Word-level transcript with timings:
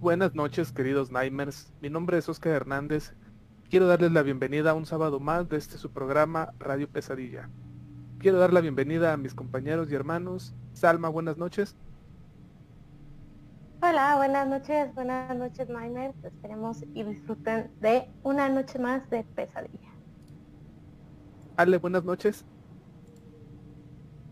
Buenas 0.00 0.34
noches, 0.34 0.72
queridos 0.72 1.10
Nightmares. 1.10 1.72
Mi 1.80 1.88
nombre 1.88 2.18
es 2.18 2.28
Oscar 2.28 2.52
Hernández. 2.52 3.14
Quiero 3.70 3.86
darles 3.86 4.12
la 4.12 4.22
bienvenida 4.22 4.72
a 4.72 4.74
un 4.74 4.84
sábado 4.84 5.20
más 5.20 5.48
de 5.48 5.56
este 5.56 5.78
su 5.78 5.90
programa 5.90 6.52
Radio 6.58 6.86
Pesadilla. 6.86 7.48
Quiero 8.18 8.38
dar 8.38 8.52
la 8.52 8.60
bienvenida 8.60 9.14
a 9.14 9.16
mis 9.16 9.34
compañeros 9.34 9.90
y 9.90 9.94
hermanos. 9.94 10.54
Salma, 10.74 11.08
buenas 11.08 11.38
noches. 11.38 11.76
Hola, 13.80 14.16
buenas 14.16 14.46
noches, 14.46 14.94
buenas 14.94 15.34
noches 15.34 15.68
Nightmares. 15.70 16.14
Esperemos 16.22 16.84
y 16.94 17.02
disfruten 17.02 17.70
de 17.80 18.06
una 18.22 18.50
noche 18.50 18.78
más 18.78 19.08
de 19.08 19.24
pesadilla. 19.24 19.90
Ale, 21.56 21.78
buenas 21.78 22.04
noches. 22.04 22.44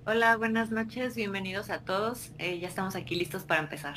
Hola, 0.06 0.36
buenas 0.36 0.70
noches, 0.70 1.16
bienvenidos 1.16 1.70
a 1.70 1.80
todos. 1.80 2.32
Eh, 2.36 2.60
ya 2.60 2.68
estamos 2.68 2.94
aquí 2.96 3.14
listos 3.14 3.44
para 3.44 3.62
empezar. 3.62 3.96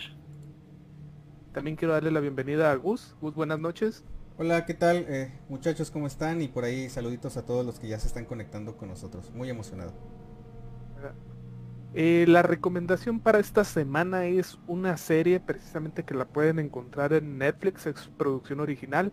También 1.58 1.76
quiero 1.76 1.96
darle 1.96 2.12
la 2.12 2.20
bienvenida 2.20 2.72
a 2.72 2.76
Gus. 2.76 3.16
Gus, 3.20 3.34
buenas 3.34 3.58
noches. 3.58 4.04
Hola, 4.38 4.68
¿qué 4.68 4.76
tal? 4.76 4.98
Eh, 5.10 5.34
muchachos, 5.50 5.90
¿cómo 5.90 6.06
están? 6.06 6.40
Y 6.44 6.50
por 6.50 6.64
ahí 6.64 6.88
saluditos 6.88 7.36
a 7.36 7.48
todos 7.48 7.66
los 7.66 7.80
que 7.80 7.88
ya 7.88 7.98
se 7.98 8.06
están 8.06 8.26
conectando 8.26 8.78
con 8.78 8.90
nosotros. 8.90 9.32
Muy 9.34 9.50
emocionado. 9.50 9.92
Eh, 11.96 12.26
la 12.28 12.44
recomendación 12.44 13.20
para 13.20 13.40
esta 13.40 13.64
semana 13.64 14.26
es 14.28 14.60
una 14.68 14.98
serie 14.98 15.40
precisamente 15.40 16.04
que 16.04 16.14
la 16.14 16.26
pueden 16.26 16.60
encontrar 16.60 17.12
en 17.14 17.40
Netflix, 17.40 17.88
es 17.88 18.08
producción 18.20 18.60
original, 18.60 19.12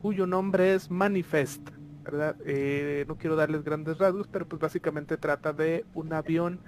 cuyo 0.00 0.28
nombre 0.28 0.74
es 0.74 0.92
Manifest. 0.92 1.70
¿verdad? 2.04 2.36
Eh, 2.46 3.04
no 3.08 3.18
quiero 3.18 3.34
darles 3.34 3.64
grandes 3.64 3.98
rasgos, 3.98 4.28
pero 4.28 4.46
pues 4.46 4.62
básicamente 4.62 5.16
trata 5.16 5.52
de 5.52 5.84
un 5.94 6.12
avión 6.12 6.60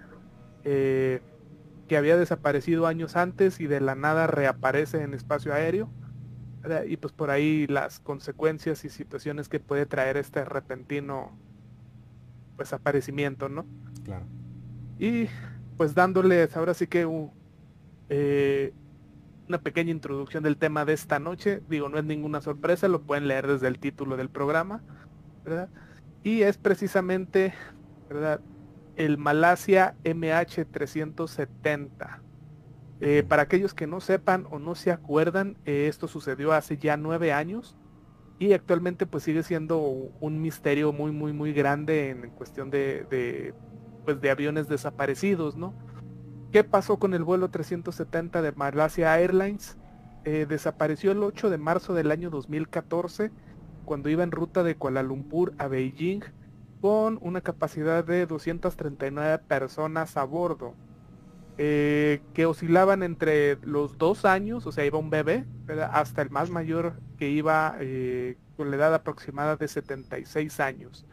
eh, 0.65 1.21
que 1.93 1.99
había 1.99 2.17
desaparecido 2.17 2.87
años 2.87 3.17
antes 3.17 3.61
y 3.61 3.67
de 3.67 3.79
la 3.79 3.95
nada 3.95 4.27
reaparece 4.27 5.03
en 5.03 5.13
espacio 5.13 5.53
aéreo. 5.53 5.91
¿verdad? 6.63 6.85
Y 6.85 6.97
pues 6.97 7.13
por 7.13 7.29
ahí 7.29 7.67
las 7.67 8.01
consecuencias 8.01 8.87
y 8.87 8.89
situaciones 8.89 9.51
que 9.51 9.61
puede 9.61 9.85
traer 9.85 10.17
este 10.17 10.43
repentino 10.47 11.37
pues 12.57 12.73
aparecimiento, 12.73 13.51
¿no? 13.51 13.67
Claro. 14.05 14.25
Y 14.99 15.27
pues 15.77 15.95
dándoles 15.95 16.57
ahora 16.57 16.73
sí 16.73 16.87
que 16.87 17.07
eh, 18.09 18.73
una 19.49 19.61
pequeña 19.61 19.91
introducción 19.91 20.43
del 20.43 20.57
tema 20.57 20.87
de 20.87 20.95
esta 20.95 21.19
noche. 21.19 21.61
Digo, 21.69 21.91
no 21.91 21.99
es 21.99 22.05
ninguna 22.05 22.41
sorpresa, 22.41 22.89
lo 22.89 23.03
pueden 23.03 23.29
leer 23.29 23.47
desde 23.47 23.69
el 23.69 23.79
título 23.79 24.17
del 24.17 24.31
programa. 24.31 24.83
¿verdad? 25.45 25.69
Y 26.25 26.41
es 26.41 26.57
precisamente, 26.57 27.53
¿verdad? 28.09 28.41
El 29.03 29.19
Malasia 29.19 29.97
MH370. 30.05 32.21
Eh, 33.01 33.25
para 33.29 33.43
aquellos 33.43 33.75
que 33.75 33.89
no 33.89 34.01
sepan 34.01 34.47
o 34.53 34.61
no 34.61 34.77
se 34.77 34.93
acuerdan, 34.93 35.59
eh, 35.65 35.89
esto 35.89 36.07
sucedió 36.07 36.53
hace 36.53 36.79
ya 36.79 36.97
nueve 36.97 37.33
años 37.33 37.77
y 38.39 38.53
actualmente 38.53 39.07
pues 39.07 39.25
sigue 39.25 39.43
siendo 39.43 39.81
un 39.81 40.41
misterio 40.41 40.93
muy 40.93 41.11
muy 41.11 41.33
muy 41.33 41.53
grande 41.53 42.11
en 42.11 42.31
cuestión 42.31 42.71
de, 42.71 43.05
de 43.11 43.55
pues 44.05 44.21
de 44.21 44.31
aviones 44.31 44.69
desaparecidos, 44.69 45.57
¿no? 45.57 45.75
¿Qué 46.53 46.63
pasó 46.63 47.01
con 47.01 47.13
el 47.13 47.25
vuelo 47.25 47.51
370 47.51 48.41
de 48.41 48.53
Malasia 48.53 49.19
Airlines? 49.19 49.79
Eh, 50.25 50.47
desapareció 50.49 51.11
el 51.11 51.25
8 51.25 51.51
de 51.51 51.59
marzo 51.59 51.93
del 51.93 52.13
año 52.13 52.31
2014 52.31 53.33
cuando 53.85 54.11
iba 54.11 54.23
en 54.23 54.31
ruta 54.31 54.63
de 54.63 54.77
Kuala 54.77 55.03
Lumpur 55.03 55.55
a 55.59 55.67
Beijing 55.67 56.23
con 56.83 57.21
una 57.23 57.41
capacidad 57.41 58.05
de 58.05 58.27
239 58.27 59.39
personas 59.47 60.17
a 60.17 60.25
bordo, 60.25 60.75
eh, 61.57 62.21
que 62.35 62.45
oscilaban 62.45 63.05
entre 63.05 63.57
los 63.63 63.99
dos 63.99 64.25
años, 64.25 64.67
o 64.67 64.73
sea, 64.73 64.85
iba 64.85 64.99
un 64.99 65.09
bebé, 65.09 65.47
hasta 65.93 66.23
el 66.23 66.31
más 66.31 66.51
mayor 66.51 66.95
que 67.19 67.31
iba 67.31 67.77
eh, 67.79 68.37
con 68.57 68.71
la 68.71 68.77
edad 68.77 68.95
aproximada 68.95 69.55
de 69.55 69.69
76 69.69 70.59
años. 70.59 71.07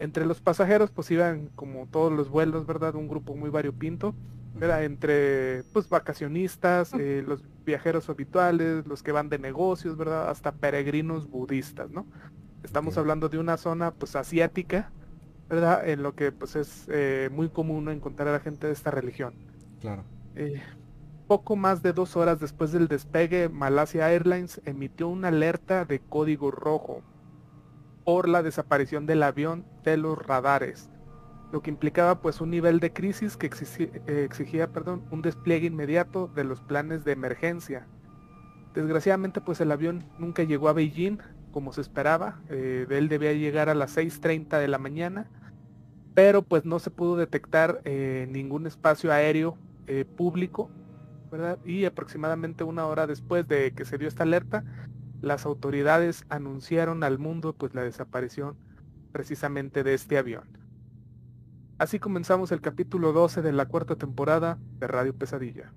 Entre 0.00 0.26
los 0.26 0.40
pasajeros 0.40 0.90
pues 0.90 1.08
iban 1.12 1.50
como 1.54 1.86
todos 1.86 2.12
los 2.12 2.28
vuelos, 2.28 2.66
¿verdad? 2.66 2.96
Un 2.96 3.06
grupo 3.06 3.36
muy 3.36 3.48
variopinto, 3.48 4.12
¿verdad? 4.54 4.82
Entre 4.82 5.62
pues 5.72 5.88
vacacionistas, 5.88 6.92
eh, 6.94 7.22
los 7.24 7.44
viajeros 7.64 8.08
habituales, 8.10 8.84
los 8.88 9.04
que 9.04 9.12
van 9.12 9.28
de 9.28 9.38
negocios, 9.38 9.96
¿verdad? 9.96 10.30
Hasta 10.30 10.50
peregrinos 10.50 11.30
budistas, 11.30 11.90
¿no? 11.92 12.06
Estamos 12.64 12.98
hablando 12.98 13.28
de 13.28 13.38
una 13.38 13.56
zona 13.56 13.92
pues 13.92 14.16
asiática, 14.16 14.90
¿verdad? 15.48 15.88
En 15.88 16.02
lo 16.02 16.14
que 16.14 16.32
pues 16.32 16.56
es 16.56 16.86
eh, 16.88 17.30
muy 17.32 17.48
común 17.48 17.88
encontrar 17.88 18.28
a 18.28 18.32
la 18.32 18.40
gente 18.40 18.66
de 18.66 18.72
esta 18.72 18.90
religión. 18.90 19.34
Claro. 19.80 20.04
Eh, 20.34 20.60
poco 21.26 21.56
más 21.56 21.82
de 21.82 21.92
dos 21.92 22.16
horas 22.16 22.40
después 22.40 22.72
del 22.72 22.88
despegue, 22.88 23.48
Malasia 23.48 24.10
Airlines 24.10 24.60
emitió 24.64 25.08
una 25.08 25.28
alerta 25.28 25.84
de 25.84 26.00
código 26.00 26.50
rojo 26.50 27.02
por 28.04 28.28
la 28.28 28.42
desaparición 28.42 29.06
del 29.06 29.22
avión 29.22 29.64
de 29.82 29.96
los 29.96 30.16
radares, 30.18 30.90
lo 31.52 31.62
que 31.62 31.70
implicaba 31.70 32.20
pues 32.20 32.40
un 32.40 32.50
nivel 32.50 32.78
de 32.78 32.92
crisis 32.92 33.36
que 33.36 33.50
exigi- 33.50 33.90
eh, 34.06 34.24
exigía 34.24 34.70
perdón, 34.72 35.04
un 35.10 35.22
despliegue 35.22 35.66
inmediato 35.66 36.28
de 36.28 36.44
los 36.44 36.60
planes 36.60 37.04
de 37.04 37.12
emergencia. 37.12 37.86
Desgraciadamente 38.74 39.40
pues 39.40 39.60
el 39.60 39.72
avión 39.72 40.04
nunca 40.18 40.44
llegó 40.44 40.68
a 40.68 40.72
Beijing 40.74 41.18
como 41.56 41.72
se 41.72 41.80
esperaba, 41.80 42.42
eh, 42.50 42.86
él 42.90 43.08
debía 43.08 43.32
llegar 43.32 43.70
a 43.70 43.74
las 43.74 43.96
6.30 43.96 44.58
de 44.58 44.68
la 44.68 44.76
mañana, 44.76 45.26
pero 46.12 46.42
pues 46.42 46.66
no 46.66 46.78
se 46.80 46.90
pudo 46.90 47.16
detectar 47.16 47.80
eh, 47.86 48.28
ningún 48.30 48.66
espacio 48.66 49.10
aéreo 49.10 49.56
eh, 49.86 50.04
público, 50.04 50.68
¿verdad? 51.32 51.58
Y 51.64 51.86
aproximadamente 51.86 52.62
una 52.62 52.84
hora 52.84 53.06
después 53.06 53.48
de 53.48 53.72
que 53.72 53.86
se 53.86 53.96
dio 53.96 54.06
esta 54.06 54.24
alerta, 54.24 54.64
las 55.22 55.46
autoridades 55.46 56.26
anunciaron 56.28 57.02
al 57.02 57.18
mundo 57.18 57.54
pues 57.54 57.74
la 57.74 57.84
desaparición 57.84 58.58
precisamente 59.10 59.82
de 59.82 59.94
este 59.94 60.18
avión. 60.18 60.44
Así 61.78 61.98
comenzamos 61.98 62.52
el 62.52 62.60
capítulo 62.60 63.14
12 63.14 63.40
de 63.40 63.52
la 63.52 63.64
cuarta 63.64 63.96
temporada 63.96 64.58
de 64.78 64.88
Radio 64.88 65.14
Pesadilla. 65.14 65.72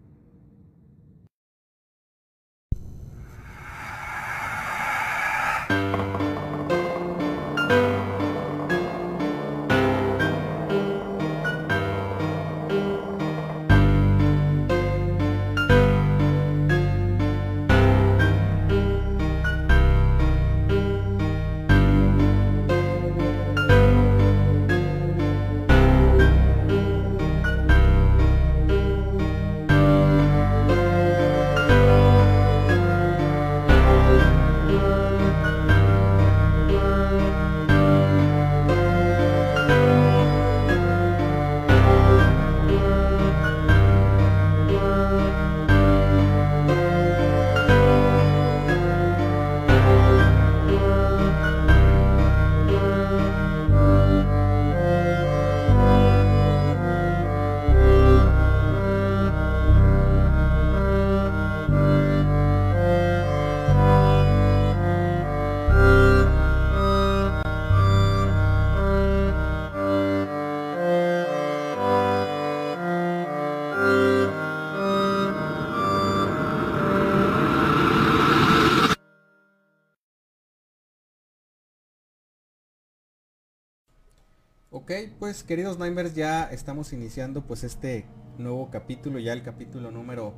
Ok, 84.89 84.95
pues 85.19 85.43
queridos 85.43 85.77
Nightmares, 85.77 86.15
ya 86.15 86.45
estamos 86.45 86.93
iniciando 86.93 87.45
pues 87.45 87.63
este 87.63 88.07
nuevo 88.39 88.71
capítulo, 88.71 89.19
ya 89.19 89.33
el 89.33 89.43
capítulo 89.43 89.91
número 89.91 90.33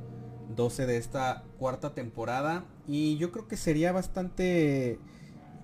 12 0.54 0.84
de 0.84 0.98
esta 0.98 1.44
cuarta 1.58 1.94
temporada. 1.94 2.66
Y 2.86 3.16
yo 3.16 3.32
creo 3.32 3.48
que 3.48 3.56
sería 3.56 3.92
bastante 3.92 4.98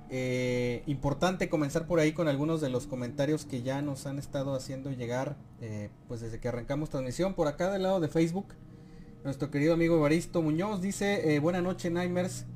eh, 0.08 0.84
importante 0.86 1.50
comenzar 1.50 1.86
por 1.86 2.00
ahí 2.00 2.12
con 2.12 2.28
algunos 2.28 2.62
de 2.62 2.70
los 2.70 2.86
comentarios 2.86 3.44
que 3.44 3.60
ya 3.60 3.82
nos 3.82 4.06
han 4.06 4.18
estado 4.18 4.54
haciendo 4.54 4.90
llegar 4.90 5.36
eh, 5.60 5.90
pues 6.08 6.22
desde 6.22 6.40
que 6.40 6.48
arrancamos 6.48 6.88
transmisión. 6.88 7.34
Por 7.34 7.46
acá 7.46 7.70
del 7.70 7.82
lado 7.82 8.00
de 8.00 8.08
Facebook 8.08 8.54
Nuestro 9.22 9.50
querido 9.50 9.74
amigo 9.74 9.98
Evaristo 9.98 10.40
Muñoz 10.40 10.80
dice, 10.80 11.34
eh, 11.34 11.40
buena 11.40 11.60
noche 11.60 11.90
Nightmares. 11.90 12.46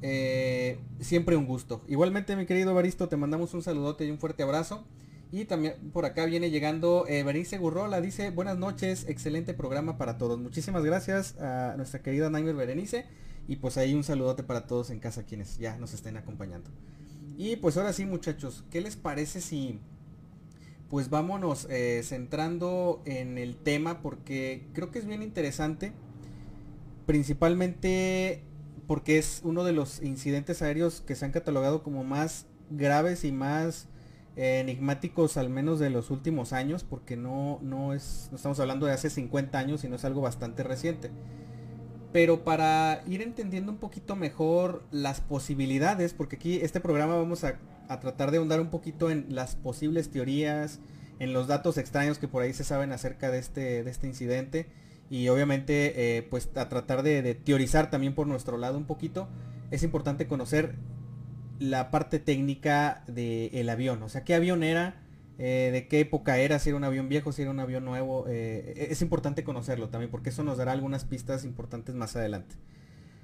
Eh, 0.00 0.78
siempre 1.00 1.34
un 1.34 1.46
gusto. 1.46 1.82
Igualmente 1.88 2.36
mi 2.36 2.46
querido 2.46 2.70
Evaristo, 2.70 3.08
te 3.08 3.16
mandamos 3.16 3.52
un 3.52 3.62
saludote 3.62 4.06
y 4.06 4.12
un 4.12 4.18
fuerte 4.18 4.44
abrazo. 4.44 4.86
Y 5.32 5.44
también 5.44 5.74
por 5.92 6.04
acá 6.04 6.24
viene 6.24 6.50
llegando 6.50 7.04
eh, 7.08 7.22
Berenice 7.22 7.58
Gurrola, 7.58 8.00
dice 8.00 8.30
buenas 8.30 8.56
noches, 8.58 9.06
excelente 9.08 9.54
programa 9.54 9.98
para 9.98 10.18
todos. 10.18 10.38
Muchísimas 10.38 10.84
gracias 10.84 11.36
a 11.38 11.74
nuestra 11.76 12.02
querida 12.02 12.30
Nightmare 12.30 12.56
Berenice. 12.56 13.06
Y 13.48 13.56
pues 13.56 13.76
ahí 13.76 13.94
un 13.94 14.04
saludote 14.04 14.42
para 14.42 14.66
todos 14.66 14.90
en 14.90 14.98
casa 14.98 15.24
quienes 15.24 15.58
ya 15.58 15.76
nos 15.78 15.94
estén 15.94 16.16
acompañando. 16.16 16.70
Y 17.36 17.56
pues 17.56 17.76
ahora 17.76 17.92
sí 17.92 18.06
muchachos, 18.06 18.64
¿qué 18.70 18.80
les 18.80 18.96
parece 18.96 19.40
si 19.40 19.80
pues 20.88 21.10
vámonos 21.10 21.66
eh, 21.70 22.02
centrando 22.04 23.02
en 23.06 23.38
el 23.38 23.56
tema 23.56 24.02
porque 24.02 24.66
creo 24.72 24.90
que 24.90 24.98
es 24.98 25.06
bien 25.06 25.22
interesante. 25.22 25.92
Principalmente 27.06 28.42
porque 28.86 29.18
es 29.18 29.40
uno 29.44 29.64
de 29.64 29.72
los 29.72 30.02
incidentes 30.02 30.62
aéreos 30.62 31.00
que 31.00 31.16
se 31.16 31.24
han 31.24 31.32
catalogado 31.32 31.82
como 31.82 32.04
más 32.04 32.46
graves 32.70 33.24
y 33.24 33.32
más 33.32 33.88
enigmáticos 34.36 35.36
al 35.38 35.48
menos 35.48 35.78
de 35.78 35.90
los 35.90 36.10
últimos 36.10 36.52
años 36.52 36.84
porque 36.84 37.16
no, 37.16 37.58
no 37.62 37.94
es, 37.94 38.28
no 38.30 38.36
estamos 38.36 38.60
hablando 38.60 38.86
de 38.86 38.92
hace 38.92 39.08
50 39.08 39.58
años 39.58 39.80
sino 39.80 39.96
es 39.96 40.04
algo 40.04 40.20
bastante 40.20 40.62
reciente. 40.62 41.10
Pero 42.12 42.44
para 42.44 43.02
ir 43.06 43.20
entendiendo 43.20 43.70
un 43.70 43.78
poquito 43.78 44.16
mejor 44.16 44.84
las 44.90 45.20
posibilidades, 45.20 46.14
porque 46.14 46.36
aquí 46.36 46.56
este 46.62 46.80
programa 46.80 47.16
vamos 47.16 47.44
a, 47.44 47.58
tratar 48.00 48.30
de 48.30 48.38
ahondar 48.38 48.60
un 48.60 48.70
poquito 48.70 49.10
en 49.10 49.26
las 49.34 49.54
posibles 49.54 50.10
teorías, 50.10 50.80
en 51.18 51.32
los 51.32 51.46
datos 51.46 51.78
extraños 51.78 52.18
que 52.18 52.26
por 52.26 52.42
ahí 52.42 52.52
se 52.54 52.64
saben 52.64 52.92
acerca 52.92 53.30
de 53.30 53.38
este, 53.38 53.84
de 53.84 53.90
este 53.90 54.06
incidente 54.06 54.66
y 55.10 55.28
obviamente 55.28 56.16
eh, 56.16 56.22
pues 56.22 56.48
a 56.56 56.68
tratar 56.68 57.02
de, 57.02 57.34
teorizar 57.34 57.90
también 57.90 58.14
por 58.14 58.26
nuestro 58.26 58.56
lado 58.56 58.78
un 58.78 58.86
poquito, 58.86 59.28
es 59.70 59.82
importante 59.82 60.26
conocer 60.26 60.74
la 61.58 61.90
parte 61.90 62.18
técnica 62.18 63.04
del 63.06 63.68
avión, 63.68 64.02
o 64.02 64.08
sea, 64.08 64.24
qué 64.24 64.34
avión 64.34 64.62
era, 64.62 65.02
eh, 65.38 65.70
de 65.70 65.86
qué 65.86 66.00
época 66.00 66.38
era, 66.38 66.58
si 66.58 66.70
era 66.70 66.78
un 66.78 66.84
avión 66.84 67.10
viejo, 67.10 67.30
si 67.30 67.42
era 67.42 67.50
un 67.50 67.60
avión 67.60 67.84
nuevo. 67.84 68.24
Eh, 68.28 68.88
es 68.90 69.02
importante 69.02 69.44
conocerlo 69.44 69.90
también 69.90 70.10
porque 70.10 70.30
eso 70.30 70.42
nos 70.42 70.56
dará 70.58 70.72
algunas 70.72 71.04
pistas 71.04 71.44
importantes 71.44 71.94
más 71.94 72.16
adelante. 72.16 72.54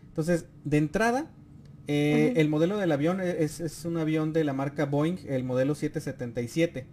Entonces, 0.08 0.46
de 0.64 0.76
entrada, 0.76 1.30
eh, 1.86 2.34
el 2.36 2.48
modelo 2.50 2.76
del 2.76 2.92
avión 2.92 3.20
es, 3.20 3.84
un 3.86 3.96
avión 3.96 4.34
de 4.34 4.44
la 4.44 4.52
marca 4.52 4.84
Boeing, 4.84 5.16
el 5.26 5.44
modelo 5.44 5.74
777. 5.74 6.86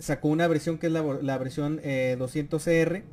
Sacó 0.00 0.28
una 0.28 0.48
versión 0.48 0.78
que 0.78 0.88
es 0.88 0.92
la, 0.92 1.38
versión 1.38 1.78
200CR. 1.78 3.04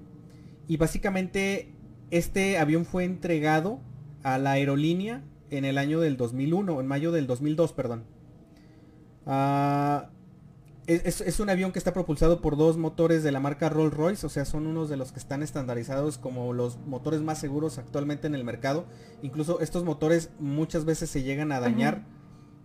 Y 0.68 0.78
básicamente 0.78 1.70
este 2.10 2.58
avión 2.58 2.86
fue 2.86 3.04
entregado 3.04 3.82
a 4.24 4.38
la 4.38 4.54
aerolínea 4.54 5.24
en 5.50 5.66
el 5.66 5.78
año 5.78 6.00
del 6.00 6.18
2001, 6.18 6.80
en 6.80 6.88
mayo 6.88 7.12
del 7.12 7.28
2002, 7.28 7.74
perdón. 7.74 8.04
Ah, 9.26 10.10
es, 10.88 11.40
un 11.42 11.50
avión 11.50 11.74
que 11.74 11.80
está 11.80 11.92
propulsado 11.92 12.42
por 12.42 12.56
dos 12.56 12.78
motores 12.78 13.22
de 13.22 13.34
la 13.34 13.42
marca 13.42 13.68
Rolls 13.68 13.94
Royce, 13.94 14.26
o 14.26 14.30
sea, 14.30 14.46
son 14.46 14.68
unos 14.68 14.88
de 14.88 14.96
los 14.96 15.12
que 15.12 15.20
están 15.20 15.44
estandarizados 15.44 16.18
como 16.18 16.54
los 16.54 16.78
motores 16.80 17.22
más 17.22 17.40
seguros 17.40 17.78
actualmente 17.78 18.28
en 18.28 18.36
el 18.36 18.46
mercado. 18.46 18.86
Incluso 19.22 19.60
estos 19.60 19.84
motores 19.84 20.30
muchas 20.40 20.86
veces 20.86 21.10
se 21.10 21.24
llegan 21.24 21.52
a 21.52 21.60
dañar 21.60 22.06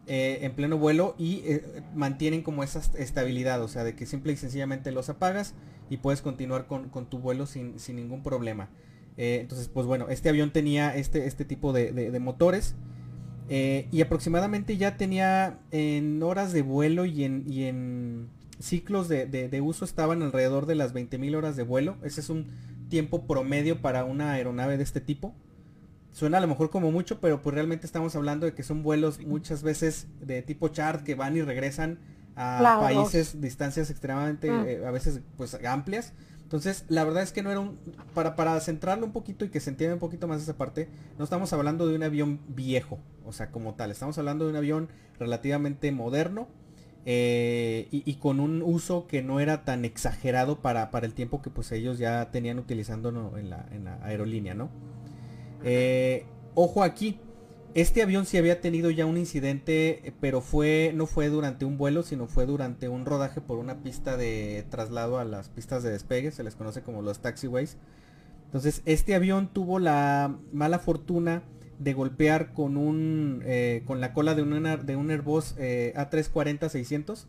eh, 0.07 0.39
en 0.43 0.55
pleno 0.55 0.79
vuelo 0.79 1.17
y 1.19 1.43
eh, 1.45 1.83
mantienen 1.95 2.43
como 2.43 2.63
esa 2.63 2.81
estabilidad, 2.97 3.61
o 3.61 3.67
sea, 3.67 3.83
de 3.83 3.97
que 3.97 4.07
simple 4.07 4.33
y 4.33 4.37
sencillamente 4.37 4.93
los 4.93 5.09
apagas 5.09 5.55
y 5.91 5.97
puedes 5.97 6.23
continuar 6.23 6.67
con, 6.67 6.91
tu 7.07 7.19
vuelo 7.19 7.47
sin, 7.47 7.77
ningún 7.89 8.23
problema. 8.23 8.69
Eh, 9.17 9.39
entonces, 9.41 9.69
pues 9.69 9.87
bueno, 9.87 10.09
este 10.09 10.29
avión 10.29 10.53
tenía 10.53 10.95
este, 10.97 11.27
este 11.27 11.45
tipo 11.45 11.73
de 11.73 12.19
motores. 12.21 12.75
Eh, 13.55 13.89
y 13.91 14.01
aproximadamente 14.01 14.77
ya 14.77 14.97
tenía 14.97 15.59
en 15.73 16.23
horas 16.23 16.53
de 16.53 16.63
vuelo 16.63 17.05
y 17.05 17.25
en, 17.25 18.31
ciclos 18.59 19.09
de, 19.09 19.61
uso 19.63 19.85
estaban 19.85 20.23
alrededor 20.23 20.65
de 20.65 20.75
las 20.75 20.95
20.000 20.95 21.37
horas 21.37 21.57
de 21.57 21.63
vuelo. 21.63 21.97
Ese 22.03 22.21
es 22.21 22.31
un 22.31 22.47
tiempo 22.89 23.27
promedio 23.27 23.83
para 23.83 24.05
una 24.05 24.33
aeronave 24.33 24.77
de 24.77 24.85
este 24.85 25.01
tipo. 25.01 25.35
Suena 26.13 26.39
a 26.39 26.41
lo 26.41 26.47
mejor 26.47 26.71
como 26.71 26.91
mucho, 26.93 27.21
pero 27.21 27.43
pues 27.43 27.55
realmente 27.55 27.87
estamos 27.87 28.15
hablando 28.17 28.47
de 28.47 28.55
que 28.55 28.63
son 28.63 28.83
vuelos 28.83 29.21
muchas 29.21 29.63
veces 29.63 30.07
de 30.21 30.43
tipo 30.43 30.69
chart 30.69 31.03
que 31.03 31.15
van 31.15 31.37
y 31.37 31.43
regresan 31.43 31.99
a 32.37 32.79
países, 32.81 33.41
distancias 33.41 33.91
extremadamente 33.91 34.51
mm. 34.51 34.65
eh, 34.67 34.87
a 34.87 34.91
veces 34.91 35.21
pues 35.37 35.59
amplias. 35.65 36.13
Entonces, 36.53 36.85
la 36.89 37.03
verdad 37.05 37.23
es 37.23 37.33
que 37.33 37.43
no 37.43 37.51
era 37.51 37.61
un... 37.61 37.79
Para, 38.13 38.37
para 38.37 38.61
centrarlo 38.61 39.07
un 39.07 39.13
poquito 39.13 39.47
y 39.47 39.49
que 39.49 39.59
se 39.59 39.71
entienda 39.71 39.95
un 39.95 40.01
poquito 40.01 40.29
más 40.29 40.43
esa 40.43 40.59
parte, 40.59 40.87
no 41.17 41.25
estamos 41.25 41.51
hablando 41.55 41.89
de 41.89 41.97
un 41.97 42.03
avión 42.03 42.41
viejo, 42.47 42.99
o 43.25 43.33
sea, 43.33 43.51
como 43.51 43.73
tal. 43.73 43.91
Estamos 43.91 44.19
hablando 44.19 44.45
de 44.45 44.51
un 44.51 44.57
avión 44.57 44.89
relativamente 45.19 45.91
moderno 45.93 46.49
eh, 47.07 47.89
y, 47.91 48.15
con 48.17 48.39
un 48.39 48.61
uso 48.61 49.07
que 49.07 49.23
no 49.23 49.41
era 49.41 49.65
tan 49.65 49.87
exagerado 49.87 50.61
para, 50.61 50.91
para 50.91 51.07
el 51.07 51.15
tiempo 51.15 51.41
que 51.41 51.49
pues 51.49 51.73
ellos 51.73 51.97
ya 51.97 52.31
tenían 52.31 52.59
utilizando 52.59 53.09
en, 53.39 53.49
la, 53.49 53.67
en, 53.71 53.85
la, 53.85 53.95
aerolínea, 54.05 54.53
¿no? 54.53 54.69
Eh, 55.65 56.27
ojo 56.55 56.83
aquí, 56.83 57.19
este 57.75 58.03
avión 58.03 58.27
sí 58.27 58.37
había 58.37 58.61
tenido 58.61 58.91
ya 58.91 59.07
un 59.07 59.17
incidente, 59.17 60.15
pero 60.21 60.41
fue 60.41 60.93
no 60.95 61.07
fue 61.07 61.29
durante 61.29 61.65
un 61.65 61.79
vuelo, 61.79 62.03
sino 62.03 62.27
fue 62.27 62.47
durante 62.47 62.89
un 62.89 63.07
rodaje 63.07 63.41
por 63.41 63.59
una 63.59 63.83
pista 63.83 64.17
de 64.17 64.65
traslado 64.71 65.19
a 65.19 65.25
las 65.25 65.49
pistas 65.49 65.83
de 65.83 65.91
despegue, 65.91 66.33
se 66.33 66.45
les 66.45 66.55
conoce 66.55 66.83
como 66.83 67.03
los 67.03 67.21
taxiways. 67.21 67.77
Entonces, 68.47 68.83
este 68.85 69.15
avión 69.15 69.49
tuvo 69.49 69.79
la 69.79 70.37
mala 70.53 70.79
fortuna 70.79 71.43
de 71.79 71.95
golpear 71.95 72.53
con 72.53 72.77
un 72.77 73.43
eh, 73.45 73.83
con 73.87 74.01
la 74.01 74.13
cola 74.13 74.35
de 74.35 74.43
un, 74.43 75.11
Airbus 75.11 75.55
eh, 75.59 75.95
A340-600 75.97 77.27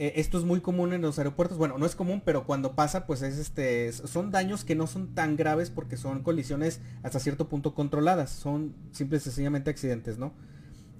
eh, 0.00 0.14
esto 0.16 0.38
es 0.38 0.44
muy 0.44 0.62
común 0.62 0.94
en 0.94 1.02
los 1.02 1.18
aeropuertos. 1.18 1.58
Bueno, 1.58 1.76
no 1.76 1.84
es 1.84 1.94
común, 1.94 2.22
pero 2.24 2.46
cuando 2.46 2.74
pasa, 2.74 3.06
pues 3.06 3.20
es 3.20 3.36
este. 3.36 3.92
Son 3.92 4.30
daños 4.30 4.64
que 4.64 4.74
no 4.74 4.86
son 4.86 5.14
tan 5.14 5.36
graves 5.36 5.68
porque 5.68 5.98
son 5.98 6.22
colisiones 6.22 6.80
hasta 7.02 7.20
cierto 7.20 7.50
punto 7.50 7.74
controladas. 7.74 8.30
Son 8.30 8.74
simples 8.92 9.20
y 9.20 9.24
sencillamente 9.24 9.68
accidentes, 9.68 10.16
¿no? 10.16 10.32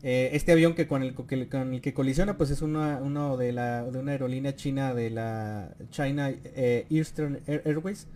Eh, 0.02 0.32
este 0.34 0.52
avión 0.52 0.74
que 0.74 0.86
con 0.86 1.02
el, 1.02 1.14
que 1.14 1.48
con 1.48 1.72
el 1.72 1.80
que 1.80 1.94
colisiona, 1.94 2.36
pues 2.36 2.50
es 2.50 2.60
uno 2.60 3.38
de, 3.38 3.52
la, 3.52 3.84
de 3.84 3.98
una 3.98 4.12
aerolínea 4.12 4.54
china 4.54 4.92
de 4.92 5.08
la 5.08 5.74
China 5.88 6.30
eh, 6.30 6.86
Eastern 6.90 7.40
Airways. 7.46 8.06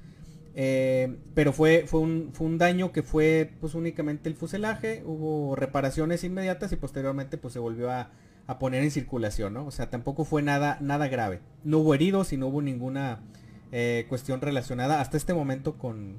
pero 0.55 1.55
fue, 1.55 1.85
fue, 1.87 2.01
un, 2.01 2.29
fue 2.35 2.47
un 2.47 2.59
daño 2.59 2.93
que 2.93 3.03
fue 3.03 3.51
pues 3.59 3.75
únicamente 3.75 4.29
el 4.29 4.35
fuselaje, 4.35 5.03
hubo 5.07 5.57
reparaciones 5.57 6.25
inmediatas 6.25 6.73
y 6.73 6.77
posteriormente 6.77 7.39
pues 7.39 7.55
se 7.55 7.59
volvió 7.59 7.91
a, 7.91 8.11
a 8.47 8.59
poner 8.59 8.83
en 8.83 8.91
circulación, 8.91 9.55
¿no? 9.55 9.67
O 9.67 9.71
sea, 9.71 9.91
tampoco 9.91 10.25
fue 10.25 10.43
nada, 10.43 10.79
nada 10.81 11.09
grave. 11.09 11.41
No 11.63 11.79
hubo 11.79 11.95
heridos 11.95 12.33
y 12.33 12.37
no 12.37 12.49
hubo 12.49 12.61
ninguna 12.63 13.21
eh, 13.73 14.07
cuestión 14.09 14.41
relacionada 14.41 15.01
hasta 15.01 15.17
este 15.17 15.35
momento 15.35 15.79
con, 15.79 16.19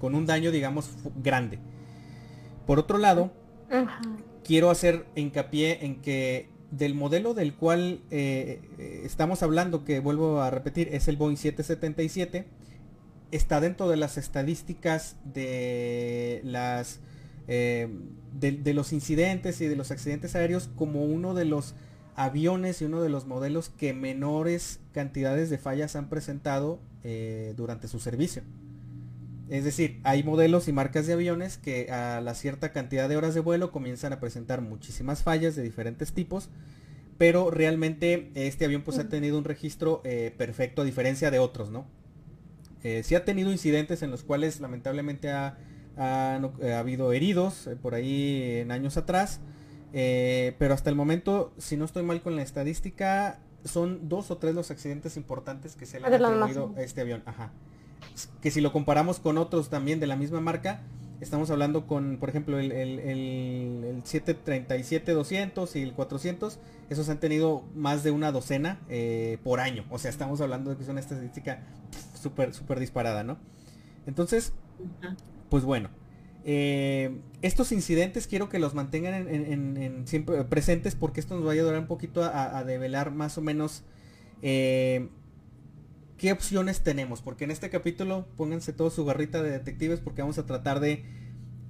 con, 0.00 0.14
un 0.14 0.26
daño, 0.26 0.50
digamos, 0.50 0.90
grande. 1.22 1.58
Por 2.66 2.78
otro 2.78 2.98
lado, 2.98 3.32
quiero 4.44 4.70
hacer 4.70 5.06
hincapié 5.16 5.84
en 5.84 6.00
que 6.00 6.48
del 6.70 6.94
modelo 6.94 7.34
del 7.34 7.54
cual 7.54 8.00
eh, 8.10 8.60
eh, 8.78 9.02
estamos 9.04 9.42
hablando, 9.42 9.84
que 9.84 10.00
vuelvo 10.00 10.40
a 10.40 10.50
repetir, 10.50 10.88
es 10.92 11.08
el 11.08 11.16
Boeing 11.16 11.36
777, 11.36 12.46
está 13.32 13.60
dentro 13.60 13.88
de 13.88 13.96
las 13.96 14.16
estadísticas 14.16 15.16
de 15.24 16.40
las 16.44 17.00
eh, 17.48 17.88
de, 18.32 18.74
los 18.74 18.92
incidentes 18.92 19.60
y 19.60 19.66
de 19.66 19.76
los 19.76 19.90
accidentes 19.90 20.34
aéreos 20.34 20.68
como 20.76 21.04
uno 21.04 21.32
de 21.32 21.46
los 21.46 21.74
aviones 22.14 22.82
y 22.82 22.84
uno 22.84 23.02
de 23.02 23.08
los 23.08 23.26
modelos 23.26 23.70
que 23.70 23.94
menores 23.94 24.80
cantidades 24.92 25.48
de 25.48 25.56
fallas 25.56 25.96
han 25.96 26.08
presentado 26.08 26.80
eh, 27.02 27.54
durante 27.56 27.88
su 27.88 27.98
servicio. 27.98 28.42
Es 29.48 29.64
decir, 29.64 30.00
hay 30.02 30.22
modelos 30.24 30.66
y 30.68 30.72
marcas 30.72 31.06
de 31.06 31.12
aviones 31.12 31.56
que 31.56 31.90
a 31.90 32.20
la 32.20 32.34
cierta 32.34 32.72
cantidad 32.72 33.08
de 33.08 33.16
horas 33.16 33.32
de 33.34 33.40
vuelo 33.40 33.70
comienzan 33.70 34.12
a 34.12 34.20
presentar 34.20 34.60
muchísimas 34.60 35.22
fallas 35.22 35.54
de 35.56 35.62
diferentes 35.62 36.12
tipos, 36.12 36.50
pero 37.16 37.50
realmente 37.50 38.32
este 38.34 38.64
avión 38.64 38.82
pues 38.82 38.98
ha 38.98 39.08
tenido 39.08 39.38
un 39.38 39.44
registro 39.44 40.02
eh, 40.04 40.34
perfecto 40.36 40.82
a 40.82 40.84
diferencia 40.84 41.30
de 41.30 41.38
otros, 41.38 41.70
¿no? 41.70 41.86
Si 43.02 43.16
ha 43.16 43.24
tenido 43.24 43.50
incidentes 43.50 44.02
en 44.02 44.12
los 44.12 44.22
cuales 44.22 44.60
lamentablemente 44.60 45.32
ha 45.32 45.58
ha, 45.96 46.40
eh, 46.60 46.72
habido 46.72 47.12
heridos 47.12 47.66
eh, 47.66 47.76
por 47.76 47.94
ahí 47.94 48.58
en 48.60 48.70
años 48.70 48.96
atrás. 48.96 49.40
Eh, 49.92 50.54
pero 50.58 50.74
hasta 50.74 50.90
el 50.90 50.96
momento, 50.96 51.52
si 51.58 51.76
no 51.76 51.84
estoy 51.84 52.02
mal 52.02 52.20
con 52.20 52.36
la 52.36 52.42
estadística, 52.42 53.38
son 53.64 54.08
dos 54.08 54.30
o 54.30 54.36
tres 54.36 54.54
los 54.54 54.70
accidentes 54.70 55.16
importantes 55.16 55.74
que 55.74 55.86
se 55.86 56.00
le 56.00 56.06
han 56.06 56.14
atribuido 56.14 56.74
a 56.76 56.82
este 56.82 57.00
avión. 57.00 57.22
Ajá. 57.24 57.52
Que 58.40 58.50
si 58.50 58.60
lo 58.60 58.72
comparamos 58.72 59.20
con 59.20 59.38
otros 59.38 59.70
también 59.70 60.00
de 60.00 60.06
la 60.06 60.16
misma 60.16 60.40
marca, 60.40 60.82
estamos 61.20 61.50
hablando 61.50 61.86
con, 61.86 62.18
por 62.18 62.28
ejemplo, 62.28 62.58
el, 62.58 62.72
el, 62.72 62.98
el, 62.98 64.02
737-200 64.04 65.76
y 65.76 65.82
el 65.82 65.92
400, 65.94 66.58
esos 66.90 67.08
han 67.08 67.18
tenido 67.18 67.64
más 67.74 68.02
de 68.04 68.10
una 68.10 68.32
docena 68.32 68.78
por 69.42 69.60
año. 69.60 69.84
O 69.90 69.98
sea, 69.98 70.10
estamos 70.10 70.40
hablando 70.40 70.70
de 70.70 70.76
que 70.76 70.82
es 70.82 70.88
una 70.88 71.00
estadística 71.00 71.62
súper, 72.20 72.52
súper 72.54 72.80
disparada, 72.80 73.24
¿no? 73.24 73.38
Entonces, 74.06 74.52
Pues 75.48 75.64
bueno, 75.64 75.90
eh, 76.44 77.18
estos 77.42 77.72
incidentes 77.72 78.26
quiero 78.26 78.48
que 78.48 78.58
los 78.58 78.74
mantengan 78.74 79.28
en, 79.28 80.06
siempre 80.06 80.44
presentes 80.44 80.94
porque 80.94 81.20
esto 81.20 81.34
nos 81.34 81.44
va 81.44 81.50
a 81.50 81.54
ayudar 81.54 81.78
un 81.78 81.86
poquito 81.86 82.22
a, 82.22 82.62
develar 82.64 83.10
más 83.10 83.36
o 83.38 83.40
menos 83.42 83.82
eh, 84.42 85.08
qué 86.18 86.32
opciones 86.32 86.82
tenemos. 86.82 87.22
Porque 87.22 87.44
en 87.44 87.50
este 87.50 87.70
capítulo 87.70 88.26
pónganse 88.36 88.72
todo 88.72 88.90
su 88.90 89.04
garrita 89.04 89.42
de 89.42 89.50
detectives 89.50 90.00
porque 90.00 90.22
vamos 90.22 90.38
a 90.38 90.46
tratar 90.46 90.80
de 90.80 91.04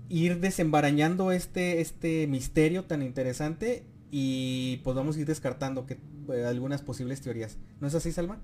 ir 0.09 0.41
desembarañando 0.41 1.33
este, 1.33 1.81
este 1.81 2.27
misterio 2.27 2.85
tan 2.85 3.03
interesante 3.03 3.85
y 4.11 4.79
pues 4.85 4.95
vamos 4.95 5.17
a 5.17 5.21
ir 5.21 5.27
descartando 5.27 5.87
eh, 5.89 6.45
algunas 6.45 6.83
posibles 6.83 7.21
teorías. 7.21 7.59
¿No 7.81 7.89
es 7.89 7.95
así, 7.95 8.13
Salma? 8.13 8.41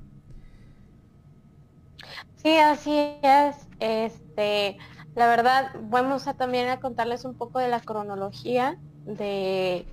Sí, 2.42 2.56
así 2.56 2.90
es. 3.22 3.56
Este, 3.78 4.76
la 5.14 5.28
verdad, 5.28 5.72
vamos 5.82 6.28
a 6.28 6.34
también 6.34 6.68
a 6.68 6.80
contarles 6.80 7.24
un 7.24 7.34
poco 7.34 7.58
de 7.58 7.68
la 7.68 7.80
cronología 7.80 8.78
de 9.04 9.86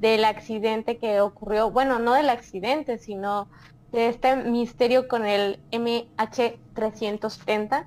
del 0.00 0.24
accidente 0.24 0.98
que 0.98 1.20
ocurrió, 1.20 1.70
bueno, 1.70 1.98
no 1.98 2.14
del 2.14 2.30
accidente, 2.30 2.98
sino 2.98 3.48
de 3.92 4.08
este 4.08 4.36
misterio 4.36 5.08
con 5.08 5.26
el 5.26 5.60
MH370. 5.72 7.86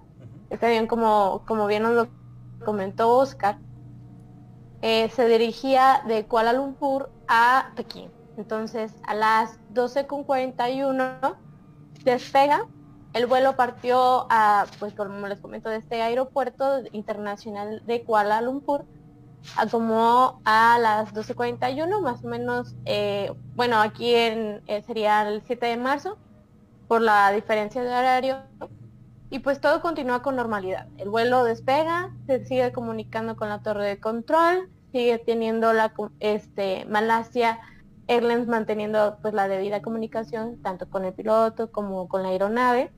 Este 0.49 0.65
avión, 0.65 0.87
como, 0.87 1.43
como 1.47 1.67
bien 1.67 1.83
nos 1.83 1.93
lo 1.93 2.09
comentó 2.65 3.15
Oscar, 3.15 3.59
eh, 4.81 5.09
se 5.09 5.27
dirigía 5.27 6.03
de 6.07 6.25
Kuala 6.25 6.53
Lumpur 6.53 7.11
a 7.27 7.71
Pekín. 7.75 8.09
Entonces, 8.37 8.93
a 9.05 9.13
las 9.13 9.59
12.41 9.73 11.35
despega 12.03 12.65
el 13.13 13.25
vuelo 13.25 13.55
partió 13.55 14.27
a, 14.29 14.65
pues 14.79 14.93
como 14.93 15.27
les 15.27 15.39
comento, 15.39 15.69
de 15.69 15.77
este 15.77 16.01
aeropuerto 16.01 16.81
internacional 16.91 17.83
de 17.85 18.03
Kuala 18.03 18.41
Lumpur, 18.41 18.85
a 19.57 19.67
como 19.67 20.41
a 20.45 20.77
las 20.79 21.13
12.41, 21.13 22.01
más 22.01 22.23
o 22.23 22.27
menos, 22.27 22.75
eh, 22.85 23.33
bueno, 23.55 23.81
aquí 23.81 24.13
en, 24.13 24.61
eh, 24.67 24.81
sería 24.83 25.27
el 25.27 25.41
7 25.41 25.65
de 25.65 25.77
marzo, 25.77 26.17
por 26.87 27.01
la 27.01 27.31
diferencia 27.31 27.81
de 27.81 27.89
horario, 27.89 28.37
y 29.29 29.39
pues 29.39 29.59
todo 29.59 29.81
continúa 29.81 30.21
con 30.21 30.35
normalidad. 30.35 30.87
El 30.97 31.09
vuelo 31.09 31.43
despega, 31.43 32.13
se 32.27 32.45
sigue 32.45 32.71
comunicando 32.71 33.35
con 33.35 33.49
la 33.49 33.61
torre 33.61 33.85
de 33.85 33.99
control, 33.99 34.69
sigue 34.91 35.17
teniendo 35.19 35.73
la 35.73 35.93
este, 36.19 36.85
Malasia 36.85 37.59
Airlines 38.07 38.47
manteniendo 38.47 39.17
pues 39.21 39.33
la 39.33 39.47
debida 39.47 39.81
comunicación 39.81 40.61
tanto 40.61 40.89
con 40.89 41.05
el 41.05 41.13
piloto 41.13 41.71
como 41.71 42.09
con 42.09 42.23
la 42.23 42.29
aeronave 42.29 42.91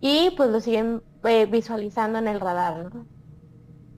y 0.00 0.30
pues 0.36 0.50
lo 0.50 0.60
siguen 0.60 1.02
eh, 1.24 1.46
visualizando 1.46 2.18
en 2.18 2.28
el 2.28 2.40
radar, 2.40 2.90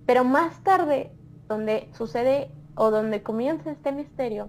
Pero 0.07 0.25
más 0.25 0.63
tarde, 0.65 1.13
donde 1.49 1.91
sucede 1.97 2.51
o 2.75 2.91
donde 2.91 3.23
comienza 3.23 3.71
este 3.71 3.93
misterio, 3.93 4.49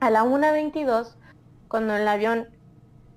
a 0.00 0.10
la 0.10 0.24
1.22, 0.24 1.16
cuando 1.68 1.94
el 1.94 2.08
avión 2.08 2.48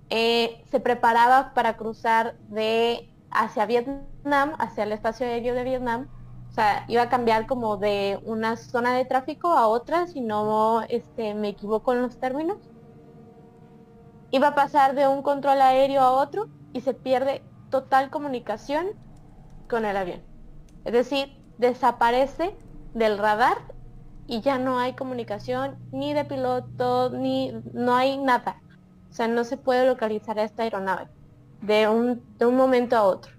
eh, 0.10 0.64
se 0.70 0.80
preparaba 0.80 1.54
para 1.56 1.78
cruzar 1.78 2.38
de 2.50 3.10
hacia 3.32 3.66
Vietnam, 3.66 4.54
hacia 4.60 4.84
el 4.84 4.92
espacio 4.92 5.26
aéreo 5.26 5.56
de 5.56 5.64
Vietnam, 5.64 6.08
o 6.50 6.54
sea, 6.54 6.86
iba 6.88 7.02
a 7.02 7.10
cambiar 7.10 7.48
como 7.48 7.76
de 7.78 8.20
una 8.24 8.56
zona 8.56 8.94
de 8.94 9.04
tráfico 9.04 9.50
a 9.50 9.68
otra, 9.68 10.08
si 10.08 10.22
no 10.22 10.84
este, 10.84 11.34
me 11.34 11.50
equivoco 11.50 11.92
en 11.92 12.04
los 12.04 12.18
términos. 12.18 12.58
Iba 14.32 14.50
a 14.50 14.56
pasar 14.56 14.96
de 14.96 15.08
un 15.08 15.22
control 15.22 15.62
aéreo 15.62 16.02
a 16.02 16.12
otro 16.12 16.48
y 16.72 16.82
se 16.82 16.94
pierde 16.94 17.42
total 17.76 18.10
comunicación 18.10 18.88
con 19.68 19.84
el 19.84 19.98
avión. 19.98 20.22
Es 20.86 20.94
decir, 20.94 21.38
desaparece 21.58 22.56
del 22.94 23.18
radar 23.18 23.58
y 24.28 24.40
ya 24.40 24.58
no 24.58 24.80
hay 24.80 24.94
comunicación 24.94 25.76
ni 25.92 26.14
de 26.14 26.24
piloto, 26.24 27.10
ni 27.10 27.52
no 27.74 27.94
hay 27.94 28.18
nada. 28.18 28.62
O 29.10 29.14
sea, 29.14 29.28
no 29.28 29.44
se 29.44 29.58
puede 29.58 29.86
localizar 29.86 30.40
a 30.40 30.44
esta 30.44 30.64
aeronave 30.64 31.10
de 31.64 31.90
un, 31.90 32.24
de 32.38 32.46
un 32.46 32.56
momento 32.56 32.96
a 32.96 33.04
otro. 33.04 33.34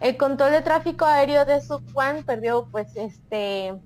El 0.00 0.18
control 0.18 0.52
de 0.52 0.60
tráfico 0.60 1.06
aéreo 1.06 1.46
de 1.46 1.58
Juan 1.94 2.22
perdió 2.24 2.68
pues 2.70 2.94
este 2.96 3.80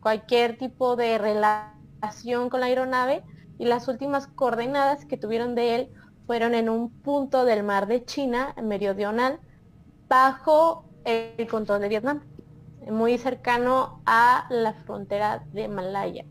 cualquier 0.00 0.58
tipo 0.58 0.94
de 0.94 1.16
relación 1.16 2.50
con 2.50 2.60
la 2.60 2.66
aeronave 2.66 3.24
y 3.58 3.64
las 3.64 3.88
últimas 3.88 4.26
coordenadas 4.26 5.06
que 5.06 5.16
tuvieron 5.16 5.54
de 5.54 5.74
él 5.74 5.92
fueron 6.28 6.54
en 6.54 6.68
un 6.68 6.90
punto 6.90 7.46
del 7.46 7.62
mar 7.62 7.86
de 7.86 8.04
China, 8.04 8.54
meridional, 8.62 9.40
bajo 10.08 10.84
el 11.06 11.48
control 11.48 11.80
de 11.80 11.88
Vietnam, 11.88 12.20
muy 12.86 13.16
cercano 13.16 14.02
a 14.04 14.46
la 14.50 14.74
frontera 14.74 15.42
de 15.54 15.68
Malaya. 15.68 16.26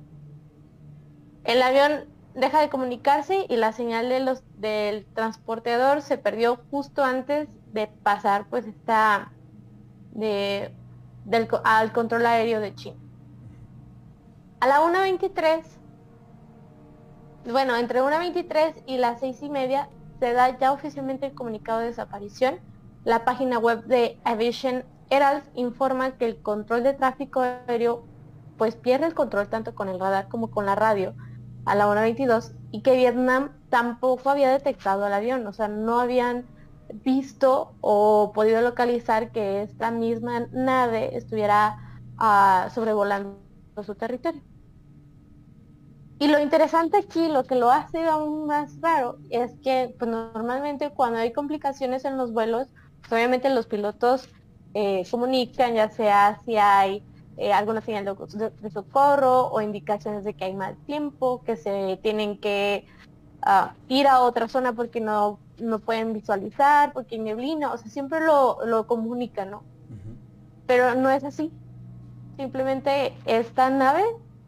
El 1.46 1.64
avión 1.64 2.06
deja 2.36 2.62
de 2.62 2.70
comunicarse 2.70 3.48
y 3.50 3.56
la 3.56 3.72
señal 3.72 4.38
del 4.58 5.08
transportador 5.16 6.04
se 6.04 6.20
perdió 6.20 6.60
justo 6.70 7.04
antes 7.04 7.50
de 7.74 7.88
pasar 7.88 8.46
pues 8.52 8.68
esta 8.68 9.32
al 11.64 11.92
control 11.92 12.26
aéreo 12.28 12.60
de 12.60 12.76
China. 12.76 12.98
A 14.60 14.68
la 14.68 14.82
1.23 14.82 15.77
bueno, 17.52 17.76
entre 17.76 18.02
1.23 18.02 18.84
y 18.86 18.98
las 18.98 19.20
6 19.20 19.42
y 19.44 19.50
media 19.50 19.90
se 20.20 20.34
da 20.34 20.58
ya 20.58 20.72
oficialmente 20.72 21.28
el 21.28 21.34
comunicado 21.34 21.80
de 21.80 21.88
desaparición. 21.88 22.60
La 23.04 23.24
página 23.26 23.58
web 23.60 23.86
de 23.86 24.20
Aviation 24.24 24.84
Herald 25.10 25.44
informa 25.54 26.18
que 26.18 26.26
el 26.26 26.42
control 26.42 26.84
de 26.84 26.94
tráfico 26.94 27.42
aéreo 27.42 28.04
pues 28.58 28.76
pierde 28.76 29.06
el 29.06 29.14
control 29.14 29.48
tanto 29.48 29.76
con 29.76 29.88
el 29.88 30.00
radar 30.00 30.28
como 30.28 30.52
con 30.52 30.66
la 30.66 30.76
radio 30.76 31.14
a 31.66 31.76
la 31.76 31.88
1.22 31.88 32.54
y 32.72 32.82
que 32.82 32.96
Vietnam 32.96 33.52
tampoco 33.70 34.30
había 34.30 34.50
detectado 34.52 35.06
el 35.06 35.14
avión, 35.14 35.46
o 35.48 35.54
sea, 35.54 35.68
no 35.68 36.00
habían 36.00 36.46
visto 36.94 37.74
o 37.82 38.32
podido 38.34 38.62
localizar 38.62 39.32
que 39.32 39.62
esta 39.62 39.92
misma 39.92 40.48
nave 40.52 41.16
estuviera 41.16 42.02
ah, 42.18 42.70
sobrevolando 42.74 43.38
su 43.84 43.96
territorio. 43.96 44.42
Y 46.20 46.28
lo 46.28 46.40
interesante 46.40 46.98
aquí, 46.98 47.28
lo 47.28 47.44
que 47.44 47.56
lo 47.56 47.70
hace 47.70 48.04
aún 48.08 48.48
más 48.48 48.82
raro, 48.82 49.18
es 49.30 49.52
que 49.64 49.94
pues, 50.00 50.10
normalmente 50.10 50.90
cuando 50.90 51.20
hay 51.20 51.32
complicaciones 51.32 52.06
en 52.06 52.18
los 52.18 52.34
vuelos, 52.34 52.68
pues, 53.02 53.12
obviamente 53.12 53.50
los 53.50 53.68
pilotos 53.68 54.28
eh, 54.74 55.04
comunican, 55.12 55.76
ya 55.76 55.90
sea 55.90 56.40
si 56.44 56.58
hay 56.58 57.04
eh, 57.38 57.54
alguna 57.54 57.82
señal 57.82 58.04
de, 58.06 58.70
socorro 58.72 59.48
o 59.52 59.62
indicaciones 59.62 60.24
de 60.24 60.34
que 60.34 60.46
hay 60.46 60.56
mal 60.56 60.76
tiempo, 60.88 61.44
que 61.44 61.56
se 61.56 62.00
tienen 62.02 62.40
que 62.40 62.88
ah, 63.44 63.76
ir 63.88 64.08
a 64.08 64.22
otra 64.22 64.48
zona 64.48 64.74
porque 64.74 65.00
no, 65.00 65.38
no 65.60 65.78
pueden 65.78 66.14
visualizar, 66.14 66.94
porque 66.94 67.16
hay 67.16 67.22
neblina, 67.22 67.72
o 67.72 67.78
sea, 67.78 67.92
siempre 67.92 68.22
lo, 68.22 68.66
lo 68.66 68.88
comunican, 68.88 69.52
¿no? 69.52 69.64
Pero 70.66 70.96
no 70.96 71.12
es 71.12 71.24
así. 71.24 71.52
Simplemente 72.38 73.14
esta 73.26 73.70
nave 73.70 74.04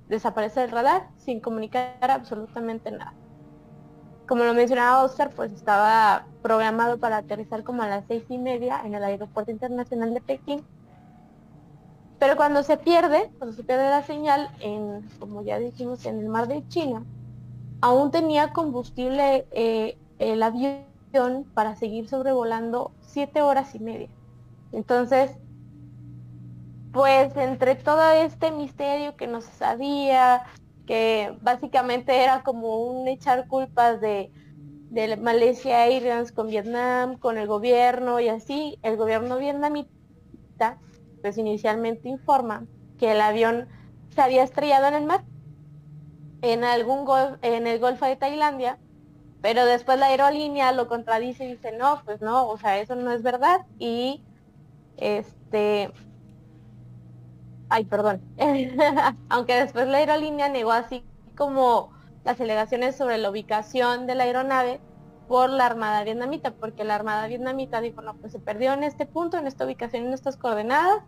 desaparece 0.10 0.60
del 0.62 0.72
radar 0.72 1.08
sin 1.18 1.40
comunicar 1.40 2.12
absolutamente 2.12 2.92
nada. 2.92 3.14
Como 4.28 4.44
lo 4.44 4.54
mencionaba 4.54 5.04
Oscar, 5.04 5.32
pues 5.36 5.52
estaba 5.52 6.26
programado 6.42 7.00
para 7.00 7.18
aterrizar 7.18 7.64
como 7.64 7.82
a 7.84 7.88
las 7.88 8.06
seis 8.08 8.24
y 8.30 8.38
media 8.38 8.82
en 8.84 8.94
el 8.94 9.04
Aeropuerto 9.04 9.52
Internacional 9.52 10.14
de 10.14 10.22
Pekín. 10.22 10.64
Pero 12.20 12.36
cuando 12.36 12.64
se 12.64 12.78
pierde, 12.78 13.32
cuando 13.38 13.56
se 13.56 13.64
pierde 13.64 13.90
la 13.90 14.04
señal 14.04 14.50
en, 14.60 15.08
como 15.20 15.42
ya 15.42 15.58
dijimos, 15.58 16.06
en 16.06 16.20
el 16.20 16.28
mar 16.28 16.48
de 16.48 16.68
China, 16.68 17.06
aún 17.82 18.12
tenía 18.12 18.52
combustible 18.52 19.48
eh, 19.52 19.98
el 20.20 20.44
avión 20.44 20.84
para 21.54 21.76
seguir 21.76 22.08
sobrevolando 22.08 22.92
siete 23.00 23.42
horas 23.42 23.74
y 23.74 23.80
media. 23.80 24.10
Entonces, 24.72 25.32
pues 26.92 27.36
entre 27.38 27.76
todo 27.76 28.12
este 28.12 28.52
misterio 28.52 29.16
que 29.16 29.28
no 29.28 29.42
se 29.42 29.52
sabía, 29.52 30.44
que 30.88 31.38
básicamente 31.42 32.24
era 32.24 32.42
como 32.42 32.84
un 32.84 33.08
echar 33.08 33.48
culpas 33.48 34.02
de, 34.02 34.32
de 34.90 35.18
Malaysia 35.18 35.86
Airlines 35.86 36.32
con 36.32 36.48
Vietnam, 36.48 37.18
con 37.18 37.38
el 37.38 37.48
gobierno 37.48 38.20
y 38.20 38.30
así, 38.30 38.80
el 38.82 38.98
gobierno 38.98 39.38
vietnamita 39.38 40.80
pues 41.22 41.38
inicialmente 41.38 42.10
informa 42.10 42.66
que 42.98 43.12
el 43.12 43.22
avión 43.22 43.68
se 44.16 44.22
había 44.22 44.44
estrellado 44.44 44.88
en 44.88 44.96
el 44.96 45.06
mar, 45.06 45.24
en 46.42 46.64
algún 46.64 47.06
en 47.42 47.68
el 47.68 47.80
Golfo 47.80 48.06
de 48.06 48.16
Tailandia, 48.16 48.80
pero 49.42 49.66
después 49.66 50.00
la 50.00 50.08
aerolínea 50.08 50.72
lo 50.72 50.88
contradice 50.88 51.46
y 51.46 51.52
dice, 51.52 51.72
no, 51.72 52.02
pues 52.04 52.22
no, 52.22 52.48
o 52.48 52.58
sea, 52.58 52.80
eso 52.80 52.96
no 52.96 53.12
es 53.12 53.22
verdad 53.22 53.66
y 53.78 54.24
este 54.98 55.92
ay, 57.70 57.86
perdón, 57.86 58.22
aunque 59.30 59.56
después 59.56 59.88
la 59.88 60.00
aerolínea 60.00 60.50
negó 60.50 60.72
así 60.72 61.04
como 61.36 61.92
las 62.24 62.40
alegaciones 62.42 62.96
sobre 62.96 63.18
la 63.18 63.30
ubicación 63.30 64.08
de 64.08 64.16
la 64.16 64.26
aeronave, 64.26 64.80
por 65.30 65.52
la 65.52 65.68
Armada 65.68 66.04
Vietnamita, 66.04 66.52
porque 66.52 66.84
la 66.84 66.96
Armada 66.96 67.28
Vietnamita 67.28 67.82
dijo, 67.82 68.02
no, 68.02 68.16
pues 68.16 68.32
se 68.32 68.40
perdió 68.40 68.74
en 68.74 68.84
este 68.84 69.06
punto, 69.06 69.38
en 69.38 69.46
esta 69.46 69.64
ubicación, 69.64 70.08
en 70.08 70.14
estas 70.14 70.38
coordenadas, 70.38 71.04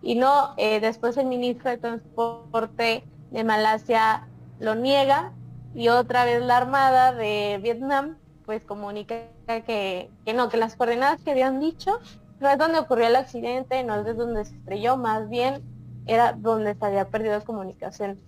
y 0.00 0.14
no, 0.14 0.54
eh, 0.56 0.80
después 0.80 1.18
el 1.18 1.26
ministro 1.26 1.70
de 1.70 1.76
Transporte 1.76 3.04
de 3.30 3.44
Malasia 3.44 4.26
lo 4.60 4.74
niega, 4.76 5.34
y 5.74 5.88
otra 5.88 6.24
vez 6.24 6.42
la 6.42 6.56
Armada 6.56 7.12
de 7.12 7.60
Vietnam 7.62 8.16
pues 8.46 8.64
comunica 8.64 9.26
que, 9.46 10.10
que 10.24 10.34
no, 10.34 10.48
que 10.48 10.56
las 10.56 10.74
coordenadas 10.74 11.20
que 11.20 11.30
habían 11.30 11.60
dicho 11.60 12.00
no 12.40 12.48
es 12.48 12.56
donde 12.56 12.78
ocurrió 12.78 13.08
el 13.08 13.16
accidente, 13.16 13.84
no 13.84 13.94
es 13.94 14.16
donde 14.16 14.46
se 14.46 14.56
estrelló, 14.56 14.96
más 14.96 15.28
bien 15.28 15.62
era 16.06 16.32
donde 16.32 16.74
se 16.74 16.84
había 16.86 17.10
perdido 17.10 17.44
comunicación 17.44 18.22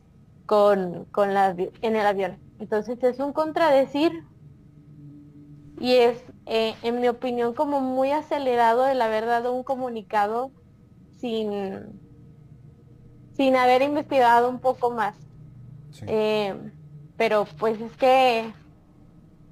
con, 0.47 1.07
con 1.07 1.35
la, 1.35 1.51
en 1.51 1.97
el 1.97 2.07
avión. 2.07 2.41
Entonces 2.59 3.03
es 3.03 3.19
un 3.19 3.33
contradecir 3.33 4.13
y 5.79 5.97
es, 5.97 6.25
eh, 6.47 6.75
en 6.83 7.01
mi 7.01 7.09
opinión, 7.09 7.55
como 7.55 7.81
muy 7.81 8.13
acelerado 8.13 8.87
el 8.87 9.01
haber 9.03 9.27
dado 9.27 9.53
un 9.53 9.65
comunicado 9.65 10.53
sin, 11.19 12.03
sin 13.33 13.57
haber 13.57 13.83
investigado 13.83 14.49
un 14.49 14.61
poco 14.61 14.91
más. 14.91 15.17
Eh, 16.07 16.55
pero 17.17 17.47
pues 17.59 17.81
es 17.81 17.97
que 17.97 18.55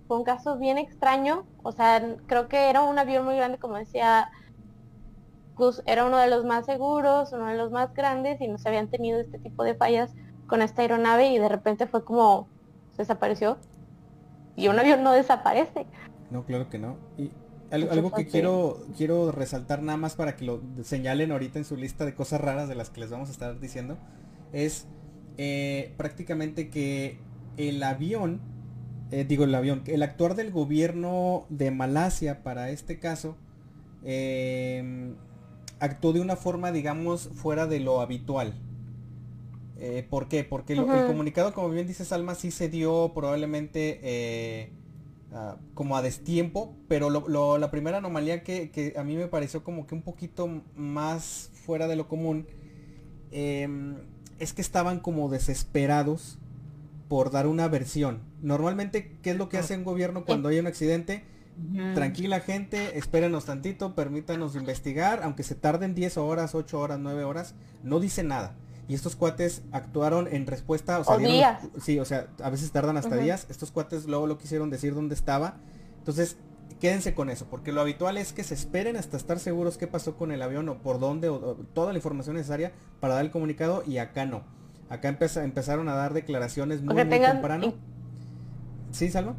fue 0.07 0.19
un 0.19 0.25
caso 0.25 0.59
bien 0.59 0.79
extraño. 0.79 1.47
O 1.63 1.73
sea, 1.73 2.17
creo 2.27 2.49
que 2.49 2.69
era 2.71 2.83
un 2.83 2.99
avión 2.99 3.25
muy 3.25 3.37
grande, 3.37 3.59
como 3.59 3.77
decía 3.77 4.31
Era 5.87 6.07
uno 6.07 6.19
de 6.19 6.29
los 6.29 6.45
más 6.45 6.67
seguros, 6.67 7.33
uno 7.33 7.47
de 7.47 7.57
los 7.57 7.71
más 7.71 7.93
grandes 7.95 8.41
y 8.41 8.49
no 8.49 8.59
se 8.59 8.69
habían 8.69 8.89
tenido 8.89 9.21
este 9.21 9.39
tipo 9.39 9.65
de 9.65 9.75
fallas 9.75 10.15
con 10.47 10.63
esta 10.63 10.83
aeronave 10.83 11.29
y 11.29 11.39
de 11.39 11.49
repente 11.49 11.87
fue 11.87 12.05
como 12.05 12.49
desapareció. 12.97 13.59
Y 14.57 14.69
un 14.69 14.79
avión 14.79 15.03
no 15.03 15.13
desaparece. 15.13 15.87
No, 16.31 16.45
claro 16.45 16.69
que 16.69 16.79
no. 16.79 16.97
Y 17.17 17.31
algo, 17.71 18.13
que 18.13 18.27
quiero, 18.27 18.85
quiero 18.97 19.33
resaltar 19.33 19.83
nada 19.83 19.97
más 19.97 20.17
para 20.17 20.37
que 20.37 20.45
lo 20.45 20.61
señalen 20.83 21.33
ahorita 21.33 21.59
en 21.59 21.65
su 21.65 21.77
lista 21.77 22.05
de 22.05 22.15
cosas 22.15 22.41
raras 22.41 22.69
de 22.69 22.75
las 22.75 22.91
que 22.91 23.01
les 23.01 23.11
vamos 23.11 23.29
a 23.29 23.33
estar 23.33 23.59
diciendo, 23.61 23.97
es 24.53 24.87
eh, 25.39 25.95
prácticamente 25.97 26.69
que 26.69 27.19
el 27.57 27.83
avión, 27.83 28.41
eh, 29.13 29.25
digo 29.25 29.45
el 29.45 29.55
avión, 29.55 29.83
el 29.87 30.03
actuar 30.03 30.35
del 30.35 30.51
gobierno 30.51 31.47
de 31.49 31.71
Malasia 31.71 32.43
para 32.43 32.71
este 32.71 32.99
caso, 32.99 33.37
em, 34.03 35.15
actuó 35.81 36.13
de 36.13 36.21
una 36.21 36.37
forma, 36.37 36.73
digamos, 36.73 37.31
fuera 37.35 37.67
de 37.67 37.81
lo 37.81 38.01
habitual. 38.01 38.55
Eh, 39.79 40.07
¿Por 40.09 40.29
qué? 40.29 40.45
Porque 40.45 40.75
el 40.75 40.85
comunicado, 40.85 41.53
como 41.53 41.71
bien 41.71 41.87
dice 41.87 42.05
Salma, 42.05 42.35
sí 42.35 42.51
se 42.51 42.69
dio 42.69 43.13
probablemente 43.15 44.71
Ah, 45.33 45.57
como 45.75 45.97
a 45.97 46.03
destiempo, 46.03 46.75
pero 46.89 47.09
la 47.59 47.71
primera 47.71 47.99
anomalía 47.99 48.43
que, 48.43 48.95
a 48.97 49.05
mí 49.05 49.15
me 49.17 49.29
pareció 49.29 49.63
como 49.63 49.87
que 49.87 49.95
un 49.95 50.03
poquito 50.03 50.49
más 50.75 51.51
fuera 51.55 51.87
de 51.87 51.95
lo 51.95 52.09
común 52.09 52.49
em, 53.31 53.95
es 54.41 54.53
que 54.53 54.61
estaban 54.61 54.99
como 54.99 55.29
desesperados 55.29 56.39
por 57.09 57.31
dar 57.31 57.47
una 57.47 57.69
versión. 57.69 58.23
Normalmente, 58.43 59.13
¿qué 59.23 59.31
es 59.31 59.37
lo 59.37 59.49
que 59.49 59.59
hace 59.59 59.77
un 59.77 59.85
gobierno 59.85 60.25
cuando 60.25 60.49
hay 60.49 60.59
un 60.59 60.67
accidente? 60.67 61.23
Tranquila 61.95 62.41
gente, 62.41 62.99
espérenos 62.99 63.45
tantito, 63.45 63.95
permítanos 63.95 64.57
investigar, 64.57 65.21
aunque 65.23 65.43
se 65.43 65.55
tarden 65.55 65.95
10 65.95 66.17
horas, 66.17 66.55
8 66.55 66.79
horas, 66.79 66.99
9 66.99 67.25
horas, 67.25 67.55
no 67.83 68.01
dice 68.01 68.23
nada. 68.23 68.55
Y 68.89 68.95
estos 68.95 69.15
cuates 69.15 69.63
actuaron 69.71 70.27
en 70.27 70.47
respuesta, 70.47 70.99
o 70.99 71.05
sea, 71.05 71.17
días. 71.19 71.63
sí, 71.81 72.01
o 72.01 72.05
sea, 72.05 72.27
a 72.43 72.51
veces 72.51 72.73
tardan 72.73 72.97
hasta 72.97 73.17
días. 73.17 73.47
Estos 73.49 73.71
cuates 73.71 74.07
luego 74.07 74.27
lo 74.27 74.37
quisieron 74.37 74.69
decir 74.69 74.95
dónde 74.95 75.15
estaba. 75.15 75.59
Entonces, 75.99 76.39
quédense 76.81 77.15
con 77.15 77.31
eso, 77.31 77.47
porque 77.49 77.71
lo 77.71 77.83
habitual 77.83 78.17
es 78.17 78.33
que 78.33 78.43
se 78.43 78.55
esperen 78.55 78.97
hasta 78.97 79.17
estar 79.17 79.39
seguros 79.39 79.79
qué 79.79 79.87
pasó 79.87 80.17
con 80.17 80.33
el 80.33 80.43
avión 80.43 80.69
o 80.69 80.79
por 80.79 80.99
dónde, 80.99 81.29
o, 81.29 81.57
toda 81.73 81.93
la 81.93 81.99
información 81.99 82.35
necesaria 82.35 82.73
para 82.99 83.15
dar 83.15 83.25
el 83.25 83.31
comunicado 83.31 83.85
y 83.87 83.99
acá 83.99 84.25
no. 84.25 84.43
Acá 84.89 85.09
empezaron 85.09 85.89
a 85.89 85.95
dar 85.95 86.13
declaraciones 86.13 86.83
muy, 86.83 86.95
muy 86.95 87.05
temprano. 87.05 87.75
¿Sí, 88.91 89.09
Salva? 89.09 89.37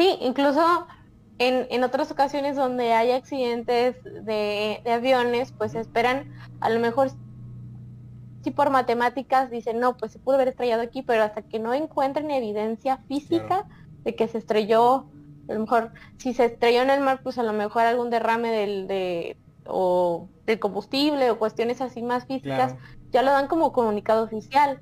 Sí, 0.00 0.16
incluso 0.22 0.86
en, 1.38 1.66
en, 1.68 1.84
otras 1.84 2.10
ocasiones 2.10 2.56
donde 2.56 2.94
hay 2.94 3.10
accidentes 3.10 4.02
de, 4.02 4.80
de 4.82 4.92
aviones, 4.92 5.52
pues 5.52 5.74
esperan 5.74 6.32
a 6.60 6.70
lo 6.70 6.80
mejor 6.80 7.10
si 8.42 8.50
por 8.50 8.70
matemáticas 8.70 9.50
dicen, 9.50 9.78
no, 9.78 9.98
pues 9.98 10.12
se 10.12 10.18
pudo 10.18 10.36
haber 10.36 10.48
estrellado 10.48 10.80
aquí, 10.80 11.02
pero 11.02 11.22
hasta 11.22 11.42
que 11.42 11.58
no 11.58 11.74
encuentren 11.74 12.30
evidencia 12.30 12.96
física 13.08 13.66
de 14.02 14.14
que 14.14 14.26
se 14.26 14.38
estrelló, 14.38 15.10
a 15.50 15.52
lo 15.52 15.60
mejor 15.60 15.92
si 16.16 16.32
se 16.32 16.46
estrelló 16.46 16.80
en 16.80 16.88
el 16.88 17.00
mar, 17.02 17.20
pues 17.22 17.36
a 17.36 17.42
lo 17.42 17.52
mejor 17.52 17.82
algún 17.82 18.08
derrame 18.08 18.50
del, 18.52 18.86
de, 18.86 19.36
o 19.70 20.28
del 20.46 20.58
combustible 20.58 21.30
o 21.30 21.38
cuestiones 21.38 21.80
así 21.80 22.02
más 22.02 22.26
físicas, 22.26 22.74
ya 23.10 23.22
lo 23.22 23.30
dan 23.30 23.48
como 23.48 23.72
comunicado 23.72 24.24
oficial. 24.24 24.80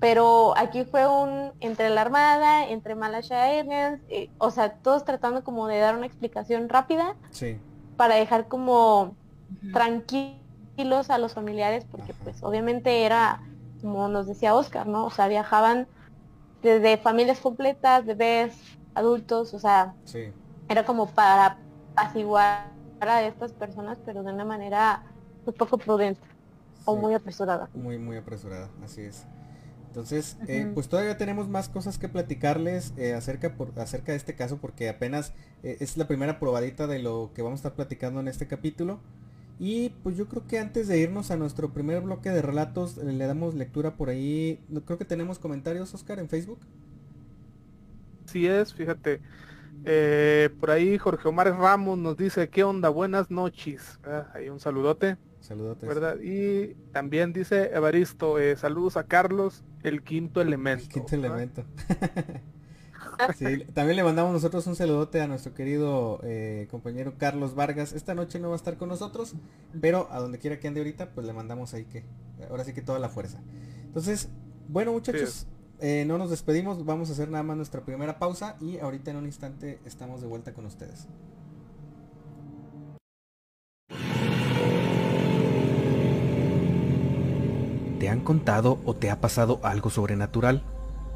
Pero 0.00 0.56
aquí 0.56 0.84
fue 0.84 1.06
un 1.06 1.52
entre 1.60 1.90
la 1.90 2.02
Armada, 2.02 2.68
entre 2.68 2.94
Malaysia 2.94 3.50
Airlines, 3.52 4.00
eh, 4.08 4.30
o 4.38 4.50
sea, 4.50 4.74
todos 4.74 5.04
tratando 5.04 5.44
como 5.44 5.66
de 5.66 5.78
dar 5.78 5.96
una 5.96 6.06
explicación 6.06 6.68
rápida 6.68 7.16
para 7.96 8.14
dejar 8.16 8.48
como 8.48 9.16
tranquilo 9.72 10.38
a 11.08 11.18
los 11.18 11.34
familiares 11.34 11.84
porque 11.90 12.14
pues 12.22 12.42
obviamente 12.42 13.04
era, 13.04 13.42
como 13.80 14.08
nos 14.08 14.26
decía 14.26 14.54
Oscar, 14.54 14.86
¿no? 14.86 15.06
O 15.06 15.10
sea, 15.10 15.26
viajaban 15.26 15.88
desde 16.62 16.98
familias 16.98 17.40
completas, 17.40 18.06
bebés, 18.06 18.56
adultos, 18.94 19.54
o 19.54 19.58
sea, 19.58 19.94
era 20.68 20.84
como 20.84 21.06
para 21.06 21.58
apaciguar 21.94 22.77
a 23.00 23.26
estas 23.26 23.52
personas, 23.52 23.98
pero 24.04 24.22
de 24.22 24.32
una 24.32 24.44
manera 24.44 25.02
un 25.38 25.44
pues, 25.44 25.56
poco 25.56 25.78
prudente 25.78 26.20
o 26.84 26.96
muy 26.96 27.14
apresurada. 27.14 27.68
Muy, 27.74 27.98
muy 27.98 28.16
apresurada, 28.16 28.70
así 28.82 29.02
es. 29.02 29.24
Entonces, 29.88 30.36
eh, 30.46 30.70
pues 30.74 30.88
todavía 30.88 31.16
tenemos 31.16 31.48
más 31.48 31.68
cosas 31.68 31.98
que 31.98 32.08
platicarles 32.08 32.92
eh, 32.96 33.14
acerca, 33.14 33.54
por, 33.54 33.72
acerca 33.78 34.12
de 34.12 34.18
este 34.18 34.34
caso 34.34 34.58
porque 34.58 34.88
apenas 34.88 35.32
eh, 35.62 35.78
es 35.80 35.96
la 35.96 36.06
primera 36.06 36.38
probadita 36.38 36.86
de 36.86 36.98
lo 36.98 37.30
que 37.34 37.42
vamos 37.42 37.58
a 37.58 37.60
estar 37.60 37.74
platicando 37.74 38.20
en 38.20 38.28
este 38.28 38.46
capítulo. 38.46 39.00
Y 39.58 39.90
pues 40.02 40.16
yo 40.16 40.28
creo 40.28 40.46
que 40.46 40.58
antes 40.58 40.86
de 40.86 40.98
irnos 40.98 41.30
a 41.30 41.36
nuestro 41.36 41.72
primer 41.72 42.02
bloque 42.02 42.30
de 42.30 42.42
relatos, 42.42 42.96
eh, 42.98 43.04
le 43.04 43.26
damos 43.26 43.54
lectura 43.54 43.96
por 43.96 44.08
ahí. 44.08 44.60
Creo 44.86 44.98
que 44.98 45.04
tenemos 45.04 45.38
comentarios, 45.38 45.92
Oscar, 45.94 46.20
en 46.20 46.28
Facebook. 46.28 46.60
Sí 48.26 48.46
es, 48.46 48.72
fíjate. 48.72 49.20
Eh, 49.84 50.50
por 50.60 50.70
ahí 50.70 50.98
Jorge 50.98 51.28
Omar 51.28 51.50
Ramos 51.56 51.98
nos 51.98 52.16
dice, 52.16 52.48
¿qué 52.48 52.64
onda? 52.64 52.88
Buenas 52.88 53.30
noches. 53.30 53.98
Ah, 54.04 54.28
ahí 54.34 54.48
un 54.48 54.60
saludote. 54.60 55.16
Saludote. 55.40 55.86
¿Verdad? 55.86 56.16
Y 56.20 56.74
también 56.92 57.32
dice 57.32 57.70
Evaristo, 57.72 58.38
eh, 58.38 58.56
saludos 58.56 58.96
a 58.96 59.04
Carlos, 59.04 59.64
el 59.82 60.02
quinto 60.02 60.40
elemento. 60.40 60.84
El 60.84 60.90
quinto 60.90 61.14
elemento. 61.14 61.64
también 63.74 63.96
le 63.96 64.04
mandamos 64.04 64.32
nosotros 64.32 64.66
un 64.66 64.76
saludote 64.76 65.20
a 65.20 65.26
nuestro 65.26 65.54
querido 65.54 66.20
eh, 66.22 66.68
compañero 66.70 67.14
Carlos 67.18 67.54
Vargas. 67.54 67.92
Esta 67.92 68.14
noche 68.14 68.38
no 68.38 68.48
va 68.48 68.54
a 68.54 68.56
estar 68.56 68.76
con 68.76 68.88
nosotros, 68.88 69.34
pero 69.80 70.08
a 70.10 70.20
donde 70.20 70.38
quiera 70.38 70.58
que 70.58 70.68
ande 70.68 70.80
ahorita, 70.80 71.10
pues 71.10 71.26
le 71.26 71.32
mandamos 71.32 71.74
ahí 71.74 71.84
que, 71.84 72.04
ahora 72.50 72.64
sí 72.64 72.72
que 72.72 72.82
toda 72.82 72.98
la 72.98 73.08
fuerza. 73.08 73.40
Entonces, 73.84 74.28
bueno 74.68 74.92
muchachos, 74.92 75.46
eh, 75.80 76.04
no 76.06 76.18
nos 76.18 76.30
despedimos, 76.30 76.84
vamos 76.84 77.08
a 77.08 77.12
hacer 77.12 77.30
nada 77.30 77.44
más 77.44 77.56
nuestra 77.56 77.82
primera 77.82 78.18
pausa 78.18 78.56
y 78.60 78.78
ahorita 78.78 79.10
en 79.10 79.18
un 79.18 79.26
instante 79.26 79.78
estamos 79.84 80.20
de 80.20 80.26
vuelta 80.26 80.52
con 80.52 80.66
ustedes. 80.66 81.06
¿Te 87.98 88.08
han 88.08 88.20
contado 88.20 88.78
o 88.84 88.94
te 88.94 89.10
ha 89.10 89.20
pasado 89.20 89.58
algo 89.62 89.90
sobrenatural? 89.90 90.62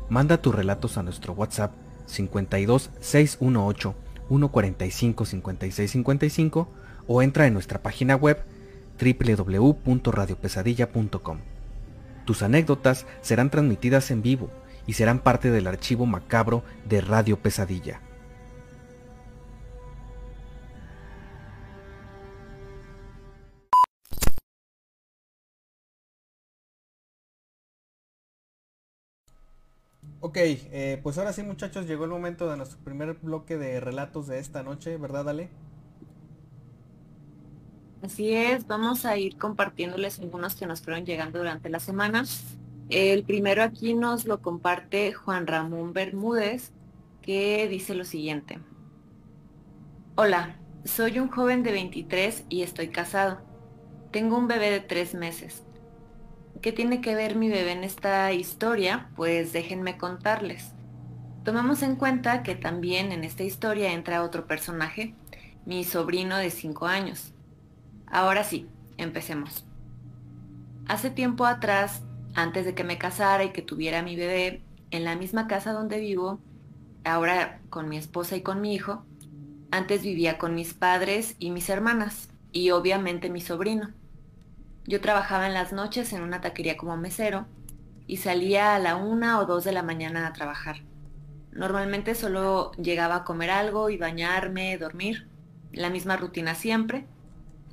Manda 0.09 0.43
tus 0.43 0.55
relatos 0.55 0.99
a 0.99 1.03
nuestro 1.03 1.33
WhatsApp 1.33 1.73
52 2.07 2.91
618 3.01 3.95
145 4.29 5.25
56 5.25 5.91
55 5.91 6.69
o 7.07 7.23
entra 7.23 7.47
en 7.47 7.55
nuestra 7.55 7.81
página 7.83 8.17
web 8.17 8.45
www.radiopesadilla.com. 9.01 11.52
Tus 12.25 12.43
anécdotas 12.43 13.07
serán 13.21 13.51
transmitidas 13.51 14.11
en 14.11 14.23
vivo 14.23 14.51
y 14.87 14.95
serán 14.95 15.21
parte 15.21 15.51
del 15.51 15.67
archivo 15.67 16.07
macabro 16.07 16.63
de 16.89 17.01
Radio 17.01 17.39
Pesadilla. 17.39 18.01
Ok, 30.25 30.37
eh, 30.39 31.01
pues 31.03 31.19
ahora 31.19 31.33
sí 31.33 31.43
muchachos, 31.43 31.87
llegó 31.87 32.05
el 32.05 32.11
momento 32.11 32.49
de 32.49 32.57
nuestro 32.57 32.79
primer 32.79 33.15
bloque 33.15 33.59
de 33.59 33.81
relatos 33.81 34.29
de 34.29 34.39
esta 34.39 34.63
noche, 34.63 34.97
¿verdad 34.97 35.29
Ale? 35.29 35.51
Así 38.03 38.35
es, 38.35 38.67
vamos 38.67 39.05
a 39.05 39.17
ir 39.17 39.39
compartiéndoles 39.39 40.19
algunos 40.19 40.57
que 40.57 40.67
nos 40.67 40.83
fueron 40.83 41.07
llegando 41.07 41.39
durante 41.39 41.69
la 41.69 41.79
semana. 41.79 42.25
El 42.89 43.23
primero 43.23 43.63
aquí 43.63 43.95
nos 43.95 44.25
lo 44.25 44.43
comparte 44.43 45.13
Juan 45.13 45.47
Ramón 45.47 45.93
Bermúdez 45.93 46.73
que 47.23 47.69
dice 47.69 47.95
lo 47.95 48.05
siguiente. 48.05 48.59
Hola, 50.17 50.57
soy 50.85 51.21
un 51.21 51.29
joven 51.29 51.63
de 51.63 51.71
23 51.71 52.45
y 52.49 52.63
estoy 52.63 52.89
casado. 52.89 53.41
Tengo 54.11 54.37
un 54.37 54.49
bebé 54.49 54.73
de 54.73 54.81
tres 54.81 55.15
meses. 55.15 55.63
¿Qué 56.61 56.73
tiene 56.73 57.01
que 57.01 57.15
ver 57.15 57.37
mi 57.37 57.49
bebé 57.49 57.71
en 57.71 57.85
esta 57.85 58.33
historia? 58.33 59.11
Pues 59.15 59.53
déjenme 59.53 59.97
contarles. 59.97 60.73
Tomamos 61.45 61.83
en 61.83 61.95
cuenta 61.95 62.43
que 62.43 62.57
también 62.57 63.13
en 63.13 63.23
esta 63.23 63.45
historia 63.45 63.93
entra 63.93 64.25
otro 64.25 64.49
personaje, 64.49 65.15
mi 65.67 65.85
sobrino 65.85 66.37
de 66.37 66.51
5 66.51 66.87
años. 66.87 67.33
Ahora 68.13 68.45
sí, 68.45 68.69
empecemos. 68.99 69.65
Hace 70.87 71.09
tiempo 71.09 71.47
atrás, 71.47 72.03
antes 72.35 72.67
de 72.67 72.75
que 72.75 72.85
me 72.85 72.99
casara 72.99 73.43
y 73.43 73.53
que 73.53 73.63
tuviera 73.63 74.03
mi 74.03 74.17
bebé, 74.17 74.63
en 74.91 75.05
la 75.05 75.17
misma 75.17 75.47
casa 75.47 75.73
donde 75.73 75.99
vivo, 75.99 76.39
ahora 77.05 77.63
con 77.71 77.89
mi 77.89 77.97
esposa 77.97 78.37
y 78.37 78.43
con 78.43 78.61
mi 78.61 78.75
hijo, 78.75 79.03
antes 79.71 80.03
vivía 80.03 80.37
con 80.37 80.55
mis 80.55 80.75
padres 80.75 81.37
y 81.39 81.51
mis 81.53 81.71
hermanas, 81.71 82.29
y 82.53 82.71
obviamente 82.71 83.31
mi 83.31 83.41
sobrino. 83.41 83.93
Yo 84.85 85.01
trabajaba 85.01 85.47
en 85.47 85.55
las 85.55 85.73
noches 85.73 86.13
en 86.13 86.23
una 86.23 86.43
taquería 86.43 86.77
como 86.77 86.99
mesero 86.99 87.47
y 88.07 88.19
salía 88.19 88.75
a 88.75 88.79
la 88.79 88.97
una 88.97 89.41
o 89.41 89.47
dos 89.47 89.65
de 89.65 89.73
la 89.73 89.83
mañana 89.83 90.27
a 90.27 90.35
trabajar. 90.35 90.83
Normalmente 91.51 92.15
solo 92.15 92.73
llegaba 92.73 93.17
a 93.17 93.25
comer 93.25 93.49
algo 93.49 93.89
y 93.89 93.97
bañarme, 93.97 94.77
dormir, 94.77 95.29
la 95.73 95.89
misma 95.89 96.19
rutina 96.19 96.55
siempre, 96.55 97.07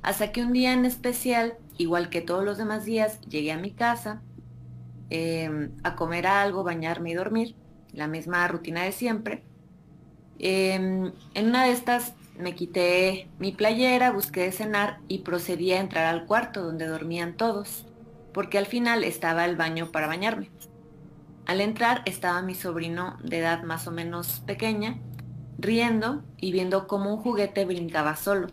hasta 0.02 0.32
que 0.32 0.42
un 0.42 0.52
día 0.52 0.72
en 0.72 0.84
especial, 0.84 1.54
igual 1.78 2.10
que 2.10 2.20
todos 2.20 2.44
los 2.44 2.58
demás 2.58 2.84
días, 2.84 3.20
llegué 3.22 3.52
a 3.52 3.58
mi 3.58 3.72
casa 3.72 4.22
em, 5.10 5.72
a 5.82 5.96
comer 5.96 6.26
algo, 6.26 6.64
bañarme 6.64 7.10
y 7.10 7.14
dormir, 7.14 7.56
la 7.92 8.06
misma 8.06 8.46
rutina 8.48 8.82
de 8.84 8.92
siempre. 8.92 9.42
Em, 10.38 11.12
en 11.34 11.46
una 11.48 11.64
de 11.64 11.72
estas 11.72 12.14
me 12.38 12.54
quité 12.54 13.28
mi 13.38 13.52
playera, 13.52 14.10
busqué 14.10 14.50
cenar 14.52 15.00
y 15.08 15.18
procedí 15.18 15.72
a 15.72 15.80
entrar 15.80 16.06
al 16.06 16.26
cuarto 16.26 16.62
donde 16.62 16.86
dormían 16.86 17.36
todos, 17.36 17.86
porque 18.32 18.56
al 18.56 18.66
final 18.66 19.04
estaba 19.04 19.44
el 19.44 19.56
baño 19.56 19.92
para 19.92 20.06
bañarme. 20.06 20.50
Al 21.46 21.60
entrar 21.60 22.02
estaba 22.06 22.40
mi 22.42 22.54
sobrino 22.54 23.18
de 23.22 23.38
edad 23.38 23.64
más 23.64 23.86
o 23.86 23.90
menos 23.90 24.40
pequeña, 24.46 24.98
riendo 25.58 26.22
y 26.38 26.52
viendo 26.52 26.86
cómo 26.86 27.12
un 27.12 27.20
juguete 27.20 27.64
brincaba 27.64 28.16
solo. 28.16 28.48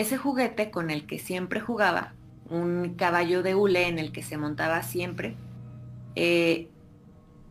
Ese 0.00 0.16
juguete 0.16 0.70
con 0.70 0.88
el 0.88 1.06
que 1.06 1.18
siempre 1.18 1.60
jugaba, 1.60 2.14
un 2.48 2.94
caballo 2.94 3.42
de 3.42 3.54
hule 3.54 3.86
en 3.86 3.98
el 3.98 4.12
que 4.12 4.22
se 4.22 4.38
montaba 4.38 4.82
siempre, 4.82 5.36
eh, 6.14 6.70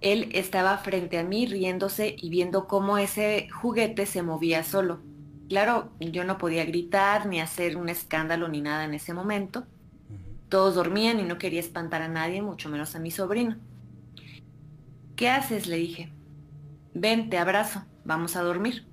él 0.02 0.32
estaba 0.34 0.76
frente 0.80 1.20
a 1.20 1.24
mí 1.24 1.46
riéndose 1.46 2.16
y 2.18 2.32
viendo 2.32 2.66
cómo 2.66 2.98
ese 2.98 3.50
juguete 3.52 4.08
se 4.08 4.24
movía 4.24 4.64
solo. 4.64 5.00
Claro, 5.48 5.92
yo 6.00 6.24
no 6.24 6.40
podía 6.40 6.66
gritar 6.66 7.28
ni 7.28 7.40
hacer 7.40 7.78
un 7.78 7.88
escándalo 7.88 8.48
ni 8.48 8.62
nada 8.62 8.84
en 8.84 8.96
ese 8.96 9.14
momento. 9.14 9.68
Todos 10.50 10.74
dormían 10.74 11.20
y 11.20 11.26
no 11.26 11.38
quería 11.38 11.60
espantar 11.60 12.02
a 12.02 12.08
nadie, 12.08 12.42
mucho 12.42 12.68
menos 12.68 12.96
a 12.96 13.00
mi 13.00 13.12
sobrino. 13.12 13.58
¿Qué 15.16 15.30
haces? 15.30 15.68
le 15.68 15.78
dije. 15.78 16.12
Ven, 16.96 17.30
te 17.30 17.38
abrazo, 17.38 17.86
vamos 18.06 18.36
a 18.36 18.42
dormir. 18.42 18.89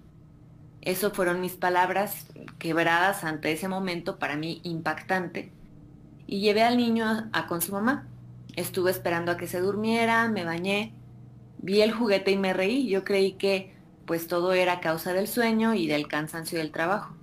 Eso 0.86 1.10
fueron 1.10 1.40
mis 1.40 1.54
palabras 1.54 2.28
quebradas 2.60 3.24
ante 3.24 3.50
ese 3.50 3.66
momento 3.66 4.20
para 4.20 4.36
mí 4.36 4.60
impactante. 4.62 5.50
Y 6.28 6.38
llevé 6.38 6.62
al 6.62 6.76
niño 6.76 7.28
a 7.32 7.46
con 7.48 7.60
su 7.60 7.72
mamá. 7.72 8.06
Estuve 8.54 8.92
esperando 8.92 9.32
a 9.32 9.36
que 9.36 9.48
se 9.48 9.58
durmiera, 9.58 10.28
me 10.28 10.44
bañé, 10.44 10.94
vi 11.58 11.80
el 11.80 11.90
juguete 11.90 12.30
y 12.30 12.36
me 12.36 12.52
reí. 12.52 12.86
Yo 12.86 13.02
creí 13.02 13.32
que 13.32 13.74
pues 14.06 14.28
todo 14.28 14.52
era 14.52 14.78
causa 14.78 15.12
del 15.12 15.26
sueño 15.26 15.74
y 15.74 15.88
del 15.88 16.06
cansancio 16.06 16.58
del 16.58 16.70
trabajo. 16.70 17.16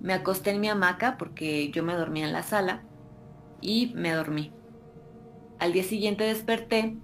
Me 0.00 0.12
acosté 0.12 0.50
en 0.50 0.60
mi 0.60 0.68
hamaca 0.68 1.18
porque 1.18 1.68
yo 1.72 1.82
me 1.82 1.94
dormía 1.94 2.26
en 2.26 2.32
la 2.32 2.44
sala 2.44 2.84
y 3.60 3.92
me 3.96 4.12
dormí. 4.12 4.52
Al 5.58 5.72
día 5.72 5.82
siguiente 5.82 6.22
desperté 6.22 6.96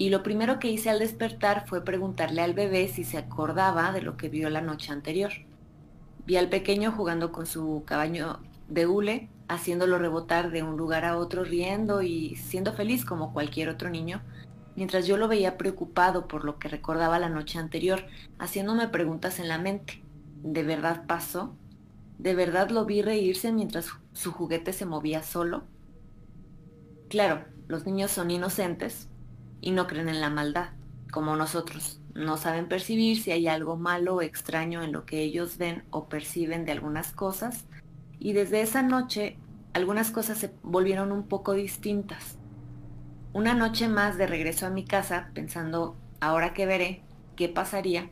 y 0.00 0.08
lo 0.08 0.22
primero 0.22 0.58
que 0.58 0.70
hice 0.70 0.88
al 0.88 0.98
despertar 0.98 1.68
fue 1.68 1.84
preguntarle 1.84 2.40
al 2.40 2.54
bebé 2.54 2.88
si 2.88 3.04
se 3.04 3.18
acordaba 3.18 3.92
de 3.92 4.00
lo 4.00 4.16
que 4.16 4.30
vio 4.30 4.48
la 4.48 4.62
noche 4.62 4.92
anterior. 4.92 5.30
Vi 6.24 6.38
al 6.38 6.48
pequeño 6.48 6.90
jugando 6.90 7.32
con 7.32 7.44
su 7.44 7.82
caballo 7.84 8.40
de 8.66 8.86
hule 8.86 9.28
haciéndolo 9.46 9.98
rebotar 9.98 10.52
de 10.52 10.62
un 10.62 10.78
lugar 10.78 11.04
a 11.04 11.18
otro, 11.18 11.44
riendo 11.44 12.00
y 12.00 12.36
siendo 12.36 12.72
feliz 12.72 13.04
como 13.04 13.34
cualquier 13.34 13.68
otro 13.68 13.90
niño, 13.90 14.22
mientras 14.74 15.06
yo 15.06 15.18
lo 15.18 15.28
veía 15.28 15.58
preocupado 15.58 16.28
por 16.28 16.46
lo 16.46 16.58
que 16.58 16.68
recordaba 16.68 17.18
la 17.18 17.28
noche 17.28 17.58
anterior, 17.58 18.06
haciéndome 18.38 18.88
preguntas 18.88 19.38
en 19.38 19.48
la 19.48 19.58
mente. 19.58 20.02
¿De 20.42 20.62
verdad 20.62 21.04
pasó? 21.06 21.54
¿De 22.16 22.34
verdad 22.34 22.70
lo 22.70 22.86
vi 22.86 23.02
reírse 23.02 23.52
mientras 23.52 23.90
su 24.14 24.32
juguete 24.32 24.72
se 24.72 24.86
movía 24.86 25.22
solo? 25.22 25.64
Claro, 27.10 27.44
los 27.68 27.84
niños 27.84 28.10
son 28.10 28.30
inocentes 28.30 29.09
y 29.60 29.70
no 29.72 29.86
creen 29.86 30.08
en 30.08 30.20
la 30.20 30.30
maldad, 30.30 30.70
como 31.10 31.36
nosotros. 31.36 32.00
No 32.14 32.36
saben 32.36 32.68
percibir 32.68 33.20
si 33.22 33.30
hay 33.30 33.46
algo 33.46 33.76
malo 33.76 34.16
o 34.16 34.22
extraño 34.22 34.82
en 34.82 34.92
lo 34.92 35.06
que 35.06 35.20
ellos 35.22 35.58
ven 35.58 35.84
o 35.90 36.08
perciben 36.08 36.64
de 36.64 36.72
algunas 36.72 37.12
cosas 37.12 37.66
y 38.18 38.32
desde 38.32 38.60
esa 38.60 38.82
noche 38.82 39.38
algunas 39.72 40.10
cosas 40.10 40.38
se 40.38 40.52
volvieron 40.62 41.12
un 41.12 41.28
poco 41.28 41.52
distintas. 41.54 42.36
Una 43.32 43.54
noche 43.54 43.88
más 43.88 44.18
de 44.18 44.26
regreso 44.26 44.66
a 44.66 44.70
mi 44.70 44.84
casa, 44.84 45.30
pensando, 45.34 45.96
ahora 46.20 46.52
que 46.52 46.66
veré, 46.66 47.02
¿qué 47.36 47.48
pasaría? 47.48 48.10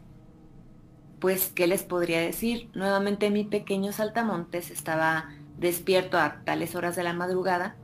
Pues, 1.19 1.51
¿qué 1.51 1.67
les 1.67 1.83
podría 1.83 2.21
decir? 2.21 2.71
Nuevamente 2.75 3.31
mi 3.31 3.43
pequeño 3.43 3.91
saltamontes 3.91 4.71
estaba 4.71 5.31
despierto 5.59 6.19
a 6.19 6.45
tales 6.45 6.77
horas 6.77 6.95
de 6.95 7.03
la 7.03 7.13
madrugada. 7.13 7.75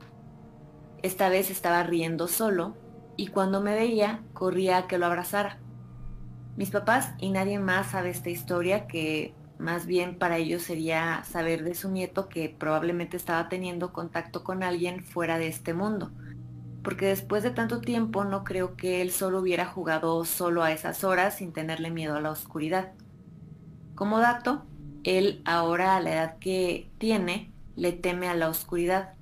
Esta 1.03 1.27
vez 1.27 1.51
estaba 1.51 1.83
riendo 1.83 2.29
solo 2.29 2.77
y 3.17 3.27
cuando 3.27 3.61
me 3.61 3.75
veía 3.75 4.21
corría 4.33 4.77
a 4.77 4.87
que 4.87 4.97
lo 4.97 5.05
abrazara. 5.05 5.59
Mis 6.57 6.69
papás 6.69 7.13
y 7.19 7.29
nadie 7.31 7.59
más 7.59 7.91
sabe 7.91 8.09
esta 8.09 8.29
historia 8.29 8.87
que 8.87 9.33
más 9.57 9.85
bien 9.85 10.17
para 10.17 10.37
ellos 10.37 10.63
sería 10.63 11.23
saber 11.23 11.63
de 11.63 11.75
su 11.75 11.89
nieto 11.89 12.27
que 12.27 12.49
probablemente 12.49 13.17
estaba 13.17 13.49
teniendo 13.49 13.93
contacto 13.93 14.43
con 14.43 14.63
alguien 14.63 15.03
fuera 15.03 15.37
de 15.37 15.47
este 15.47 15.73
mundo. 15.73 16.11
Porque 16.83 17.07
después 17.07 17.43
de 17.43 17.51
tanto 17.51 17.81
tiempo 17.81 18.25
no 18.25 18.43
creo 18.43 18.75
que 18.75 19.01
él 19.01 19.11
solo 19.11 19.39
hubiera 19.39 19.65
jugado 19.65 20.23
solo 20.25 20.61
a 20.63 20.71
esas 20.71 21.03
horas 21.03 21.37
sin 21.37 21.51
tenerle 21.51 21.89
miedo 21.89 22.15
a 22.15 22.21
la 22.21 22.31
oscuridad. 22.31 22.91
Como 23.95 24.19
dato, 24.19 24.65
él 25.03 25.41
ahora 25.45 25.95
a 25.95 26.01
la 26.01 26.13
edad 26.13 26.37
que 26.39 26.89
tiene 26.97 27.51
le 27.75 27.91
teme 27.91 28.27
a 28.27 28.35
la 28.35 28.49
oscuridad. 28.49 29.13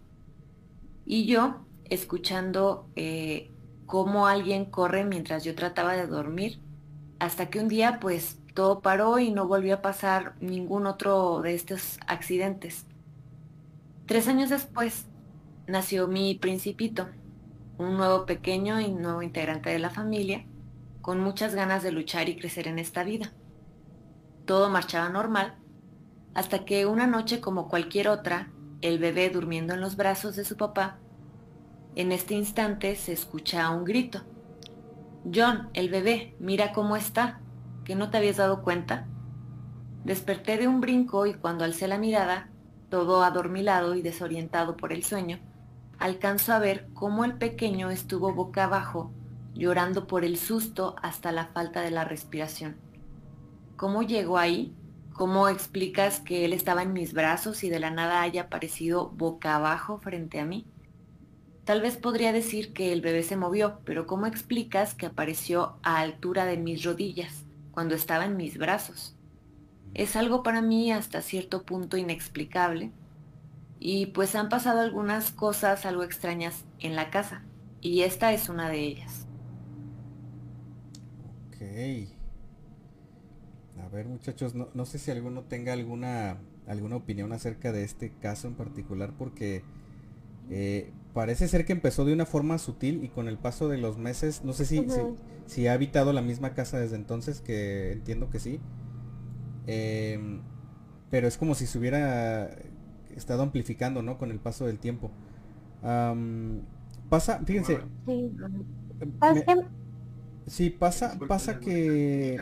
Y 1.06 1.26
yo, 1.26 1.66
escuchando 1.86 2.90
eh, 2.96 3.53
cómo 3.94 4.26
alguien 4.26 4.66
corre 4.66 5.06
mientras 5.06 5.44
yo 5.44 5.54
trataba 5.54 5.94
de 5.94 6.08
dormir, 6.08 6.60
hasta 7.20 7.52
que 7.52 7.60
un 7.60 7.68
día 7.68 8.00
pues 8.02 8.40
todo 8.56 8.82
paró 8.82 9.20
y 9.20 9.30
no 9.30 9.48
volvió 9.48 9.76
a 9.76 9.82
pasar 9.84 10.34
ningún 10.40 10.88
otro 10.88 11.42
de 11.44 11.54
estos 11.54 12.00
accidentes. 12.08 12.88
Tres 14.08 14.28
años 14.28 14.50
después 14.50 15.06
nació 15.68 16.08
mi 16.08 16.34
principito, 16.34 17.08
un 17.78 17.96
nuevo 17.96 18.26
pequeño 18.26 18.82
y 18.82 18.92
nuevo 18.92 19.22
integrante 19.22 19.70
de 19.70 19.78
la 19.78 19.92
familia, 19.92 20.44
con 21.04 21.20
muchas 21.20 21.54
ganas 21.54 21.84
de 21.84 21.92
luchar 21.92 22.30
y 22.30 22.36
crecer 22.36 22.68
en 22.68 22.80
esta 22.80 23.04
vida. 23.04 23.32
Todo 24.46 24.72
marchaba 24.72 25.10
normal, 25.10 25.54
hasta 26.34 26.66
que 26.66 26.88
una 26.88 27.06
noche 27.06 27.42
como 27.42 27.70
cualquier 27.70 28.08
otra, 28.08 28.52
el 28.82 28.98
bebé 28.98 29.30
durmiendo 29.30 29.76
en 29.76 29.82
los 29.82 29.98
brazos 29.98 30.36
de 30.36 30.46
su 30.46 30.58
papá, 30.58 30.98
en 31.96 32.12
este 32.12 32.34
instante 32.34 32.96
se 32.96 33.14
escucha 33.14 33.70
un 33.70 33.84
grito. 33.84 34.22
John, 35.34 35.70
el 35.74 35.90
bebé, 35.90 36.36
mira 36.40 36.74
cómo 36.74 36.96
está 36.96 37.40
que 37.84 37.96
no 37.96 38.10
te 38.10 38.18
habías 38.18 38.38
dado 38.38 38.62
cuenta? 38.64 39.06
Desperté 40.04 40.58
de 40.58 40.68
un 40.68 40.82
brinco 40.82 41.26
y 41.26 41.34
cuando 41.34 41.64
alcé 41.64 41.88
la 41.88 41.98
mirada, 41.98 42.50
todo 42.90 43.24
adormilado 43.24 43.96
y 43.96 44.02
desorientado 44.02 44.76
por 44.78 44.94
el 44.94 45.04
sueño, 45.04 45.40
alcanzo 46.00 46.54
a 46.54 46.60
ver 46.60 46.88
cómo 46.94 47.26
el 47.26 47.38
pequeño 47.38 47.90
estuvo 47.90 48.34
boca 48.34 48.66
abajo, 48.66 49.12
llorando 49.54 50.08
por 50.08 50.26
el 50.26 50.38
susto 50.38 50.96
hasta 51.02 51.32
la 51.32 51.48
falta 51.48 51.82
de 51.82 51.92
la 51.92 52.06
respiración. 52.06 52.78
¿Cómo 53.76 54.04
llegó 54.04 54.38
ahí? 54.38 54.76
¿Cómo 55.14 55.48
explicas 55.48 56.20
que 56.20 56.44
él 56.46 56.54
estaba 56.54 56.84
en 56.84 56.94
mis 56.94 57.14
brazos 57.14 57.64
y 57.64 57.70
de 57.70 57.80
la 57.80 57.92
nada 57.92 58.22
haya 58.22 58.44
aparecido 58.44 59.10
boca 59.10 59.56
abajo 59.56 60.00
frente 60.00 60.40
a 60.40 60.46
mí? 60.46 60.66
Tal 61.66 61.82
vez 61.82 61.98
podría 61.98 62.34
decir 62.34 62.74
que 62.74 62.92
el 62.92 63.02
bebé 63.02 63.24
se 63.24 63.38
movió, 63.38 63.80
pero 63.86 64.06
¿cómo 64.06 64.26
explicas 64.26 64.94
que 64.94 65.06
apareció 65.06 65.78
a 65.84 66.00
altura 66.00 66.46
de 66.46 66.58
mis 66.58 66.84
rodillas? 66.84 67.44
cuando 67.74 67.96
estaba 67.96 68.26
en 68.26 68.38
mis 68.38 68.58
brazos. 68.58 69.16
Es 69.94 70.16
algo 70.16 70.44
para 70.44 70.62
mí 70.62 70.92
hasta 70.92 71.22
cierto 71.22 71.64
punto 71.64 71.98
inexplicable 71.98 72.92
y 73.80 74.08
pues 74.08 74.36
han 74.36 74.48
pasado 74.50 74.80
algunas 74.80 75.32
cosas 75.32 75.86
algo 75.86 76.04
extrañas 76.04 76.66
en 76.80 76.96
la 76.96 77.10
casa 77.10 77.44
y 77.82 78.02
esta 78.02 78.32
es 78.32 78.48
una 78.48 78.70
de 78.70 78.80
ellas. 78.80 79.28
Ok, 81.48 82.10
ver 83.92 84.08
muchachos, 84.08 84.56
no, 84.56 84.70
no 84.74 84.86
sé 84.86 84.98
si 84.98 85.12
alguno 85.12 85.44
tenga 85.44 85.74
alguna 85.74 86.38
alguna 86.66 86.96
opinión 86.96 87.32
acerca 87.32 87.72
de 87.72 87.84
este 87.84 88.12
caso 88.12 88.48
en 88.48 88.56
particular 88.56 89.14
porque 89.18 89.64
eh, 90.50 90.92
parece 91.14 91.48
ser 91.48 91.66
que 91.66 91.74
empezó 91.74 92.06
de 92.06 92.14
una 92.14 92.26
forma 92.26 92.58
sutil 92.58 93.04
y 93.04 93.10
con 93.10 93.28
el 93.28 93.38
paso 93.38 93.70
de 93.70 93.78
los 93.78 93.98
meses, 93.98 94.44
no 94.44 94.54
sé 94.54 94.66
si, 94.66 94.86
si, 95.46 95.68
ha 95.68 95.74
habitado 95.74 96.12
la 96.12 96.22
misma 96.22 96.54
casa 96.54 96.80
desde 96.80 96.96
entonces, 96.96 97.42
que 97.42 97.92
entiendo 97.92 98.30
que 98.30 98.40
sí. 98.40 98.60
Em, 99.68 100.42
pero 101.10 101.28
es 101.28 101.38
como 101.38 101.54
si 101.56 101.68
se 101.68 101.78
hubiera 101.78 102.50
estado 103.16 103.44
amplificando, 103.44 104.02
¿no? 104.02 104.18
Con 104.18 104.32
el 104.32 104.40
paso 104.40 104.66
del 104.66 104.80
tiempo. 104.80 105.12
pasa, 107.10 107.40
fíjense. 107.46 107.80
Sí, 110.48 110.70
pasa, 110.72 111.18
pasa 111.28 111.60
que 111.60 112.42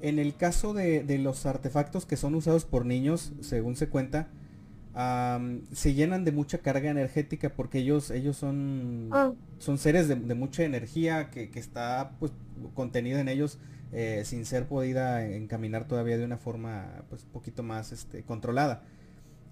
en 0.00 0.18
el 0.18 0.36
caso 0.36 0.72
de, 0.72 1.02
de, 1.02 1.18
los 1.18 1.44
artefactos 1.44 2.06
que 2.06 2.16
son 2.16 2.34
usados 2.34 2.64
por 2.64 2.86
niños, 2.86 3.32
según 3.40 3.76
se 3.76 3.88
cuenta, 3.88 4.28
se 5.72 5.92
llenan 5.94 6.24
de 6.24 6.32
mucha 6.32 6.58
carga 6.58 6.90
energética 6.90 7.50
porque 7.50 7.78
ellos, 7.78 8.10
ellos 8.10 8.36
son, 8.36 9.08
ah. 9.12 9.32
son 9.58 9.76
seres 9.76 10.08
de, 10.08 10.16
mucha 10.34 10.64
energía 10.64 11.30
que, 11.30 11.50
está 11.54 12.12
pues, 12.18 12.32
contenida 12.74 13.20
en 13.20 13.28
ellos 13.28 13.58
eh, 13.92 14.22
sin 14.24 14.46
ser 14.46 14.66
podida 14.66 15.26
encaminar 15.26 15.86
todavía 15.86 16.16
de 16.16 16.24
una 16.24 16.38
forma 16.38 17.04
pues 17.10 17.24
un 17.24 17.30
poquito 17.30 17.62
más 17.62 17.92
este, 17.92 18.22
controlada. 18.22 18.84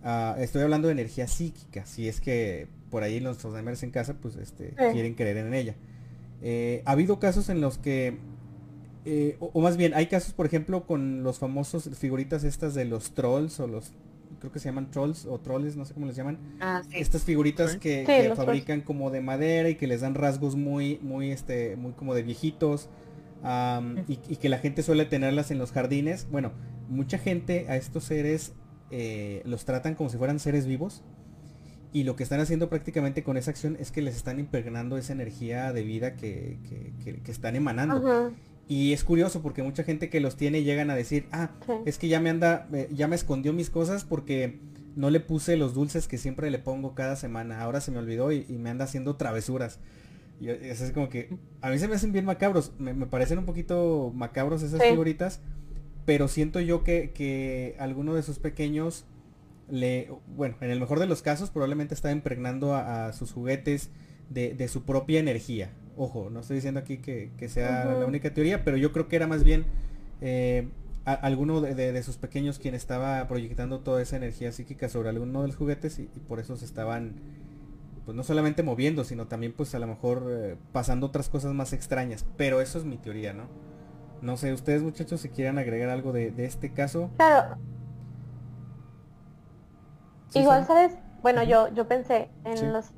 Ah, 0.02 0.36
estoy 0.38 0.62
hablando 0.62 0.88
de 0.88 0.92
energía 0.92 1.26
psíquica, 1.26 1.84
si 1.86 2.08
es 2.08 2.20
que 2.20 2.68
por 2.90 3.02
ahí 3.02 3.20
los 3.20 3.44
gamers 3.44 3.82
en 3.82 3.90
casa 3.90 4.14
pues 4.14 4.36
este, 4.36 4.74
quieren 4.92 5.14
creer 5.14 5.36
en 5.38 5.52
ella. 5.52 5.74
Eh, 6.42 6.82
ha 6.84 6.92
habido 6.92 7.18
casos 7.18 7.48
en 7.48 7.60
los 7.60 7.78
que 7.78 8.18
eh, 9.06 9.36
o, 9.38 9.60
más 9.60 9.76
bien, 9.76 9.92
hay 9.94 10.06
casos, 10.06 10.32
por 10.32 10.46
ejemplo, 10.46 10.86
con 10.86 11.22
los 11.22 11.38
famosos 11.38 11.90
figuritas 11.98 12.42
estas 12.42 12.74
de 12.74 12.86
los 12.86 13.10
trolls 13.12 13.60
o 13.60 13.66
los 13.66 13.92
creo 14.44 14.52
que 14.52 14.58
se 14.58 14.68
llaman 14.68 14.90
trolls 14.90 15.24
o 15.24 15.40
trolls, 15.40 15.74
no 15.74 15.86
sé 15.86 15.94
cómo 15.94 16.04
les 16.06 16.16
llaman. 16.16 16.38
Ah, 16.60 16.82
Estas 16.92 17.24
figuritas 17.24 17.76
que, 17.76 18.32
fabrican 18.36 18.82
como 18.82 19.10
de 19.10 19.22
madera 19.22 19.70
y 19.70 19.76
que 19.76 19.86
les 19.86 20.02
dan 20.02 20.14
rasgos 20.14 20.54
muy, 20.54 20.98
muy, 21.02 21.30
este, 21.30 21.76
muy 21.76 21.92
como 21.92 22.14
de 22.14 22.22
viejitos. 22.22 22.90
y, 24.06 24.36
que 24.36 24.48
la 24.50 24.58
gente 24.58 24.82
suele 24.82 25.06
tenerlas 25.06 25.50
en 25.50 25.58
los 25.58 25.72
jardines. 25.72 26.28
Bueno, 26.30 26.52
mucha 26.90 27.16
gente 27.16 27.66
a 27.70 27.76
estos 27.76 28.04
seres 28.04 28.52
eh, 28.90 29.40
los 29.46 29.64
tratan 29.64 29.94
como 29.94 30.10
si 30.10 30.18
fueran 30.18 30.38
seres 30.38 30.66
vivos. 30.66 31.02
Y 31.94 32.02
lo 32.04 32.16
que 32.16 32.24
están 32.24 32.40
haciendo 32.40 32.68
prácticamente 32.68 33.22
con 33.22 33.36
esa 33.36 33.52
acción 33.52 33.76
es 33.80 33.92
que 33.92 34.02
les 34.02 34.16
están 34.16 34.40
impregnando 34.40 34.98
esa 34.98 35.12
energía 35.12 35.72
de 35.72 35.84
vida 35.84 36.16
que, 36.16 36.58
que, 37.02 37.30
están 37.30 37.56
emanando. 37.56 38.34
Y 38.66 38.92
es 38.92 39.04
curioso 39.04 39.42
porque 39.42 39.62
mucha 39.62 39.84
gente 39.84 40.08
que 40.08 40.20
los 40.20 40.36
tiene 40.36 40.62
llegan 40.62 40.90
a 40.90 40.94
decir, 40.94 41.26
ah, 41.32 41.50
es 41.84 41.98
que 41.98 42.08
ya 42.08 42.20
me 42.20 42.30
anda, 42.30 42.68
ya 42.92 43.08
me 43.08 43.16
escondió 43.16 43.52
mis 43.52 43.68
cosas 43.68 44.04
porque 44.04 44.58
no 44.96 45.10
le 45.10 45.20
puse 45.20 45.56
los 45.56 45.74
dulces 45.74 46.08
que 46.08 46.18
siempre 46.18 46.50
le 46.50 46.58
pongo 46.58 46.94
cada 46.94 47.16
semana. 47.16 47.60
Ahora 47.60 47.80
se 47.80 47.90
me 47.90 47.98
olvidó 47.98 48.32
y, 48.32 48.44
me 48.48 48.70
anda 48.70 48.84
haciendo 48.84 49.16
travesuras. 49.16 49.80
Y 50.40 50.48
es 50.48 50.92
como 50.92 51.08
que 51.08 51.36
a 51.60 51.70
mí 51.70 51.78
se 51.78 51.88
me 51.88 51.94
hacen 51.94 52.12
bien 52.12 52.24
macabros. 52.24 52.72
Me, 52.78 52.94
parecen 53.06 53.38
un 53.38 53.46
poquito 53.46 54.12
macabros 54.14 54.62
esas 54.62 54.82
figuritas. 54.82 55.40
Pero 56.06 56.28
siento 56.28 56.60
yo 56.60 56.84
que, 56.84 57.12
que 57.12 57.76
alguno 57.78 58.14
de 58.14 58.22
sus 58.22 58.38
pequeños 58.38 59.06
le, 59.70 60.10
bueno, 60.26 60.56
en 60.60 60.70
el 60.70 60.78
mejor 60.78 61.00
de 61.00 61.06
los 61.06 61.22
casos 61.22 61.50
probablemente 61.50 61.94
está 61.94 62.12
impregnando 62.12 62.74
a, 62.74 63.12
sus 63.14 63.32
juguetes 63.32 63.90
de, 64.28 64.54
de, 64.54 64.68
su 64.68 64.84
propia 64.84 65.20
energía. 65.20 65.70
Ojo, 65.96 66.28
no 66.30 66.40
estoy 66.40 66.56
diciendo 66.56 66.80
aquí 66.80 66.98
que, 66.98 67.48
sea 67.48 67.84
la 67.84 68.06
única 68.06 68.32
teoría, 68.32 68.64
pero 68.64 68.76
yo 68.76 68.92
creo 68.92 69.08
que 69.08 69.16
era 69.16 69.26
más 69.26 69.44
bien 69.44 69.64
eh, 70.20 70.68
alguno 71.04 71.60
de, 71.60 72.02
sus 72.02 72.16
pequeños 72.16 72.58
quien 72.58 72.74
estaba 72.74 73.26
proyectando 73.28 73.80
toda 73.80 74.02
esa 74.02 74.16
energía 74.16 74.50
psíquica 74.52 74.88
sobre 74.88 75.10
alguno 75.10 75.42
de 75.42 75.48
los 75.48 75.56
juguetes 75.56 75.98
y, 75.98 76.04
por 76.28 76.40
eso 76.40 76.56
se 76.56 76.64
estaban 76.64 77.14
pues 78.04 78.14
no 78.14 78.22
solamente 78.22 78.62
moviendo, 78.62 79.04
sino 79.04 79.28
también 79.28 79.54
pues 79.54 79.74
a 79.74 79.78
lo 79.78 79.86
mejor 79.86 80.26
eh, 80.28 80.56
pasando 80.72 81.06
otras 81.06 81.30
cosas 81.30 81.54
más 81.54 81.72
extrañas. 81.72 82.26
Pero 82.36 82.60
eso 82.60 82.78
es 82.78 82.84
mi 82.84 82.98
teoría, 82.98 83.32
¿no? 83.32 83.44
No 84.20 84.36
sé, 84.36 84.52
ustedes 84.52 84.82
muchachos 84.82 85.22
si 85.22 85.30
quieren 85.30 85.58
agregar 85.58 85.88
algo 85.88 86.12
de, 86.12 86.32
este 86.38 86.70
caso. 86.72 87.10
Claro. 87.16 87.56
Igual, 90.34 90.66
¿sabes? 90.66 90.92
Bueno, 91.22 91.42
yo, 91.44 91.72
yo 91.72 91.88
pensé 91.88 92.28
en 92.44 92.74
los 92.74 92.90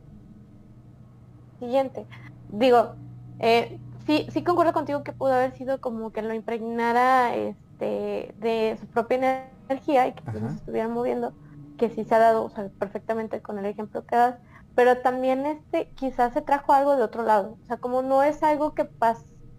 siguiente 1.60 2.04
digo, 2.48 2.94
eh, 3.38 3.78
sí, 4.06 4.26
sí 4.30 4.42
concuerdo 4.42 4.72
contigo 4.72 5.02
que 5.02 5.12
pudo 5.12 5.32
haber 5.32 5.52
sido 5.52 5.80
como 5.80 6.12
que 6.12 6.22
lo 6.22 6.34
impregnara 6.34 7.34
este, 7.34 8.34
de 8.38 8.76
su 8.80 8.86
propia 8.86 9.48
energía 9.68 10.08
y 10.08 10.12
que 10.12 10.22
se 10.32 10.46
estuvieran 10.54 10.92
moviendo, 10.92 11.32
que 11.76 11.90
sí 11.90 12.04
se 12.04 12.14
ha 12.14 12.18
dado 12.18 12.50
perfectamente 12.78 13.42
con 13.42 13.58
el 13.58 13.66
ejemplo 13.66 14.06
que 14.06 14.16
das, 14.16 14.36
pero 14.74 14.98
también 14.98 15.46
este 15.46 15.90
quizás 15.94 16.32
se 16.32 16.42
trajo 16.42 16.72
algo 16.72 16.96
de 16.96 17.02
otro 17.02 17.22
lado, 17.22 17.58
o 17.62 17.66
sea, 17.66 17.78
como 17.78 18.02
no 18.02 18.22
es 18.22 18.42
algo 18.42 18.74
que 18.74 18.88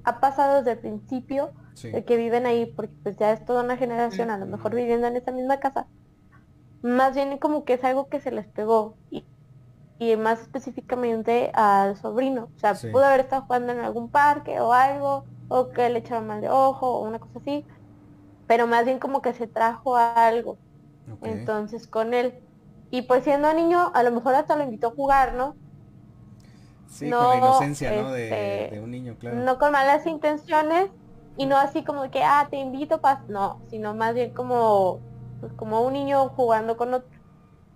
ha 0.03 0.19
pasado 0.19 0.57
desde 0.57 0.71
el 0.71 0.79
principio, 0.79 1.51
de 1.83 2.03
que 2.05 2.17
viven 2.17 2.47
ahí, 2.47 2.65
porque 2.65 2.93
pues 3.03 3.17
ya 3.17 3.31
es 3.31 3.45
toda 3.45 3.63
una 3.63 3.77
generación, 3.77 4.31
a 4.31 4.37
lo 4.37 4.47
mejor 4.47 4.73
viviendo 4.73 5.05
en 5.05 5.15
esa 5.15 5.31
misma 5.31 5.59
casa, 5.59 5.87
más 6.81 7.13
bien 7.13 7.37
como 7.37 7.65
que 7.65 7.73
es 7.73 7.83
algo 7.83 8.07
que 8.07 8.19
se 8.19 8.31
les 8.31 8.47
pegó 8.47 8.95
y 9.11 9.25
y 9.99 10.15
más 10.15 10.41
específicamente 10.41 11.51
al 11.53 11.95
sobrino. 11.97 12.49
O 12.55 12.59
sea, 12.59 12.73
pudo 12.73 13.05
haber 13.05 13.21
estado 13.21 13.43
jugando 13.43 13.73
en 13.73 13.79
algún 13.79 14.09
parque 14.09 14.59
o 14.59 14.73
algo, 14.73 15.25
o 15.47 15.69
que 15.69 15.89
le 15.89 15.99
echaron 15.99 16.27
mal 16.27 16.41
de 16.41 16.49
ojo 16.49 16.99
o 16.99 17.07
una 17.07 17.19
cosa 17.19 17.39
así, 17.39 17.65
pero 18.45 18.67
más 18.67 18.85
bien 18.85 18.99
como 18.99 19.21
que 19.21 19.33
se 19.33 19.47
trajo 19.47 19.95
algo. 19.95 20.57
Entonces 21.21 21.87
con 21.87 22.13
él. 22.13 22.39
Y 22.89 23.03
pues 23.03 23.23
siendo 23.23 23.53
niño, 23.53 23.91
a 23.93 24.03
lo 24.03 24.11
mejor 24.11 24.35
hasta 24.35 24.55
lo 24.55 24.63
invitó 24.63 24.87
a 24.87 24.91
jugar, 24.91 25.33
¿no? 25.33 25.55
Sí, 26.87 27.09
con 27.09 27.29
la 27.29 27.35
inocencia, 27.37 28.01
¿no? 28.01 28.11
De, 28.11 28.63
este, 28.63 28.79
un 28.79 28.91
niño, 28.91 29.17
claro. 29.19 29.37
No 29.37 29.57
con 29.59 29.71
malas 29.71 30.05
intenciones 30.05 30.89
y 31.35 31.45
no 31.45 31.57
así 31.57 31.83
como 31.83 32.09
que, 32.09 32.23
ah, 32.23 32.47
te 32.49 32.57
invito, 32.57 33.01
para 33.01 33.23
no, 33.27 33.61
sino 33.69 33.93
más 33.93 34.13
bien 34.13 34.33
como, 34.33 34.99
pues, 35.41 35.51
como 35.53 35.81
un 35.81 35.93
niño 35.93 36.29
jugando 36.29 36.77
con 36.77 36.93
otro. 36.93 37.09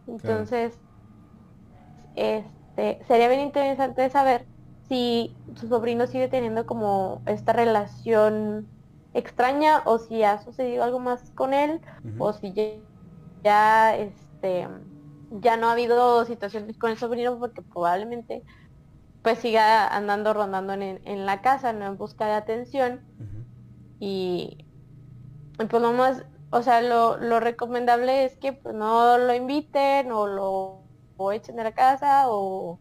Entonces, 0.08 0.80
este, 2.22 3.04
sería 3.08 3.28
bien 3.28 3.42
interesante 3.42 4.08
saber 4.12 4.46
si 4.88 5.36
su 5.56 5.68
sobrino 5.68 6.06
sigue 6.06 6.28
teniendo 6.28 6.68
como 6.68 7.24
esta 7.26 7.52
relación 7.52 8.68
extraña 9.14 9.82
o 9.86 9.98
si 9.98 10.24
ha 10.24 10.40
sucedido 10.42 10.84
algo 10.84 11.00
más 11.00 11.32
con 11.32 11.54
él 11.54 11.82
o 12.20 12.32
si 12.34 12.54
ya, 13.44 13.96
este 13.96 14.68
ya 15.32 15.58
no 15.58 15.70
ha 15.70 15.72
habido 15.72 16.26
situaciones 16.26 16.78
con 16.78 16.92
el 16.92 16.98
sobrino 16.98 17.40
porque 17.40 17.62
probablemente 17.62 18.44
pues 19.24 19.40
siga 19.40 19.88
andando 19.88 20.34
rondando 20.34 20.74
en, 20.74 21.26
la 21.26 21.42
casa 21.42 21.74
no 21.74 21.86
en 21.86 21.98
busca 21.98 22.26
de 22.26 22.34
atención. 22.34 23.02
Y, 24.00 24.66
pues 25.58 25.82
lo 25.82 25.94
más 25.94 26.26
o 26.52 26.62
sea 26.64 26.82
lo, 26.82 27.18
lo 27.18 27.40
recomendable 27.40 28.26
es 28.26 28.36
que 28.36 28.54
pues, 28.54 28.76
no 28.76 29.18
lo 29.18 29.34
inviten 29.34 30.12
o 30.12 30.28
lo 30.28 30.82
o 31.22 31.32
echen 31.32 31.56
de 31.56 31.64
la 31.64 31.72
casa 31.72 32.26
o, 32.28 32.80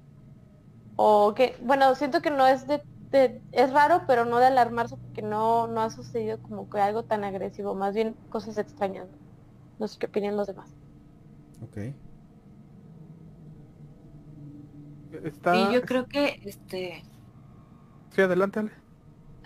o 0.96 1.34
que, 1.34 1.56
bueno, 1.62 1.94
siento 1.94 2.22
que 2.22 2.30
no 2.30 2.46
es 2.46 2.66
de, 2.66 2.82
es 3.52 3.72
raro, 3.72 4.02
pero 4.06 4.24
no 4.24 4.38
de 4.38 4.46
alarmarse 4.46 4.96
porque 4.96 5.22
no, 5.22 5.66
no 5.66 5.82
ha 5.82 5.90
sucedido 5.90 6.40
como 6.42 6.68
que 6.68 6.78
algo 6.80 7.02
tan 7.02 7.24
agresivo, 7.24 7.74
más 7.74 7.94
bien 7.94 8.14
cosas 8.28 8.58
extrañas. 8.58 9.08
No 9.78 9.88
sé 9.88 9.98
qué 9.98 10.06
opinan 10.06 10.36
los 10.36 10.46
demás. 10.46 10.70
Ok. 11.62 11.78
Y 15.54 15.74
yo 15.74 15.82
creo 15.82 16.06
que 16.06 16.40
este 16.44 17.02
Sí, 18.14 18.22
adelante, 18.22 18.60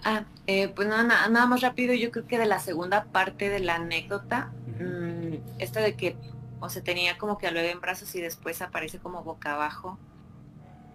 Ah, 0.02 0.24
eh, 0.46 0.68
pues 0.68 0.86
nada, 0.86 1.28
nada, 1.28 1.46
más 1.46 1.62
rápido, 1.62 1.94
yo 1.94 2.10
creo 2.10 2.26
que 2.26 2.38
de 2.38 2.44
la 2.44 2.58
segunda 2.58 3.04
parte 3.04 3.48
de 3.48 3.60
la 3.60 3.76
anécdota, 3.76 4.52
mm, 4.78 5.36
esta 5.58 5.80
de 5.80 5.94
que 5.94 6.16
o 6.64 6.70
se 6.70 6.80
tenía 6.80 7.18
como 7.18 7.36
que 7.36 7.46
al 7.46 7.54
bebé 7.54 7.70
en 7.70 7.80
brazos 7.80 8.14
y 8.14 8.20
después 8.20 8.62
aparece 8.62 8.98
como 8.98 9.22
boca 9.22 9.52
abajo. 9.52 9.98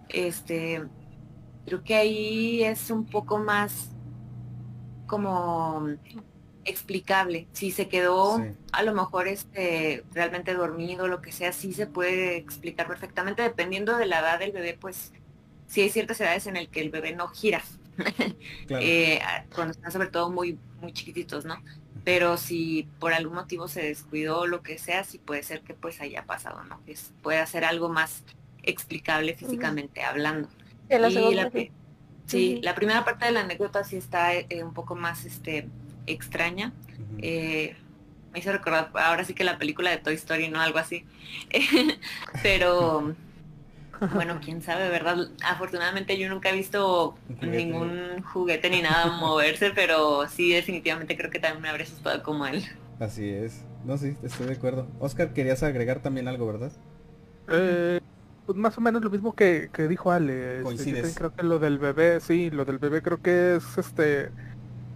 Este, 0.08 0.82
creo 1.64 1.84
que 1.84 1.94
ahí 1.94 2.64
es 2.64 2.90
un 2.90 3.06
poco 3.06 3.38
más 3.38 3.90
como 5.06 5.88
explicable. 6.64 7.46
Si 7.52 7.70
se 7.70 7.88
quedó 7.88 8.44
a 8.72 8.82
lo 8.82 8.94
mejor 8.94 9.28
este 9.28 10.04
realmente 10.12 10.54
dormido, 10.54 11.06
lo 11.06 11.22
que 11.22 11.30
sea, 11.30 11.52
sí 11.52 11.72
se 11.72 11.86
puede 11.86 12.36
explicar 12.36 12.88
perfectamente 12.88 13.42
dependiendo 13.42 13.96
de 13.96 14.06
la 14.06 14.20
edad 14.20 14.38
del 14.40 14.52
bebé, 14.52 14.76
pues 14.80 15.12
sí 15.68 15.82
hay 15.82 15.90
ciertas 15.90 16.20
edades 16.20 16.46
en 16.48 16.56
el 16.56 16.68
que 16.68 16.80
el 16.80 16.90
bebé 16.90 17.14
no 17.14 17.28
gira. 17.28 17.62
Eh, 18.70 19.20
cuando 19.54 19.72
están 19.72 19.92
sobre 19.92 20.08
todo 20.08 20.30
muy, 20.30 20.58
muy 20.80 20.92
chiquititos, 20.92 21.44
¿no? 21.44 21.56
Pero 22.04 22.36
si 22.36 22.88
por 22.98 23.12
algún 23.12 23.34
motivo 23.34 23.68
se 23.68 23.82
descuidó 23.82 24.40
o 24.40 24.46
lo 24.46 24.62
que 24.62 24.78
sea, 24.78 25.04
sí 25.04 25.18
puede 25.18 25.42
ser 25.42 25.62
que 25.62 25.74
pues 25.74 26.00
haya 26.00 26.24
pasado, 26.24 26.62
¿no? 26.64 26.82
Que 26.84 26.96
puede 27.22 27.46
ser 27.46 27.64
algo 27.64 27.88
más 27.88 28.24
explicable 28.62 29.34
físicamente 29.34 30.02
hablando. 30.02 30.48
Sí, 30.88 31.34
la, 31.34 31.50
sí, 32.26 32.60
la 32.62 32.74
primera 32.74 33.04
parte 33.04 33.26
de 33.26 33.32
la 33.32 33.40
anécdota 33.40 33.84
sí 33.84 33.96
está 33.96 34.34
eh, 34.34 34.64
un 34.64 34.74
poco 34.74 34.96
más 34.96 35.24
este 35.24 35.68
extraña. 36.06 36.72
Eh, 37.18 37.76
me 38.32 38.38
hizo 38.38 38.52
recordar 38.52 38.90
ahora 38.94 39.24
sí 39.24 39.34
que 39.34 39.44
la 39.44 39.58
película 39.58 39.90
de 39.90 39.98
Toy 39.98 40.14
Story, 40.14 40.48
¿no? 40.48 40.60
Algo 40.60 40.78
así. 40.78 41.04
Pero 42.42 43.14
bueno, 44.14 44.40
quién 44.42 44.62
sabe, 44.62 44.88
¿verdad? 44.88 45.28
Afortunadamente 45.44 46.18
yo 46.18 46.28
nunca 46.28 46.50
he 46.50 46.54
visto 46.54 47.16
ningún 47.42 48.22
juguete 48.22 48.70
ni 48.70 48.82
nada 48.82 49.06
moverse, 49.20 49.72
pero 49.74 50.26
sí 50.28 50.52
definitivamente 50.52 51.16
creo 51.16 51.30
que 51.30 51.38
también 51.38 51.62
me 51.62 51.68
habría 51.68 51.86
asustado 51.86 52.22
como 52.22 52.46
él. 52.46 52.64
Así 52.98 53.28
es. 53.28 53.64
No, 53.84 53.96
sí, 53.96 54.16
estoy 54.22 54.46
de 54.46 54.54
acuerdo. 54.54 54.86
Oscar, 54.98 55.32
querías 55.32 55.62
agregar 55.62 56.00
también 56.00 56.28
algo, 56.28 56.46
¿verdad? 56.46 56.72
Eh, 57.48 58.00
pues 58.46 58.56
más 58.58 58.76
o 58.76 58.80
menos 58.80 59.02
lo 59.02 59.10
mismo 59.10 59.34
que, 59.34 59.70
dijo 59.88 60.10
Ale. 60.10 60.58
Este, 60.58 60.62
Coincides. 60.64 61.14
creo 61.14 61.34
que 61.34 61.42
lo 61.42 61.58
del 61.58 61.78
bebé, 61.78 62.20
sí, 62.20 62.50
lo 62.50 62.64
del 62.64 62.78
bebé 62.78 63.02
creo 63.02 63.22
que 63.22 63.56
es 63.56 63.78
este 63.78 64.30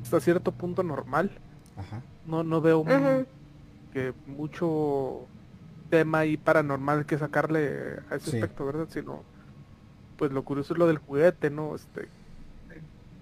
hasta 0.02 0.20
cierto 0.20 0.52
punto 0.52 0.82
normal. 0.82 1.30
Ajá. 1.76 2.02
No, 2.26 2.42
no 2.42 2.60
veo 2.60 2.84
que 3.92 4.12
mucho 4.26 5.26
tema 5.94 6.24
y 6.24 6.36
paranormal 6.36 7.06
que 7.06 7.16
sacarle 7.18 8.00
a 8.10 8.16
ese 8.16 8.34
aspecto, 8.34 8.66
¿verdad? 8.66 8.88
Sino, 8.90 9.22
pues 10.16 10.32
lo 10.32 10.42
curioso 10.42 10.74
es 10.74 10.78
lo 10.78 10.88
del 10.88 10.98
juguete, 10.98 11.50
¿no? 11.50 11.76
Este, 11.76 12.08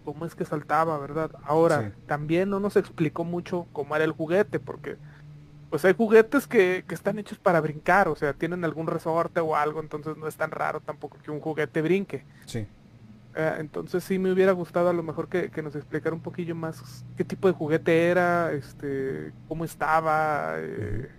cómo 0.07 0.25
es 0.25 0.35
que 0.35 0.47
saltaba, 0.47 0.99
¿verdad? 0.99 1.33
Ahora, 1.45 1.93
también 2.07 2.49
no 2.49 2.61
nos 2.61 2.77
explicó 2.77 3.25
mucho 3.25 3.67
cómo 3.75 3.95
era 3.95 4.07
el 4.07 4.13
juguete, 4.13 4.59
porque 4.59 4.97
pues 5.69 5.85
hay 5.85 5.93
juguetes 5.93 6.47
que, 6.47 6.83
que, 6.89 6.95
están 6.95 7.19
hechos 7.19 7.39
para 7.39 7.61
brincar, 7.61 8.09
o 8.09 8.17
sea, 8.17 8.33
tienen 8.33 8.65
algún 8.65 8.87
resorte 8.87 9.41
o 9.41 9.55
algo, 9.55 9.81
entonces 9.81 10.17
no 10.17 10.27
es 10.27 10.37
tan 10.37 10.51
raro 10.51 10.81
tampoco 10.81 11.19
que 11.23 11.31
un 11.31 11.41
juguete 11.41 11.83
brinque. 11.83 12.25
Sí. 12.47 12.67
Eh, 13.35 13.57
entonces 13.59 14.03
sí 14.03 14.19
me 14.19 14.33
hubiera 14.33 14.53
gustado 14.53 14.89
a 14.89 14.93
lo 14.95 15.03
mejor 15.03 15.29
que, 15.29 15.51
que, 15.51 15.63
nos 15.63 15.75
explicara 15.77 16.15
un 16.15 16.23
poquillo 16.23 16.55
más 16.55 17.05
qué 17.17 17.25
tipo 17.25 17.49
de 17.49 17.55
juguete 17.55 18.07
era, 18.07 18.53
este, 18.53 19.33
cómo 19.47 19.65
estaba, 19.65 20.55
eh, 20.57 21.11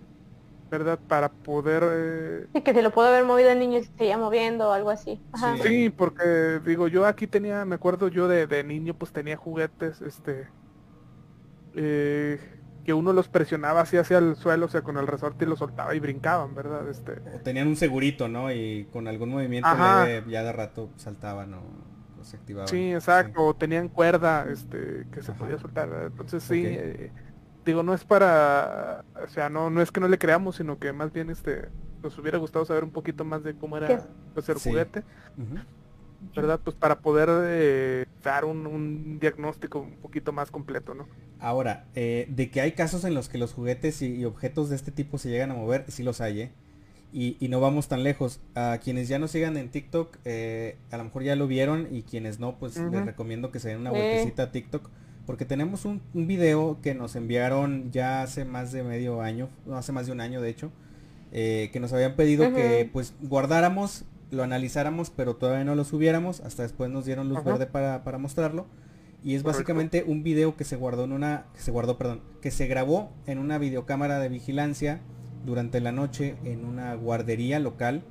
¿verdad? 0.78 0.98
Para 1.08 1.30
poder... 1.30 1.82
Eh... 1.86 2.46
Sí, 2.52 2.62
que 2.62 2.74
se 2.74 2.82
lo 2.82 2.90
puedo 2.90 3.08
haber 3.08 3.24
movido 3.24 3.50
el 3.50 3.58
niño 3.58 3.78
y 3.78 3.84
se 3.84 3.92
seguía 3.96 4.18
moviendo 4.18 4.68
o 4.68 4.72
algo 4.72 4.90
así. 4.90 5.20
Sí. 5.62 5.90
porque 5.90 6.60
digo, 6.64 6.88
yo 6.88 7.06
aquí 7.06 7.26
tenía, 7.26 7.64
me 7.64 7.76
acuerdo 7.76 8.08
yo 8.08 8.28
de, 8.28 8.46
de 8.46 8.64
niño, 8.64 8.94
pues 8.94 9.12
tenía 9.12 9.36
juguetes, 9.36 10.00
este... 10.02 10.48
Eh, 11.76 12.38
que 12.84 12.92
uno 12.92 13.12
los 13.12 13.28
presionaba 13.28 13.80
así 13.80 13.96
hacia 13.96 14.18
el 14.18 14.36
suelo, 14.36 14.66
o 14.66 14.68
sea, 14.68 14.82
con 14.82 14.98
el 14.98 15.06
resorte 15.06 15.44
y 15.44 15.48
los 15.48 15.58
soltaba 15.58 15.94
y 15.94 16.00
brincaban, 16.00 16.54
¿verdad? 16.54 16.88
Este... 16.88 17.14
tenían 17.42 17.68
un 17.68 17.76
segurito, 17.76 18.28
¿no? 18.28 18.52
Y 18.52 18.88
con 18.92 19.08
algún 19.08 19.30
movimiento 19.30 19.68
ya 20.28 20.42
de 20.42 20.52
rato 20.52 20.90
saltaban 20.96 21.54
o 21.54 21.62
se 22.24 22.36
activaban. 22.36 22.68
Sí, 22.68 22.92
exacto. 22.92 23.42
O 23.42 23.54
tenían 23.54 23.88
cuerda, 23.88 24.46
este, 24.50 25.06
que 25.12 25.22
se 25.22 25.32
podía 25.32 25.58
soltar. 25.58 25.88
Entonces 26.06 26.42
sí, 26.42 26.64
eh, 26.66 27.12
digo, 27.64 27.82
no 27.82 27.94
es 27.94 28.04
para, 28.04 29.04
o 29.22 29.28
sea, 29.28 29.48
no, 29.48 29.70
no 29.70 29.80
es 29.80 29.90
que 29.90 30.00
no 30.00 30.08
le 30.08 30.18
creamos, 30.18 30.56
sino 30.56 30.78
que 30.78 30.92
más 30.92 31.12
bien 31.12 31.30
este, 31.30 31.68
nos 32.02 32.18
hubiera 32.18 32.38
gustado 32.38 32.64
saber 32.64 32.84
un 32.84 32.90
poquito 32.90 33.24
más 33.24 33.42
de 33.42 33.54
cómo 33.54 33.76
era 33.76 34.06
pues, 34.34 34.48
el 34.48 34.56
juguete. 34.56 35.02
¿Verdad? 36.34 36.58
Pues 36.64 36.74
para 36.74 37.00
poder 37.00 37.28
eh, 37.30 38.06
dar 38.22 38.46
un, 38.46 39.18
diagnóstico 39.20 39.80
un 39.80 39.96
poquito 39.96 40.32
más 40.32 40.50
completo, 40.50 40.94
¿no? 40.94 41.06
Ahora, 41.38 41.84
eh, 41.94 42.26
de 42.30 42.50
que 42.50 42.62
hay 42.62 42.72
casos 42.72 43.04
en 43.04 43.12
los 43.12 43.28
que 43.28 43.36
los 43.36 43.52
juguetes 43.52 44.00
y, 44.00 44.24
objetos 44.24 44.70
de 44.70 44.76
este 44.76 44.90
tipo 44.90 45.18
se 45.18 45.28
llegan 45.28 45.50
a 45.50 45.54
mover, 45.54 45.84
sí 45.88 46.02
los 46.02 46.22
hay, 46.22 46.40
¿eh? 46.40 46.52
Y, 47.12 47.36
no 47.48 47.60
vamos 47.60 47.88
tan 47.88 48.02
lejos. 48.02 48.40
A 48.54 48.78
quienes 48.82 49.06
ya 49.06 49.18
nos 49.18 49.32
sigan 49.32 49.56
en 49.58 49.68
TikTok, 49.68 50.16
eh, 50.24 50.78
a 50.90 50.96
lo 50.96 51.04
mejor 51.04 51.24
ya 51.24 51.36
lo 51.36 51.46
vieron 51.46 51.88
y 51.90 52.02
quienes 52.02 52.40
no, 52.40 52.58
pues 52.58 52.76
les 52.76 53.04
recomiendo 53.04 53.52
que 53.52 53.60
se 53.60 53.68
den 53.68 53.80
una 53.80 53.90
vueltecita 53.90 54.44
a 54.44 54.50
TikTok 54.50 54.88
porque 55.26 55.44
tenemos 55.44 55.84
un, 55.84 56.00
un, 56.12 56.26
video 56.26 56.78
que 56.82 56.94
nos 56.94 57.16
enviaron 57.16 57.90
ya 57.90 58.22
hace 58.22 58.44
más 58.44 58.72
de 58.72 58.82
medio 58.82 59.20
año, 59.22 59.48
no 59.66 59.76
hace 59.76 59.92
más 59.92 60.06
de 60.06 60.12
un 60.12 60.20
año 60.20 60.40
de 60.40 60.50
hecho, 60.50 60.70
eh, 61.36 61.70
que 61.72 61.80
nos 61.80 61.92
habían 61.92 62.14
pedido 62.14 62.54
que 62.54 62.88
pues 62.92 63.12
guardáramos, 63.20 64.04
lo 64.30 64.44
analizáramos, 64.44 65.10
pero 65.10 65.34
todavía 65.34 65.64
no 65.64 65.74
lo 65.74 65.82
subiéramos, 65.84 66.40
hasta 66.40 66.62
después 66.62 66.90
nos 66.90 67.06
dieron 67.06 67.28
luz 67.28 67.42
verde 67.42 67.66
para, 67.66 68.18
mostrarlo. 68.18 68.66
Y 69.24 69.34
es 69.34 69.42
básicamente 69.42 70.04
un 70.06 70.22
video 70.22 70.56
que 70.56 70.64
se 70.64 70.76
guardó 70.76 71.02
en 71.02 71.12
una, 71.12 71.46
que 71.52 71.60
se 71.60 71.72
guardó, 71.72 71.98
perdón, 71.98 72.20
que 72.40 72.52
se 72.52 72.68
grabó 72.68 73.10
en 73.26 73.38
una 73.38 73.58
videocámara 73.58 74.20
de 74.20 74.28
vigilancia 74.28 75.00
durante 75.44 75.80
la 75.80 75.90
noche 75.90 76.36
en 76.44 76.64
una 76.64 76.94
guardería 76.94 77.58
local. 77.58 78.04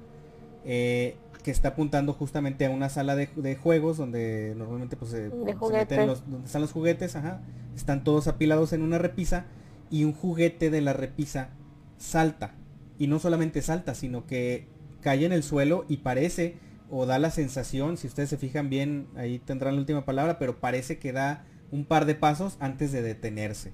Eh, 0.66 1.16
que 1.44 1.52
está 1.52 1.70
apuntando 1.70 2.14
justamente 2.14 2.66
a 2.66 2.70
una 2.70 2.90
sala 2.90 3.16
de, 3.16 3.56
juegos 3.56 3.98
donde 3.98 4.54
normalmente 4.58 4.96
pues 4.96 5.12
se, 5.12 5.30
meten 5.30 6.08
los, 6.08 6.30
donde 6.30 6.46
están 6.46 6.62
los 6.62 6.72
juguetes, 6.72 7.16
ajá, 7.16 7.42
están 7.76 8.04
todos 8.04 8.28
apilados 8.28 8.74
en 8.74 8.82
una 8.82 8.98
repisa 8.98 9.46
y 9.92 10.06
un 10.06 10.14
juguete 10.14 10.70
de 10.70 10.82
la 10.82 10.94
repisa 10.94 11.50
salta 11.98 12.56
y 12.98 13.08
no 13.08 13.20
solamente 13.20 13.62
salta 13.62 13.94
sino 13.94 14.26
que 14.26 14.68
cae 15.02 15.26
en 15.26 15.34
el 15.34 15.44
suelo 15.44 15.86
y 15.88 15.98
parece 15.98 16.58
o 16.90 17.06
da 17.06 17.20
la 17.20 17.32
sensación, 17.32 17.98
si 17.98 18.08
ustedes 18.08 18.30
se 18.30 18.38
fijan 18.38 18.70
bien, 18.70 19.08
ahí 19.16 19.40
tendrán 19.40 19.76
la 19.76 19.82
última 19.82 20.06
palabra, 20.06 20.38
pero 20.38 20.60
parece 20.60 21.00
que 21.00 21.12
da 21.12 21.44
un 21.72 21.86
par 21.86 22.06
de 22.06 22.14
pasos 22.14 22.56
antes 22.60 22.92
de 22.92 23.02
detenerse. 23.02 23.74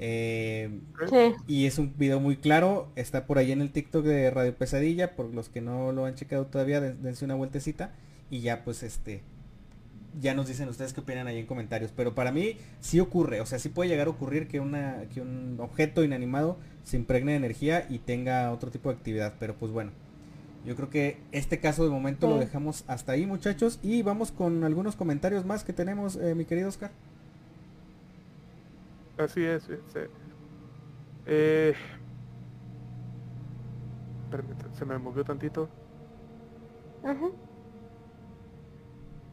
Eh, 0.00 0.80
y 1.48 1.66
es 1.66 1.78
un 1.78 1.94
video 1.96 2.20
muy 2.20 2.36
claro, 2.36 2.88
está 2.94 3.26
por 3.26 3.38
ahí 3.38 3.50
en 3.50 3.60
el 3.60 3.72
TikTok 3.72 4.04
de 4.04 4.30
Radio 4.30 4.54
Pesadilla, 4.54 5.16
por 5.16 5.34
los 5.34 5.48
que 5.48 5.60
no 5.60 5.92
lo 5.92 6.04
han 6.04 6.14
checado 6.14 6.46
todavía, 6.46 6.80
dense 6.80 7.24
una 7.24 7.34
vueltecita 7.34 7.92
y 8.30 8.40
ya 8.40 8.62
pues 8.64 8.82
este, 8.82 9.22
ya 10.20 10.34
nos 10.34 10.48
dicen 10.48 10.68
ustedes 10.68 10.92
qué 10.92 11.00
opinan 11.00 11.26
ahí 11.26 11.38
en 11.38 11.46
comentarios. 11.46 11.92
Pero 11.94 12.14
para 12.14 12.32
mí 12.32 12.56
sí 12.80 13.00
ocurre, 13.00 13.40
o 13.40 13.46
sea, 13.46 13.58
sí 13.58 13.68
puede 13.68 13.90
llegar 13.90 14.06
a 14.06 14.10
ocurrir 14.10 14.48
que, 14.48 14.60
una, 14.60 15.04
que 15.12 15.20
un 15.20 15.56
objeto 15.60 16.04
inanimado 16.04 16.58
se 16.84 16.96
impregne 16.96 17.32
de 17.32 17.38
energía 17.38 17.86
y 17.88 17.98
tenga 17.98 18.50
otro 18.52 18.70
tipo 18.70 18.88
de 18.90 18.96
actividad. 18.96 19.34
Pero 19.38 19.54
pues 19.56 19.72
bueno, 19.72 19.92
yo 20.64 20.76
creo 20.76 20.90
que 20.90 21.18
este 21.32 21.60
caso 21.60 21.84
de 21.84 21.90
momento 21.90 22.28
lo 22.28 22.38
dejamos 22.38 22.84
hasta 22.86 23.12
ahí 23.12 23.26
muchachos 23.26 23.78
y 23.82 24.02
vamos 24.02 24.32
con 24.32 24.64
algunos 24.64 24.96
comentarios 24.96 25.44
más 25.44 25.64
que 25.64 25.72
tenemos, 25.72 26.16
eh, 26.16 26.34
mi 26.34 26.44
querido 26.44 26.68
Oscar. 26.68 26.90
Así 29.18 29.44
es. 29.44 29.68
Eh, 31.26 31.74
se 34.72 34.84
me 34.84 34.98
movió 34.98 35.24
tantito. 35.24 35.68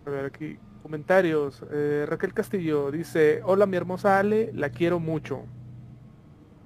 A 0.06 0.10
ver 0.10 0.26
aquí. 0.26 0.58
Comentarios. 0.82 1.64
Eh, 1.72 2.06
Raquel 2.08 2.34
Castillo 2.34 2.92
dice, 2.92 3.42
hola 3.44 3.66
mi 3.66 3.76
hermosa 3.78 4.20
Ale, 4.20 4.52
la 4.54 4.70
quiero 4.70 5.00
mucho. 5.00 5.46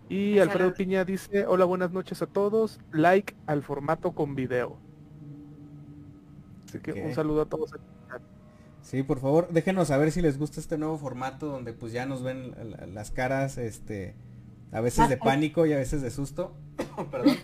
Y 0.09 0.39
Alfredo 0.39 0.73
Piña 0.73 1.05
dice, 1.05 1.45
hola 1.45 1.65
buenas 1.65 1.91
noches 1.91 2.21
a 2.21 2.25
todos, 2.25 2.79
like 2.91 3.35
al 3.45 3.61
formato 3.61 4.11
con 4.13 4.35
video. 4.35 4.77
Así 6.65 6.79
que 6.79 6.93
un 6.93 7.13
saludo 7.13 7.43
a 7.43 7.45
todos. 7.45 7.71
Sí, 8.81 9.03
por 9.03 9.19
favor, 9.19 9.49
déjenos 9.51 9.89
saber 9.89 10.11
si 10.11 10.21
les 10.21 10.37
gusta 10.37 10.59
este 10.59 10.77
nuevo 10.77 10.97
formato 10.97 11.47
donde 11.47 11.73
pues 11.73 11.93
ya 11.93 12.05
nos 12.05 12.23
ven 12.23 12.55
las 12.93 13.11
caras, 13.11 13.57
este, 13.57 14.15
a 14.71 14.81
veces 14.81 15.09
de 15.09 15.17
pánico 15.17 15.65
y 15.65 15.73
a 15.73 15.77
veces 15.77 16.01
de 16.01 16.11
susto. 16.11 16.55
Perdón. 17.11 17.37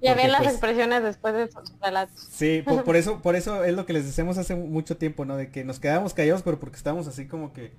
Y 0.00 0.08
a 0.08 0.14
ver 0.14 0.28
las 0.28 0.42
pues, 0.42 0.52
expresiones 0.52 1.02
después 1.02 1.32
de 1.32 1.44
esos 1.44 1.72
relatos. 1.80 2.28
Sí, 2.30 2.62
por, 2.84 2.96
eso, 2.96 3.22
por 3.22 3.36
eso 3.36 3.64
es 3.64 3.74
lo 3.74 3.86
que 3.86 3.94
les 3.94 4.04
decíamos 4.04 4.36
hace 4.36 4.54
mucho 4.54 4.98
tiempo, 4.98 5.24
¿no? 5.24 5.36
De 5.36 5.50
que 5.50 5.64
nos 5.64 5.80
quedamos 5.80 6.12
callados, 6.12 6.42
pero 6.42 6.60
porque 6.60 6.76
estábamos 6.76 7.06
así 7.06 7.26
como 7.26 7.52
que 7.52 7.72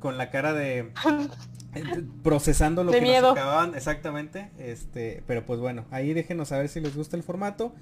con 0.00 0.18
la 0.18 0.30
cara 0.30 0.52
de 0.52 0.90
procesando 2.24 2.82
lo 2.82 2.90
que 2.90 3.00
nos 3.00 3.32
acababan, 3.32 3.74
exactamente. 3.76 4.50
Este, 4.58 5.22
pero 5.28 5.46
pues 5.46 5.60
bueno, 5.60 5.84
ahí 5.92 6.12
déjenos 6.12 6.48
saber 6.48 6.68
si 6.68 6.80
les 6.80 6.96
gusta 6.96 7.16
el 7.16 7.22
formato. 7.22 7.72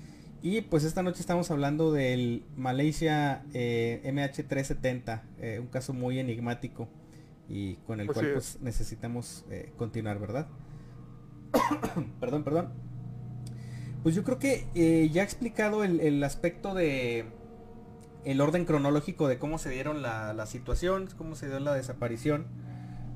Y 0.42 0.62
pues 0.62 0.84
esta 0.84 1.02
noche 1.02 1.20
estamos 1.20 1.50
hablando 1.50 1.92
del 1.92 2.44
Malaysia 2.56 3.42
eh, 3.52 4.00
MH370, 4.04 5.20
eh, 5.38 5.58
un 5.60 5.66
caso 5.66 5.92
muy 5.92 6.18
enigmático 6.18 6.88
y 7.46 7.74
con 7.86 8.00
el 8.00 8.06
cual 8.06 8.32
pues 8.32 8.58
necesitamos 8.62 9.44
eh, 9.50 9.70
continuar, 9.76 10.18
¿verdad? 10.18 10.46
perdón, 12.20 12.44
perdón. 12.44 12.70
Pues 14.02 14.14
yo 14.14 14.24
creo 14.24 14.38
que 14.38 15.10
ya 15.12 15.20
he 15.20 15.24
explicado 15.24 15.84
el, 15.84 16.24
aspecto 16.24 16.72
de 16.72 17.26
el 18.24 18.40
orden 18.40 18.64
cronológico 18.64 19.28
de 19.28 19.38
cómo 19.38 19.58
se 19.58 19.68
dieron 19.68 20.00
la, 20.00 20.32
la 20.32 20.46
situación, 20.46 21.10
cómo 21.18 21.34
se 21.34 21.48
dio 21.48 21.60
la 21.60 21.74
desaparición. 21.74 22.46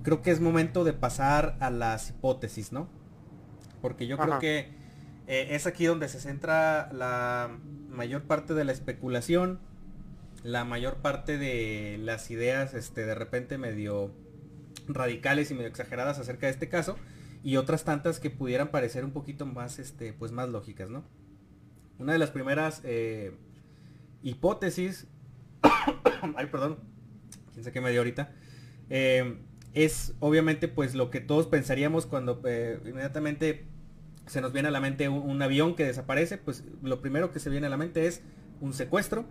Creo 0.02 0.20
que 0.20 0.30
es 0.30 0.40
momento 0.40 0.84
de 0.84 0.92
pasar 0.92 1.56
a 1.60 1.70
las 1.70 2.10
hipótesis, 2.10 2.70
¿no? 2.70 2.86
Porque 3.80 4.06
yo 4.06 4.18
creo 4.18 4.38
que 4.40 4.83
eh, 5.26 5.48
es 5.50 5.66
aquí 5.66 5.86
donde 5.86 6.08
se 6.08 6.20
centra 6.20 6.92
la 6.92 7.58
mayor 7.88 8.22
parte 8.22 8.54
de 8.54 8.64
la 8.64 8.72
especulación, 8.72 9.60
la 10.42 10.64
mayor 10.64 10.96
parte 10.96 11.38
de 11.38 11.98
las 12.00 12.30
ideas 12.30 12.74
este, 12.74 13.06
de 13.06 13.14
repente 13.14 13.56
medio 13.56 14.14
radicales 14.86 15.50
y 15.50 15.54
medio 15.54 15.68
exageradas 15.68 16.18
acerca 16.18 16.46
de 16.46 16.52
este 16.52 16.68
caso 16.68 16.96
y 17.42 17.56
otras 17.56 17.84
tantas 17.84 18.20
que 18.20 18.30
pudieran 18.30 18.68
parecer 18.68 19.04
un 19.04 19.12
poquito 19.12 19.46
más, 19.46 19.78
este, 19.78 20.12
pues 20.12 20.32
más 20.32 20.50
lógicas, 20.50 20.90
¿no? 20.90 21.04
Una 21.98 22.12
de 22.12 22.18
las 22.18 22.30
primeras 22.30 22.82
eh, 22.84 23.36
hipótesis, 24.22 25.06
ay 26.36 26.46
perdón, 26.46 26.78
quién 27.52 27.64
sé 27.64 27.72
qué 27.72 27.80
me 27.80 27.90
dio 27.90 28.00
ahorita, 28.00 28.32
eh, 28.90 29.38
es 29.72 30.14
obviamente 30.20 30.68
pues 30.68 30.94
lo 30.94 31.10
que 31.10 31.20
todos 31.20 31.46
pensaríamos 31.46 32.06
cuando 32.06 32.42
inmediatamente 32.84 33.66
se 34.26 34.40
nos 34.40 34.52
viene 34.52 34.68
a 34.68 34.70
la 34.70 34.80
mente 34.80 35.08
un, 35.08 35.42
avión 35.42 35.74
que 35.74 35.84
desaparece, 35.84 36.38
pues 36.38 36.64
lo 36.82 37.00
primero 37.00 37.30
que 37.30 37.40
se 37.40 37.50
viene 37.50 37.66
a 37.66 37.70
la 37.70 37.76
mente 37.76 38.06
es 38.06 38.22
un 38.60 38.72
secuestro, 38.72 39.26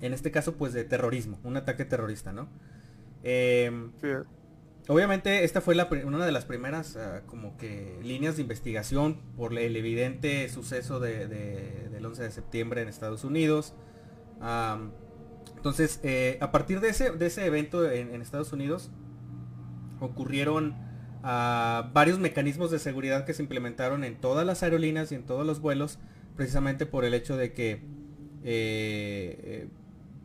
en 0.00 0.12
este 0.12 0.30
caso 0.30 0.56
pues 0.56 0.72
de 0.72 0.84
terrorismo, 0.84 1.38
un 1.44 1.56
ataque 1.56 1.84
terrorista, 1.84 2.32
¿no? 2.32 2.48
Em, 3.22 3.92
obviamente 4.88 5.44
esta 5.44 5.62
fue 5.62 5.74
una 6.04 6.26
de 6.26 6.32
las 6.32 6.44
primeras 6.44 6.96
ah, 6.96 7.22
como 7.26 7.56
que 7.56 7.98
líneas 8.02 8.36
de 8.36 8.42
investigación 8.42 9.22
por 9.36 9.58
el 9.58 9.76
evidente 9.76 10.46
suceso 10.50 11.00
del 11.00 12.04
11 12.04 12.22
de 12.22 12.30
septiembre 12.30 12.82
en 12.82 12.88
Estados 12.88 13.24
Unidos. 13.24 13.74
entonces, 15.56 16.00
eh, 16.02 16.36
a 16.42 16.52
partir 16.52 16.80
de 16.80 16.90
ese, 16.90 17.12
de 17.12 17.26
ese 17.26 17.46
evento 17.46 17.90
en 17.90 18.20
Estados 18.20 18.52
Unidos, 18.52 18.90
ocurrieron 20.00 20.74
varios 21.24 22.18
mecanismos 22.18 22.70
de 22.70 22.78
seguridad 22.78 23.24
que 23.24 23.32
se 23.32 23.42
implementaron 23.42 24.04
en 24.04 24.16
todas 24.16 24.46
las 24.46 24.62
aerolíneas 24.62 25.10
y 25.10 25.14
en 25.14 25.24
todos 25.24 25.46
los 25.46 25.60
vuelos, 25.60 25.98
precisamente 26.36 26.84
por 26.84 27.04
el 27.04 27.14
hecho 27.14 27.36
de 27.36 27.52
que 27.52 27.72
eh, 28.42 29.38
eh, 29.42 29.68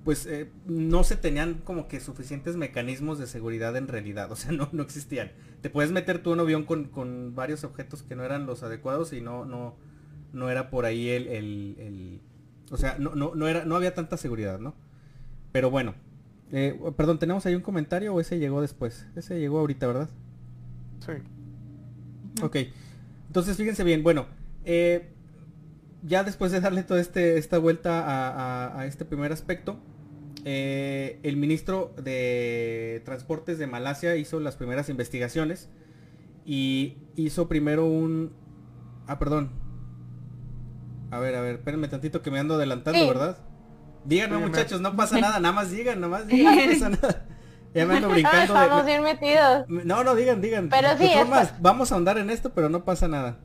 pues 0.04 0.26
eh, 0.26 0.50
no 0.66 1.04
se 1.06 1.16
tenían 1.16 1.62
como 1.64 1.88
que 1.88 2.02
suficientes 2.02 2.58
mecanismos 2.58 3.18
de 3.18 3.28
seguridad 3.28 3.78
en 3.78 3.88
realidad, 3.88 4.32
o 4.32 4.36
sea, 4.36 4.52
no, 4.52 4.68
no 4.74 4.84
existían. 4.84 5.32
Te 5.62 5.70
puedes 5.70 5.92
meter 5.92 6.22
tú 6.22 6.34
en 6.34 6.40
un 6.40 6.46
avión 6.46 6.64
con, 6.66 7.34
varios 7.34 7.64
objetos 7.64 8.04
que 8.04 8.16
no 8.16 8.24
eran 8.24 8.46
los 8.46 8.64
adecuados 8.64 9.14
y 9.14 9.22
no, 9.22 9.46
no, 9.46 9.78
no 10.34 10.50
era 10.50 10.70
por 10.70 10.86
ahí 10.86 11.10
el, 11.10 11.28
el, 11.28 12.22
o 12.72 12.78
sea, 12.78 12.98
no, 13.00 13.16
no, 13.16 13.36
no, 13.36 13.48
era, 13.48 13.64
no 13.64 13.76
había 13.76 13.94
tanta 13.94 14.18
seguridad, 14.18 14.60
¿no? 14.60 14.76
Pero 15.52 15.72
bueno, 15.72 15.96
perdón, 16.98 17.20
¿tenemos 17.20 17.46
ahí 17.46 17.56
un 17.56 17.62
comentario 17.62 18.14
o 18.14 18.20
ese 18.20 18.38
llegó 18.38 18.62
después? 18.62 19.08
Ese 19.16 19.40
llegó 19.40 19.60
ahorita, 19.60 19.88
¿verdad? 19.88 20.10
Sí. 21.06 21.12
Ok. 22.42 22.58
Entonces, 23.28 23.58
fíjense 23.58 23.84
bien, 23.84 24.04
bueno, 24.04 24.28
eh, 24.66 25.12
ya 26.04 26.24
después 26.24 26.52
de 26.52 26.62
darle 26.62 26.84
toda 26.84 27.02
este, 27.02 27.38
esta 27.38 27.58
vuelta 27.58 28.78
a, 28.80 28.86
este 28.86 29.06
primer 29.06 29.32
aspecto, 29.32 29.80
eh, 30.46 31.20
el 31.24 31.38
ministro 31.38 31.94
de 32.02 33.02
Transportes 33.06 33.60
de 33.60 33.68
Malasia 33.68 34.16
hizo 34.16 34.40
las 34.40 34.56
primeras 34.56 34.90
investigaciones 34.90 35.70
y 36.46 36.98
hizo 37.16 37.48
primero 37.48 37.86
un... 37.86 38.34
Ah, 39.08 39.20
perdón. 39.20 39.52
A 41.12 41.20
ver, 41.20 41.36
a 41.36 41.42
ver, 41.42 41.56
espérenme 41.56 41.88
tantito 41.88 42.22
que 42.22 42.32
me 42.32 42.40
ando 42.40 42.56
adelantando, 42.56 43.08
¿verdad? 43.08 43.38
Díganme 44.06 44.38
muchachos, 44.38 44.80
no 44.82 44.96
pasa 44.96 45.20
nada, 45.22 45.40
nada 45.40 45.54
más 45.54 45.72
digan, 45.72 46.00
nada 46.00 46.12
más 46.12 46.28
digan, 46.28 46.56
no 46.56 46.74
pasa 46.74 46.90
nada. 46.90 47.26
Ya 47.74 47.86
me 47.86 47.98
ando 47.98 48.10
brincando. 48.10 48.54
No, 48.54 48.62
estamos 48.64 48.86
bien 48.86 49.04
metidos. 49.04 49.66
No, 49.68 50.04
no, 50.04 50.16
digan, 50.16 50.42
digan. 50.42 50.70
Pero 50.70 50.98
sí, 50.98 51.12
vamos 51.60 51.92
a 51.92 51.96
ahondar 51.96 52.18
en 52.18 52.30
esto, 52.30 52.54
pero 52.54 52.70
no 52.70 52.84
pasa 52.84 53.08
nada. 53.08 53.38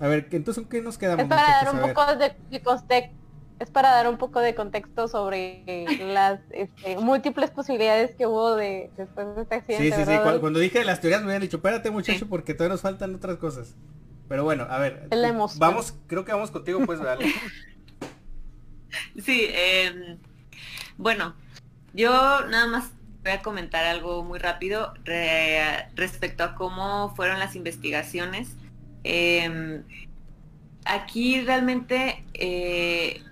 A 0.00 0.08
ver, 0.08 0.28
entonces, 0.32 0.64
¿qué 0.68 0.82
nos 0.82 0.98
quedamos? 0.98 1.22
Es 1.22 1.28
para 1.28 1.42
dar 1.42 1.74
un 1.74 1.80
poco 1.80 2.16
de, 2.16 2.62
contexto. 2.62 3.14
Es 3.60 3.70
para 3.70 3.92
dar 3.92 4.08
un 4.08 4.18
poco 4.18 4.40
de 4.40 4.54
contexto 4.54 5.06
sobre 5.06 5.86
las 6.00 6.40
este, 6.50 6.96
múltiples 6.96 7.50
posibilidades 7.50 8.14
que 8.16 8.26
hubo 8.26 8.56
de 8.56 8.90
después 8.96 9.36
de 9.36 9.42
este 9.42 9.54
accidente. 9.54 9.96
Sí, 9.96 10.04
sí, 10.04 10.10
sí. 10.10 10.18
Cuando, 10.40 10.58
dije 10.58 10.84
las 10.84 11.00
teorías 11.00 11.22
me 11.22 11.28
habían 11.28 11.42
dicho, 11.42 11.58
espérate 11.58 11.90
muchacho, 11.90 12.28
porque 12.28 12.54
todavía 12.54 12.74
nos 12.74 12.80
faltan 12.80 13.14
otras 13.14 13.36
cosas. 13.36 13.76
Pero 14.28 14.42
bueno, 14.42 14.66
a 14.68 14.78
ver. 14.78 15.08
Vamos, 15.58 15.94
creo 16.08 16.24
que 16.24 16.32
vamos 16.32 16.50
contigo, 16.50 16.80
pues, 16.84 16.98
vale. 16.98 17.32
sí, 19.22 19.46
eh, 19.48 20.18
bueno, 20.96 21.34
yo 21.92 22.10
nada 22.46 22.66
más 22.66 22.90
voy 23.24 23.32
a 23.32 23.42
comentar 23.42 23.84
algo 23.86 24.22
muy 24.22 24.38
rápido 24.38 24.92
respecto 25.94 26.44
a 26.44 26.54
cómo 26.54 27.14
fueron 27.16 27.38
las 27.38 27.56
investigaciones. 27.56 28.54
Em, 29.02 29.82
aquí 30.84 31.40
realmente 31.40 32.24
eh, 32.34 33.22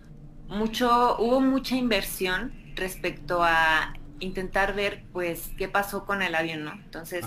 mucho, 0.49 1.17
hubo 1.19 1.41
mucha 1.41 1.77
inversión 1.77 2.55
respecto 2.75 3.43
a 3.43 3.93
intentar 4.19 4.75
ver 4.75 5.05
pues 5.13 5.51
qué 5.59 5.69
pasó 5.69 6.07
con 6.07 6.23
el 6.23 6.35
avión, 6.35 6.65
¿no? 6.65 6.73
Entonces, 6.73 7.27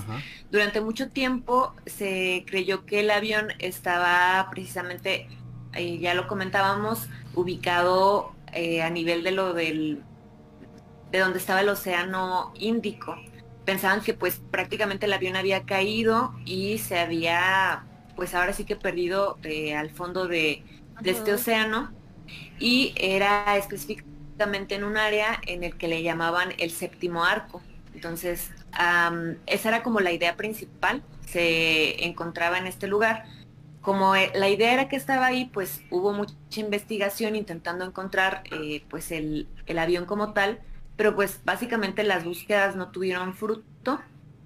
durante 0.49 0.81
mucho 0.81 1.09
tiempo 1.09 1.75
se 1.85 2.45
creyó 2.47 2.85
que 2.85 3.01
el 3.01 3.11
avión 3.11 3.49
estaba 3.59 4.47
precisamente, 4.49 5.27
eh, 5.73 5.99
ya 5.99 6.15
lo 6.15 6.27
comentábamos, 6.27 7.09
ubicado 7.35 8.33
eh, 8.53 8.81
a 8.81 8.89
nivel 8.89 9.23
de 9.23 9.31
lo 9.31 9.53
del 9.53 10.01
de 11.15 11.21
donde 11.21 11.39
estaba 11.39 11.61
el 11.61 11.69
océano 11.69 12.51
Índico. 12.55 13.15
Pensaban 13.63 14.01
que 14.01 14.13
pues 14.13 14.41
prácticamente 14.51 15.05
el 15.05 15.13
avión 15.13 15.35
había 15.35 15.63
caído 15.63 16.35
y 16.45 16.77
se 16.77 16.99
había 16.99 17.85
pues 18.15 18.33
ahora 18.33 18.53
sí 18.53 18.65
que 18.65 18.75
perdido 18.75 19.37
eh, 19.43 19.75
al 19.75 19.89
fondo 19.89 20.27
de, 20.27 20.63
este 21.03 21.33
océano 21.33 21.91
y 22.59 22.93
era 22.97 23.57
específicamente 23.57 24.75
en 24.75 24.83
un 24.83 24.97
área 24.97 25.41
en 25.45 25.63
el 25.63 25.77
que 25.77 25.87
le 25.87 26.03
llamaban 26.03 26.53
el 26.57 26.71
séptimo 26.71 27.23
arco. 27.23 27.61
Entonces, 27.93 28.51
esa 29.45 29.69
era 29.69 29.83
como 29.83 29.99
la 29.99 30.11
idea 30.11 30.35
principal, 30.35 31.01
se 31.25 32.05
encontraba 32.05 32.57
en 32.57 32.67
este 32.67 32.87
lugar. 32.87 33.25
Como 33.81 34.15
eh, 34.15 34.31
la 34.35 34.49
idea 34.49 34.73
era 34.73 34.89
que 34.89 34.95
estaba 34.95 35.27
ahí, 35.27 35.45
pues 35.53 35.81
hubo 35.91 36.11
mucha 36.11 36.33
investigación 36.55 37.35
intentando 37.35 37.85
encontrar 37.85 38.43
eh, 38.51 38.83
pues 38.89 39.11
el, 39.11 39.47
el 39.65 39.79
avión 39.79 40.05
como 40.05 40.33
tal, 40.33 40.59
pero 40.95 41.15
pues 41.15 41.41
básicamente 41.43 42.03
las 42.03 42.23
búsquedas 42.23 42.75
no 42.75 42.89
tuvieron 42.89 43.33
fruto. 43.35 43.99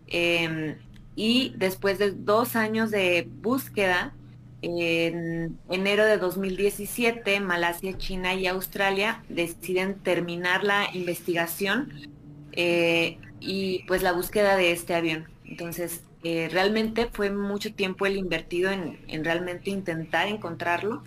Em, 0.07 0.77
y 1.15 1.53
después 1.57 1.99
de 1.99 2.11
dos 2.11 2.55
años 2.55 2.91
de 2.91 3.27
búsqueda, 3.41 4.13
en 4.61 5.57
enero 5.69 6.05
de 6.05 6.17
2017, 6.17 7.39
Malasia, 7.39 7.97
China 7.97 8.33
y 8.33 8.47
Australia 8.47 9.23
deciden 9.29 9.99
terminar 9.99 10.63
la 10.63 10.87
investigación 10.93 11.93
eh, 12.51 13.17
y 13.39 13.83
pues 13.87 14.03
la 14.03 14.11
búsqueda 14.11 14.57
de 14.57 14.71
este 14.71 14.93
avión. 14.95 15.29
Entonces, 15.45 16.03
eh, 16.23 16.49
realmente 16.51 17.07
fue 17.11 17.29
mucho 17.29 17.73
tiempo 17.73 18.05
el 18.05 18.17
invertido 18.17 18.71
en, 18.71 19.23
realmente 19.23 19.69
intentar 19.69 20.27
encontrarlo 20.27 21.03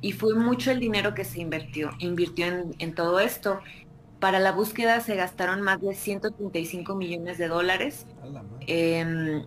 y 0.00 0.12
fue 0.12 0.34
mucho 0.34 0.70
el 0.72 0.80
dinero 0.80 1.14
que 1.14 1.24
se 1.24 1.40
invirtió, 1.40 1.90
invirtió 1.98 2.46
en, 2.46 2.74
en 2.78 2.94
todo 2.94 3.20
esto. 3.20 3.60
Para 4.20 4.40
la 4.40 4.52
búsqueda 4.52 5.00
se 5.00 5.14
gastaron 5.14 5.62
más 5.62 5.80
de 5.80 5.94
135 5.94 6.94
millones 6.94 7.38
de 7.38 7.48
dólares, 7.48 8.06
em, 8.66 9.44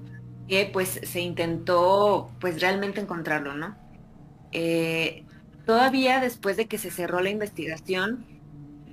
que 0.47 0.69
pues 0.71 0.99
se 1.03 1.19
intentó 1.19 2.29
pues 2.39 2.61
realmente 2.61 3.01
encontrarlo, 3.01 3.55
¿no? 3.55 3.75
Eh, 4.51 5.25
todavía 5.65 6.19
después 6.19 6.57
de 6.57 6.67
que 6.67 6.77
se 6.77 6.91
cerró 6.91 7.21
la 7.21 7.29
investigación, 7.29 8.25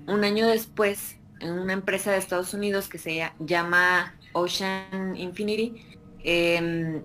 un 0.07 0.25
año 0.25 0.47
después, 0.47 1.17
en 1.41 1.53
una 1.53 1.73
empresa 1.75 2.11
de 2.11 2.19
Estados 2.19 2.55
Unidos 2.55 2.89
que 2.89 2.99
se 2.99 3.31
llama 3.39 4.15
Ocean 4.33 5.17
Infinity, 5.17 5.87
em, 6.25 7.03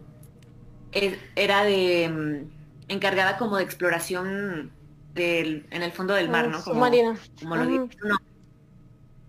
e, 0.92 1.20
era 1.36 1.64
de 1.64 2.06
em, 2.06 2.50
encargada 2.88 3.38
como 3.38 3.58
de 3.58 3.64
exploración 3.64 4.72
del, 5.14 5.68
en 5.70 5.84
el 5.84 5.92
fondo 5.92 6.14
del 6.14 6.30
mar, 6.30 6.50
¿no? 6.50 6.64
Como, 6.64 6.80
como 7.40 7.56
lo 7.56 7.66
no, 7.66 7.90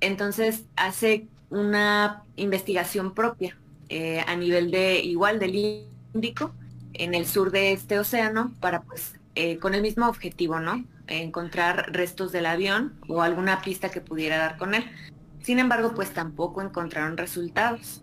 entonces 0.04 0.64
hace 0.76 1.28
una 1.50 2.24
investigación 2.36 3.14
propia 3.14 3.56
eh, 3.88 4.24
a 4.26 4.36
nivel 4.36 4.70
de 4.70 5.00
igual 5.00 5.38
del 5.38 5.86
Índico 6.14 6.54
en 6.92 7.14
el 7.14 7.26
sur 7.26 7.50
de 7.50 7.72
este 7.72 7.98
océano 7.98 8.52
para 8.60 8.82
pues 8.82 9.14
eh, 9.34 9.58
con 9.58 9.74
el 9.74 9.82
mismo 9.82 10.08
objetivo, 10.08 10.60
¿no? 10.60 10.84
Encontrar 11.06 11.92
restos 11.92 12.32
del 12.32 12.46
avión 12.46 12.94
o 13.08 13.22
alguna 13.22 13.62
pista 13.62 13.90
que 13.90 14.00
pudiera 14.00 14.38
dar 14.38 14.56
con 14.56 14.74
él. 14.74 14.84
Sin 15.42 15.58
embargo, 15.58 15.92
pues 15.94 16.10
tampoco 16.12 16.62
encontraron 16.62 17.16
resultados. 17.16 18.02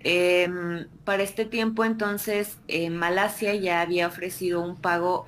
Em, 0.00 0.86
para 1.04 1.22
este 1.22 1.44
tiempo 1.44 1.84
entonces 1.84 2.58
Malasia 2.90 3.54
ya 3.56 3.80
había 3.80 4.06
ofrecido 4.06 4.60
un 4.62 4.76
pago, 4.76 5.26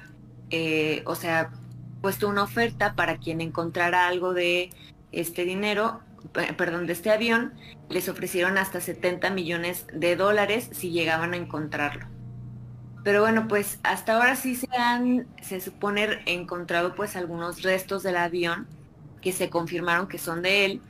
eh, 0.50 1.02
o 1.06 1.14
sea, 1.14 1.50
puesto 2.00 2.28
una 2.28 2.44
oferta 2.44 2.94
para 2.94 3.18
quien 3.18 3.40
encontrara 3.40 4.06
algo 4.06 4.34
de 4.34 4.70
este 5.12 5.44
dinero, 5.44 6.00
perdón, 6.56 6.86
de 6.86 6.92
este 6.92 7.10
avión, 7.10 7.52
les 7.88 8.08
ofrecieron 8.08 8.58
hasta 8.58 8.80
70 8.80 9.30
millones 9.30 9.86
de 9.92 10.16
dólares 10.16 10.68
si 10.72 10.90
llegaban 10.90 11.34
a 11.34 11.36
encontrarlo. 11.36 12.06
Pero 13.04 13.22
bueno, 13.22 13.48
pues 13.48 13.78
hasta 13.84 14.16
ahora 14.16 14.36
sí 14.36 14.54
se 14.54 14.68
han, 14.76 15.26
se 15.40 15.60
supone, 15.60 16.20
encontrado 16.26 16.94
pues 16.94 17.16
algunos 17.16 17.62
restos 17.62 18.02
del 18.02 18.16
avión 18.16 18.66
que 19.22 19.32
se 19.32 19.50
confirmaron 19.50 20.08
que 20.08 20.18
son 20.18 20.42
de 20.42 20.64
él, 20.64 20.82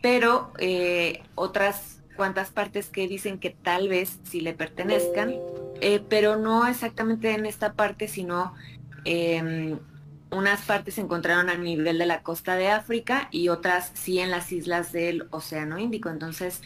pero 0.00 0.52
eh, 0.58 1.22
otras 1.34 2.02
cuantas 2.16 2.50
partes 2.50 2.88
que 2.88 3.08
dicen 3.08 3.38
que 3.38 3.50
tal 3.50 3.88
vez 3.88 4.20
sí 4.24 4.40
le 4.40 4.54
pertenezcan, 4.54 5.34
eh, 5.80 6.00
pero 6.08 6.36
no 6.36 6.66
exactamente 6.66 7.32
en 7.32 7.46
esta 7.46 7.72
parte, 7.74 8.08
sino 8.08 8.54
em, 9.04 9.78
unas 10.30 10.62
partes 10.62 10.94
se 10.94 11.00
encontraron 11.00 11.48
a 11.48 11.56
nivel 11.56 11.98
de 11.98 12.06
la 12.06 12.22
costa 12.22 12.56
de 12.56 12.68
África 12.68 13.28
y 13.30 13.48
otras 13.48 13.92
sí 13.94 14.18
en 14.20 14.30
las 14.30 14.52
islas 14.52 14.92
del 14.92 15.26
Océano 15.30 15.78
Índico. 15.78 16.08
Entonces, 16.08 16.62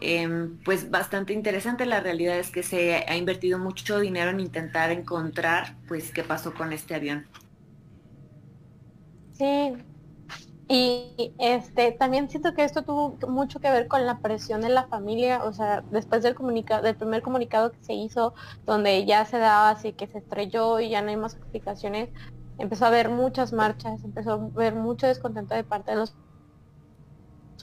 em, 0.00 0.58
pues 0.64 0.90
bastante 0.90 1.32
interesante. 1.32 1.86
La 1.86 2.00
realidad 2.00 2.38
es 2.38 2.50
que 2.50 2.62
se 2.62 3.04
ha 3.08 3.16
invertido 3.16 3.58
mucho 3.58 4.00
dinero 4.00 4.30
en 4.30 4.40
intentar 4.40 4.90
encontrar 4.90 5.76
pues 5.88 6.12
qué 6.12 6.22
pasó 6.22 6.54
con 6.54 6.72
este 6.72 6.94
avión. 6.94 7.26
Sí, 9.32 9.74
y 10.68 11.32
este 11.38 11.92
también 11.92 12.28
siento 12.28 12.52
que 12.52 12.64
esto 12.64 12.82
tuvo 12.82 13.16
mucho 13.28 13.60
que 13.60 13.70
ver 13.70 13.86
con 13.86 14.04
la 14.04 14.18
presión 14.18 14.62
de 14.62 14.68
la 14.68 14.88
familia, 14.88 15.44
o 15.44 15.52
sea, 15.52 15.84
después 15.92 16.24
del 16.24 16.34
comunicado, 16.34 16.82
del 16.82 16.96
primer 16.96 17.22
comunicado 17.22 17.70
que 17.70 17.84
se 17.84 17.94
hizo, 17.94 18.34
donde 18.64 19.04
ya 19.06 19.24
se 19.26 19.38
daba 19.38 19.70
así 19.70 19.92
que 19.92 20.08
se 20.08 20.18
estrelló 20.18 20.80
y 20.80 20.90
ya 20.90 21.02
no 21.02 21.10
hay 21.10 21.16
más 21.16 21.34
explicaciones, 21.34 22.08
empezó 22.58 22.84
a 22.84 22.88
haber 22.88 23.08
muchas 23.08 23.52
marchas, 23.52 24.02
empezó 24.04 24.32
a 24.32 24.34
haber 24.34 24.74
mucho 24.74 25.06
descontento 25.06 25.54
de 25.54 25.64
parte 25.64 25.92
de 25.92 25.98
los 25.98 26.14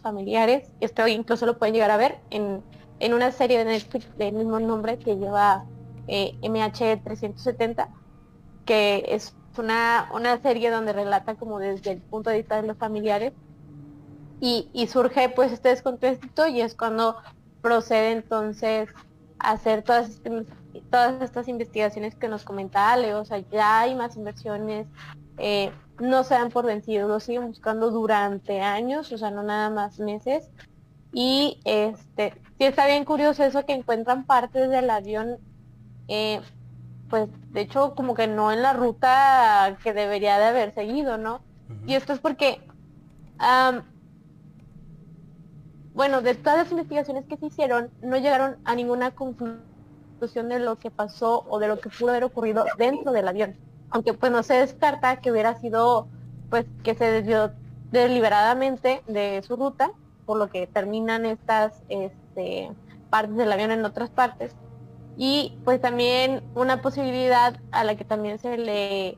familiares. 0.02 0.72
Esto 0.80 1.08
incluso 1.08 1.46
lo 1.46 1.58
pueden 1.58 1.74
llegar 1.74 1.92
a 1.92 1.98
ver 1.98 2.20
en, 2.30 2.62
en 3.00 3.14
una 3.14 3.32
serie 3.32 3.58
de 3.60 3.66
Netflix 3.66 4.16
del 4.18 4.34
mismo 4.34 4.60
nombre 4.60 5.00
que 5.00 5.18
lleva 5.18 5.66
eh, 6.08 6.36
MH370, 6.42 7.88
que 8.66 9.06
es 9.08 9.36
una, 9.58 10.10
una 10.14 10.42
serie 10.42 10.70
donde 10.70 10.94
relata 10.94 11.36
como 11.36 11.60
desde 11.60 11.92
el 11.92 12.02
punto 12.02 12.30
de 12.30 12.38
vista 12.38 12.62
de 12.62 12.68
los 12.68 12.78
familiares 12.78 13.34
y, 14.40 14.70
y 14.74 14.88
surge 14.88 15.30
pues 15.30 15.52
este 15.52 15.70
descontento 15.70 16.48
y 16.48 16.62
es 16.62 16.76
cuando 16.76 17.16
procede 17.62 18.12
entonces 18.12 18.90
a 19.40 19.52
hacer 19.52 19.84
todas, 19.84 20.10
este, 20.10 20.46
todas 20.82 21.22
estas 21.22 21.48
investigaciones 21.48 22.16
que 22.16 22.28
nos 22.28 22.44
comenta 22.44 22.92
Ale, 22.92 23.16
o 23.16 23.26
sea, 23.26 23.40
ya 23.52 23.82
hay 23.82 23.96
más 23.96 24.16
inversiones, 24.16 24.88
eh, 25.38 25.72
no 26.00 26.24
se 26.24 26.34
dan 26.34 26.50
por 26.50 26.66
vencidos, 26.66 27.10
lo 27.10 27.20
siguen 27.20 27.48
buscando 27.48 27.92
durante 27.92 28.62
años, 28.62 29.12
o 29.12 29.18
sea, 29.18 29.32
no 29.32 29.44
nada 29.44 29.70
más 29.70 30.00
meses. 30.00 30.50
Y 31.12 31.60
este, 31.66 32.34
sí 32.58 32.66
está 32.66 32.88
bien 32.88 33.06
curioso 33.06 33.44
eso 33.44 33.66
que 33.66 33.74
encuentran 33.74 34.26
partes 34.26 34.70
del 34.70 34.90
avión 34.90 35.38
eh, 36.08 36.42
pues 37.10 37.30
de 37.52 37.62
hecho 37.62 37.94
como 37.96 38.16
que 38.16 38.28
no 38.28 38.52
en 38.52 38.62
la 38.62 38.74
ruta 38.74 39.78
que 39.84 39.94
debería 39.94 40.40
de 40.40 40.46
haber 40.46 40.74
seguido, 40.74 41.18
¿no? 41.18 41.42
Y 41.86 41.94
esto 41.94 42.14
es 42.14 42.20
porque, 42.20 42.60
bueno, 45.94 46.22
de 46.22 46.34
todas 46.34 46.58
las 46.58 46.72
investigaciones 46.72 47.26
que 47.26 47.38
se 47.38 47.46
hicieron, 47.46 47.92
no 48.02 48.18
llegaron 48.18 48.58
a 48.66 48.74
ninguna 48.74 49.12
conclusión 49.12 49.62
de 50.32 50.60
lo 50.60 50.78
que 50.78 50.92
pasó 50.92 51.46
o 51.50 51.60
de 51.60 51.68
lo 51.68 51.80
que 51.80 51.90
pudo 51.90 52.12
haber 52.12 52.24
ocurrido 52.24 52.66
dentro 52.78 53.12
del 53.12 53.28
avión. 53.28 53.56
Aunque 53.90 54.14
pues 54.14 54.32
no 54.32 54.42
se 54.44 54.56
descarta 54.56 55.18
que 55.18 55.32
hubiera 55.32 55.56
sido, 55.56 56.08
pues 56.50 56.66
que 56.84 56.96
se 56.96 57.12
desvió 57.12 57.52
deliberadamente 57.92 59.04
de 59.08 59.42
su 59.46 59.56
ruta, 59.56 59.92
por 60.26 60.38
lo 60.38 60.50
que 60.50 60.68
terminan 60.68 61.26
estas 61.26 61.84
este, 61.90 62.72
partes 63.10 63.36
del 63.36 63.52
avión 63.52 63.72
en 63.72 63.84
otras 63.86 64.10
partes 64.10 64.56
y 65.18 65.58
pues 65.64 65.80
también 65.80 66.44
una 66.56 66.82
posibilidad 66.82 67.60
a 67.72 67.84
la 67.84 67.96
que 67.96 68.06
también 68.06 68.40
se 68.40 68.58
le, 68.58 69.18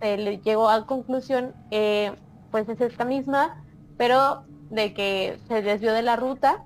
le 0.00 0.38
llegó 0.38 0.68
a 0.68 0.86
conclusión, 0.86 1.54
eh, 1.70 2.12
pues 2.50 2.68
es 2.68 2.80
esta 2.80 3.04
misma, 3.04 3.64
pero 3.96 4.44
de 4.70 4.92
que 4.92 5.38
se 5.48 5.62
desvió 5.62 5.92
de 5.92 6.02
la 6.02 6.16
ruta 6.16 6.64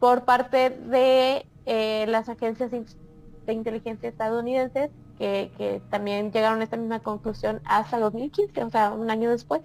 por 0.00 0.24
parte 0.24 0.70
de 0.70 1.46
eh, 1.68 2.06
las 2.08 2.28
agencias 2.28 2.70
de 2.70 3.52
inteligencia 3.52 4.08
estadounidenses 4.08 4.90
que, 5.18 5.82
también 5.90 6.32
llegaron 6.32 6.60
a 6.60 6.64
esta 6.64 6.76
misma 6.76 7.00
conclusión 7.00 7.60
hasta 7.64 7.98
2015, 7.98 8.64
o 8.64 8.70
sea, 8.70 8.92
un 8.92 9.10
año 9.10 9.30
después. 9.30 9.62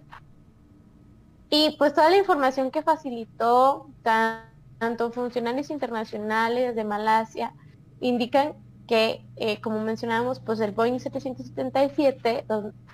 Y 1.50 1.76
pues 1.78 1.94
toda 1.94 2.10
la 2.10 2.18
información 2.18 2.72
que 2.72 2.82
facilitó 2.82 3.90
tanto 4.02 5.12
funcionarios 5.12 5.70
internacionales 5.70 6.76
de 6.76 6.84
Malasia, 6.84 7.54
indican 8.00 8.54
que, 8.88 9.26
eh, 9.38 9.62
como 9.62 9.80
mencionábamos, 9.82 10.40
pues 10.40 10.60
el 10.60 10.72
Boeing 10.72 11.00
777 11.00 12.46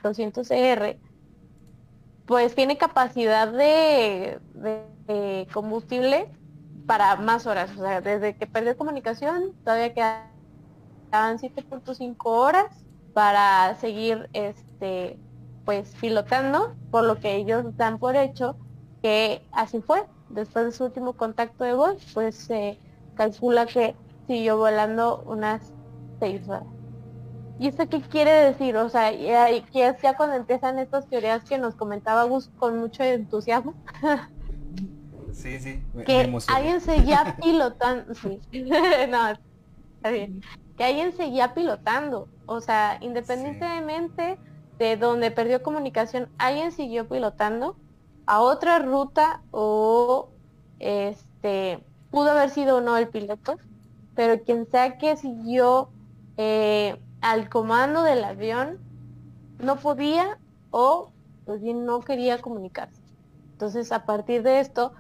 200ER 0.04 0.98
pues 2.30 2.54
tiene 2.54 2.78
capacidad 2.78 3.52
de, 3.52 4.38
combustible 5.52 6.30
para 6.90 7.16
más 7.18 7.46
horas. 7.46 7.70
O 7.78 7.82
sea, 7.84 8.02
desde 8.02 8.36
que 8.36 8.48
perdió 8.48 8.76
comunicación, 8.76 9.54
todavía 9.64 9.94
quedan 9.94 11.38
7.5 11.38 12.16
horas 12.24 12.66
para 13.14 13.76
seguir 13.76 14.28
este 14.34 15.20
pues 15.66 15.94
pilotando, 16.02 16.74
por 16.90 17.04
lo 17.04 17.20
que 17.20 17.36
ellos 17.36 17.78
dan 17.78 18.00
por 18.00 18.16
hecho 18.16 18.58
que 19.04 19.48
así 19.52 19.82
fue. 19.82 20.04
Después 20.30 20.66
de 20.66 20.72
su 20.72 20.86
último 20.86 21.14
contacto 21.14 21.64
de 21.64 21.74
voz, 21.74 22.04
pues 22.16 22.36
se 22.36 22.80
calcula 23.14 23.68
que 23.68 23.96
siguió 24.26 24.58
volando 24.58 25.22
unas 25.28 25.72
seis 26.20 26.50
horas. 26.50 26.66
¿Y 27.60 27.68
esto 27.68 27.88
qué 27.88 28.02
quiere 28.02 28.32
decir? 28.32 28.76
O 28.78 28.90
sea, 28.90 29.12
que 29.12 29.88
es 29.88 30.02
ya 30.02 30.18
cuando 30.18 30.38
empiezan 30.38 30.80
estas 30.80 31.08
teorías 31.08 31.44
que 31.44 31.60
nos 31.60 31.76
comentaba 31.76 32.24
Gus 32.24 32.50
con 32.58 32.80
mucho 32.80 33.04
entusiasmo. 33.04 33.76
sí, 35.34 35.60
sí. 35.60 35.84
que 36.06 36.38
alguien 36.48 36.82
seguía 36.82 37.38
pilotando. 37.42 38.14
Sí. 38.16 38.40
no, 39.10 39.30
está 39.30 40.10
bien. 40.12 40.42
Que 40.78 40.84
alguien 40.84 41.16
seguía 41.16 41.54
pilotando. 41.54 42.28
O 42.46 42.62
sea, 42.62 42.98
independientemente 43.02 44.38
de 44.78 44.98
donde 44.98 45.32
perdió 45.32 45.62
comunicación, 45.62 46.30
alguien 46.38 46.72
siguió 46.72 47.08
pilotando 47.08 47.76
a 48.26 48.42
otra 48.42 48.80
ruta 48.80 49.42
o 49.52 50.30
este 50.80 51.84
pudo 52.12 52.32
haber 52.32 52.50
sido 52.50 52.78
o 52.78 52.82
no 52.82 52.98
el 52.98 53.10
piloto 53.10 53.58
pero 54.20 54.44
quien 54.44 54.70
sea 54.70 54.98
que 54.98 55.16
siguió 55.16 55.88
eh, 56.36 57.00
al 57.22 57.48
comando 57.48 58.04
del 58.04 58.22
avión 58.26 58.78
no 59.60 59.78
podía 59.78 60.38
o 60.72 61.10
pues 61.46 61.62
bien 61.62 61.86
no 61.86 62.02
quería 62.02 62.42
comunicarse. 62.42 63.02
Entonces 63.54 63.94
a 63.94 64.04
partir 64.04 64.44
de 64.44 64.60
esto, 64.60 64.92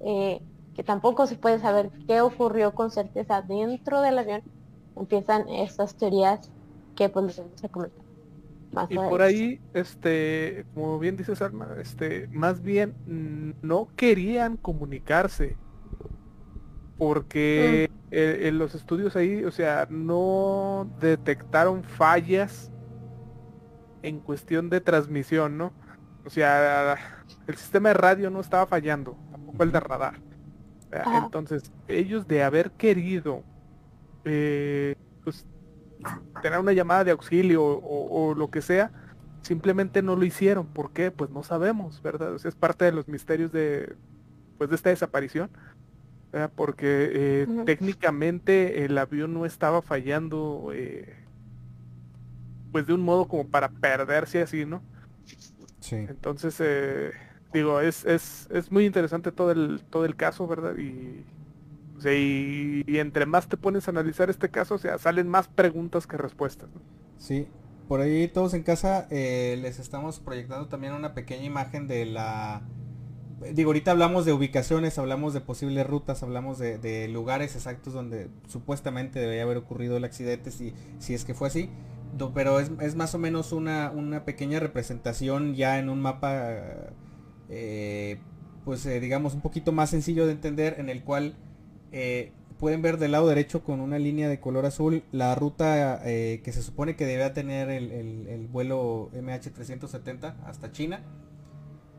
eh, 0.00 0.40
que 0.74 0.82
tampoco 0.82 1.26
se 1.26 1.36
puede 1.36 1.58
saber 1.58 1.90
qué 2.06 2.20
ocurrió 2.20 2.74
con 2.74 2.90
certeza 2.90 3.42
dentro 3.42 4.00
del 4.00 4.18
avión, 4.18 4.42
empiezan 4.96 5.48
estas 5.48 5.94
teorías 5.94 6.50
que 6.96 7.08
pues 7.08 7.38
vamos 7.38 7.64
a 7.64 7.68
comentar. 7.68 8.00
y 8.88 8.94
por 8.96 9.22
ahí, 9.22 9.60
este, 9.74 10.64
como 10.74 10.98
bien 10.98 11.16
dices 11.16 11.42
Alma, 11.42 11.68
este, 11.80 12.28
más 12.28 12.62
bien 12.62 12.94
no 13.62 13.88
querían 13.96 14.56
comunicarse 14.56 15.56
porque 16.96 17.88
mm. 17.90 18.00
Eh, 18.12 18.48
en 18.48 18.58
los 18.58 18.74
estudios 18.74 19.14
ahí, 19.14 19.44
o 19.44 19.52
sea, 19.52 19.86
no 19.88 20.90
detectaron 21.00 21.84
fallas 21.84 22.72
en 24.02 24.18
cuestión 24.18 24.68
de 24.68 24.80
transmisión, 24.80 25.56
¿no? 25.56 25.72
O 26.24 26.30
sea, 26.30 26.98
el 27.46 27.56
sistema 27.56 27.90
de 27.90 27.94
radio 27.94 28.30
no 28.30 28.40
estaba 28.40 28.66
fallando, 28.66 29.16
de 29.68 29.80
radar. 29.80 30.20
Entonces, 31.22 31.70
ellos 31.86 32.26
de 32.26 32.42
haber 32.42 32.72
querido 32.72 33.44
eh, 34.24 34.96
pues, 35.22 35.46
tener 36.42 36.58
una 36.58 36.72
llamada 36.72 37.04
de 37.04 37.12
auxilio 37.12 37.62
o, 37.62 38.34
lo 38.34 38.50
que 38.50 38.60
sea, 38.60 38.90
simplemente 39.42 40.02
no 40.02 40.16
lo 40.16 40.24
hicieron. 40.24 40.66
¿Por 40.66 40.92
qué? 40.92 41.10
Pues 41.10 41.30
no 41.30 41.42
sabemos, 41.42 42.02
¿verdad? 42.02 42.34
O 42.34 42.38
sea, 42.38 42.48
es 42.48 42.56
parte 42.56 42.86
de 42.86 42.92
los 42.92 43.06
misterios 43.06 43.52
de, 43.52 43.94
pues, 44.58 44.70
de 44.70 44.76
esta 44.76 44.90
desaparición 44.90 45.50
porque 46.54 47.10
eh, 47.12 47.46
técnicamente 47.66 48.84
el 48.84 48.96
avión 48.98 49.34
no 49.34 49.46
estaba 49.46 49.82
fallando 49.82 50.70
eh, 50.72 51.16
pues 52.70 52.86
de 52.86 52.94
un 52.94 53.00
modo 53.00 53.26
como 53.26 53.48
para 53.48 53.68
perderse 53.68 54.40
así, 54.42 54.64
¿no? 54.64 54.82
Sí. 55.80 55.96
Entonces, 55.96 56.56
eh, 56.60 57.10
digo, 57.52 57.80
es, 57.80 58.04
es, 58.04 58.48
es 58.50 58.70
muy 58.70 58.86
interesante 58.86 59.32
todo 59.32 59.50
el, 59.52 59.82
todo 59.90 60.04
el 60.04 60.16
caso, 60.16 60.46
¿verdad? 60.46 60.76
Y, 60.76 61.24
y, 62.06 62.98
entre 62.98 63.26
más 63.26 63.48
te 63.48 63.56
pones 63.56 63.86
a 63.88 63.90
analizar 63.90 64.30
este 64.30 64.48
caso, 64.48 64.74
o 64.74 64.78
sea, 64.78 64.98
salen 64.98 65.28
más 65.28 65.48
preguntas 65.48 66.06
que 66.06 66.16
respuestas. 66.16 66.68
Sí, 67.18 67.46
por 67.88 68.00
ahí 68.00 68.28
todos 68.28 68.54
en 68.54 68.62
casa 68.62 69.06
les 69.10 69.78
estamos 69.78 70.20
proyectando 70.20 70.68
también 70.68 70.94
una 70.94 71.12
pequeña 71.12 71.44
imagen 71.44 71.86
de 71.86 72.06
la 72.06 72.62
digo, 73.54 73.70
ahorita 73.70 73.90
hablamos 73.90 74.24
de 74.26 74.32
ubicaciones, 74.32 74.98
hablamos 74.98 75.32
de 75.32 75.40
posibles 75.40 75.86
rutas, 75.86 76.22
hablamos 76.22 76.58
de, 76.58 77.08
lugares 77.08 77.56
exactos 77.56 77.92
donde 77.92 78.28
supuestamente 78.48 79.18
debería 79.18 79.42
haber 79.42 79.56
ocurrido 79.56 79.96
el 79.96 80.04
accidente, 80.04 80.50
si, 80.50 80.74
si 80.98 81.14
es 81.14 81.24
que 81.24 81.34
fue 81.34 81.48
así. 81.48 81.70
pero 82.34 82.60
es, 82.60 82.96
más 82.96 83.14
o 83.14 83.18
menos 83.18 83.52
una, 83.52 83.92
pequeña 84.24 84.60
representación 84.60 85.54
ya 85.54 85.78
en 85.78 85.88
un 85.88 86.00
mapa, 86.00 86.58
eh, 87.50 88.18
pues 88.64 88.84
eh, 88.86 89.00
digamos, 89.00 89.34
un 89.34 89.40
poquito 89.40 89.72
más 89.72 89.90
sencillo 89.90 90.26
de 90.26 90.32
entender, 90.32 90.76
en 90.78 90.88
el 90.88 91.02
cual 91.02 91.34
eh, 91.92 92.32
pueden 92.58 92.82
ver 92.82 92.98
del 92.98 93.12
lado 93.12 93.28
derecho 93.28 93.64
con 93.64 93.80
una 93.80 93.98
línea 93.98 94.28
de 94.28 94.38
color 94.38 94.66
azul 94.66 95.02
la 95.12 95.34
ruta 95.34 96.02
que 96.04 96.52
se 96.52 96.62
supone 96.62 96.94
que 96.94 97.06
debe 97.06 97.28
tener 97.30 97.70
el, 97.70 97.90
el 97.90 98.46
vuelo 98.48 99.10
MH370 99.14 100.34
hasta 100.44 100.70
China. 100.70 101.02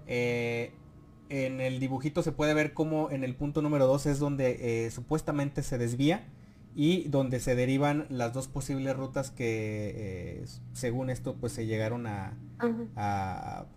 en 0.07 1.61
el 1.61 1.79
dibujito 1.79 2.21
se 2.21 2.31
puede 2.31 2.53
ver 2.53 2.73
cómo 2.73 3.09
en 3.09 3.23
el 3.23 3.35
punto 3.35 3.63
número 3.63 3.87
2 3.87 4.05
es 4.05 4.19
donde 4.19 4.89
supuestamente 4.91 5.63
se 5.63 5.79
desvía 5.79 6.27
y 6.73 7.09
donde 7.09 7.39
se 7.39 7.55
derivan 7.55 8.05
las 8.09 8.33
dos 8.33 8.47
posibles 8.47 8.95
rutas 8.95 9.29
que 9.29 9.93
eh, 9.95 10.45
según 10.73 11.09
esto 11.09 11.35
pues 11.35 11.51
se 11.51 11.65
llegaron 11.65 12.07
a, 12.07 12.33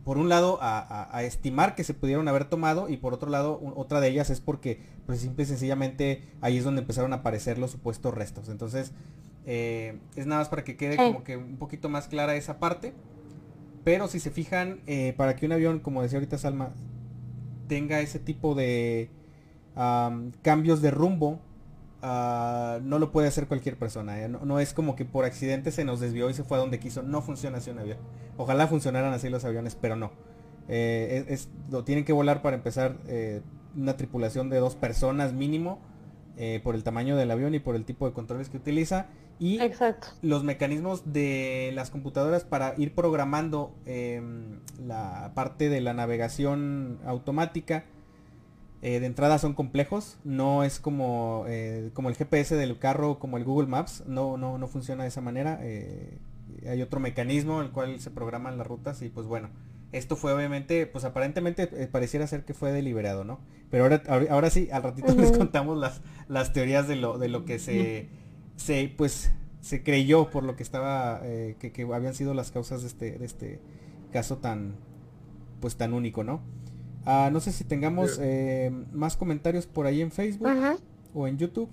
por 0.05 0.19
un 0.19 0.29
lado 0.29 0.59
a, 0.61 1.23
estimar 1.23 1.75
que 1.75 1.83
se 1.83 1.95
pudieron 1.95 2.29
haber 2.29 2.45
tomado 2.45 2.89
y 2.89 2.97
por 2.97 3.13
otro 3.13 3.31
lado 3.31 3.61
otra 3.75 4.01
de 4.01 4.09
ellas 4.09 4.31
es 4.31 4.41
porque 4.41 4.81
pues 5.07 5.21
simple 5.21 5.43
y 5.45 5.47
sencillamente 5.47 6.23
ahí 6.41 6.59
es 6.59 6.65
donde 6.65 6.83
empezaron 6.83 7.13
a 7.13 7.17
aparecer 7.17 7.59
los 7.59 7.73
supuestos 7.73 8.15
restos. 8.15 8.49
Entonces 8.49 8.93
eh, 9.47 9.99
es 10.15 10.27
nada 10.27 10.43
más 10.43 10.49
para 10.49 10.63
que 10.63 10.77
quede 10.77 10.97
como 10.97 11.25
que 11.25 11.37
un 11.37 11.57
poquito 11.57 11.89
más 11.89 12.09
clara 12.09 12.37
esa 12.37 12.59
parte 12.59 12.95
pero 13.83 14.09
si 14.09 14.21
se 14.21 14.31
fijan 14.31 14.81
para 15.17 15.37
que 15.37 15.47
un 15.47 15.53
avión 15.53 15.81
como 15.81 16.03
decía 16.03 16.19
ahorita 16.19 16.39
Salma 16.39 16.73
tenga 17.67 18.01
ese 18.01 18.19
tipo 18.19 18.55
de 18.55 19.11
cambios 20.43 20.81
de 20.81 20.91
rumbo, 20.91 21.41
ah, 22.05 22.79
no 22.83 22.99
lo 22.99 23.11
puede 23.11 23.29
hacer 23.29 23.47
cualquier 23.49 23.77
persona. 23.77 24.21
¿eh? 24.21 24.29
No, 24.29 24.61
es 24.61 24.73
como 24.73 24.95
que 24.95 25.05
por 25.05 25.25
accidente 25.25 25.73
se 25.73 25.85
nos 25.85 26.01
desvió 26.01 26.31
y 26.31 26.35
se 26.35 26.45
fue 26.45 26.57
a 26.57 26.61
donde 26.61 26.79
quiso. 26.79 27.03
No 27.03 27.23
funciona 27.23 27.59
así 27.59 27.71
un 27.71 27.79
avión. 27.79 27.99
Ojalá 28.37 28.67
funcionaran 28.67 29.13
así 29.13 29.29
los 29.29 29.45
aviones, 29.45 29.77
pero 29.81 29.97
no. 29.97 30.13
Eh, 30.69 31.25
es, 31.29 31.49
lo 31.71 31.85
tienen 31.85 32.05
que 32.05 32.13
volar 32.13 32.43
para 32.43 32.57
empezar 32.57 32.97
eh, 33.07 33.43
una 33.77 33.97
tripulación 33.97 34.51
de 34.51 34.59
dos 34.59 34.77
personas 34.77 35.33
mínimo 35.33 35.81
por 36.65 36.75
el 36.75 36.83
tamaño 36.83 37.15
del 37.15 37.31
avión 37.31 37.55
y 37.55 37.61
por 37.61 37.77
el 37.77 37.85
tipo 37.85 38.09
de 38.09 38.13
controles 38.13 38.49
que 38.49 38.57
utiliza 38.57 39.07
y 39.39 39.59
los 40.23 40.45
mecanismos 40.45 41.13
de 41.13 41.73
las 41.75 41.91
computadoras 41.91 42.45
para 42.45 42.75
ir 42.79 42.95
programando 42.95 43.75
em, 43.85 44.61
la 44.79 45.33
parte 45.35 45.69
de 45.69 45.81
la 45.81 45.93
navegación 45.93 47.01
automática 47.05 47.85
eh, 48.85 49.01
de 49.01 49.07
entrada 49.07 49.39
son 49.39 49.55
complejos 49.55 50.19
no 50.25 50.63
es 50.63 50.79
como 50.79 51.47
eh, 51.49 51.89
como 51.95 52.11
el 52.11 52.17
GPS 52.17 52.55
del 52.55 52.79
carro 52.79 53.19
como 53.19 53.39
el 53.39 53.45
Google 53.45 53.67
Maps 53.67 54.05
no 54.07 54.37
no, 54.37 54.59
no 54.59 54.69
funciona 54.69 55.05
de 55.05 55.09
esa 55.09 55.23
manera 55.23 55.59
eh, 55.63 56.19
hay 56.69 56.83
otro 56.83 57.01
mecanismo 57.01 57.61
en 57.61 57.67
el 57.69 57.73
cual 57.73 57.99
se 57.99 58.11
programan 58.11 58.59
las 58.59 58.67
rutas 58.67 59.01
y 59.01 59.09
pues 59.09 59.27
bueno 59.27 59.49
esto 59.93 60.17
fue 60.17 60.35
obviamente 60.35 60.87
pues 60.87 61.07
aparentemente 61.07 61.67
pareciera 61.87 62.27
ser 62.27 62.45
que 62.45 62.53
fue 62.53 62.73
deliberado 62.73 63.25
no 63.25 63.41
pero 63.71 63.85
ahora 63.85 64.03
ahora, 64.31 64.51
sí 64.51 64.69
al 64.71 64.83
ratito 64.83 65.15
les 65.15 65.33
contamos 65.33 65.79
las 65.79 66.03
las 66.29 66.53
teorías 66.53 66.87
de 66.87 66.97
lo 66.97 67.17
de 67.17 67.29
lo 67.29 67.47
que 67.47 67.59
se 67.59 68.11
se 68.57 68.93
pues 68.95 69.33
se 69.63 69.83
creyó 69.83 70.29
por 70.29 70.45
lo 70.45 70.57
que 70.57 70.63
estaba 70.63 71.23
eh, 71.23 71.57
que, 71.59 71.89
habían 71.91 72.13
sido 72.13 72.35
las 72.35 72.51
causas 72.51 72.83
de 72.83 72.89
este 72.89 73.19
de 73.19 73.25
este 73.25 73.61
caso 74.13 74.37
tan 74.37 74.75
pues 75.61 75.77
tan 75.77 75.95
único 75.95 76.23
no 76.23 76.43
ah, 77.07 77.31
no 77.33 77.41
sé 77.41 77.53
si 77.53 77.65
tengamos 77.65 78.19
eh, 78.21 78.71
más 78.93 79.17
comentarios 79.17 79.67
por 79.67 79.87
ahí 79.87 80.01
en 80.01 80.11
Facebook 80.11 80.49
o 81.15 81.27
en 81.27 81.39
YouTube. 81.39 81.71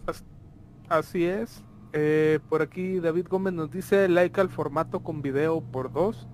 Así 0.90 1.26
es. 1.26 1.64
Eh, 1.94 2.40
por 2.50 2.62
aquí 2.62 3.00
David 3.00 3.28
Gómez 3.30 3.54
nos 3.54 3.72
dice 3.72 4.08
like 4.08 4.40
al 4.40 4.50
formato 4.50 5.02
con 5.02 5.22
video 5.22 5.62
por 5.62 5.92
dos. 5.92 6.28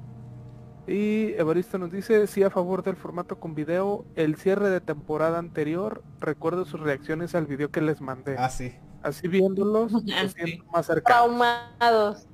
Y 0.88 1.34
Evaristo 1.34 1.78
nos 1.78 1.92
dice 1.92 2.28
sí 2.28 2.44
a 2.44 2.50
favor 2.50 2.82
del 2.82 2.96
formato 2.96 3.40
con 3.40 3.56
video 3.56 4.06
el 4.16 4.38
cierre 4.38 4.70
de 4.70 4.80
temporada 4.80 5.38
anterior 5.38 6.02
recuerdo 6.22 6.64
sus 6.64 6.80
reacciones 6.80 7.36
al 7.36 7.46
video 7.46 7.72
que 7.72 7.82
les 7.82 8.00
mandé. 8.00 8.36
Ah 8.38 8.50
sí. 8.50 8.74
Así 9.04 9.28
viéndolos, 9.28 9.92
más 10.72 10.86
cercanos. 10.86 11.04
Traumados. 11.04 12.28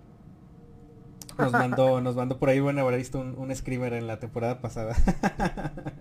Nos 1.37 1.51
mandó, 1.51 2.01
nos 2.01 2.15
mandó 2.15 2.37
por 2.37 2.49
ahí, 2.49 2.59
bueno, 2.59 2.81
habrá 2.81 2.97
visto 2.97 3.19
un, 3.19 3.35
un 3.37 3.55
screamer 3.55 3.93
en 3.93 4.07
la 4.07 4.19
temporada 4.19 4.61
pasada. 4.61 4.95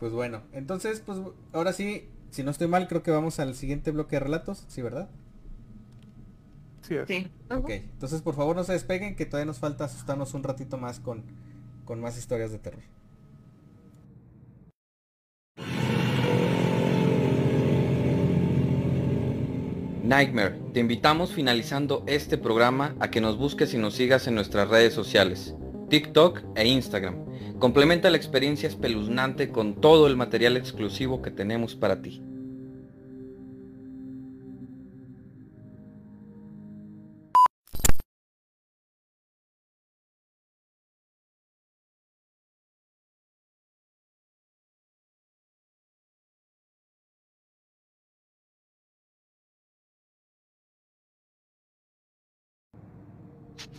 Pues 0.00 0.12
bueno, 0.12 0.42
entonces, 0.52 1.00
pues 1.00 1.18
ahora 1.52 1.72
sí, 1.72 2.08
si 2.30 2.42
no 2.42 2.50
estoy 2.50 2.66
mal, 2.66 2.88
creo 2.88 3.02
que 3.02 3.10
vamos 3.10 3.38
al 3.38 3.54
siguiente 3.54 3.90
bloque 3.90 4.16
de 4.16 4.20
relatos, 4.20 4.64
¿sí, 4.68 4.82
verdad? 4.82 5.08
Sí, 6.82 6.96
sí. 7.06 7.28
Ok, 7.50 7.70
entonces 7.70 8.22
por 8.22 8.34
favor 8.34 8.56
no 8.56 8.64
se 8.64 8.72
despeguen, 8.72 9.14
que 9.14 9.26
todavía 9.26 9.46
nos 9.46 9.60
falta 9.60 9.84
asustarnos 9.84 10.34
un 10.34 10.42
ratito 10.42 10.78
más 10.78 10.98
con, 10.98 11.22
con 11.84 12.00
más 12.00 12.18
historias 12.18 12.50
de 12.50 12.58
terror. 12.58 12.82
Nightmare, 20.02 20.58
te 20.74 20.80
invitamos 20.80 21.32
finalizando 21.32 22.02
este 22.06 22.36
programa 22.36 22.96
a 22.98 23.10
que 23.10 23.20
nos 23.20 23.38
busques 23.38 23.72
y 23.72 23.78
nos 23.78 23.94
sigas 23.94 24.26
en 24.26 24.34
nuestras 24.34 24.68
redes 24.68 24.92
sociales, 24.92 25.54
TikTok 25.92 26.42
e 26.56 26.66
Instagram. 26.66 27.58
Complementa 27.58 28.08
la 28.08 28.16
experiencia 28.16 28.66
espeluznante 28.66 29.50
con 29.50 29.78
todo 29.78 30.06
el 30.06 30.16
material 30.16 30.56
exclusivo 30.56 31.20
que 31.20 31.30
tenemos 31.30 31.74
para 31.74 32.00
ti. 32.00 32.22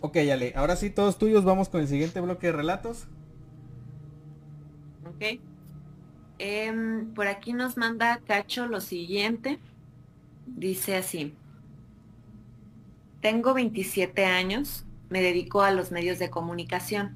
Ok, 0.05 0.17
Ale, 0.17 0.51
ahora 0.57 0.75
sí, 0.75 0.89
todos 0.89 1.17
tuyos, 1.17 1.45
vamos 1.45 1.69
con 1.69 1.79
el 1.79 1.87
siguiente 1.87 2.19
bloque 2.19 2.47
de 2.47 2.51
relatos. 2.51 3.07
Ok. 5.07 5.39
Em, 6.39 7.13
por 7.13 7.27
aquí 7.27 7.53
nos 7.53 7.77
manda 7.77 8.19
Cacho 8.27 8.67
lo 8.67 8.81
siguiente. 8.81 9.59
Dice 10.45 10.97
así. 10.97 11.33
Tengo 13.21 13.53
27 13.53 14.25
años, 14.25 14.85
me 15.09 15.21
dedico 15.21 15.61
a 15.61 15.71
los 15.71 15.93
medios 15.93 16.19
de 16.19 16.29
comunicación 16.29 17.15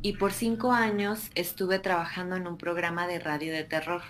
y 0.00 0.14
por 0.14 0.32
cinco 0.32 0.72
años 0.72 1.30
estuve 1.34 1.80
trabajando 1.80 2.36
en 2.36 2.46
un 2.46 2.56
programa 2.56 3.06
de 3.06 3.18
radio 3.18 3.52
de 3.52 3.64
terror. 3.64 4.00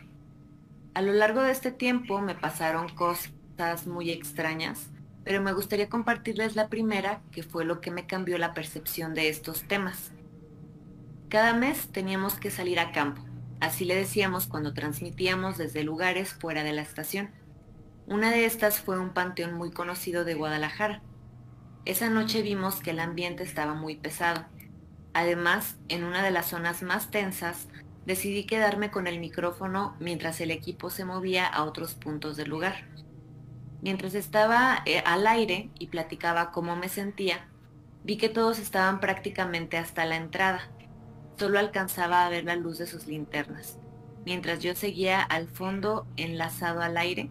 A 0.94 1.02
lo 1.02 1.12
largo 1.12 1.42
de 1.42 1.50
este 1.50 1.72
tiempo 1.72 2.20
me 2.20 2.36
pasaron 2.36 2.88
cosas 2.88 3.88
muy 3.88 4.12
extrañas 4.12 4.90
pero 5.26 5.42
me 5.42 5.52
gustaría 5.52 5.88
compartirles 5.88 6.54
la 6.54 6.68
primera, 6.68 7.20
que 7.32 7.42
fue 7.42 7.64
lo 7.64 7.80
que 7.80 7.90
me 7.90 8.06
cambió 8.06 8.38
la 8.38 8.54
percepción 8.54 9.12
de 9.12 9.28
estos 9.28 9.64
temas. 9.64 10.12
Cada 11.28 11.52
mes 11.52 11.88
teníamos 11.88 12.34
que 12.34 12.52
salir 12.52 12.78
a 12.78 12.92
campo, 12.92 13.22
así 13.58 13.84
le 13.84 13.96
decíamos 13.96 14.46
cuando 14.46 14.72
transmitíamos 14.72 15.58
desde 15.58 15.82
lugares 15.82 16.32
fuera 16.32 16.62
de 16.62 16.72
la 16.72 16.82
estación. 16.82 17.32
Una 18.06 18.30
de 18.30 18.44
estas 18.44 18.78
fue 18.78 19.00
un 19.00 19.10
panteón 19.10 19.54
muy 19.54 19.72
conocido 19.72 20.24
de 20.24 20.34
Guadalajara. 20.34 21.02
Esa 21.86 22.08
noche 22.08 22.42
vimos 22.42 22.76
que 22.76 22.90
el 22.90 23.00
ambiente 23.00 23.42
estaba 23.42 23.74
muy 23.74 23.96
pesado. 23.96 24.46
Además, 25.12 25.74
en 25.88 26.04
una 26.04 26.22
de 26.22 26.30
las 26.30 26.46
zonas 26.46 26.84
más 26.84 27.10
tensas, 27.10 27.66
decidí 28.06 28.46
quedarme 28.46 28.92
con 28.92 29.08
el 29.08 29.18
micrófono 29.18 29.96
mientras 29.98 30.40
el 30.40 30.52
equipo 30.52 30.88
se 30.88 31.04
movía 31.04 31.48
a 31.48 31.64
otros 31.64 31.94
puntos 31.96 32.36
del 32.36 32.48
lugar. 32.48 32.95
Mientras 33.86 34.16
estaba 34.16 34.82
eh, 34.84 35.00
al 35.06 35.28
aire 35.28 35.70
y 35.78 35.86
platicaba 35.86 36.50
cómo 36.50 36.74
me 36.74 36.88
sentía, 36.88 37.46
vi 38.02 38.16
que 38.16 38.28
todos 38.28 38.58
estaban 38.58 38.98
prácticamente 38.98 39.78
hasta 39.78 40.04
la 40.06 40.16
entrada. 40.16 40.72
Solo 41.38 41.60
alcanzaba 41.60 42.26
a 42.26 42.28
ver 42.28 42.42
la 42.42 42.56
luz 42.56 42.78
de 42.78 42.88
sus 42.88 43.06
linternas, 43.06 43.78
mientras 44.24 44.58
yo 44.58 44.74
seguía 44.74 45.22
al 45.22 45.46
fondo 45.46 46.04
enlazado 46.16 46.80
al 46.80 46.96
aire, 46.96 47.30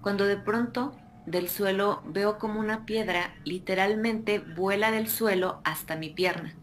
cuando 0.00 0.26
de 0.26 0.36
pronto 0.36 0.92
del 1.24 1.48
suelo 1.48 2.02
veo 2.04 2.36
como 2.36 2.58
una 2.58 2.84
piedra 2.84 3.36
literalmente 3.44 4.40
vuela 4.40 4.90
del 4.90 5.06
suelo 5.06 5.60
hasta 5.62 5.94
mi 5.94 6.10
pierna. 6.10 6.56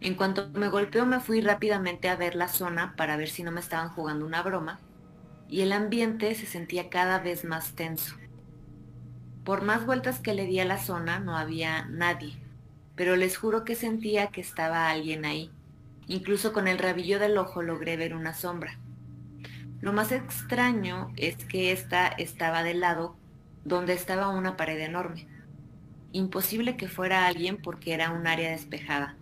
En 0.00 0.14
cuanto 0.14 0.48
me 0.50 0.68
golpeó 0.68 1.06
me 1.06 1.18
fui 1.18 1.40
rápidamente 1.40 2.08
a 2.08 2.14
ver 2.14 2.36
la 2.36 2.46
zona 2.46 2.94
para 2.96 3.16
ver 3.16 3.30
si 3.30 3.42
no 3.42 3.50
me 3.50 3.58
estaban 3.58 3.88
jugando 3.88 4.24
una 4.24 4.44
broma, 4.44 4.78
y 5.48 5.62
el 5.62 5.72
ambiente 5.72 6.32
se 6.36 6.46
sentía 6.46 6.88
cada 6.88 7.18
vez 7.18 7.44
más 7.44 7.72
tenso. 7.72 8.14
Por 9.44 9.62
más 9.62 9.86
vueltas 9.86 10.20
que 10.20 10.34
le 10.34 10.46
di 10.46 10.60
a 10.60 10.64
la 10.64 10.78
zona 10.78 11.18
no 11.18 11.36
había 11.36 11.86
nadie, 11.86 12.36
pero 12.94 13.16
les 13.16 13.38
juro 13.38 13.64
que 13.64 13.74
sentía 13.74 14.28
que 14.28 14.40
estaba 14.40 14.90
alguien 14.90 15.24
ahí. 15.24 15.50
Incluso 16.06 16.52
con 16.52 16.68
el 16.68 16.78
rabillo 16.78 17.18
del 17.18 17.38
ojo 17.38 17.62
logré 17.62 17.96
ver 17.96 18.14
una 18.14 18.34
sombra. 18.34 18.78
Lo 19.80 19.94
más 19.94 20.12
extraño 20.12 21.10
es 21.16 21.36
que 21.36 21.72
esta 21.72 22.08
estaba 22.08 22.62
del 22.62 22.80
lado 22.80 23.16
donde 23.64 23.94
estaba 23.94 24.28
una 24.28 24.56
pared 24.56 24.78
enorme. 24.80 25.26
Imposible 26.12 26.76
que 26.76 26.88
fuera 26.88 27.26
alguien 27.26 27.56
porque 27.62 27.94
era 27.94 28.10
un 28.10 28.26
área 28.26 28.50
despejada. 28.50 29.16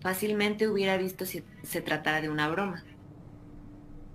Fácilmente 0.00 0.66
hubiera 0.66 0.96
visto 0.96 1.24
si 1.26 1.44
se 1.62 1.82
tratara 1.82 2.20
de 2.20 2.28
una 2.28 2.48
broma. 2.48 2.82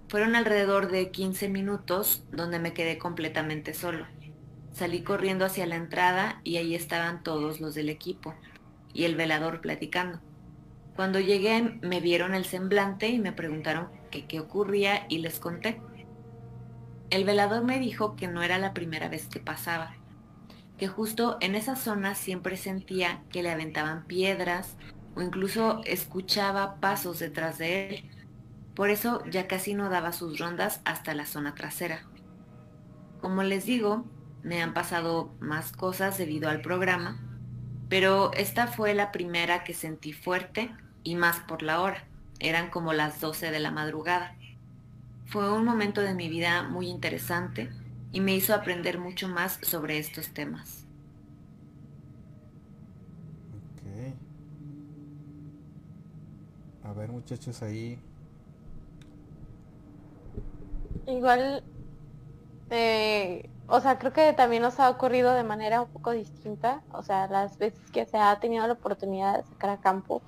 Fueron 0.10 0.36
alrededor 0.36 0.90
de 0.90 1.12
15 1.12 1.48
minutos 1.48 2.26
donde 2.32 2.60
me 2.60 2.74
quedé 2.74 2.98
completamente 2.98 3.74
solo. 3.74 4.06
Salí 4.78 5.02
corriendo 5.02 5.44
hacia 5.44 5.66
la 5.66 5.76
entrada 5.76 6.40
y 6.44 6.58
ahí 6.58 6.76
estaban 6.76 7.24
todos 7.24 7.60
los 7.60 7.74
del 7.74 7.90
equipo 7.90 8.36
y 8.94 9.06
el 9.06 9.16
velador 9.16 9.60
platicando. 9.60 10.20
Cuando 10.96 11.20
llegué 11.20 11.80
me 11.82 12.00
vieron 12.00 12.36
el 12.36 12.46
semblante 12.46 13.08
y 13.08 13.18
me 13.18 13.32
preguntaron 13.32 13.90
que 14.12 14.28
qué 14.28 14.40
ocurría 14.40 15.08
y 15.10 15.18
les 15.18 15.40
conté. 15.40 15.82
El 17.10 17.24
velador 17.24 17.64
me 17.64 17.80
dijo 17.80 18.16
que 18.16 18.28
no 18.28 18.44
era 18.44 18.60
la 18.60 18.76
primera 18.76 19.10
vez 19.10 19.28
que 19.28 19.40
pasaba, 19.40 19.96
que 20.78 20.88
justo 20.88 21.38
en 21.42 21.56
esa 21.56 21.76
zona 21.76 22.14
siempre 22.14 22.56
sentía 22.56 23.24
que 23.32 23.42
le 23.42 23.50
aventaban 23.50 24.06
piedras 24.06 24.78
o 25.16 25.24
incluso 25.24 25.82
escuchaba 25.86 26.76
pasos 26.80 27.18
detrás 27.18 27.58
de 27.58 27.90
él. 27.90 28.12
Por 28.76 28.92
eso 28.92 29.24
ya 29.26 29.48
casi 29.48 29.74
no 29.74 29.90
daba 29.90 30.12
sus 30.12 30.38
rondas 30.38 30.82
hasta 30.86 31.16
la 31.16 31.26
zona 31.26 31.56
trasera. 31.56 32.04
Como 33.22 33.42
les 33.42 33.66
digo, 33.66 34.06
me 34.48 34.62
han 34.62 34.74
pasado 34.74 35.36
más 35.42 35.74
cosas 35.74 36.18
debido 36.18 36.50
al 36.50 36.62
programa, 36.62 37.20
pero 37.90 38.32
esta 38.34 38.68
fue 38.68 38.94
la 38.94 39.12
primera 39.12 39.66
que 39.66 39.74
sentí 39.74 40.14
fuerte 40.14 40.74
y 41.04 41.16
más 41.16 41.42
por 41.42 41.64
la 41.64 41.82
hora. 41.82 42.06
Eran 42.40 42.70
como 42.70 42.94
las 42.94 43.20
12 43.20 43.52
de 43.52 43.60
la 43.60 43.72
madrugada. 43.72 44.38
Fue 45.26 45.52
un 45.52 45.66
momento 45.66 46.00
de 46.00 46.14
mi 46.14 46.30
vida 46.30 46.64
muy 46.64 46.88
interesante 46.88 47.70
y 48.14 48.22
me 48.22 48.36
hizo 48.36 48.54
aprender 48.54 49.00
mucho 49.00 49.28
más 49.28 49.60
sobre 49.64 49.98
estos 49.98 50.30
temas. 50.30 50.86
Ok. 53.76 54.16
A 56.86 56.94
ver 56.94 57.10
muchachos 57.10 57.62
ahí. 57.62 58.00
Igual, 61.06 61.64
eh, 62.70 63.50
o 63.68 63.80
sea, 63.82 64.00
creo 64.00 64.14
que 64.14 64.34
también 64.34 64.62
nos 64.64 64.80
ha 64.80 64.90
ocurrido 64.90 65.34
de 65.34 65.44
manera 65.44 65.82
un 65.82 65.90
poco 65.90 66.12
distinta. 66.12 66.82
O 66.94 67.04
sea, 67.04 67.28
las 67.28 67.58
veces 67.58 67.82
que 67.92 68.06
se 68.06 68.18
ha 68.18 68.40
tenido 68.40 68.66
la 68.66 68.74
oportunidad 68.74 69.38
de 69.38 69.44
sacar 69.44 69.72
a 69.72 69.82
campo, 69.82 70.24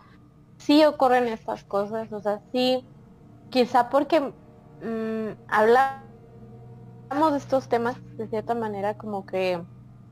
sí 0.57 0.83
ocurren 0.83 1.27
estas 1.27 1.63
cosas. 1.63 2.11
O 2.11 2.21
sea, 2.21 2.41
sí, 2.51 2.85
quizá 3.49 3.89
porque 3.89 4.19
mm, 4.81 5.29
hablamos 5.47 6.03
de 7.31 7.37
estos 7.37 7.69
temas 7.69 7.95
de 8.17 8.27
cierta 8.27 8.55
manera 8.55 8.95
como 8.95 9.25
que 9.25 9.63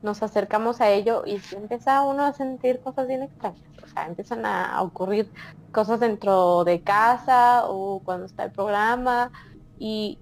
nos 0.02 0.22
acercamos 0.22 0.80
a 0.80 0.90
ello 0.90 1.22
y 1.26 1.38
sí 1.40 1.56
empieza 1.56 2.02
uno 2.04 2.24
a 2.24 2.32
sentir 2.32 2.80
cosas 2.80 3.06
bien 3.08 3.22
extrañas. 3.22 3.60
O 3.82 3.86
sea, 3.88 4.06
empiezan 4.06 4.46
a 4.46 4.80
ocurrir 4.82 5.30
cosas 5.72 6.00
dentro 6.00 6.64
de 6.64 6.82
casa 6.82 7.64
o 7.66 8.02
cuando 8.04 8.26
está 8.26 8.44
el 8.44 8.52
programa 8.52 9.30
y, 9.78 10.18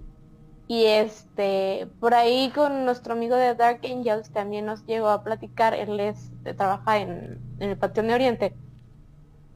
y 0.68 0.84
este, 0.84 1.88
por 2.00 2.14
ahí 2.14 2.50
con 2.54 2.84
nuestro 2.84 3.12
amigo 3.12 3.36
de 3.36 3.54
Dark 3.54 3.80
Angels 3.84 4.30
también 4.30 4.66
nos 4.66 4.84
llegó 4.86 5.08
a 5.08 5.22
platicar, 5.22 5.74
él 5.74 6.00
es, 6.00 6.30
trabaja 6.56 6.98
en, 6.98 7.40
en 7.60 7.70
el 7.70 7.76
Panteón 7.76 8.08
de 8.08 8.14
Oriente. 8.14 8.54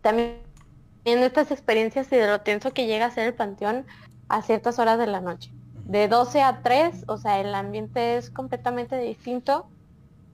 También 0.03 0.51
en 1.05 1.21
estas 1.21 1.51
experiencias 1.51 2.13
y 2.13 2.17
de 2.17 2.27
lo 2.27 2.41
tenso 2.41 2.73
que 2.73 2.87
llega 2.87 3.07
a 3.07 3.11
ser 3.11 3.27
el 3.27 3.35
panteón 3.35 3.87
a 4.29 4.43
ciertas 4.43 4.79
horas 4.79 4.99
de 4.99 5.07
la 5.07 5.21
noche. 5.21 5.53
De 5.85 6.09
12 6.09 6.43
a 6.43 6.63
3, 6.63 7.05
o 7.09 7.17
sea, 7.17 7.41
el 7.41 7.55
ambiente 7.55 8.17
es 8.17 8.31
completamente 8.31 8.97
distinto 8.99 9.67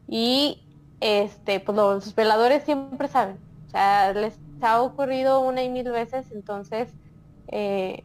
y 0.09 0.63
este, 1.01 1.61
pues 1.61 1.77
los 1.77 2.15
veladores 2.15 2.65
siempre 2.65 3.09
saben. 3.09 3.39
O 3.69 3.71
sea, 3.71 4.13
les 4.13 4.39
ha 4.61 4.83
ocurrido 4.83 5.41
una 5.41 5.63
y 5.63 5.69
mil 5.69 5.91
veces, 5.91 6.31
entonces 6.33 6.93
eh, 7.49 8.05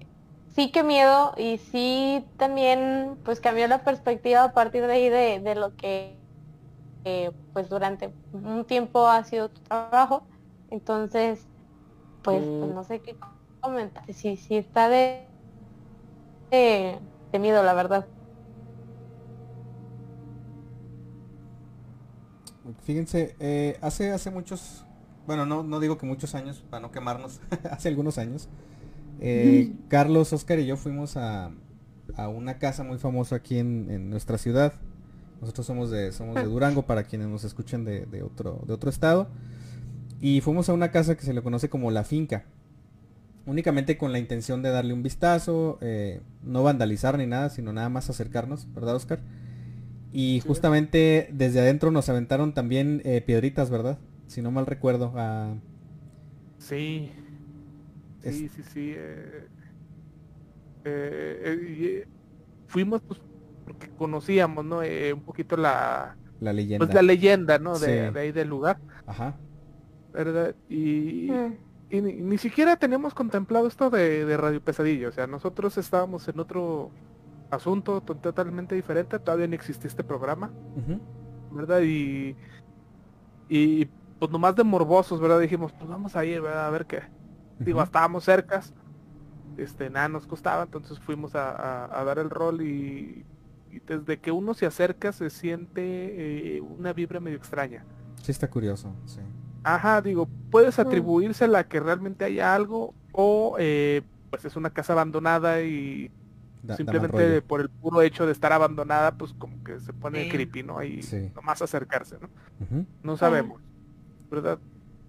sí 0.56 0.72
que 0.72 0.84
miedo 0.84 1.34
y 1.38 1.58
sí 1.58 2.32
también 2.38 3.20
pues 3.24 3.40
cambió 3.42 3.68
la 3.68 3.84
perspectiva 3.84 4.44
a 4.46 4.54
partir 4.54 4.86
de 4.88 4.94
ahí 4.94 5.10
de, 5.10 5.56
lo 5.56 5.76
que 5.76 6.24
eh, 7.06 7.34
pues 7.54 7.70
durante 7.70 8.18
un 8.32 8.66
tiempo 8.66 9.08
ha 9.08 9.24
sido 9.26 9.50
tu 9.52 9.62
trabajo. 9.64 10.28
Entonces, 10.70 11.50
pues, 12.22 12.52
pues 12.60 12.72
Mm. 12.72 12.76
no 12.76 12.84
sé 12.84 13.02
qué 13.02 13.18
comentar. 13.62 14.04
Sí, 14.14 14.38
sí 14.38 14.58
está 14.58 14.90
de, 14.90 15.32
de, 16.52 17.02
de 17.32 17.40
miedo, 17.40 17.64
la 17.64 17.74
verdad. 17.74 18.10
Fíjense, 22.84 23.36
eh, 23.40 23.78
hace, 23.82 24.12
hace 24.12 24.30
muchos, 24.30 24.86
bueno, 25.26 25.46
no, 25.46 25.64
no 25.64 25.80
digo 25.80 25.98
que 25.98 26.06
muchos 26.06 26.36
años, 26.36 26.64
para 26.70 26.82
no 26.82 26.92
quemarnos, 26.92 27.42
hace 27.72 27.88
algunos 27.90 28.18
años, 28.18 28.50
eh, 29.22 29.72
Carlos, 29.88 30.34
Oscar 30.34 30.60
y 30.60 30.66
yo 30.66 30.76
fuimos 30.76 31.16
a, 31.16 31.52
a 32.16 32.28
una 32.28 32.58
casa 32.58 32.84
muy 32.84 32.98
famosa 32.98 33.38
aquí 33.38 33.58
en, 33.58 33.90
en 33.90 34.10
nuestra 34.10 34.38
ciudad. 34.38 34.74
Nosotros 35.40 35.66
somos 35.66 35.90
de, 35.90 36.12
somos 36.12 36.36
de 36.36 36.44
Durango, 36.44 36.84
para 36.84 37.04
quienes 37.04 37.28
nos 37.28 37.44
escuchan 37.44 37.84
de, 37.84 38.06
de 38.06 38.22
otro, 38.22 38.62
de 38.68 38.74
otro 38.74 38.90
estado. 38.90 39.28
Y 40.20 40.42
fuimos 40.42 40.70
a 40.70 40.74
una 40.74 40.92
casa 40.92 41.18
que 41.18 41.24
se 41.24 41.34
le 41.34 41.42
conoce 41.42 41.68
como 41.68 41.90
La 41.90 42.04
Finca. 42.04 42.46
Únicamente 43.48 43.98
con 43.98 44.12
la 44.12 44.20
intención 44.20 44.62
de 44.62 44.70
darle 44.70 44.94
un 44.94 45.02
vistazo, 45.02 45.80
eh, 45.82 46.22
no 46.44 46.62
vandalizar 46.62 47.18
ni 47.18 47.26
nada, 47.26 47.50
sino 47.50 47.74
nada 47.74 47.90
más 47.90 48.08
acercarnos, 48.12 48.72
¿verdad 48.76 48.96
Oscar? 48.96 49.20
Y 50.14 50.42
justamente 50.46 51.30
desde 51.34 51.62
adentro 51.62 51.90
nos 51.90 52.08
aventaron 52.08 52.54
también 52.54 53.02
eh, 53.04 53.22
piedritas, 53.26 53.72
¿verdad? 53.72 53.98
Si 54.28 54.44
no 54.44 54.52
mal 54.52 54.68
recuerdo. 54.68 55.12
Sí. 56.60 57.12
Es- 58.24 58.36
Sí, 58.38 58.50
sí, 58.50 58.64
sí. 58.64 58.94
eh, 58.96 59.48
eh, 60.86 61.42
eh, 61.46 61.76
y, 61.78 61.86
eh, 61.86 62.08
fuimos 62.68 63.02
pues 63.02 63.20
porque 63.66 63.90
conocíamos, 63.90 64.66
¿no? 64.66 64.82
Eh, 64.84 65.14
un 65.14 65.22
poquito 65.22 65.56
la, 65.58 66.16
la 66.40 66.54
leyenda. 66.54 66.86
pues 66.86 66.94
la 66.96 67.02
leyenda, 67.02 67.60
¿no? 67.60 67.78
De, 67.78 68.08
Sí. 68.08 68.14
de 68.14 68.20
ahí 68.20 68.32
del 68.32 68.48
lugar, 68.50 68.80
Ajá. 69.06 69.36
¿verdad? 70.14 70.56
Y, 70.70 71.30
Mm. 71.32 71.54
y 71.90 72.02
ni, 72.02 72.14
ni 72.14 72.38
siquiera 72.38 72.76
teníamos 72.76 73.14
contemplado 73.14 73.68
esto 73.68 73.90
de, 73.90 74.26
de 74.26 74.38
Radio 74.38 74.62
Pesadilla, 74.62 75.10
o 75.10 75.12
sea, 75.12 75.28
nosotros 75.28 75.78
estábamos 75.78 76.28
en 76.28 76.40
otro 76.40 76.92
asunto 77.52 78.02
to- 78.02 78.16
totalmente 78.16 78.76
diferente, 78.76 79.20
todavía 79.20 79.48
no 79.48 79.56
existía 79.56 79.88
este 79.88 80.04
programa, 80.04 80.52
¿verdad? 81.52 81.82
Y, 81.82 82.36
y 83.50 83.86
pues 84.20 84.32
nomás 84.32 84.56
de 84.56 84.64
morbosos, 84.64 85.20
¿verdad? 85.20 85.40
Dijimos, 85.40 85.72
pues 85.74 85.88
vamos 85.90 86.16
a 86.16 86.26
ir, 86.26 86.42
¿verdad? 86.42 86.68
A 86.68 86.70
ver 86.72 86.86
qué. 86.86 87.00
Digo, 87.66 87.82
estábamos 87.84 88.24
cercas, 88.24 88.74
este, 89.58 89.90
nada 89.90 90.08
nos 90.10 90.26
costaba, 90.28 90.64
entonces 90.64 91.00
fuimos 91.00 91.36
a, 91.36 91.52
a- 91.86 92.00
a 92.02 92.04
dar 92.04 92.18
el 92.20 92.30
rol 92.30 92.62
y, 92.62 93.26
y 93.70 93.80
desde 93.86 94.20
que 94.20 94.32
uno 94.32 94.54
se 94.54 94.66
acerca 94.66 95.12
se 95.12 95.30
siente 95.30 96.58
eh, 96.58 96.62
una 96.62 96.94
vibra 96.94 97.20
medio 97.20 97.38
extraña. 97.38 97.86
Sí 98.22 98.32
está 98.32 98.50
curioso, 98.50 98.94
sí. 99.06 99.20
Ajá, 99.64 100.02
digo, 100.02 100.28
puedes 100.50 100.80
atribuirse 100.80 101.44
a 101.46 101.48
la 101.48 101.68
que 101.68 101.80
realmente 101.80 102.26
haya 102.26 102.56
algo 102.56 102.96
o 103.12 103.58
eh, 103.60 104.02
pues 104.30 104.46
es 104.46 104.56
una 104.56 104.72
casa 104.72 104.94
abandonada 104.94 105.62
y 105.62 106.10
Da- 106.64 106.78
simplemente 106.78 107.42
por 107.42 107.62
el 107.62 107.70
puro 107.70 108.02
hecho 108.02 108.26
de 108.26 108.32
estar 108.32 108.54
abandonada 108.54 109.12
pues 109.18 109.34
como 109.34 109.64
que 109.64 109.80
se 109.80 109.94
pone 109.94 110.24
Sí. 110.24 110.30
creepy, 110.30 110.64
¿no? 110.64 110.82
Y 110.84 111.02
Sí. 111.04 111.32
nomás 111.36 111.62
acercarse, 111.62 112.18
¿no? 112.20 112.30
No 113.04 113.18
sabemos, 113.18 113.62
¿verdad? 114.32 114.58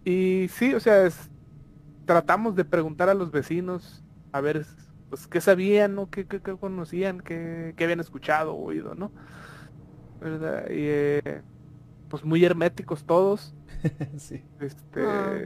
Y 0.04 0.48
sí, 0.50 0.74
o 0.74 0.80
sea, 0.80 1.06
es- 1.06 1.30
tratamos 2.04 2.54
de 2.56 2.64
preguntar 2.64 3.08
a 3.08 3.14
los 3.14 3.30
vecinos 3.30 4.04
a 4.32 4.40
ver 4.40 4.66
pues 5.08 5.26
qué 5.28 5.40
sabían, 5.40 5.94
¿no? 5.94 6.08
qué, 6.10 6.26
qué- 6.26 6.42
qué 6.42 6.56
conocían, 6.58 7.20
qué, 7.20 7.74
qué 7.76 7.84
habían 7.84 8.00
escuchado 8.00 8.54
o 8.54 8.64
oído, 8.64 8.94
¿no? 8.94 9.12
¿Verdad? 10.20 10.66
Y 10.70 10.86
eh, 10.88 11.42
pues 12.08 12.24
muy 12.24 12.44
herméticos 12.44 13.06
todos. 13.06 13.56
sí. 14.18 14.44
Este, 14.58 15.00
Ah. 15.00 15.42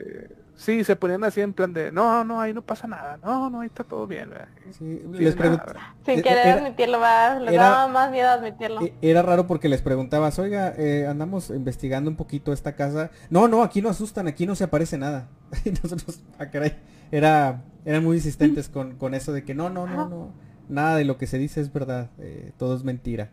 Sí, 0.57 0.83
se 0.85 0.97
ponían 0.97 1.23
así 1.25 1.41
en 1.41 1.53
plan 1.53 1.73
de, 1.73 1.93
no, 1.93 2.25
no, 2.25 2.41
ahí 2.41 2.53
no 2.53 2.63
pasa 2.63 2.87
nada, 2.89 3.19
no, 3.23 3.49
no, 3.51 3.61
ahí 3.61 3.67
está 3.67 3.85
todo 3.85 4.07
bien. 4.07 4.31
¿verdad? 4.31 4.49
Sí, 4.73 5.03
les 5.13 5.37
nada, 5.37 5.51
¿verdad? 5.65 5.83
Sin 6.05 6.19
E- 6.19 6.23
querer 6.23 6.47
era- 6.47 6.57
admitirlo, 6.57 6.99
va, 7.01 7.39
les 7.39 7.55
era- 7.55 7.63
daba 7.63 7.89
más 7.89 8.11
miedo 8.11 8.29
admitirlo. 8.29 8.81
E- 8.83 8.95
Era 9.03 9.23
raro 9.23 9.47
porque 9.47 9.69
les 9.69 9.83
preguntabas, 9.83 10.39
oiga, 10.39 10.75
eh, 10.77 11.07
andamos 11.07 11.51
investigando 11.51 12.11
un 12.11 12.17
poquito 12.17 12.53
esta 12.53 12.75
casa. 12.75 13.11
No, 13.31 13.47
no, 13.49 13.63
aquí 13.63 13.81
no 13.83 13.89
asustan, 13.91 14.27
aquí 14.27 14.47
no 14.47 14.55
se 14.55 14.65
aparece 14.65 14.99
nada. 14.99 15.29
Y 15.65 15.71
nosotros, 15.71 16.21
ah, 16.39 16.47
caray, 16.51 16.77
era, 17.13 17.63
eran 17.85 18.03
muy 18.03 18.17
insistentes 18.17 18.69
con, 18.69 18.97
con 18.97 19.15
eso 19.15 19.33
de 19.33 19.45
que 19.45 19.55
no, 19.55 19.71
no, 19.71 19.87
no, 19.87 20.09
no, 20.09 20.33
nada 20.69 20.97
de 20.97 21.05
lo 21.05 21.19
que 21.19 21.27
se 21.27 21.39
dice 21.39 21.61
es 21.61 21.73
verdad, 21.73 22.11
eh, 22.19 22.53
todo 22.57 22.75
es 22.77 22.83
mentira. 22.83 23.31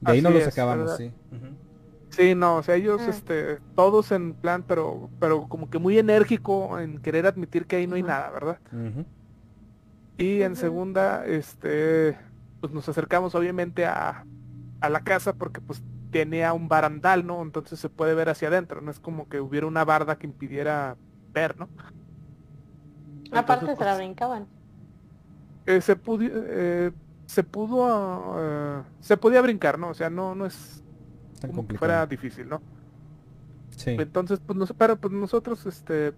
De 0.00 0.12
ahí 0.12 0.18
Así 0.18 0.24
no 0.24 0.30
los 0.30 0.40
es, 0.40 0.44
sacábamos, 0.46 0.84
¿verdad? 0.84 0.96
sí. 0.96 1.12
Sí, 2.12 2.34
no, 2.34 2.56
o 2.58 2.62
sea, 2.62 2.74
ellos, 2.76 3.08
Mm. 3.08 3.10
este, 3.10 3.60
todos 3.74 4.12
en 4.12 4.34
plan, 4.34 4.64
pero, 4.64 5.10
pero 5.18 5.48
como 5.48 5.70
que 5.70 5.78
muy 5.78 5.98
enérgico 5.98 6.78
en 6.78 7.00
querer 7.00 7.26
admitir 7.26 7.66
que 7.66 7.76
ahí 7.76 7.86
no 7.86 7.96
hay 7.96 8.02
nada, 8.02 8.30
¿verdad? 8.30 8.60
Y 10.18 10.42
en 10.42 10.56
segunda, 10.56 11.26
este, 11.26 12.18
pues 12.60 12.72
nos 12.72 12.88
acercamos 12.88 13.34
obviamente 13.34 13.86
a, 13.86 14.26
a 14.80 14.90
la 14.90 15.02
casa 15.04 15.32
porque 15.34 15.60
pues 15.60 15.82
tenía 16.10 16.52
un 16.52 16.68
barandal, 16.68 17.26
¿no? 17.26 17.42
Entonces 17.42 17.80
se 17.80 17.88
puede 17.88 18.14
ver 18.14 18.28
hacia 18.28 18.48
adentro, 18.48 18.80
no 18.82 18.90
es 18.90 19.00
como 19.00 19.28
que 19.28 19.40
hubiera 19.40 19.66
una 19.66 19.84
barda 19.84 20.18
que 20.18 20.26
impidiera 20.26 20.98
ver, 21.32 21.58
¿no? 21.58 21.70
Aparte 23.32 23.74
se 23.76 23.84
la 23.84 23.94
pues, 23.94 23.96
brincaban. 23.96 24.46
eh, 25.66 25.80
se 25.80 25.96
pudo, 25.96 26.24
eh, 26.30 26.92
se 27.26 27.44
pudo, 27.44 27.86
ah, 28.38 28.84
se 29.00 29.16
podía 29.16 29.40
brincar, 29.42 29.78
¿no? 29.78 29.90
O 29.90 29.94
sea, 29.94 30.10
no, 30.10 30.34
no 30.34 30.46
es 30.46 30.84
Tan 31.42 31.50
como 31.50 31.62
que 31.62 31.74
complicado. 31.74 31.78
fuera 31.78 32.06
difícil, 32.06 32.48
¿no? 32.48 32.60
Sí. 33.76 33.90
Entonces, 33.98 34.40
pues, 34.44 34.56
nos, 34.58 34.72
pero 34.72 34.96
pues 34.96 35.12
nosotros, 35.12 35.64
este, 35.66 36.12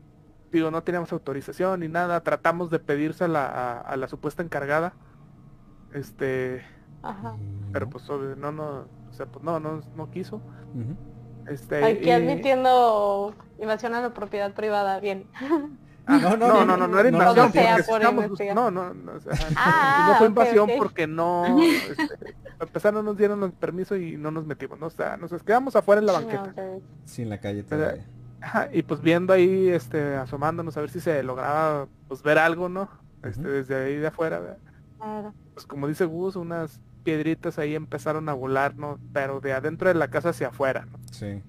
digo, 0.52 0.70
no 0.70 0.82
teníamos 0.82 1.12
autorización 1.12 1.80
ni 1.80 1.88
nada, 1.88 2.20
tratamos 2.22 2.70
de 2.70 2.78
pedirse 2.78 3.24
a 3.24 3.28
la, 3.28 3.78
a, 3.80 3.96
la 3.96 4.08
supuesta 4.08 4.42
encargada, 4.42 4.92
este, 5.92 6.62
Ajá. 7.02 7.36
pero 7.72 7.88
pues 7.88 8.08
obvio, 8.10 8.36
no, 8.36 8.52
no, 8.52 8.86
o 9.08 9.12
sea, 9.12 9.26
pues 9.26 9.44
no, 9.44 9.60
no, 9.60 9.80
no 9.96 10.10
quiso. 10.10 10.36
Ujú. 10.36 10.96
Este, 11.48 11.84
Aquí 11.84 12.08
y- 12.08 12.10
admitiendo 12.10 13.34
invasión 13.60 13.94
a 13.94 14.00
la 14.00 14.14
propiedad 14.14 14.52
privada, 14.52 14.98
bien. 15.00 15.26
Ah, 16.06 16.18
No, 16.18 16.36
no, 16.36 16.64
no, 16.64 16.76
no, 16.76 16.88
no, 16.88 16.98
era 17.00 17.08
invasión 17.08 17.50
no 18.54 18.70
no, 18.70 18.70
no, 18.70 18.94
no, 18.94 19.12
o 19.12 19.20
sea, 19.20 19.32
Ah, 19.56 20.08
no 20.10 20.18
fue 20.18 20.26
invasión 20.26 20.70
porque 20.76 21.06
no, 21.06 21.58
este, 21.62 22.34
a 22.58 22.66
pesar 22.66 22.92
no 22.92 23.02
nos 23.02 23.16
dieron 23.16 23.42
el 23.42 23.52
permiso 23.52 23.96
y 23.96 24.16
no 24.16 24.30
nos 24.30 24.46
metimos, 24.46 24.78
¿no? 24.78 24.86
O 24.86 24.90
sea, 24.90 25.16
nos 25.16 25.30
quedamos 25.42 25.76
afuera 25.76 26.00
en 26.00 26.06
la 26.06 26.12
banqueta. 26.12 26.54
Sí, 27.04 27.22
en 27.22 27.30
la 27.30 27.38
calle 27.38 27.62
todavía. 27.62 28.06
Ajá, 28.40 28.68
y 28.72 28.82
pues 28.82 29.00
viendo 29.00 29.32
ahí, 29.32 29.68
este, 29.68 30.16
asomándonos 30.16 30.76
a 30.76 30.80
ver 30.80 30.90
si 30.90 31.00
se 31.00 31.22
lograba, 31.22 31.88
pues 32.08 32.22
ver 32.22 32.38
algo, 32.38 32.68
¿no? 32.68 32.90
Este, 33.22 33.48
desde 33.48 33.74
ahí 33.74 33.96
de 33.96 34.06
afuera, 34.06 34.58
pues 35.54 35.66
como 35.66 35.88
dice 35.88 36.04
Gus, 36.04 36.36
unas 36.36 36.80
piedritas 37.04 37.58
ahí 37.58 37.74
empezaron 37.74 38.28
a 38.28 38.34
volar, 38.34 38.76
¿no? 38.76 38.98
Pero 39.12 39.40
de 39.40 39.52
adentro 39.54 39.88
de 39.88 39.94
la 39.94 40.08
casa 40.08 40.30
hacia 40.30 40.48
afuera, 40.48 40.86
¿no? 40.90 40.98
Sí. 41.10 41.42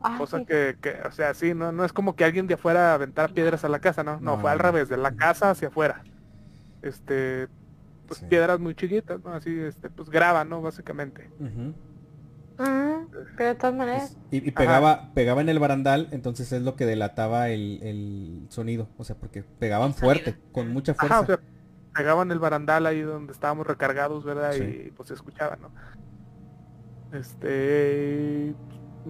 Ah, 0.00 0.16
Cosa 0.18 0.38
sí. 0.38 0.46
que, 0.46 0.76
que, 0.80 0.96
o 1.06 1.10
sea, 1.10 1.34
sí, 1.34 1.54
no, 1.54 1.72
no 1.72 1.84
es 1.84 1.92
como 1.92 2.14
que 2.14 2.24
alguien 2.24 2.46
de 2.46 2.54
afuera 2.54 2.94
aventara 2.94 3.32
piedras 3.32 3.64
a 3.64 3.68
la 3.68 3.80
casa, 3.80 4.04
¿no? 4.04 4.20
No, 4.20 4.36
No, 4.36 4.40
fue 4.40 4.50
al 4.50 4.58
revés, 4.60 4.88
de 4.88 4.96
la 4.96 5.12
casa 5.12 5.50
hacia 5.50 5.68
afuera. 5.68 6.02
Este, 6.82 7.48
pues 8.06 8.20
Sí. 8.20 8.26
piedras 8.26 8.60
muy 8.60 8.74
chiquitas, 8.74 9.22
¿no? 9.24 9.32
Así, 9.32 9.58
este, 9.58 9.90
pues 9.90 10.08
graba, 10.08 10.44
¿no? 10.44 10.62
Básicamente. 10.62 11.28
Mm, 11.40 13.06
pero 13.36 13.48
de 13.50 13.54
todas 13.56 13.74
maneras. 13.74 14.16
Pues, 14.30 14.42
y, 14.42 14.48
y 14.48 14.50
pegaba, 14.52 15.12
pegaba 15.14 15.40
en 15.40 15.48
el 15.48 15.58
barandal, 15.58 16.08
entonces 16.12 16.52
es 16.52 16.62
lo 16.62 16.76
que 16.76 16.86
delataba 16.86 17.48
el, 17.50 17.80
el 17.82 18.46
sonido. 18.50 18.88
O 18.98 19.04
sea, 19.04 19.16
porque 19.16 19.42
pegaban 19.42 19.94
fuerte, 19.94 20.36
con 20.52 20.72
mucha 20.72 20.94
fuerza. 20.94 21.14
Ajá, 21.16 21.22
o 21.22 21.26
sea, 21.26 21.40
pegaban 21.94 22.30
el 22.30 22.38
barandal 22.38 22.86
ahí 22.86 23.00
donde 23.00 23.32
estábamos 23.32 23.66
recargados, 23.66 24.24
¿verdad? 24.24 24.52
Sí. 24.52 24.84
Y 24.86 24.90
pues 24.92 25.08
se 25.08 25.14
escuchaba, 25.14 25.56
¿no? 25.56 25.70
Este, 27.18 28.54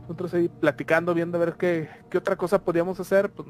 nosotros 0.01 0.35
ahí 0.35 0.49
platicando, 0.49 1.15
viendo 1.15 1.37
a 1.39 1.41
ver 1.41 1.55
qué, 1.55 1.89
qué 2.11 2.19
otra 2.19 2.37
cosa 2.37 2.63
podíamos 2.63 3.01
hacer, 3.01 3.31
pues, 3.31 3.49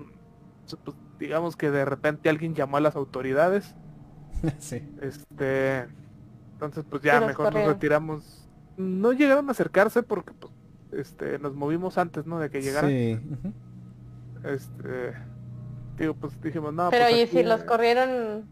pues, 0.85 0.97
digamos 1.19 1.57
que 1.57 1.71
de 1.71 1.85
repente 1.85 2.29
alguien 2.29 2.55
llamó 2.55 2.77
a 2.77 2.81
las 2.81 2.97
autoridades, 2.97 3.75
sí. 4.59 4.83
este, 5.01 5.87
entonces 6.53 6.85
pues 6.89 7.03
ya 7.03 7.21
mejor 7.21 7.53
nos 7.55 7.67
retiramos. 7.67 8.49
No 8.77 9.13
llegaron 9.13 9.49
a 9.49 9.53
acercarse 9.53 10.03
porque 10.03 10.33
pues, 10.33 10.53
este, 10.93 11.39
nos 11.39 11.55
movimos 11.55 11.99
antes, 11.99 12.27
¿no? 12.27 12.39
De 12.39 12.51
que 12.51 12.63
llegaran. 12.63 12.91
Sí. 12.91 13.21
Este, 14.45 15.15
digo, 15.99 16.15
pues 16.15 16.41
dijimos, 16.41 16.73
no, 16.73 16.91
Pero 16.91 17.07
pues, 17.07 17.17
y 17.17 17.23
aquí, 17.23 17.37
si 17.39 17.43
los 17.43 17.65
corrieron, 17.65 18.49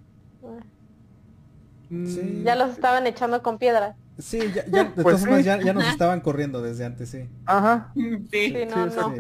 mm, 1.91 2.07
Sí. 2.07 2.43
ya 2.45 2.57
los 2.57 2.71
estaban 2.71 3.07
echando 3.07 3.43
con 3.43 3.59
piedras. 3.59 3.97
Sí, 4.19 4.39
ya, 4.55 4.65
ya- 4.67 4.85
de 4.85 4.91
Pues 4.91 5.05
todas 5.05 5.21
formas 5.21 5.39
sí. 5.41 5.45
ya, 5.45 5.61
ya 5.63 5.75
nos 5.75 5.87
estaban 5.89 6.21
corriendo 6.21 6.63
desde 6.63 6.87
antes, 6.87 7.11
sí. 7.11 7.29
Ajá. 7.45 7.93
Sí. 7.95 8.11
Sí, 8.33 8.55
no, 8.75 8.87
no. 8.87 9.15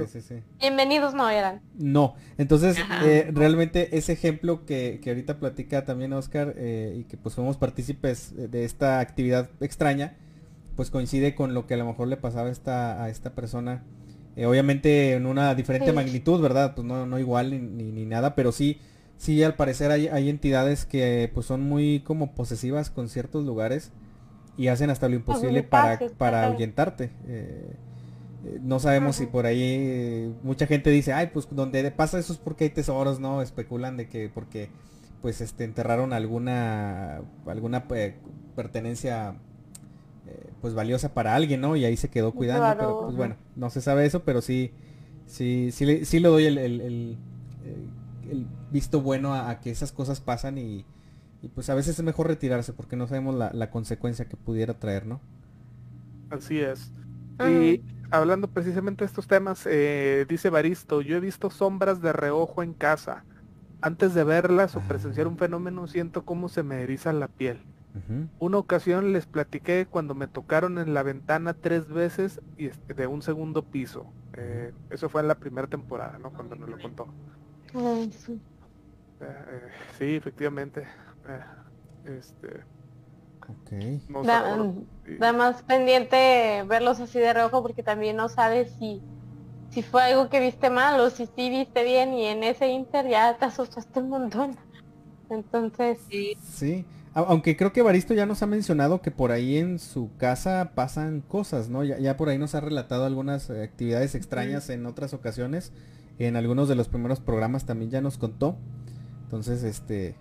Bienvenidos 0.59 1.13
no 1.15 1.29
eran. 1.29 1.61
No, 1.79 2.15
entonces 2.39 2.79
eh, 3.05 3.31
realmente 3.33 3.99
ese 3.99 4.13
ejemplo 4.15 4.65
que, 4.65 5.01
que 5.03 5.11
ahorita 5.11 5.39
platica 5.39 5.85
también 5.85 6.15
Oscar 6.15 6.55
eh, 6.57 6.97
y 6.99 7.05
que 7.05 7.19
pues 7.19 7.35
fuimos 7.35 7.59
partícipes 7.59 8.33
de 8.51 8.65
esta 8.65 9.01
actividad 9.01 9.51
extraña, 9.61 10.17
pues 10.77 10.91
coincide 10.91 11.35
con 11.35 11.53
lo 11.53 11.67
que 11.67 11.75
a 11.75 11.77
lo 11.77 11.85
mejor 11.87 12.09
le 12.09 12.17
pasaba 12.17 12.49
a 12.49 12.53
esta, 12.53 13.03
a 13.05 13.11
esta 13.11 13.35
persona, 13.35 13.83
eh, 14.35 14.47
obviamente 14.47 15.13
en 15.13 15.27
una 15.27 15.55
diferente 15.55 15.91
Sí. 15.91 15.95
magnitud, 15.95 16.41
¿verdad? 16.41 16.75
Pues 16.75 16.87
no, 16.87 17.05
no 17.05 17.19
igual 17.19 17.51
ni, 17.51 17.59
ni, 17.59 17.93
ni 17.93 18.07
nada, 18.07 18.35
pero 18.35 18.51
sí, 18.51 18.81
sí 19.19 19.43
al 19.43 19.57
parecer 19.57 19.91
hay, 19.91 20.09
hay 20.09 20.31
entidades 20.31 20.87
que 20.87 21.31
pues 21.35 21.45
son 21.45 21.61
muy 21.63 22.01
como 22.01 22.35
posesivas 22.35 22.89
con 22.89 23.11
ciertos 23.11 23.45
lugares 23.45 23.93
y 24.57 24.69
hacen 24.69 24.91
hasta 24.91 25.09
lo 25.09 25.15
imposible 25.17 25.63
para, 25.63 25.99
para 26.19 26.41
ahuyentarte. 26.53 27.11
eh, 27.27 27.77
eh, 28.47 28.59
no 28.63 28.79
sabemos 28.79 29.17
si 29.17 29.27
por 29.27 29.47
ahí 29.47 29.61
eh, 29.63 30.33
mucha 30.43 30.67
gente 30.67 30.91
dice, 30.91 31.13
ay, 31.13 31.31
pues 31.33 31.49
donde 31.51 31.91
pasa 31.91 32.19
eso 32.19 32.33
es 32.33 32.39
porque 32.39 32.65
hay 32.65 32.71
tesoros, 32.71 33.19
¿no? 33.21 33.43
Especulan 33.43 33.97
de 33.97 34.09
que 34.09 34.29
porque 34.33 34.69
pues 35.23 35.41
este 35.41 35.65
enterraron 35.65 36.13
alguna 36.13 37.23
alguna 37.47 37.85
eh, 37.95 38.15
pertenencia 38.55 39.35
eh, 40.27 40.51
pues 40.61 40.75
valiosa 40.75 41.15
para 41.15 41.35
alguien, 41.35 41.61
¿no? 41.61 41.77
Y 41.77 41.85
ahí 41.85 41.97
se 41.97 42.09
quedó 42.11 42.33
cuidando, 42.33 42.63
Claro, 42.63 42.81
pero 42.81 43.01
pues 43.07 43.17
bueno, 43.17 43.37
no 43.57 43.71
se 43.71 43.81
sabe 43.81 44.07
eso, 44.07 44.23
pero 44.25 44.41
sí 44.43 44.73
sí 45.27 45.71
sí 45.73 45.85
le, 45.85 46.05
sí 46.05 46.21
le 46.21 46.29
doy 46.29 46.47
el, 46.47 46.59
el- 46.59 46.81
el- 46.81 47.19
el- 47.65 48.31
el 48.31 48.47
visto 48.71 49.01
bueno 49.01 49.35
a, 49.35 49.51
a 49.51 49.61
que 49.61 49.71
esas 49.71 49.93
cosas 49.93 50.21
pasan 50.21 50.59
y, 50.59 50.85
y, 51.43 51.49
pues 51.49 51.71
a 51.71 51.75
veces 51.75 51.99
es 51.99 52.05
mejor 52.05 52.29
retirarse 52.29 52.73
porque 52.73 52.97
no 52.97 53.07
sabemos 53.07 53.35
la, 53.35 53.51
la 53.53 53.71
consecuencia 53.71 54.27
que 54.27 54.37
pudiera 54.37 54.75
traer, 54.75 55.07
¿no? 55.07 55.21
Así 56.31 56.61
es. 56.61 56.93
Y 57.45 57.83
hablando 58.11 58.49
precisamente 58.49 59.05
de 59.05 59.07
estos 59.07 59.27
temas, 59.27 59.67
eh, 59.67 60.27
dice 60.29 60.51
Baristo, 60.51 61.03
yo 61.03 61.17
he 61.17 61.21
visto 61.21 61.51
sombras 61.51 62.01
de 62.01 62.13
reojo 62.13 62.63
en 62.63 62.73
casa. 62.73 63.25
Antes 63.83 64.15
de 64.15 64.25
verlas 64.25 64.75
o 64.75 64.81
presenciar 64.81 65.27
un 65.27 65.37
fenómeno 65.37 65.87
siento 65.87 66.25
cómo 66.25 66.49
se 66.49 66.63
me 66.63 66.83
eriza 66.83 67.13
la 67.13 67.29
piel. 67.29 67.59
Una 68.39 68.59
ocasión 68.59 69.15
les 69.15 69.25
platiqué 69.25 69.87
cuando 69.89 70.15
me 70.15 70.27
tocaron 70.27 70.79
en 70.79 70.93
la 70.93 71.03
ventana 71.03 71.55
tres 71.55 71.89
veces 71.89 72.43
y 72.59 72.67
este, 72.67 72.93
de 72.93 73.07
un 73.07 73.23
segundo 73.23 73.63
piso. 73.63 74.13
Eh, 74.35 74.73
eso 74.91 75.09
fue 75.09 75.23
en 75.23 75.29
la 75.29 75.37
primera 75.37 75.67
temporada, 75.67 76.19
¿no? 76.19 76.31
Cuando 76.31 76.57
nos 76.57 76.69
lo 76.69 76.79
contó. 76.79 77.07
Sí. 78.11 78.39
Eh, 79.21 79.25
eh, 79.25 79.69
sí, 79.99 80.17
efectivamente. 80.17 80.87
Eh, 81.29 82.19
este, 82.19 82.49
Ok. 83.49 83.73
no 84.09 84.23
Da. 84.23 84.57
Y- 85.07 85.17
da 85.19 85.33
más 85.33 85.63
pendiente 85.63 86.65
verlos 86.67 87.01
así 87.01 87.19
de 87.19 87.33
rojo 87.33 87.63
porque 87.63 87.83
también 87.83 88.17
no 88.17 88.29
sabes 88.29 88.73
si, 88.79 89.03
si 89.71 89.83
fue 89.83 90.03
algo 90.03 90.29
que 90.29 90.41
viste 90.41 90.71
mal 90.71 91.01
o 91.01 91.11
si 91.11 91.27
sí 91.27 91.51
viste 91.51 91.85
bien 91.85 92.13
y 92.15 92.27
en 92.27 92.43
ese 92.43 92.69
inter 92.69 93.09
ya 93.09 93.37
te 93.39 93.45
asustaste 93.45 94.01
un 94.01 94.09
montón. 94.11 94.57
Entonces, 95.29 95.99
Sí, 96.09 96.35
Sí, 96.41 96.85
aunque 97.15 97.57
creo 97.57 97.73
que 97.73 97.83
Baristo 97.83 98.15
ya 98.15 98.27
nos 98.27 98.43
ha 98.43 98.47
mencionado 98.47 99.03
que 99.03 99.11
por 99.11 99.33
ahí 99.33 99.59
en 99.59 99.79
su 99.79 100.11
casa 100.17 100.73
pasan 100.75 101.21
cosas, 101.23 101.69
¿no? 101.69 101.83
Ya, 101.85 101.99
ya 101.99 102.17
por 102.17 102.29
ahí 102.29 102.39
nos 102.39 102.55
ha 102.55 102.61
relatado 102.61 103.05
algunas 103.05 103.51
actividades 103.51 104.15
extrañas 104.15 104.69
en 104.71 104.87
otras 104.87 105.13
ocasiones. 105.15 105.73
En 106.19 106.37
algunos 106.37 106.69
de 106.69 106.77
los 106.77 106.89
primeros 106.89 107.21
programas 107.21 107.67
también 107.67 107.91
ya 107.91 108.01
nos 108.01 108.17
contó. 108.19 108.57
Entonces, 109.25 109.65
este, 109.65 110.15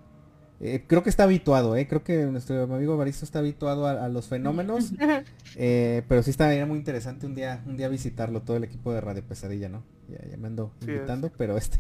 eh, 0.61 0.83
creo 0.87 1.03
que 1.03 1.09
está 1.09 1.23
habituado, 1.23 1.75
¿eh? 1.75 1.87
Creo 1.87 2.03
que 2.03 2.25
nuestro 2.25 2.63
amigo 2.63 2.97
Baristo 2.97 3.25
está 3.25 3.39
habituado 3.39 3.87
a, 3.87 4.05
a 4.05 4.09
los 4.09 4.27
fenómenos. 4.27 4.93
eh, 5.55 6.03
pero 6.07 6.23
sí 6.23 6.31
estaría 6.31 6.65
muy 6.65 6.77
interesante 6.77 7.25
un 7.25 7.35
día, 7.35 7.63
un 7.65 7.77
día 7.77 7.87
visitarlo, 7.89 8.41
todo 8.41 8.57
el 8.57 8.63
equipo 8.63 8.93
de 8.93 9.01
Radio 9.01 9.23
Pesadilla, 9.23 9.69
¿no? 9.69 9.83
Ya, 10.09 10.29
ya 10.29 10.37
me 10.37 10.47
ando 10.47 10.71
Sí 10.79 10.85
es. 10.91 10.95
invitando, 10.95 11.31
pero 11.37 11.57
este... 11.57 11.77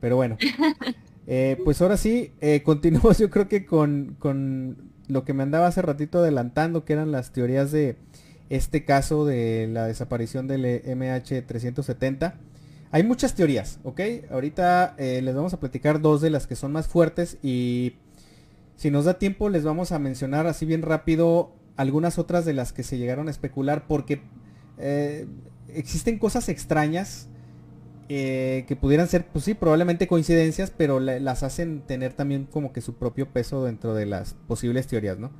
Pero 0.00 0.16
bueno. 0.16 0.36
Eh, 1.26 1.56
pues 1.64 1.80
ahora 1.80 1.96
sí, 1.96 2.32
eh, 2.40 2.62
continuamos 2.64 3.18
yo 3.20 3.30
creo 3.30 3.48
que 3.48 3.64
con, 3.64 4.16
con 4.18 4.76
lo 5.08 5.24
que 5.24 5.34
me 5.34 5.42
andaba 5.44 5.68
hace 5.68 5.82
ratito 5.82 6.18
adelantando, 6.18 6.84
que 6.84 6.94
eran 6.94 7.12
las 7.12 7.32
teorías 7.32 7.70
de 7.70 7.96
este 8.50 8.84
caso 8.84 9.24
de 9.24 9.68
la 9.70 9.86
desaparición 9.86 10.48
del 10.48 10.64
eh, 10.64 10.82
MH370. 10.84 12.34
Hay 12.92 13.02
muchas 13.04 13.34
teorías, 13.34 13.78
¿ok? 13.84 14.00
Ahorita 14.30 14.94
eh, 14.98 15.20
les 15.22 15.34
vamos 15.34 15.54
a 15.54 15.60
platicar 15.60 16.00
dos 16.00 16.20
de 16.20 16.30
las 16.30 16.46
que 16.46 16.56
son 16.56 16.72
más 16.72 16.86
fuertes 16.86 17.38
y 17.42 17.94
si 18.76 18.90
nos 18.90 19.06
da 19.06 19.18
tiempo 19.18 19.48
les 19.48 19.64
vamos 19.64 19.92
a 19.92 19.98
mencionar 19.98 20.46
así 20.46 20.66
bien 20.66 20.82
rápido 20.82 21.52
algunas 21.76 22.18
otras 22.18 22.44
de 22.44 22.52
las 22.52 22.72
que 22.74 22.82
se 22.82 22.98
llegaron 22.98 23.28
a 23.28 23.30
especular 23.30 23.86
porque 23.86 24.20
eh, 24.78 25.26
existen 25.68 26.18
cosas 26.18 26.50
extrañas 26.50 27.28
eh, 28.10 28.64
que 28.68 28.76
pudieran 28.76 29.08
ser, 29.08 29.24
pues 29.26 29.46
sí, 29.46 29.54
probablemente 29.54 30.06
coincidencias, 30.06 30.70
pero 30.70 31.00
la- 31.00 31.18
las 31.18 31.42
hacen 31.44 31.80
tener 31.80 32.12
también 32.12 32.44
como 32.44 32.72
que 32.74 32.82
su 32.82 32.94
propio 32.96 33.26
peso 33.26 33.64
dentro 33.64 33.94
de 33.94 34.04
las 34.04 34.34
posibles 34.34 34.86
teorías, 34.86 35.18
¿no? 35.18 35.30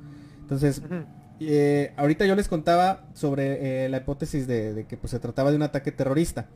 Entonces, 0.41 0.81
eh, 1.39 1.91
ahorita 1.97 2.25
yo 2.25 2.35
les 2.35 2.47
contaba 2.47 3.05
sobre 3.13 3.85
eh, 3.85 3.89
la 3.89 3.97
hipótesis 3.97 4.47
de, 4.47 4.73
de 4.73 4.85
que 4.85 4.97
pues, 4.97 5.11
se 5.11 5.19
trataba 5.19 5.51
de 5.51 5.57
un 5.57 5.61
ataque 5.63 5.91
terrorista. 5.91 6.47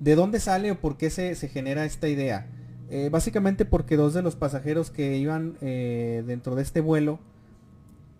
¿De 0.00 0.14
dónde 0.14 0.40
sale 0.40 0.70
o 0.70 0.80
por 0.80 0.96
qué 0.96 1.10
se, 1.10 1.34
se 1.34 1.48
genera 1.48 1.84
esta 1.84 2.08
idea? 2.08 2.46
Eh, 2.90 3.08
básicamente 3.10 3.64
porque 3.64 3.96
dos 3.96 4.14
de 4.14 4.22
los 4.22 4.36
pasajeros 4.36 4.90
que 4.90 5.16
iban 5.16 5.56
eh, 5.62 6.22
dentro 6.26 6.54
de 6.54 6.62
este 6.62 6.80
vuelo 6.80 7.18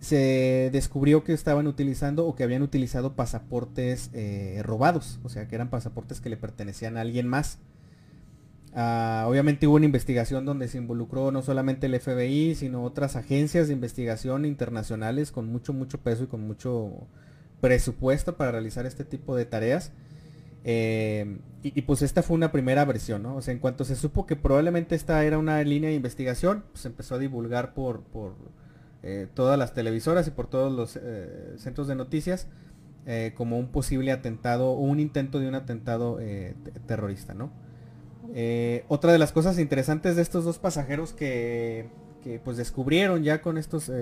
se 0.01 0.71
descubrió 0.73 1.23
que 1.25 1.33
estaban 1.33 1.67
utilizando 1.67 2.27
o 2.27 2.35
que 2.35 2.45
habían 2.45 2.63
utilizado 2.63 3.15
pasaportes 3.15 4.11
eh, 4.13 4.61
robados, 4.65 5.19
o 5.23 5.29
sea 5.29 5.49
que 5.49 5.55
eran 5.55 5.71
pasaportes 5.71 6.21
que 6.21 6.29
le 6.29 6.37
pertenecían 6.37 6.97
a 6.97 7.03
alguien 7.03 7.27
más. 7.29 7.59
Ah, 8.75 9.27
obviamente 9.29 9.67
hubo 9.67 9.77
una 9.77 9.85
investigación 9.87 10.45
donde 10.45 10.67
se 10.69 10.79
involucró 10.79 11.31
no 11.31 11.43
solamente 11.43 11.87
el 11.87 11.99
FBI, 11.99 12.55
sino 12.55 12.83
otras 12.83 13.17
agencias 13.17 13.69
de 13.69 13.75
investigación 13.75 14.45
internacionales 14.45 15.31
con 15.31 15.47
mucho, 15.47 15.73
mucho 15.73 15.99
peso 15.99 16.25
y 16.25 16.27
con 16.27 16.47
mucho 16.47 17.07
presupuesto 17.61 18.37
para 18.37 18.51
realizar 18.51 18.85
este 18.87 19.05
tipo 19.05 19.37
de 19.37 19.47
tareas. 19.47 19.93
Eh, 20.67 21.39
y, 21.63 21.83
pues 21.83 22.03
esta 22.03 22.23
fue 22.23 22.37
una 22.37 22.53
primera 22.53 22.85
versión, 22.85 23.23
¿no? 23.23 23.37
O 23.37 23.43
sea, 23.43 23.53
en 23.53 23.61
cuanto 23.61 23.85
se 23.85 23.97
supo 23.97 24.27
que 24.27 24.37
probablemente 24.37 24.95
esta 24.95 25.23
era 25.25 25.39
una 25.39 25.63
línea 25.63 25.91
de 25.91 25.97
investigación, 25.97 26.65
pues 26.73 26.85
empezó 26.87 27.15
a 27.15 27.19
divulgar 27.19 27.75
por, 27.75 28.03
por 28.03 28.35
eh, 29.03 29.29
todas 29.33 29.59
las 29.59 29.73
televisoras 29.73 30.27
y 30.27 30.31
por 30.31 30.47
todos 30.47 30.73
los 30.73 30.99
eh, 31.03 31.55
centros 31.57 31.87
de 31.87 31.95
noticias 31.95 32.49
como 33.35 33.59
un 33.59 33.69
posible 33.69 34.13
atentado 34.13 34.71
o 34.71 34.81
un 34.81 34.99
intento 34.99 35.39
de 35.39 35.47
un 35.47 35.55
atentado 35.55 36.19
terrorista, 36.87 37.35
¿no? 37.35 37.53
otra 38.89 39.13
de 39.13 39.19
las 39.19 39.31
cosas 39.31 39.59
interesantes 39.59 40.17
de 40.17 40.23
estos 40.23 40.47
dos 40.47 40.59
pasajeros 40.59 41.13
que, 41.13 41.91
que 42.23 42.41
pues 42.43 42.57
descubrieron 42.57 43.23
ya 43.23 43.43
con 43.43 43.59
estos 43.59 43.93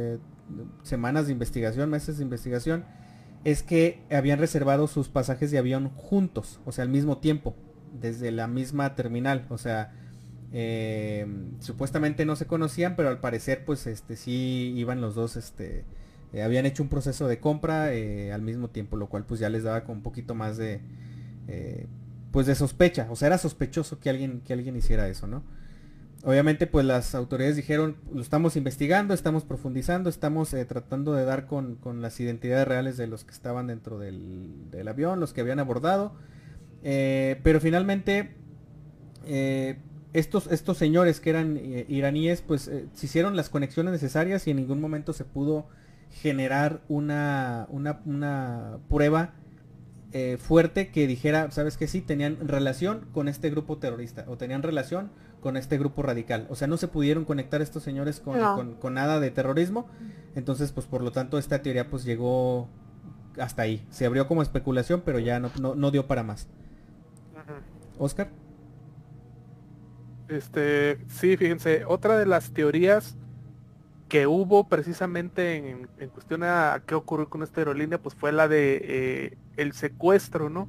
semanas 0.85 1.27
de 1.27 1.33
investigación, 1.33 1.91
meses 1.91 2.19
de 2.19 2.23
investigación, 2.23 2.85
es 3.45 3.63
que 3.63 4.01
habían 4.11 4.39
reservado 4.39 4.87
sus 4.87 5.09
pasajes 5.09 5.51
de 5.51 5.59
avión 5.59 5.89
juntos, 5.91 6.61
o 6.65 6.73
sea, 6.73 6.85
al 6.85 6.91
mismo 6.91 7.19
tiempo, 7.19 7.57
desde 8.01 8.31
la 8.31 8.47
misma 8.47 8.95
terminal, 8.95 9.47
o 9.51 9.59
sea, 9.59 9.93
eh, 10.53 11.27
supuestamente 11.61 12.25
no 12.25 12.37
se 12.37 12.47
conocían, 12.47 12.95
pero 12.95 13.09
al 13.09 13.21
parecer 13.21 13.65
pues 13.65 13.87
este 13.87 14.17
sí 14.17 14.73
iban 14.77 15.01
los 15.01 15.15
dos, 15.15 15.37
este, 15.37 15.85
eh, 16.33 16.43
habían 16.43 16.67
hecho 16.67 16.83
un 16.83 16.89
proceso 16.89 17.27
de 17.27 17.41
compra 17.41 17.93
eh, 17.93 18.33
al 18.33 18.43
mismo 18.43 18.69
tiempo, 18.69 18.97
lo 18.97 19.09
cual 19.09 19.25
pues 19.25 19.41
ya 19.41 19.49
les 19.49 19.65
daba 19.65 19.85
con 19.85 19.97
un 19.97 20.03
poquito 20.03 20.35
más 20.35 20.57
de, 20.57 20.81
pues 22.31 22.47
de 22.47 22.55
sospecha, 22.55 23.09
o 23.11 23.17
sea, 23.17 23.27
era 23.27 23.39
sospechoso 23.39 23.99
que 23.99 24.09
alguien, 24.11 24.41
que 24.41 24.53
alguien 24.53 24.77
hiciera 24.77 25.09
eso, 25.09 25.27
¿no? 25.27 25.43
Obviamente 26.25 26.67
pues 26.67 26.87
las 26.87 27.15
autoridades 27.15 27.57
dijeron, 27.57 27.97
lo 28.13 28.23
estamos 28.23 28.57
investigando, 28.57 29.15
estamos 29.15 29.45
profundizando, 29.45 30.09
estamos 30.09 30.55
eh, 30.55 30.65
tratando 30.65 31.15
de 31.15 31.25
dar 31.25 31.47
con, 31.47 31.79
las 32.01 32.19
identidades 32.21 32.67
reales 32.67 32.97
de 32.97 33.07
los 33.07 33.25
que 33.25 33.33
estaban 33.33 33.67
dentro 33.67 33.99
del, 33.99 34.89
avión, 34.89 35.21
los 35.21 35.33
que 35.33 35.41
habían 35.41 35.59
abordado. 35.59 36.15
Eh, 36.85 37.41
pero 37.43 37.61
finalmente 37.61 38.35
eh, 39.27 39.79
estos, 40.13 40.49
estos 40.49 40.79
señores 40.79 41.21
que 41.21 41.31
eran 41.31 41.61
iraníes 41.89 42.43
pues 42.43 42.63
se 42.63 43.07
hicieron 43.07 43.37
las 43.37 43.49
conexiones 43.51 43.93
necesarias 43.93 44.47
y 44.47 44.51
en 44.51 44.57
ningún 44.57 44.81
momento 44.81 45.13
se 45.13 45.25
pudo 45.25 45.69
generar 46.11 46.83
una, 46.89 47.67
una, 47.71 48.01
una 48.05 48.79
prueba 48.89 49.35
fuerte 50.39 50.91
que 50.91 51.07
dijera, 51.07 51.51
sabes 51.51 51.79
que 51.79 51.87
sí, 51.89 52.03
tenían 52.03 52.37
relación 52.47 53.07
con 53.15 53.29
este 53.29 53.49
grupo 53.49 53.79
terrorista 53.79 54.27
o 54.29 54.37
tenían 54.37 54.63
relación 54.63 55.11
con 55.43 55.57
este 55.57 55.77
grupo 55.77 56.03
radical. 56.03 56.47
O 56.49 56.55
sea, 56.55 56.69
no 56.69 56.77
se 56.77 56.89
pudieron 56.89 57.25
conectar 57.25 57.61
estos 57.61 57.83
señores 57.83 58.21
con, 58.21 58.77
con, 58.77 58.95
nada 58.95 59.19
de 59.21 59.31
terrorismo. 59.31 59.87
Entonces, 60.37 60.71
pues 60.73 60.87
por 60.87 61.03
lo 61.03 61.11
tanto, 61.11 61.37
esta 61.37 61.61
teoría 61.61 61.91
pues 61.91 62.05
llegó 62.05 62.69
hasta 63.39 63.63
ahí. 63.63 63.85
Se 63.91 64.07
abrió 64.07 64.29
como 64.29 64.41
especulación, 64.41 65.03
pero 65.05 65.19
ya 65.19 65.41
no, 65.41 65.51
no, 65.59 65.91
dio 65.91 66.07
para 66.07 66.23
más. 66.23 66.49
Oscar. 67.99 68.31
Este, 70.29 70.99
sí, 71.09 71.37
fíjense, 71.37 71.85
otra 71.87 72.17
de 72.17 72.25
las 72.25 72.53
teorías 72.53 73.17
que 74.09 74.29
hubo 74.29 74.69
precisamente 74.69 75.57
en, 75.57 75.89
en 75.99 76.09
cuestión 76.11 76.45
a 76.45 76.83
qué 76.87 76.95
ocurrió 76.95 77.29
con 77.29 77.43
esta 77.43 77.61
aerolínea, 77.61 77.99
pues 77.99 78.15
fue 78.15 78.31
la 78.31 78.47
de 78.47 78.81
eh, 78.83 79.39
el 79.57 79.73
secuestro, 79.73 80.51
¿no? 80.51 80.69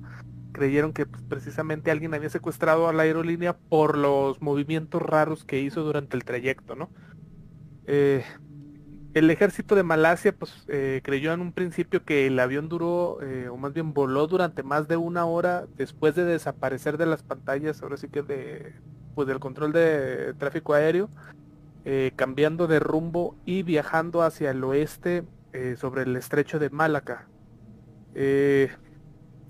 Creyeron 0.54 0.94
que 0.94 1.06
pues, 1.06 1.22
precisamente 1.24 1.92
alguien 1.92 2.14
había 2.14 2.30
secuestrado 2.30 2.88
a 2.88 2.94
la 2.94 3.04
aerolínea 3.04 3.58
por 3.58 3.98
los 3.98 4.42
movimientos 4.42 5.02
raros 5.02 5.44
que 5.44 5.60
hizo 5.60 5.84
durante 5.84 6.16
el 6.16 6.24
trayecto, 6.24 6.76
¿no? 6.76 6.90
Eh, 7.86 8.24
el 9.14 9.30
ejército 9.30 9.76
de 9.76 9.84
Malasia 9.84 10.34
pues 10.34 10.66
eh, 10.70 11.02
creyó 11.04 11.34
en 11.34 11.42
un 11.42 11.52
principio 11.52 12.04
que 12.04 12.28
el 12.28 12.40
avión 12.40 12.70
duró, 12.70 13.20
eh, 13.22 13.50
o 13.50 13.58
más 13.58 13.74
bien 13.74 13.94
voló 13.94 14.28
durante 14.28 14.64
más 14.64 14.88
de 14.88 14.96
una 14.96 15.26
hora 15.26 15.66
después 15.76 16.16
de 16.16 16.24
desaparecer 16.24 16.98
de 16.98 17.06
las 17.06 17.22
pantallas, 17.22 17.84
ahora 17.84 17.98
sí 17.98 18.08
que 18.08 18.22
de, 18.22 18.74
pues 19.14 19.28
del 19.28 19.40
control 19.40 19.74
de 19.74 20.34
tráfico 20.36 20.74
aéreo, 20.74 21.10
cambiando 22.16 22.68
de 22.68 22.80
rumbo 22.80 23.36
y 23.46 23.62
viajando 23.64 24.22
hacia 24.22 24.52
el 24.52 24.64
oeste 24.64 25.26
sobre 25.76 26.04
el 26.04 26.16
estrecho 26.16 26.58
de 26.58 26.70
Malaca 26.70 27.28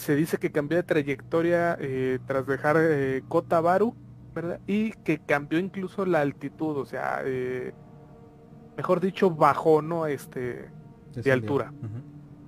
se 0.03 0.15
dice 0.15 0.37
que 0.37 0.51
cambió 0.51 0.77
de 0.77 0.83
trayectoria 0.83 1.77
eh, 1.79 2.19
tras 2.27 2.45
dejar 2.45 2.75
eh, 2.79 3.23
Baru, 3.29 3.95
¿verdad? 4.35 4.59
Y 4.67 4.91
que 4.91 5.19
cambió 5.19 5.59
incluso 5.59 6.05
la 6.05 6.21
altitud, 6.21 6.77
o 6.77 6.85
sea, 6.85 7.21
eh, 7.23 7.73
mejor 8.75 8.99
dicho, 8.99 9.31
bajó, 9.31 9.81
¿no? 9.81 10.05
Este, 10.05 10.69
de 11.15 11.31
altura. 11.31 11.73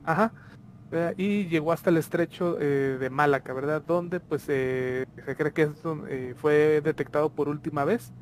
Ajá. 0.04 0.34
Y 1.18 1.48
llegó 1.48 1.72
hasta 1.72 1.90
el 1.90 1.98
estrecho 1.98 2.58
eh, 2.60 2.98
de 3.00 3.10
Malaca, 3.10 3.54
¿verdad? 3.54 3.82
Donde 3.86 4.20
pues 4.20 4.44
se 4.44 5.08
cree 5.38 5.52
que 5.52 5.68
fue 6.36 6.82
detectado 6.82 7.30
por 7.30 7.50
última 7.50 7.84
vez, 7.84 8.14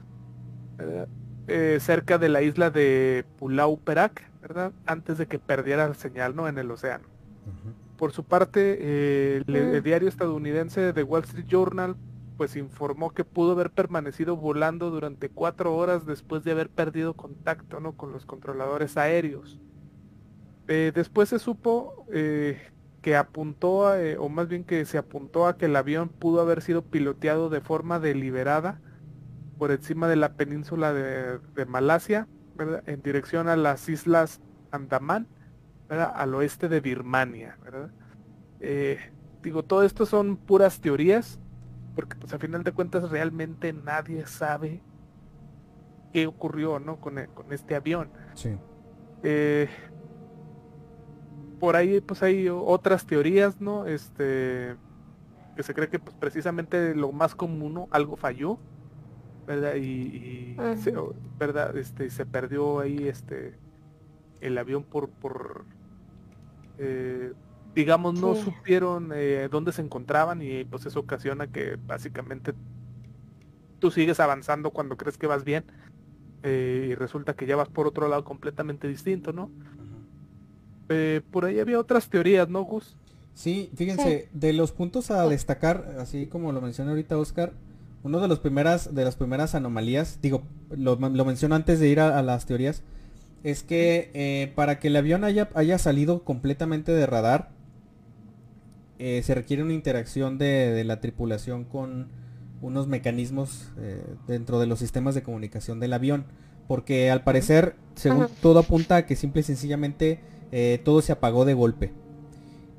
cerca 1.80 2.18
de 2.18 2.30
la 2.30 2.42
isla 2.42 2.72
de 2.72 3.26
Pulau 3.38 3.78
Perak, 3.80 4.32
¿verdad? 4.42 4.72
Antes 4.86 5.18
de 5.18 5.28
que 5.28 5.40
perdiera 5.40 5.88
la 5.88 5.94
señal, 5.94 6.36
¿no? 6.36 6.48
En 6.48 6.58
el 6.58 6.72
océano. 6.72 7.14
Por 8.04 8.12
su 8.12 8.26
parte, 8.26 8.80
eh, 8.82 9.44
el, 9.48 9.82
diario 9.82 10.10
estadounidense 10.10 10.92
The 10.92 11.04
Wall 11.04 11.24
Street 11.24 11.46
Journal 11.48 11.96
pues 12.36 12.58
informó 12.58 13.12
que 13.12 13.24
pudo 13.24 13.54
haber 13.54 13.72
permanecido 13.72 14.36
volando 14.36 14.90
durante 14.90 15.30
cuatro 15.30 15.74
horas 15.74 16.06
después 16.06 16.44
de 16.44 16.52
haber 16.52 16.70
perdido 16.70 17.14
contacto 17.14 17.80
¿no? 17.80 17.94
con 17.94 18.12
los 18.12 18.26
controladores 18.26 18.98
aéreos. 18.98 19.58
Eh, 20.68 20.92
después 20.94 21.30
se 21.30 21.40
supo 21.40 22.06
eh, 22.12 22.58
que 23.02 23.16
apuntó, 23.16 23.94
o 24.20 24.28
más 24.28 24.50
bien 24.50 24.66
que 24.66 24.84
se 24.84 24.98
apuntó 24.98 25.48
a 25.48 25.56
que 25.56 25.68
el 25.68 25.76
avión 25.78 26.10
pudo 26.10 26.42
haber 26.42 26.62
sido 26.62 26.82
piloteado 26.82 27.50
de 27.50 27.62
forma 27.62 28.02
deliberada 28.02 28.82
por 29.58 29.72
encima 29.72 30.10
de 30.10 30.18
la 30.18 30.34
península 30.34 30.92
de, 30.92 31.66
Malasia, 31.68 32.28
en 32.86 33.02
dirección 33.02 33.48
a 33.48 33.56
las 33.56 33.88
islas 33.88 34.42
Andaman 35.90 36.14
al 36.16 36.36
oeste 36.36 36.70
de 36.70 36.80
Birmania. 36.80 37.58
Eh, 38.60 39.00
digo, 39.42 39.64
todo 39.64 39.84
esto 39.84 40.06
son 40.06 40.38
puras 40.38 40.80
teorías, 40.80 41.40
porque 41.96 42.16
pues 42.16 42.34
a 42.34 42.40
final 42.40 42.64
de 42.64 42.72
cuentas 42.72 43.10
realmente 43.10 43.74
nadie 43.74 44.26
sabe 44.26 44.82
qué 46.12 46.28
ocurrió 46.28 46.80
¿no? 46.80 47.00
con, 47.02 47.20
e, 47.20 47.28
con 47.28 47.52
este 47.52 47.76
avión. 47.76 48.10
Eh, 49.24 49.70
por 51.60 51.76
ahí 51.76 52.02
pues 52.02 52.22
hay 52.24 52.50
otras 52.50 53.06
teorías, 53.06 53.62
¿no? 53.62 53.86
Este 53.86 54.76
que 55.56 55.64
se 55.64 55.74
cree 55.74 55.88
que 55.88 56.00
pues 56.00 56.16
precisamente 56.16 56.96
lo 56.96 57.12
más 57.12 57.36
común, 57.36 57.88
algo 57.92 58.16
falló, 58.16 58.58
¿verdad? 59.46 59.76
Y, 59.76 60.56
se, 60.78 60.94
¿verdad? 61.38 61.78
Este 61.78 62.10
se 62.10 62.26
perdió 62.26 62.80
ahí 62.80 63.08
este 63.08 63.56
el 64.44 64.58
avión 64.58 64.84
por 64.84 65.10
por 65.10 65.66
eh, 66.78 67.34
digamos, 67.76 68.20
no 68.20 68.36
supieron 68.36 69.12
eh, 69.16 69.48
dónde 69.50 69.72
se 69.72 69.82
encontraban 69.82 70.42
y 70.42 70.64
pues 70.64 70.86
eso 70.86 71.00
ocasiona 71.00 71.48
que 71.48 71.78
básicamente 71.88 72.54
tú 73.80 73.90
sigues 73.90 74.20
avanzando 74.20 74.70
cuando 74.70 74.96
crees 74.96 75.18
que 75.18 75.26
vas 75.26 75.44
bien 75.44 75.64
eh, 76.44 76.90
y 76.92 76.96
resulta 76.96 77.36
que 77.36 77.48
ya 77.48 77.56
vas 77.56 77.70
por 77.70 77.88
otro 77.88 78.08
lado 78.08 78.24
completamente 78.24 78.88
distinto, 78.88 79.34
¿no? 79.34 79.50
por 81.32 81.46
ahí 81.46 81.60
había 81.60 81.80
otras 81.80 82.08
teorías, 82.08 82.48
¿no, 82.50 82.62
Gus? 82.62 82.96
Sí, 83.34 83.72
fíjense, 83.76 84.30
de 84.32 84.54
los 84.54 84.72
puntos 84.72 85.10
a 85.10 85.28
destacar, 85.28 85.96
así 85.98 86.28
como 86.28 86.52
lo 86.52 86.62
mencioné 86.62 86.92
ahorita 86.92 87.18
Oscar, 87.18 87.54
uno 88.04 88.20
de 88.20 88.28
los 88.28 88.38
primeras, 88.38 88.94
de 88.94 89.04
las 89.04 89.16
primeras 89.16 89.56
anomalías, 89.56 90.20
digo, 90.22 90.44
lo, 90.70 90.98
menciono 90.98 91.56
antes 91.56 91.80
de 91.80 91.88
ir 91.88 92.00
a 92.00 92.22
las 92.22 92.46
teorías, 92.46 92.84
es 93.44 93.64
que 93.64 94.10
eh, 94.14 94.52
para 94.56 94.80
que 94.80 94.88
el 94.88 94.96
avión 94.96 95.24
haya, 95.24 95.50
haya, 95.54 95.78
salido 95.78 96.24
completamente 96.24 96.92
de 96.92 97.06
radar, 97.06 97.52
eh, 99.00 99.22
se 99.24 99.36
requiere 99.36 99.64
una 99.64 99.74
interacción 99.74 100.38
de, 100.38 100.84
la 100.86 101.02
tripulación 101.02 101.66
con 101.66 102.08
unos 102.62 102.88
mecanismos 102.88 103.72
eh, 103.78 104.02
dentro 104.28 104.60
de 104.60 104.68
los 104.68 104.80
sistemas 104.80 105.16
de 105.16 105.24
comunicación 105.24 105.80
del 105.80 105.94
avión. 105.94 106.26
Porque 106.68 107.12
al 107.12 107.24
parecer, 107.24 107.76
según 107.96 108.28
todo 108.42 108.60
apunta 108.60 108.96
a 108.96 109.06
que 109.06 109.18
simple 109.18 109.42
y 109.42 109.44
sencillamente 109.44 110.22
todo 110.86 111.02
se 111.02 111.12
apagó 111.12 111.44
de 111.44 111.54
golpe 111.56 111.92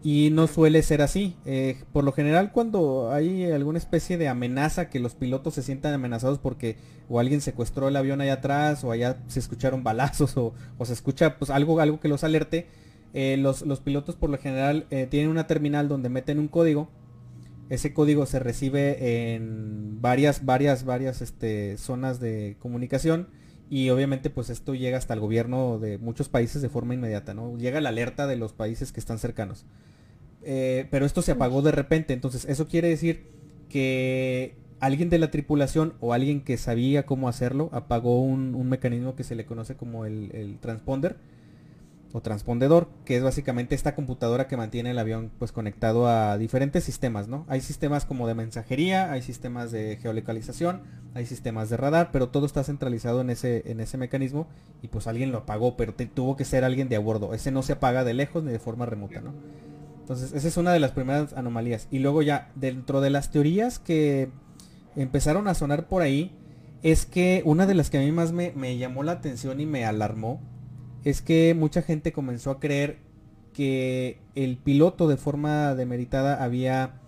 y 0.05 0.29
no 0.31 0.47
suele 0.47 0.83
ser 0.83 1.01
así. 1.01 1.35
Eh, 1.47 1.79
por 1.93 2.05
lo 2.05 2.13
general 2.13 2.53
cuando 2.53 3.11
hay 3.11 3.51
alguna 3.51 3.79
especie 3.79 4.19
de 4.19 4.29
amenaza 4.29 4.91
que 4.91 5.01
los 5.01 5.15
pilotos 5.15 5.55
se 5.55 5.63
sientan 5.63 5.95
amenazados 5.95 6.39
porque 6.39 6.77
o 7.09 7.19
alguien 7.19 7.41
secuestró 7.41 7.89
el 7.89 7.97
avión 7.97 8.21
allá 8.21 8.35
atrás 8.35 8.85
o 8.85 8.93
allá 8.93 9.23
se 9.29 9.41
escucharon 9.41 9.83
balazos 9.83 10.37
o, 10.37 10.53
se 10.85 10.93
escucha 10.93 11.39
pues 11.39 11.51
algo, 11.51 11.81
algo 11.81 12.01
que 12.01 12.09
los 12.09 12.23
alerte, 12.23 12.67
eh, 13.15 13.39
los, 13.39 13.63
los, 13.63 13.81
pilotos 13.81 14.15
por 14.15 14.29
lo 14.29 14.37
general 14.37 14.87
eh, 14.91 15.07
tienen 15.11 15.31
una 15.31 15.47
terminal 15.47 15.89
donde 15.89 16.11
meten 16.11 16.39
un 16.39 16.49
código. 16.49 16.91
Ese 17.71 17.95
código 17.95 18.27
se 18.27 18.39
recibe 18.41 19.35
en 19.35 20.03
varias, 20.03 20.45
varias, 20.45 20.85
varias 20.85 21.23
este, 21.23 21.79
zonas 21.79 22.21
de 22.21 22.57
comunicación 22.59 23.29
y 23.71 23.89
obviamente 23.89 24.29
pues 24.29 24.51
esto 24.51 24.75
llega 24.75 24.99
hasta 24.99 25.15
el 25.15 25.21
gobierno 25.21 25.79
de 25.79 25.97
muchos 25.97 26.29
países 26.29 26.61
de 26.61 26.69
forma 26.69 26.93
inmediata, 26.93 27.33
¿no? 27.33 27.57
Llega 27.57 27.81
la 27.81 27.89
alerta 27.89 28.27
de 28.27 28.37
los 28.37 28.53
países 28.53 28.93
que 28.93 29.01
están 29.01 29.19
cercanos. 29.19 29.65
Eh, 30.45 30.86
pero 30.90 31.07
esto 31.07 31.22
se 31.22 31.32
apagó 31.32 31.62
de 31.62 31.72
repente. 31.72 32.12
Entonces, 32.12 32.45
eso 32.45 32.68
quiere 32.68 32.88
decir 32.88 33.26
que 33.68 34.57
alguien 34.80 35.11
de 35.11 35.18
la 35.18 35.30
tripulación 35.30 35.95
o 36.01 36.12
alguien 36.12 36.42
que 36.42 36.57
sabía 36.57 37.07
cómo 37.07 37.28
hacerlo 37.28 37.70
apagó 37.72 38.20
un, 38.20 38.68
mecanismo 38.68 39.16
que 39.16 39.24
se 39.24 39.34
le 39.34 39.47
conoce 39.47 39.76
como 39.76 40.05
el, 40.05 40.59
transponder 40.61 41.16
o 42.12 42.20
transpondedor, 42.20 42.88
que 43.05 43.16
es 43.16 43.24
básicamente 43.24 43.74
esta 43.74 43.97
computadora 43.97 44.47
que 44.47 44.57
mantiene 44.57 44.92
el 44.92 44.99
avión 45.01 45.32
pues 45.36 45.51
conectado 45.51 46.07
a 46.07 46.38
diferentes 46.38 46.84
sistemas, 46.84 47.26
¿no? 47.26 47.45
Hay 47.49 47.61
sistemas 47.61 48.05
como 48.05 48.28
de 48.28 48.36
mensajería, 48.36 49.11
hay 49.11 49.20
sistemas 49.20 49.72
de 49.72 49.99
geolocalización, 50.01 50.82
hay 51.14 51.26
sistemas 51.26 51.70
de 51.70 51.76
radar, 51.76 52.11
pero 52.12 52.28
todo 52.28 52.47
está 52.47 52.62
centralizado 52.62 53.20
en 53.20 53.30
ese, 53.30 53.68
en 53.68 53.80
ese 53.80 53.99
mecanismo 53.99 54.47
y 54.80 54.88
pues 54.88 55.09
alguien 55.09 55.32
lo 55.32 55.38
apagó, 55.38 55.76
pero 55.76 55.92
tuvo 55.92 56.36
que 56.36 56.45
ser 56.45 56.62
alguien 56.62 56.88
de 56.88 56.95
a 56.95 57.01
bordo. 57.01 57.34
Ese 57.34 57.51
no 57.51 57.64
se 57.64 57.72
apaga 57.72 58.05
de 58.05 58.14
lejos 58.14 58.45
ni 58.45 58.53
de 58.53 58.61
forma 58.61 58.86
remota, 58.86 59.20
¿no? 59.20 59.32
Entonces, 60.05 60.35
esa 60.35 60.49
es 60.49 60.59
una 60.59 60.75
de 60.75 60.81
las 60.81 60.91
primeras 60.91 61.33
anomalías. 61.33 61.89
Y 61.91 62.01
luego 62.01 62.21
ya, 62.21 62.53
dentro 62.57 63.01
de 63.01 63.09
las 63.09 63.31
teorías 63.31 63.79
que 63.79 64.29
empezaron 64.97 65.49
a 65.49 65.55
sonar 65.55 65.89
por 65.89 66.03
ahí, 66.03 66.37
es 66.83 67.07
que 67.07 67.41
una 67.47 67.65
de 67.65 67.73
las 67.73 67.89
que 67.89 67.97
a 67.97 68.03
mí 68.03 68.13
más 68.13 68.31
me, 68.33 68.77
llamó 68.77 69.03
la 69.03 69.13
atención 69.13 69.63
y 69.63 69.67
me 69.67 69.87
alarmó, 69.87 70.43
es 71.05 71.23
que 71.23 71.55
mucha 71.55 71.81
gente 71.81 72.13
comenzó 72.13 72.51
a 72.51 72.61
creer 72.61 72.99
que 73.55 74.19
el 74.35 74.59
piloto 74.59 75.09
de 75.09 75.17
forma 75.17 75.75
demeritada 75.75 76.45
había 76.45 77.01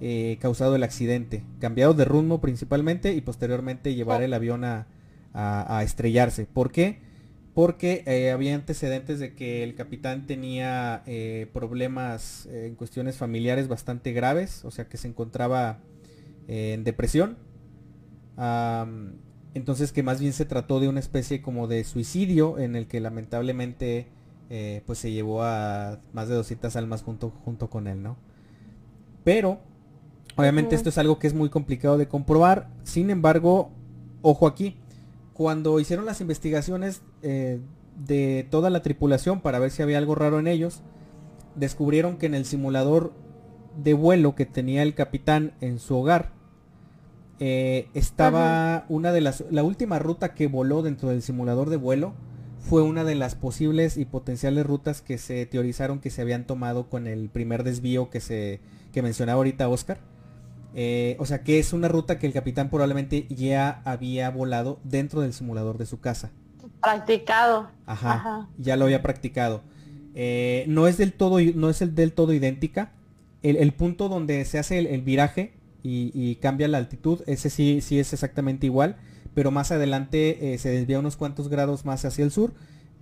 eh, 0.00 0.36
causado 0.40 0.74
el 0.74 0.82
accidente, 0.82 1.44
cambiado 1.60 1.94
de 1.94 2.04
rumbo 2.04 2.40
principalmente 2.40 3.12
y 3.12 3.20
posteriormente 3.20 3.94
llevar 3.94 4.24
el 4.24 4.34
avión 4.34 4.64
a, 4.64 4.88
a 5.32 5.84
estrellarse. 5.84 6.46
¿Por 6.46 6.72
qué? 6.72 6.98
Porque 7.60 8.04
eh, 8.06 8.30
había 8.30 8.54
antecedentes 8.54 9.18
de 9.18 9.34
que 9.34 9.62
el 9.62 9.74
capitán 9.74 10.26
tenía 10.26 11.02
eh, 11.04 11.46
problemas 11.52 12.46
eh, 12.46 12.68
en 12.68 12.74
cuestiones 12.74 13.18
familiares 13.18 13.68
bastante 13.68 14.14
graves, 14.14 14.64
o 14.64 14.70
sea 14.70 14.88
que 14.88 14.96
se 14.96 15.08
encontraba 15.08 15.80
en 16.48 16.84
depresión. 16.84 17.36
entonces 19.52 19.92
que 19.92 20.02
más 20.02 20.20
bien 20.22 20.32
se 20.32 20.46
trató 20.46 20.80
de 20.80 20.88
una 20.88 21.00
especie 21.00 21.42
como 21.42 21.68
de 21.68 21.84
suicidio 21.84 22.58
en 22.58 22.76
el 22.76 22.86
que 22.86 22.98
lamentablemente 22.98 24.08
pues 24.86 24.98
se 24.98 25.12
llevó 25.12 25.42
a 25.42 26.00
más 26.14 26.28
de 26.28 26.36
200 26.36 26.74
almas 26.76 27.02
junto, 27.02 27.28
junto 27.28 27.68
con 27.68 27.88
él, 27.88 28.02
¿no? 28.02 28.16
Pero, 29.22 29.60
obviamente 30.34 30.76
esto 30.76 30.88
es 30.88 30.96
algo 30.96 31.18
que 31.18 31.26
es 31.26 31.34
muy 31.34 31.50
complicado 31.50 31.98
de 31.98 32.08
comprobar, 32.08 32.70
sin 32.84 33.10
embargo, 33.10 33.70
ojo 34.22 34.46
aquí, 34.46 34.78
cuando 35.34 35.78
hicieron 35.78 36.06
las 36.06 36.22
investigaciones 36.22 37.02
eh, 37.22 37.60
de 38.06 38.46
toda 38.50 38.70
la 38.70 38.82
tripulación 38.82 39.40
para 39.40 39.58
ver 39.58 39.70
si 39.70 39.82
había 39.82 39.98
algo 39.98 40.14
raro 40.14 40.38
en 40.38 40.46
ellos, 40.46 40.82
descubrieron 41.54 42.16
que 42.16 42.26
en 42.26 42.34
el 42.34 42.44
simulador 42.44 43.12
de 43.76 43.94
vuelo 43.94 44.34
que 44.34 44.46
tenía 44.46 44.82
el 44.82 44.94
capitán 44.94 45.52
en 45.60 45.78
su 45.78 45.96
hogar, 45.96 46.32
eh, 47.38 47.88
estaba 47.94 48.84
una 48.90 49.12
de 49.12 49.22
las, 49.22 49.44
la 49.50 49.62
última 49.62 49.98
ruta 49.98 50.34
que 50.34 50.46
voló 50.46 50.82
dentro 50.82 51.08
del 51.08 51.22
simulador 51.22 51.70
de 51.70 51.76
vuelo 51.76 52.12
fue 52.58 52.82
una 52.82 53.02
de 53.02 53.14
las 53.14 53.34
posibles 53.34 53.96
y 53.96 54.04
potenciales 54.04 54.66
rutas 54.66 55.00
que 55.00 55.16
se 55.16 55.46
teorizaron 55.46 56.00
que 56.00 56.10
se 56.10 56.20
habían 56.20 56.46
tomado 56.46 56.90
con 56.90 57.06
el 57.06 57.30
primer 57.30 57.64
desvío 57.64 58.10
que 58.10 58.20
se 58.20 58.60
que 58.92 59.02
mencionaba 59.02 59.38
ahorita 59.38 59.68
Oscar. 59.68 59.98
Eh, 60.74 61.16
o 61.18 61.24
sea 61.24 61.42
que 61.42 61.58
es 61.58 61.72
una 61.72 61.88
ruta 61.88 62.18
que 62.18 62.26
el 62.26 62.32
capitán 62.32 62.68
probablemente 62.68 63.26
ya 63.28 63.80
había 63.84 64.30
volado 64.30 64.78
dentro 64.84 65.22
del 65.22 65.32
simulador 65.32 65.78
de 65.78 65.86
su 65.86 65.98
casa. 65.98 66.30
Practicado. 66.82 67.70
Ajá. 67.86 68.48
Ya 68.58 68.76
lo 68.76 68.84
había 68.84 69.02
practicado. 69.02 69.62
Eh, 70.14 70.64
no 70.68 70.86
es 70.86 70.96
del 70.96 71.12
todo, 71.12 71.38
no 71.40 71.70
es 71.70 71.82
el 71.82 71.94
del 71.94 72.12
todo 72.12 72.32
idéntica. 72.32 72.92
El, 73.42 73.72
punto 73.72 74.08
donde 74.08 74.44
se 74.44 74.58
hace 74.58 74.78
el, 74.78 75.00
viraje 75.02 75.54
y, 75.82 76.34
cambia 76.36 76.68
la 76.68 76.76
altitud, 76.76 77.22
ese 77.26 77.48
sí, 77.48 77.80
sí 77.80 77.98
es 77.98 78.12
exactamente 78.12 78.66
igual. 78.66 78.96
Pero 79.34 79.50
más 79.50 79.70
adelante 79.70 80.52
eh, 80.52 80.58
se 80.58 80.70
desvía 80.70 80.98
unos 80.98 81.16
cuantos 81.16 81.48
grados 81.48 81.84
más 81.84 82.04
hacia 82.04 82.24
el 82.24 82.30
sur. 82.30 82.52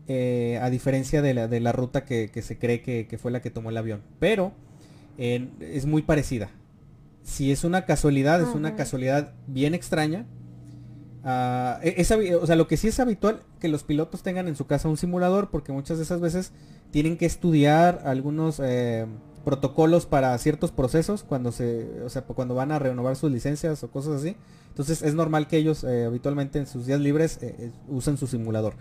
a 0.09 0.71
diferencia 0.71 1.23
de 1.23 1.35
la, 1.35 1.49
de 1.49 1.61
la 1.61 1.73
ruta 1.73 2.05
que, 2.05 2.31
se 2.43 2.59
cree 2.59 2.83
que, 2.83 3.19
fue 3.19 3.31
la 3.31 3.43
que 3.43 3.51
tomó 3.51 3.71
el 3.71 3.77
avión. 3.77 4.03
Pero 4.21 4.53
es 5.17 5.87
muy 5.87 6.03
parecida 6.03 6.51
si 7.29 7.53
es 7.53 7.63
una 7.63 7.85
casualidad, 7.85 8.41
es 8.41 8.55
una 8.55 8.75
casualidad 8.75 9.35
bien 9.47 9.75
extraña. 9.75 10.25
E, 11.25 12.37
o 12.41 12.47
sea, 12.47 12.57
lo 12.57 12.69
que 12.69 12.77
sí 12.77 12.89
es 12.89 13.01
habitual 13.01 13.43
que 13.61 13.69
los 13.69 13.83
pilotos 13.83 14.23
tengan 14.23 14.49
en 14.49 14.57
su 14.57 14.67
casa 14.67 14.89
un 14.89 14.97
simulador, 14.97 15.51
porque 15.51 15.73
muchas 15.73 15.99
de 15.99 16.05
esas 16.05 16.21
veces 16.21 16.53
tienen 16.91 17.17
que 17.17 17.27
estudiar 17.27 18.03
algunos 18.05 18.61
eh, 18.63 19.07
protocolos 19.45 20.07
para 20.07 20.37
ciertos 20.39 20.73
procesos 20.73 21.23
cuando 21.23 21.53
se, 21.53 22.03
o 22.05 22.09
sea, 22.09 22.23
cuando 22.23 22.55
van 22.55 22.73
a 22.73 22.79
renovar 22.79 23.17
sus 23.17 23.31
licencias 23.31 23.83
o 23.83 23.91
cosas 23.91 24.21
así. 24.21 24.37
Entonces 24.69 25.03
es 25.03 25.15
normal 25.15 25.49
que 25.49 25.57
ellos 25.57 25.85
eh, 25.85 26.05
habitualmente 26.05 26.59
en 26.59 26.67
sus 26.67 26.87
días 26.87 27.01
libres 27.01 27.39
eh, 27.43 27.73
usen 27.89 28.17
su 28.17 28.27
simulador. 28.27 28.75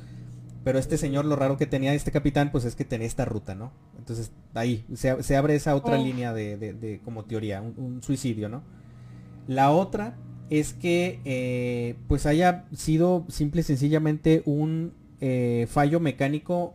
Pero 0.63 0.79
este 0.79 0.97
señor, 0.97 1.23
lo 1.23 1.37
raro 1.37 1.57
que 1.57 1.65
tenía 1.65 1.93
este 1.93 2.11
capitán, 2.11 2.51
pues 2.51 2.65
es 2.65 2.75
que 2.75 2.83
tenía 2.83 3.07
esta 3.07 3.23
ruta, 3.23 3.55
¿no? 3.55 3.71
Entonces 3.97 4.31
ahí 4.53 4.85
se, 4.95 5.35
abre 5.37 5.55
esa 5.55 5.73
otra 5.75 5.97
línea 5.97 6.33
de, 6.33 6.99
como 7.05 7.23
teoría, 7.23 7.61
un, 7.61 8.03
suicidio, 8.03 8.49
¿no? 8.49 8.63
La 9.47 9.71
otra 9.71 10.17
es 10.49 10.73
que 10.73 11.19
eh, 11.25 11.95
pues 12.07 12.25
haya 12.25 12.65
sido 12.73 13.25
simple 13.29 13.61
y 13.61 13.63
sencillamente 13.63 14.43
un 14.45 14.93
eh, 15.19 15.67
fallo 15.69 15.99
mecánico 15.99 16.73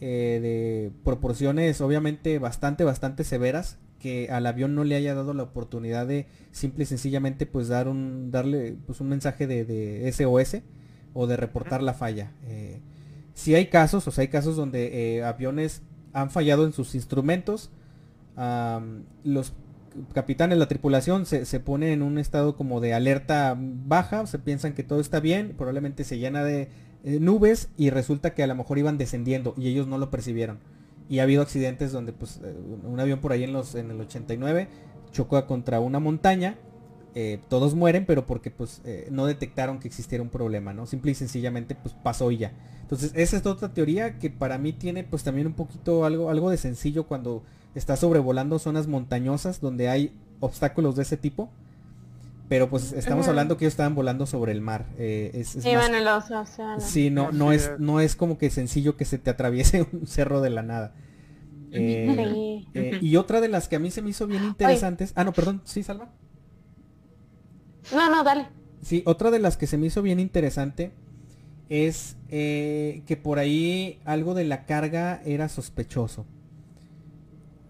eh, 0.00 0.38
de 0.40 0.92
proporciones 1.04 1.80
obviamente 1.80 2.38
bastante, 2.38 2.84
bastante 2.84 3.24
severas 3.24 3.78
que 3.98 4.30
al 4.30 4.46
avión 4.46 4.74
no 4.74 4.84
le 4.84 4.94
haya 4.94 5.14
dado 5.14 5.34
la 5.34 5.42
oportunidad 5.42 6.06
de 6.06 6.26
simple 6.52 6.84
y 6.84 6.86
sencillamente 6.86 7.44
pues 7.44 7.68
dar 7.68 7.88
un 7.88 8.30
darle 8.30 8.76
pues 8.86 9.00
un 9.00 9.08
mensaje 9.08 9.46
de, 9.46 10.10
SOS 10.10 10.62
o 11.12 11.26
de 11.26 11.36
reportar 11.36 11.82
la 11.82 11.92
falla 11.92 12.32
si 13.34 13.54
hay 13.54 13.66
casos, 13.66 14.06
o 14.06 14.10
sea, 14.10 14.22
hay 14.22 14.28
casos 14.28 14.56
donde 14.56 15.22
aviones 15.24 15.82
han 16.12 16.30
fallado 16.30 16.66
en 16.66 16.72
sus 16.72 16.94
instrumentos. 16.94 17.70
los 19.24 19.54
capitanes, 20.12 20.58
la 20.58 20.68
tripulación 20.68 21.26
se, 21.26 21.44
se, 21.44 21.60
pone 21.60 21.92
en 21.92 22.02
un 22.02 22.18
estado 22.18 22.56
como 22.56 22.80
de 22.80 22.94
alerta 22.94 23.56
baja, 23.58 24.26
se 24.26 24.38
piensan 24.38 24.74
que 24.74 24.82
todo 24.82 25.00
está 25.00 25.20
bien, 25.20 25.54
probablemente 25.56 26.04
se 26.04 26.18
llena 26.18 26.44
de 26.44 26.68
eh, 27.02 27.18
nubes 27.18 27.70
y 27.78 27.88
resulta 27.88 28.34
que 28.34 28.42
a 28.42 28.46
lo 28.46 28.54
mejor 28.54 28.78
iban 28.78 28.98
descendiendo 28.98 29.54
y 29.56 29.68
ellos 29.68 29.86
no 29.86 29.98
lo 29.98 30.10
percibieron. 30.10 30.58
Y 31.08 31.18
ha 31.18 31.22
habido 31.22 31.42
accidentes 31.42 31.92
donde 31.92 32.12
pues 32.12 32.40
eh, 32.44 32.54
un 32.84 33.00
avión 33.00 33.20
por 33.20 33.32
ahí 33.32 33.42
en 33.42 33.52
los 33.52 33.74
en 33.74 33.90
el 33.90 34.00
89 34.00 34.68
chocó 35.10 35.44
contra 35.46 35.80
una 35.80 35.98
montaña 35.98 36.56
eh, 37.14 37.40
todos 37.48 37.74
mueren, 37.74 38.06
pero 38.06 38.26
porque 38.26 38.52
pues 38.52 38.82
no 39.10 39.26
detectaron 39.26 39.80
que 39.80 39.88
existiera 39.88 40.22
un 40.22 40.30
problema, 40.30 40.72
¿no? 40.72 40.86
Simple 40.86 41.10
y 41.10 41.14
sencillamente 41.16 41.74
pues 41.74 41.94
pasó 41.94 42.30
y 42.30 42.36
ya. 42.36 42.52
Entonces 42.82 43.12
esa 43.14 43.38
es 43.38 43.46
otra 43.46 43.72
teoría 43.72 44.18
que 44.18 44.30
para 44.30 44.58
mí 44.58 44.72
tiene 44.72 45.02
pues 45.02 45.24
también 45.24 45.46
un 45.46 45.54
poquito 45.54 46.04
algo, 46.04 46.30
algo 46.30 46.50
de 46.50 46.58
sencillo 46.58 47.06
cuando 47.06 47.42
está 47.74 47.96
sobrevolando 47.96 48.58
zonas 48.58 48.86
montañosas 48.86 49.60
donde 49.60 49.88
hay 49.88 50.12
obstáculos 50.40 50.96
de 50.96 51.02
ese 51.02 51.16
tipo. 51.16 51.50
Pero 52.48 52.68
pues 52.68 52.92
estamos 52.92 53.28
hablando 53.28 53.56
que 53.56 53.64
ellos 53.64 53.74
estaban 53.74 53.94
volando 53.94 54.26
sobre 54.26 54.50
el 54.50 54.60
mar. 54.60 54.86
Eh, 54.98 55.30
es, 55.34 55.54
en 55.64 55.94
el 55.94 56.08
Sí, 56.80 57.08
no, 57.08 57.30
no 57.30 57.52
es, 57.52 57.70
no 57.78 58.00
es 58.00 58.16
como 58.16 58.38
que 58.38 58.50
sencillo 58.50 58.96
que 58.96 59.04
se 59.04 59.18
te 59.18 59.30
atraviese 59.30 59.86
un 59.92 60.08
cerro 60.08 60.40
de 60.40 60.50
la 60.50 60.62
nada. 60.62 60.92
y 61.70 63.16
otra 63.16 63.40
de 63.40 63.46
las 63.46 63.68
que 63.68 63.76
a 63.76 63.78
mí 63.78 63.92
se 63.92 64.02
me 64.02 64.10
hizo 64.10 64.26
bien 64.26 64.42
interesantes. 64.42 65.12
Ah, 65.14 65.22
no, 65.22 65.32
perdón, 65.32 65.62
sí, 65.64 65.84
Salva. 65.84 66.10
No, 67.94 68.10
no, 68.10 68.24
dale. 68.24 68.48
Sí, 68.82 69.04
otra 69.06 69.30
de 69.30 69.38
las 69.38 69.56
que 69.56 69.68
se 69.68 69.78
me 69.78 69.86
hizo 69.86 70.02
bien 70.02 70.18
interesante 70.18 70.90
es 71.68 72.16
eh, 72.30 73.02
que 73.06 73.16
por 73.16 73.38
ahí 73.38 74.00
algo 74.04 74.34
de 74.34 74.44
la 74.44 74.66
carga 74.66 75.22
era 75.24 75.48
sospechoso. 75.48 76.26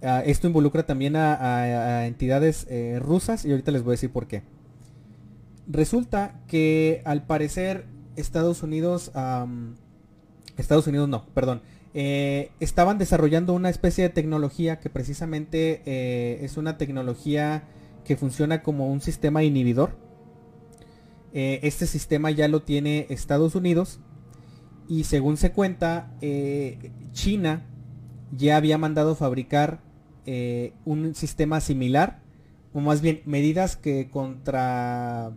Ah, 0.03 0.23
esto 0.25 0.47
involucra 0.47 0.85
también 0.87 1.15
a, 1.17 2.07
entidades 2.07 2.67
eh, 2.71 2.99
rusas 3.01 3.45
y 3.45 3.51
ahorita 3.51 3.71
les 3.71 3.83
voy 3.83 3.93
a 3.93 3.95
decir 3.95 4.11
por 4.11 4.27
qué. 4.27 4.43
Resulta 5.67 6.41
que 6.49 7.03
al 7.05 7.27
parecer 7.27 7.87
Estados 8.17 8.63
Unidos, 8.63 9.13
Estados 10.57 10.87
Unidos 10.87 11.09
no, 11.09 11.27
perdón, 11.27 11.63
eh, 11.95 12.51
estaban 12.61 12.99
desarrollando 12.99 13.53
una 13.53 13.71
especie 13.71 14.03
de 14.03 14.11
tecnología 14.11 14.81
que 14.81 14.91
precisamente 14.91 16.45
es 16.45 16.57
una 16.57 16.77
tecnología 16.77 17.65
que 18.05 18.17
funciona 18.17 18.63
como 18.63 18.91
un 18.91 19.01
sistema 19.01 19.43
inhibidor. 19.43 19.97
Eh, 21.33 21.61
este 21.63 21.87
sistema 21.87 22.31
ya 22.31 22.49
lo 22.49 22.63
tiene 22.63 23.07
Estados 23.09 23.55
Unidos 23.55 24.01
y 24.89 25.05
según 25.05 25.37
se 25.37 25.53
cuenta, 25.53 26.13
eh, 26.21 26.91
China 27.13 27.67
ya 28.33 28.57
había 28.57 28.79
mandado 28.79 29.15
fabricar 29.15 29.81
eh, 30.33 30.75
un 30.85 31.17
sistema 31.17 31.61
similar, 31.61 32.21
o 32.73 32.79
más 32.79 33.01
bien 33.01 33.21
medidas 33.27 33.75
que 33.75 34.09
contra... 34.11 35.33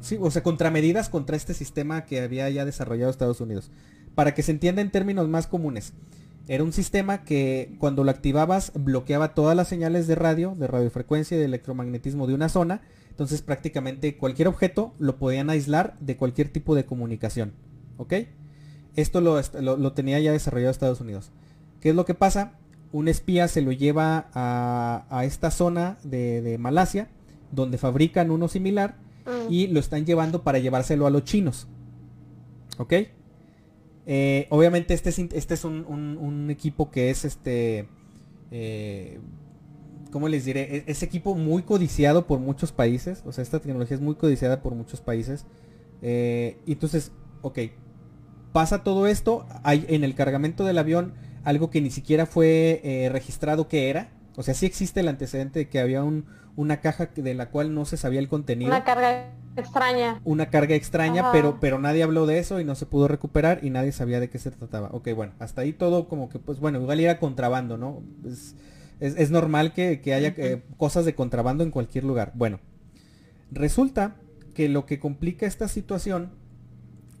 Sí, 0.00 0.18
o 0.20 0.30
sea, 0.30 0.42
contramedidas 0.42 1.08
contra 1.08 1.36
este 1.36 1.54
sistema 1.54 2.04
que 2.04 2.20
había 2.20 2.50
ya 2.50 2.66
desarrollado 2.66 3.10
Estados 3.10 3.40
Unidos. 3.40 3.70
Para 4.14 4.34
que 4.34 4.42
se 4.42 4.52
entienda 4.52 4.82
en 4.82 4.90
términos 4.90 5.26
más 5.26 5.46
comunes. 5.46 5.94
Era 6.48 6.64
un 6.64 6.74
sistema 6.74 7.24
que 7.24 7.74
cuando 7.78 8.04
lo 8.04 8.10
activabas 8.10 8.72
bloqueaba 8.74 9.32
todas 9.32 9.56
las 9.56 9.68
señales 9.68 10.06
de 10.06 10.16
radio, 10.16 10.54
de 10.58 10.66
radiofrecuencia 10.66 11.38
y 11.38 11.40
de 11.40 11.46
electromagnetismo 11.46 12.26
de 12.26 12.34
una 12.34 12.50
zona. 12.50 12.82
Entonces 13.08 13.40
prácticamente 13.40 14.18
cualquier 14.18 14.48
objeto 14.48 14.92
lo 14.98 15.16
podían 15.16 15.48
aislar 15.48 15.96
de 15.98 16.18
cualquier 16.18 16.50
tipo 16.50 16.74
de 16.74 16.84
comunicación. 16.84 17.54
¿Ok? 17.96 18.12
Esto 18.96 19.22
lo, 19.22 19.92
tenía 19.94 20.20
ya 20.20 20.32
desarrollado 20.32 20.72
Estados 20.72 21.00
Unidos. 21.00 21.30
¿Qué 21.80 21.88
es 21.90 21.94
lo 21.94 22.04
que 22.04 22.14
pasa? 22.14 22.52
Un 22.92 23.08
espía 23.08 23.46
se 23.48 23.62
lo 23.62 23.72
lleva 23.72 24.30
a, 24.34 25.24
esta 25.24 25.50
zona 25.50 25.98
de, 26.02 26.56
Malasia, 26.58 27.08
donde 27.52 27.78
fabrican 27.78 28.30
uno 28.30 28.48
similar, 28.48 28.96
mm. 29.26 29.52
y 29.52 29.68
lo 29.68 29.80
están 29.80 30.06
llevando 30.06 30.42
para 30.42 30.58
llevárselo 30.58 31.06
a 31.06 31.10
los 31.10 31.24
chinos. 31.24 31.68
¿Ok? 32.78 32.94
Eh, 34.06 34.46
obviamente 34.50 34.94
este 34.94 35.10
es, 35.10 35.18
este 35.18 35.54
es 35.54 35.64
un, 35.64 36.48
equipo 36.50 36.90
que 36.90 37.10
es 37.10 37.24
este... 37.24 37.88
Eh, 38.50 39.20
¿Cómo 40.10 40.28
les 40.28 40.44
diré? 40.44 40.76
E, 40.78 40.84
es, 40.88 41.04
equipo 41.04 41.36
muy 41.36 41.62
codiciado 41.62 42.26
por 42.26 42.40
muchos 42.40 42.72
países. 42.72 43.22
O 43.24 43.32
sea, 43.32 43.42
esta 43.42 43.60
tecnología 43.60 43.94
es 43.94 44.02
muy 44.02 44.16
codiciada 44.16 44.62
por 44.62 44.74
muchos 44.74 45.00
países. 45.00 45.46
Eh, 46.02 46.58
y 46.66 46.72
entonces, 46.72 47.12
ok. 47.42 47.58
Pasa 48.52 48.82
todo 48.82 49.06
esto. 49.06 49.46
Hay 49.62 49.86
en 49.88 50.02
el 50.02 50.16
cargamento 50.16 50.64
del 50.64 50.78
avión 50.78 51.14
algo 51.44 51.70
que 51.70 51.80
ni 51.80 51.90
siquiera 51.90 52.26
fue 52.26 53.08
registrado 53.12 53.68
que 53.68 53.90
era. 53.90 54.10
O 54.36 54.42
sea, 54.42 54.54
sí 54.54 54.66
existe 54.66 55.00
el 55.00 55.08
antecedente 55.08 55.58
de 55.60 55.68
que 55.68 55.80
había 55.80 56.02
una 56.56 56.80
caja 56.80 57.10
de 57.14 57.34
la 57.34 57.50
cual 57.50 57.74
no 57.74 57.84
se 57.84 57.96
sabía 57.96 58.20
el 58.20 58.28
contenido. 58.28 58.70
Una 58.70 58.84
carga 58.84 59.30
extraña. 59.56 60.20
Una 60.24 60.50
carga 60.50 60.74
extraña, 60.74 61.32
pero, 61.32 61.58
pero 61.60 61.78
nadie 61.78 62.02
habló 62.02 62.26
de 62.26 62.38
eso 62.38 62.60
y 62.60 62.64
no 62.64 62.74
se 62.74 62.86
pudo 62.86 63.08
recuperar 63.08 63.60
y 63.62 63.70
nadie 63.70 63.92
sabía 63.92 64.20
de 64.20 64.30
qué 64.30 64.38
se 64.38 64.50
trataba. 64.50 64.88
Ok, 64.92 65.08
bueno, 65.14 65.32
hasta 65.38 65.62
ahí 65.62 65.72
todo 65.72 66.08
como 66.08 66.28
que, 66.28 66.38
pues 66.38 66.60
bueno, 66.60 66.80
igual 66.80 67.00
era 67.00 67.18
contrabando, 67.18 67.76
¿no? 67.76 68.02
Es, 69.00 69.30
normal 69.30 69.72
que, 69.72 70.00
haya 70.14 70.34
eh, 70.36 70.62
cosas 70.76 71.04
de 71.04 71.14
contrabando 71.14 71.64
en 71.64 71.70
cualquier 71.70 72.04
lugar. 72.04 72.32
Bueno, 72.34 72.60
resulta 73.50 74.16
que 74.54 74.68
lo 74.68 74.86
que 74.86 75.00
complica 75.00 75.46
esta 75.46 75.68
situación 75.68 76.30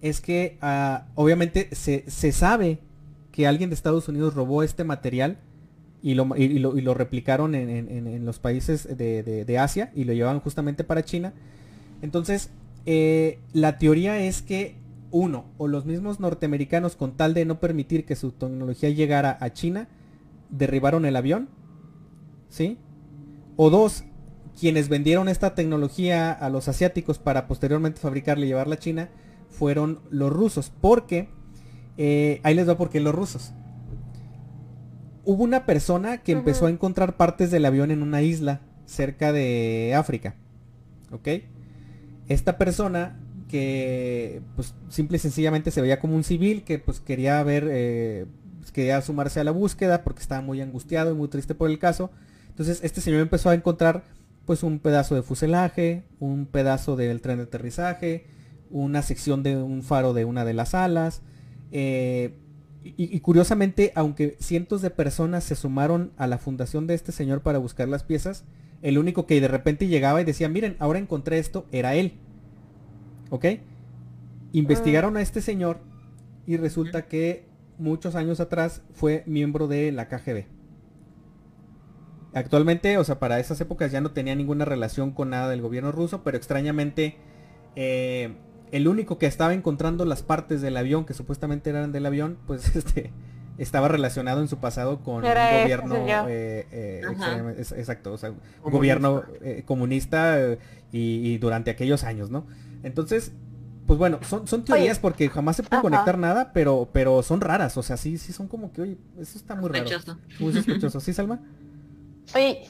es 0.02 0.20
que 0.20 0.58
ah, 0.60 1.06
obviamente 1.14 1.68
se, 1.72 2.04
se 2.08 2.32
sabe 2.32 2.78
que 3.40 3.46
alguien 3.46 3.70
de 3.70 3.74
Estados 3.74 4.06
Unidos 4.06 4.34
robó 4.34 4.62
este 4.62 4.84
material 4.84 5.38
y 6.02 6.12
lo, 6.12 6.36
y, 6.36 6.58
lo, 6.58 6.92
replicaron 6.94 7.54
en, 7.54 8.26
los 8.26 8.38
países 8.38 8.86
de, 8.98 9.58
Asia 9.58 9.90
y 9.94 10.04
lo 10.04 10.12
llevaban 10.12 10.40
justamente 10.40 10.84
para 10.84 11.04
China. 11.06 11.32
Entonces, 12.02 12.50
eh, 12.84 13.38
la 13.54 13.78
teoría 13.78 14.20
es 14.20 14.42
que 14.42 14.76
uno, 15.10 15.46
o 15.56 15.68
los 15.68 15.86
mismos 15.86 16.20
norteamericanos 16.20 16.96
con 16.96 17.16
tal 17.16 17.32
de 17.32 17.46
no 17.46 17.60
permitir 17.60 18.04
que 18.04 18.14
su 18.14 18.32
tecnología 18.32 18.90
llegara 18.90 19.38
a 19.40 19.54
China, 19.54 19.88
derribaron 20.50 21.06
el 21.06 21.16
avión, 21.16 21.48
¿sí? 22.50 22.76
O 23.56 23.70
dos, 23.70 24.04
quienes 24.58 24.90
vendieron 24.90 25.30
esta 25.30 25.54
tecnología 25.54 26.30
a 26.30 26.50
los 26.50 26.68
asiáticos 26.68 27.18
para 27.18 27.46
posteriormente 27.48 28.00
fabricarla 28.02 28.44
y 28.44 28.48
llevarla 28.48 28.74
a 28.74 28.78
China, 28.78 29.08
fueron 29.48 30.00
los 30.10 30.30
rusos, 30.30 30.70
porque, 30.82 31.30
eh, 32.02 32.40
ahí 32.44 32.54
les 32.54 32.66
va 32.66 32.78
porque 32.78 32.98
los 32.98 33.14
rusos 33.14 33.52
hubo 35.26 35.44
una 35.44 35.66
persona 35.66 36.22
que 36.22 36.32
empezó 36.32 36.64
a 36.64 36.70
encontrar 36.70 37.18
partes 37.18 37.50
del 37.50 37.66
avión 37.66 37.90
en 37.90 38.02
una 38.02 38.22
isla 38.22 38.62
cerca 38.86 39.32
de 39.32 39.94
África. 39.94 40.34
¿Ok? 41.12 41.28
Esta 42.26 42.56
persona 42.56 43.20
que 43.48 44.40
pues 44.56 44.74
simple 44.88 45.18
y 45.18 45.20
sencillamente 45.20 45.70
se 45.70 45.82
veía 45.82 46.00
como 46.00 46.14
un 46.16 46.24
civil 46.24 46.62
que 46.62 46.78
pues 46.78 47.00
quería 47.00 47.42
ver, 47.42 47.68
eh, 47.70 48.24
pues, 48.60 48.72
quería 48.72 49.02
sumarse 49.02 49.38
a 49.40 49.44
la 49.44 49.50
búsqueda 49.50 50.04
porque 50.04 50.22
estaba 50.22 50.40
muy 50.40 50.62
angustiado 50.62 51.10
y 51.10 51.14
muy 51.14 51.28
triste 51.28 51.54
por 51.54 51.68
el 51.68 51.78
caso. 51.78 52.10
Entonces 52.48 52.80
este 52.82 53.02
señor 53.02 53.20
empezó 53.20 53.50
a 53.50 53.54
encontrar 53.54 54.04
pues 54.46 54.62
un 54.62 54.78
pedazo 54.78 55.16
de 55.16 55.22
fuselaje, 55.22 56.04
un 56.18 56.46
pedazo 56.46 56.96
del 56.96 57.20
tren 57.20 57.36
de 57.36 57.44
aterrizaje, 57.44 58.24
una 58.70 59.02
sección 59.02 59.42
de 59.42 59.56
un 59.58 59.82
faro 59.82 60.14
de 60.14 60.24
una 60.24 60.46
de 60.46 60.54
las 60.54 60.74
alas, 60.74 61.22
eh, 61.72 62.34
y, 62.82 63.20
curiosamente, 63.20 63.92
aunque 63.94 64.36
cientos 64.40 64.80
de 64.80 64.88
personas 64.88 65.44
se 65.44 65.54
sumaron 65.54 66.12
a 66.16 66.26
la 66.26 66.38
fundación 66.38 66.86
de 66.86 66.94
este 66.94 67.12
señor 67.12 67.42
para 67.42 67.58
buscar 67.58 67.88
las 67.88 68.04
piezas, 68.04 68.44
el 68.80 68.96
único 68.96 69.26
que 69.26 69.38
de 69.38 69.48
repente 69.48 69.86
llegaba 69.86 70.22
y 70.22 70.24
decía, 70.24 70.48
miren, 70.48 70.76
ahora 70.78 70.98
encontré 70.98 71.38
esto, 71.38 71.66
era 71.72 71.94
él. 71.94 72.14
¿Ok? 73.28 73.46
Investigaron 74.52 75.18
a 75.18 75.22
este 75.22 75.42
señor 75.42 75.80
y 76.46 76.56
resulta 76.56 77.06
que 77.06 77.44
muchos 77.78 78.14
años 78.14 78.40
atrás 78.40 78.82
fue 78.94 79.24
miembro 79.26 79.68
de 79.68 79.92
la 79.92 80.08
KGB. 80.08 80.46
Actualmente, 82.32 82.96
o 82.96 83.04
sea, 83.04 83.18
para 83.18 83.40
esas 83.40 83.60
épocas 83.60 83.92
ya 83.92 84.00
no 84.00 84.12
tenía 84.12 84.34
ninguna 84.34 84.64
relación 84.64 85.10
con 85.10 85.30
nada 85.30 85.50
del 85.50 85.60
gobierno 85.60 85.92
ruso, 85.92 86.22
pero 86.22 86.36
extrañamente 86.36 87.16
eh, 87.76 88.36
el 88.72 88.88
único 88.88 89.18
que 89.18 89.26
estaba 89.26 89.54
encontrando 89.54 90.04
las 90.04 90.22
partes 90.22 90.60
del 90.60 90.76
avión 90.76 91.04
que 91.04 91.14
supuestamente 91.14 91.70
eran 91.70 91.92
del 91.92 92.06
avión, 92.06 92.38
pues 92.46 92.74
este 92.76 93.12
estaba 93.58 93.88
relacionado 93.88 94.40
en 94.40 94.48
su 94.48 94.56
pasado 94.56 95.00
con 95.00 95.16
un 95.16 95.20
gobierno 95.20 95.96
eh, 96.28 96.66
eh, 96.72 97.02
exacto, 97.58 98.14
o 98.14 98.16
sea, 98.16 98.30
un 98.30 98.72
gobierno 98.72 99.22
eh, 99.42 99.64
comunista 99.66 100.38
y, 100.92 101.36
durante 101.38 101.70
aquellos 101.70 102.04
años, 102.04 102.30
¿no? 102.30 102.46
Entonces, 102.82 103.32
pues 103.86 103.98
bueno, 103.98 104.18
son, 104.22 104.46
son 104.46 104.64
teorías 104.64 104.98
porque 104.98 105.28
jamás 105.28 105.56
se 105.56 105.62
puede 105.62 105.82
conectar 105.82 106.16
nada, 106.16 106.52
pero, 106.54 106.88
pero 106.90 107.22
son 107.22 107.42
raras, 107.42 107.76
o 107.76 107.82
sea, 107.82 107.98
sí, 107.98 108.16
sí 108.16 108.32
son 108.32 108.48
como 108.48 108.72
que, 108.72 108.80
oye, 108.80 108.98
eso 109.18 109.36
está 109.36 109.54
muy 109.54 109.68
raro. 109.68 109.84
Muy 110.38 110.54
sospechoso, 110.54 110.98
¿sí, 111.00 111.12
Salma? 111.12 111.40
Oye, 112.34 112.66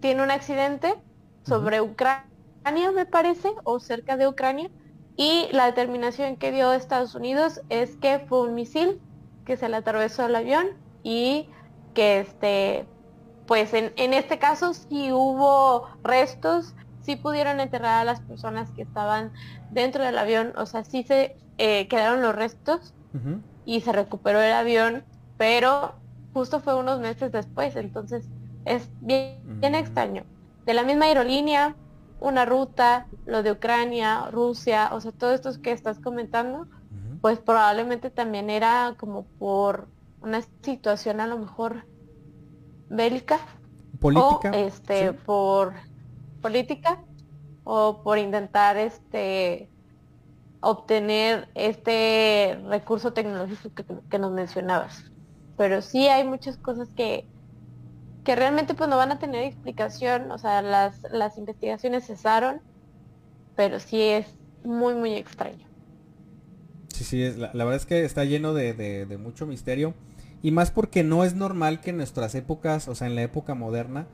tiene 0.00 0.22
un 0.22 0.30
accidente 0.30 0.94
sobre 1.42 1.80
Ucrania, 1.80 2.90
me 2.94 3.06
parece, 3.06 3.50
o 3.64 3.78
cerca 3.78 4.16
de 4.16 4.26
Ucrania, 4.26 4.70
y 5.16 5.48
la 5.52 5.66
determinación 5.66 6.36
que 6.36 6.50
dio 6.50 6.72
Estados 6.72 7.14
Unidos 7.14 7.60
es 7.68 7.96
que 7.96 8.18
fue 8.18 8.42
un 8.42 8.54
misil 8.54 9.00
que 9.44 9.56
se 9.56 9.68
le 9.68 9.76
atravesó 9.76 10.24
al 10.24 10.34
avión 10.34 10.66
y 11.02 11.48
que 11.96 12.20
este, 12.20 12.84
pues 13.46 13.72
en, 13.72 13.92
este 13.96 14.38
caso 14.38 14.74
sí 14.74 15.10
hubo 15.12 15.88
restos, 16.04 16.74
sí 17.00 17.16
pudieron 17.16 17.58
enterrar 17.58 18.02
a 18.02 18.04
las 18.04 18.20
personas 18.20 18.70
que 18.72 18.82
estaban 18.82 19.32
dentro 19.70 20.04
del 20.04 20.18
avión, 20.18 20.52
o 20.56 20.66
sea, 20.66 20.84
sí 20.84 21.02
se 21.04 21.36
eh, 21.56 21.88
quedaron 21.88 22.20
los 22.20 22.36
restos 22.36 22.92
y 23.64 23.80
se 23.80 23.92
recuperó 23.92 24.42
el 24.42 24.52
avión, 24.52 25.04
pero 25.38 25.94
justo 26.34 26.60
fue 26.60 26.74
unos 26.74 27.00
meses 27.00 27.32
después, 27.32 27.74
entonces 27.76 28.28
es 28.66 28.90
bien, 29.00 29.38
bien 29.58 29.72
mm. 29.72 29.76
extraño. 29.76 30.24
De 30.66 30.74
la 30.74 30.82
misma 30.82 31.06
aerolínea, 31.06 31.76
una 32.20 32.44
ruta, 32.44 33.06
lo 33.24 33.42
de 33.42 33.52
Ucrania, 33.52 34.28
Rusia, 34.30 34.90
o 34.92 35.00
sea, 35.00 35.12
todo 35.12 35.32
esto 35.32 35.50
que 35.62 35.72
estás 35.72 35.98
comentando, 35.98 36.66
pues 37.22 37.38
probablemente 37.38 38.10
también 38.10 38.50
era 38.50 38.94
como 38.98 39.24
por 39.38 39.88
una 40.26 40.42
situación 40.62 41.20
a 41.20 41.26
lo 41.28 41.38
mejor 41.38 41.86
bélica 42.90 43.38
política 44.00 44.50
o 44.50 44.54
este 44.54 45.12
por 45.12 45.74
política 46.42 47.02
o 47.62 48.02
por 48.02 48.18
intentar 48.18 48.76
este 48.76 49.70
obtener 50.60 51.48
este 51.54 52.60
recurso 52.68 53.12
tecnológico 53.12 53.70
que, 54.10 54.18
nos 54.18 54.32
mencionabas. 54.32 55.04
Pero 55.56 55.80
sí 55.80 56.08
hay 56.08 56.24
muchas 56.24 56.56
cosas 56.56 56.88
que 56.94 57.28
que 58.24 58.34
realmente 58.34 58.74
pues 58.74 58.90
no 58.90 58.96
van 58.96 59.12
a 59.12 59.20
tener 59.20 59.44
explicación. 59.44 60.32
O 60.32 60.38
sea 60.38 60.60
las 60.60 61.02
las 61.12 61.38
investigaciones 61.38 62.06
cesaron 62.06 62.60
pero 63.54 63.78
sí 63.78 64.02
es 64.02 64.26
muy 64.64 64.94
muy 64.94 65.14
extraño. 65.14 65.64
Sí 66.88 67.04
sí 67.04 67.32
la, 67.32 67.52
verdad 67.52 67.76
es 67.76 67.86
que 67.86 68.04
está 68.04 68.24
lleno 68.24 68.54
de 68.54 69.18
mucho 69.22 69.46
misterio 69.46 69.94
y 70.46 70.52
más 70.52 70.70
porque 70.70 71.02
no 71.02 71.24
es 71.24 71.34
normal 71.34 71.80
que 71.80 71.90
en 71.90 71.96
nuestras 71.96 72.36
épocas, 72.36 72.86
o 72.86 72.94
sea, 72.94 73.08
en 73.08 73.16
la 73.16 73.22
época 73.22 73.56
moderna, 73.56 74.06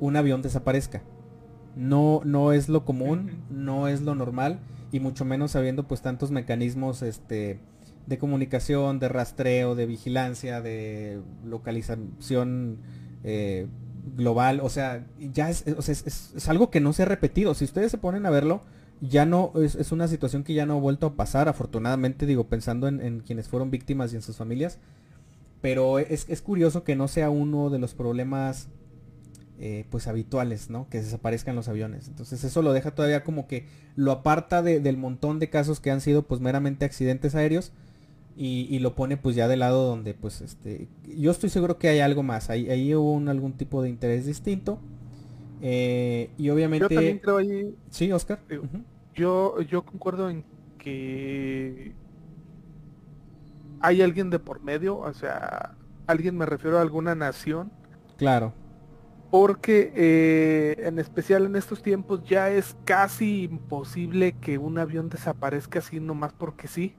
un 0.00 0.16
avión 0.16 0.42
desaparezca. 0.42 1.04
No, 1.76 2.20
no 2.24 2.52
es 2.52 2.68
lo 2.68 2.84
común, 2.84 3.44
no 3.48 3.86
es 3.86 4.02
lo 4.02 4.16
normal, 4.16 4.58
y 4.90 4.98
mucho 4.98 5.24
menos 5.24 5.52
sabiendo 5.52 5.86
pues 5.86 6.02
tantos 6.02 6.32
mecanismos 6.32 7.02
este, 7.02 7.60
de 8.08 8.18
comunicación, 8.18 8.98
de 8.98 9.08
rastreo, 9.08 9.76
de 9.76 9.86
vigilancia, 9.86 10.60
de 10.62 11.20
localización 11.44 12.78
eh, 13.22 13.68
global, 14.16 14.58
o 14.64 14.68
sea, 14.68 15.06
ya 15.16 15.48
es, 15.48 15.64
es, 15.68 16.48
algo 16.48 16.70
que 16.70 16.80
no 16.80 16.92
se 16.92 17.04
ha 17.04 17.06
repetido. 17.06 17.54
Si 17.54 17.66
ustedes 17.66 17.92
se 17.92 17.98
ponen 17.98 18.26
a 18.26 18.30
verlo, 18.30 18.62
ya 19.00 19.26
no, 19.26 19.52
es, 19.54 19.92
una 19.92 20.08
situación 20.08 20.42
que 20.42 20.54
ya 20.54 20.66
no 20.66 20.74
ha 20.74 20.80
vuelto 20.80 21.06
a 21.06 21.14
pasar, 21.14 21.48
afortunadamente, 21.48 22.26
digo, 22.26 22.48
pensando 22.48 22.88
en, 22.88 23.20
quienes 23.20 23.46
fueron 23.46 23.70
víctimas 23.70 24.12
y 24.12 24.16
en 24.16 24.22
sus 24.22 24.36
familias. 24.36 24.80
Pero 25.62 25.98
es, 26.00 26.42
curioso 26.42 26.84
que 26.84 26.96
no 26.96 27.08
sea 27.08 27.30
uno 27.30 27.70
de 27.70 27.78
los 27.78 27.94
problemas 27.94 28.68
eh, 29.58 29.86
pues 29.90 30.08
habituales, 30.08 30.68
¿no? 30.68 30.88
Que 30.90 30.98
desaparezcan 31.00 31.54
los 31.56 31.68
aviones. 31.68 32.08
Entonces 32.08 32.42
eso 32.42 32.60
lo 32.62 32.72
deja 32.72 32.94
todavía 32.94 33.22
como 33.22 33.46
que 33.46 33.66
lo 33.94 34.10
aparta 34.10 34.60
del 34.60 34.96
montón 34.96 35.38
de 35.38 35.48
casos 35.48 35.78
que 35.78 35.90
han 35.90 36.00
sido 36.00 36.22
pues 36.22 36.40
meramente 36.40 36.84
accidentes 36.84 37.34
aéreos 37.36 37.72
y, 38.36 38.78
lo 38.78 38.94
pone 38.94 39.16
pues 39.16 39.36
ya 39.36 39.46
del 39.46 39.60
lado 39.60 39.86
donde 39.86 40.14
pues 40.14 40.40
este 40.40 40.88
yo 41.06 41.30
estoy 41.30 41.50
seguro 41.50 41.78
que 41.78 41.88
hay 41.88 42.00
algo 42.00 42.22
más 42.22 42.50
ahí, 42.50 42.68
ahí 42.70 42.94
hubo 42.94 43.18
algún 43.30 43.52
tipo 43.52 43.82
de 43.82 43.90
interés 43.90 44.24
distinto 44.26 44.78
eh, 45.60 46.30
y 46.38 46.48
obviamente 46.48 46.86
yo 46.88 46.88
también 46.88 47.18
creo 47.18 47.36
ahí 47.36 47.74
sí 47.90 48.10
Oscar 48.10 48.40
yo 49.14 49.60
yo 49.60 49.84
concuerdo 49.84 50.30
en 50.30 50.44
que 50.78 51.92
hay 53.82 54.02
alguien 54.02 54.30
de 54.30 54.38
por 54.38 54.62
medio 54.62 54.98
o 54.98 55.12
sea 55.12 55.76
alguien 56.06 56.36
me 56.36 56.46
refiero 56.46 56.78
a 56.78 56.82
alguna 56.82 57.14
nación. 57.14 57.72
Claro. 58.16 58.52
Porque 59.30 59.92
eh, 59.96 60.86
en 60.86 60.98
especial 60.98 61.46
en 61.46 61.56
estos 61.56 61.82
tiempos 61.82 62.22
ya 62.24 62.50
es 62.50 62.76
casi 62.84 63.44
imposible 63.44 64.32
que 64.32 64.58
un 64.58 64.78
avión 64.78 65.08
desaparezca 65.08 65.78
así 65.78 66.00
nomás 66.00 66.32
porque 66.32 66.68
sí. 66.68 66.96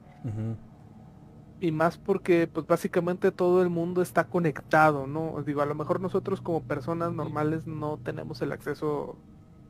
Y 1.60 1.70
más 1.70 1.98
porque 1.98 2.46
pues 2.46 2.66
básicamente 2.66 3.30
todo 3.30 3.62
el 3.62 3.68
mundo 3.68 4.02
está 4.02 4.24
conectado, 4.24 5.06
¿no? 5.06 5.42
Digo, 5.42 5.60
a 5.60 5.66
lo 5.66 5.74
mejor 5.74 6.00
nosotros 6.00 6.40
como 6.40 6.62
personas 6.62 7.12
normales 7.12 7.66
no 7.66 7.98
tenemos 7.98 8.40
el 8.42 8.50
acceso, 8.52 9.16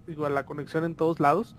digo, 0.06 0.26
a 0.26 0.30
la 0.30 0.44
conexión 0.44 0.84
en 0.84 0.94
todos 0.94 1.20
lados, 1.20 1.56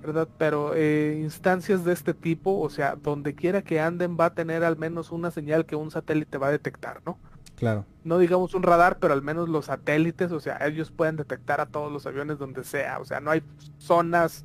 ¿verdad? 0.00 0.28
Pero 0.38 0.72
eh, 0.74 1.18
instancias 1.22 1.84
de 1.84 1.92
este 1.92 2.14
tipo, 2.14 2.58
o 2.58 2.70
sea, 2.70 2.96
donde 2.96 3.34
quiera 3.34 3.62
que 3.62 3.80
anden 3.80 4.16
va 4.18 4.26
a 4.26 4.34
tener 4.34 4.64
al 4.64 4.76
menos 4.76 5.10
una 5.12 5.30
señal 5.30 5.66
que 5.66 5.76
un 5.76 5.90
satélite 5.90 6.38
va 6.38 6.48
a 6.48 6.52
detectar, 6.52 7.00
¿no? 7.04 7.18
Claro. 7.56 7.86
No 8.04 8.18
digamos 8.18 8.54
un 8.54 8.62
radar, 8.62 8.98
pero 8.98 9.14
al 9.14 9.22
menos 9.22 9.48
los 9.48 9.66
satélites, 9.66 10.30
o 10.30 10.40
sea, 10.40 10.58
ellos 10.66 10.90
pueden 10.90 11.16
detectar 11.16 11.60
a 11.60 11.66
todos 11.66 11.90
los 11.90 12.06
aviones 12.06 12.38
donde 12.38 12.64
sea, 12.64 12.98
o 13.00 13.04
sea, 13.04 13.20
no 13.20 13.30
hay 13.30 13.42
zonas 13.78 14.44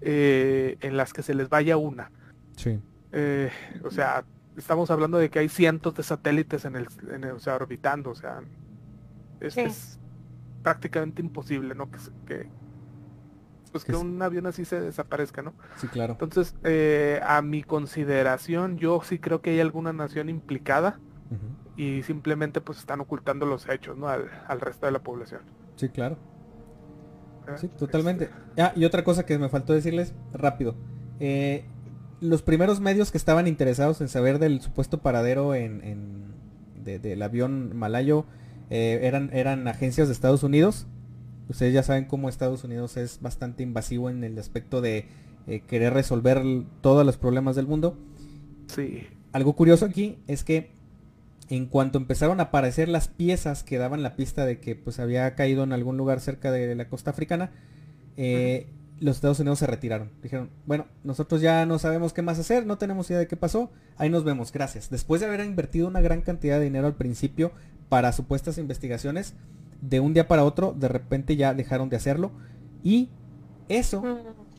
eh, 0.00 0.76
en 0.80 0.96
las 0.96 1.12
que 1.12 1.22
se 1.22 1.34
les 1.34 1.48
vaya 1.48 1.76
una. 1.76 2.10
Sí. 2.56 2.80
Eh, 3.12 3.50
o 3.84 3.90
sea, 3.90 4.24
estamos 4.56 4.90
hablando 4.90 5.18
de 5.18 5.30
que 5.30 5.40
hay 5.40 5.48
cientos 5.48 5.94
de 5.94 6.02
satélites 6.02 6.64
en 6.64 6.76
el, 6.76 6.86
o 7.32 7.38
sea, 7.38 7.56
orbitando, 7.56 8.10
o 8.10 8.14
sea, 8.14 8.40
es, 9.40 9.98
prácticamente 10.62 11.22
imposible, 11.22 11.74
¿no? 11.74 11.90
Que, 11.90 11.98
que 12.26 12.48
pues 13.68 13.84
que 13.84 13.94
un 13.94 14.20
avión 14.22 14.46
así 14.46 14.64
se 14.64 14.80
desaparezca, 14.80 15.42
¿no? 15.42 15.54
Sí, 15.76 15.88
claro. 15.88 16.12
Entonces, 16.14 16.54
eh, 16.64 17.20
a 17.24 17.42
mi 17.42 17.62
consideración, 17.62 18.78
yo 18.78 19.00
sí 19.04 19.18
creo 19.18 19.40
que 19.40 19.50
hay 19.50 19.60
alguna 19.60 19.92
nación 19.92 20.28
implicada 20.28 21.00
y 21.76 22.02
simplemente 22.02 22.60
pues 22.60 22.78
están 22.78 23.00
ocultando 23.00 23.46
los 23.46 23.68
hechos, 23.68 23.96
¿no? 23.96 24.08
Al, 24.08 24.60
resto 24.60 24.86
de 24.86 24.92
la 24.92 24.98
población. 24.98 25.42
Sí, 25.76 25.88
claro. 25.88 26.16
Ah, 27.46 27.56
sí, 27.56 27.68
totalmente. 27.68 28.24
Este. 28.24 28.62
Ah, 28.62 28.72
y 28.74 28.84
otra 28.84 29.04
cosa 29.04 29.24
que 29.24 29.38
me 29.38 29.48
faltó 29.48 29.72
decirles 29.72 30.12
rápido. 30.32 30.74
Eh, 31.20 31.64
los 32.20 32.42
primeros 32.42 32.80
medios 32.80 33.12
que 33.12 33.18
estaban 33.18 33.46
interesados 33.46 34.00
en 34.00 34.08
saber 34.08 34.38
del 34.38 34.60
supuesto 34.60 34.98
paradero 34.98 35.54
en, 35.54 36.34
del 36.84 37.22
avión 37.22 37.76
malayo 37.76 38.24
eh, 38.70 39.00
eran, 39.02 39.30
eran 39.32 39.68
agencias 39.68 40.08
de 40.08 40.14
Estados 40.14 40.42
Unidos. 40.42 40.88
Ustedes 41.48 41.72
ya 41.72 41.82
saben 41.82 42.04
cómo 42.04 42.28
Estados 42.28 42.64
Unidos 42.64 42.96
es 42.96 43.20
bastante 43.20 43.62
invasivo 43.62 44.10
en 44.10 44.22
el 44.24 44.38
aspecto 44.38 44.80
de 44.80 45.06
eh, 45.46 45.60
querer 45.66 45.94
resolver 45.94 46.42
todos 46.80 47.06
los 47.06 47.16
problemas 47.16 47.56
del 47.56 47.66
mundo. 47.66 47.96
Sí. 48.66 49.06
Algo 49.32 49.54
curioso 49.54 49.86
aquí 49.86 50.18
es 50.26 50.44
que 50.44 50.70
en 51.48 51.66
cuanto 51.66 51.98
empezaron 51.98 52.40
a 52.40 52.44
aparecer 52.44 52.88
las 52.88 53.08
piezas 53.08 53.62
que 53.62 53.78
daban 53.78 54.02
la 54.02 54.16
pista 54.16 54.44
de 54.44 54.60
que 54.60 54.74
pues 54.74 54.98
había 54.98 55.34
caído 55.34 55.64
en 55.64 55.72
algún 55.72 55.96
lugar 55.96 56.20
cerca 56.20 56.52
de 56.52 56.74
la 56.74 56.88
costa 56.88 57.10
africana, 57.10 57.50
eh, 58.16 58.66
los 59.00 59.16
Estados 59.16 59.40
Unidos 59.40 59.60
se 59.60 59.66
retiraron. 59.66 60.10
Dijeron, 60.22 60.50
bueno, 60.66 60.86
nosotros 61.04 61.40
ya 61.40 61.64
no 61.64 61.78
sabemos 61.78 62.12
qué 62.12 62.22
más 62.22 62.38
hacer, 62.38 62.66
no 62.66 62.78
tenemos 62.78 63.08
idea 63.08 63.20
de 63.20 63.28
qué 63.28 63.36
pasó, 63.36 63.70
ahí 63.96 64.10
nos 64.10 64.24
vemos, 64.24 64.52
gracias. 64.52 64.90
Después 64.90 65.20
de 65.20 65.28
haber 65.28 65.40
invertido 65.40 65.88
una 65.88 66.00
gran 66.00 66.20
cantidad 66.20 66.58
de 66.58 66.64
dinero 66.64 66.86
al 66.86 66.96
principio 66.96 67.52
para 67.88 68.12
supuestas 68.12 68.58
investigaciones, 68.58 69.34
de 69.80 70.00
un 70.00 70.14
día 70.14 70.28
para 70.28 70.44
otro, 70.44 70.74
de 70.78 70.88
repente 70.88 71.36
ya 71.36 71.54
dejaron 71.54 71.88
de 71.88 71.96
hacerlo. 71.96 72.30
Y 72.82 73.10
eso, 73.68 74.02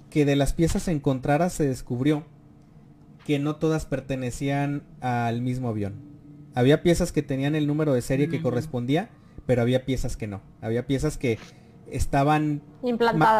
que 0.09 0.25
de 0.25 0.35
las 0.35 0.53
piezas 0.53 0.87
encontradas 0.87 1.53
se 1.53 1.67
descubrió 1.67 2.23
que 3.25 3.39
no 3.39 3.57
todas 3.57 3.85
pertenecían 3.85 4.83
al 5.01 5.41
mismo 5.41 5.69
avión. 5.69 5.95
Había 6.55 6.81
piezas 6.81 7.11
que 7.11 7.21
tenían 7.21 7.55
el 7.55 7.67
número 7.67 7.93
de 7.93 8.01
serie 8.01 8.27
que 8.27 8.41
correspondía, 8.41 9.09
pero 9.45 9.61
había 9.61 9.85
piezas 9.85 10.17
que 10.17 10.27
no. 10.27 10.41
Había 10.61 10.87
piezas 10.87 11.17
que 11.17 11.37
estaban 11.91 12.61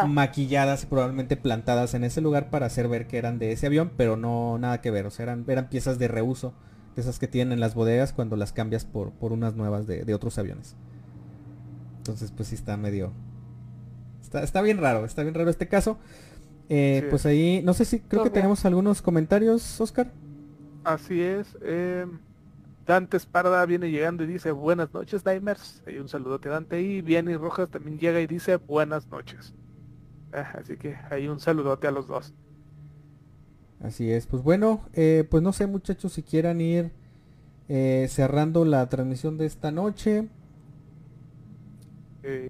maquilladas, 0.08 0.86
probablemente 0.86 1.36
plantadas 1.36 1.94
en 1.94 2.04
ese 2.04 2.20
lugar 2.20 2.50
para 2.50 2.66
hacer 2.66 2.88
ver 2.88 3.06
que 3.06 3.18
eran 3.18 3.38
de 3.38 3.52
ese 3.52 3.66
avión, 3.66 3.92
pero 3.96 4.16
no 4.16 4.58
nada 4.58 4.80
que 4.80 4.90
ver, 4.90 5.06
o 5.06 5.10
sea, 5.10 5.24
eran, 5.24 5.44
eran 5.48 5.68
piezas 5.68 5.98
de 5.98 6.08
reuso, 6.08 6.52
de 6.94 7.02
esas 7.02 7.18
que 7.18 7.28
tienen 7.28 7.52
en 7.52 7.60
las 7.60 7.74
bodegas 7.74 8.12
cuando 8.12 8.36
las 8.36 8.52
cambias 8.52 8.84
por, 8.84 9.12
por 9.12 9.32
unas 9.32 9.54
nuevas 9.54 9.86
de, 9.86 10.14
otros 10.14 10.38
aviones. 10.38 10.76
Entonces, 12.10 12.32
pues 12.32 12.48
sí 12.48 12.56
está 12.56 12.76
medio... 12.76 13.12
Está, 14.20 14.42
está 14.42 14.62
bien 14.62 14.78
raro, 14.78 15.04
está 15.04 15.22
bien 15.22 15.34
raro 15.34 15.50
este 15.50 15.66
caso. 15.66 15.98
Eh, 16.68 17.04
pues 17.10 17.26
ahí, 17.26 17.62
no 17.64 17.74
sé 17.74 17.84
si 17.84 17.98
creo 17.98 18.22
que 18.22 18.30
tenemos 18.30 18.64
algunos 18.64 19.02
comentarios, 19.02 19.80
Oscar. 19.80 20.12
Así 20.84 21.20
es. 21.20 21.58
Eh, 21.62 22.06
Dante 22.86 23.16
Esparda 23.16 23.66
viene 23.66 23.90
llegando 23.90 24.22
y 24.22 24.28
dice 24.28 24.52
buenas 24.52 24.94
noches, 24.94 25.24
Dimers. 25.24 25.82
Hay 25.86 25.98
un 25.98 26.08
saludote 26.08 26.48
a 26.48 26.52
Dante 26.52 26.80
y 26.80 27.02
viene 27.02 27.36
Rojas 27.38 27.70
también 27.70 27.98
llega 27.98 28.20
y 28.20 28.28
dice 28.28 28.54
buenas 28.56 29.08
noches. 29.08 29.52
Ah, 30.32 30.58
así 30.60 30.76
que 30.76 30.96
hay 31.10 31.26
un 31.26 31.40
saludote 31.40 31.88
a 31.88 31.90
los 31.90 32.06
dos. 32.06 32.32
Así 33.82 34.12
es, 34.12 34.26
pues 34.26 34.42
bueno, 34.42 34.82
eh, 34.92 35.26
pues 35.28 35.42
no 35.42 35.52
sé 35.52 35.66
muchachos 35.66 36.12
si 36.12 36.22
quieran 36.22 36.60
ir 36.60 36.92
cerrando 38.08 38.64
la 38.64 38.88
transmisión 38.88 39.38
de 39.38 39.46
esta 39.46 39.70
noche. 39.72 40.28
Eh. 42.22 42.48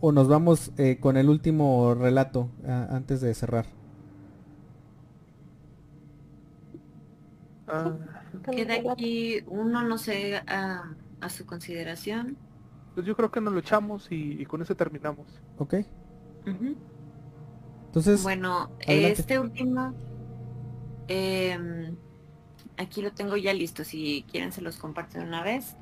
o 0.00 0.12
nos 0.12 0.28
vamos 0.28 0.72
con 1.00 1.16
el 1.16 1.28
último 1.28 1.94
relato 1.94 2.50
antes 2.64 3.20
de 3.20 3.34
cerrar. 3.34 3.66
Ah. 7.68 7.92
Queda 8.50 8.74
aquí 8.92 9.42
uno, 9.46 9.82
no 9.82 9.98
sé, 9.98 10.36
a, 10.46 10.94
su 11.28 11.46
consideración. 11.46 12.36
Pues 12.94 13.06
yo 13.06 13.14
creo 13.14 13.30
que 13.30 13.40
nos 13.40 13.52
lo 13.52 13.60
echamos 13.60 14.08
y, 14.10 14.44
con 14.46 14.62
eso 14.62 14.74
terminamos. 14.74 15.26
Ok. 15.58 15.74
Entonces. 17.86 18.22
Bueno, 18.22 18.70
este 18.86 19.38
último. 19.38 19.94
Em, 21.08 21.96
aquí 22.76 23.02
lo 23.02 23.12
tengo 23.12 23.36
ya 23.36 23.52
listo. 23.52 23.84
Si 23.84 24.24
quieren 24.30 24.52
se 24.52 24.62
los 24.62 24.76
comparten 24.76 25.22
una 25.22 25.42
vez. 25.42 25.76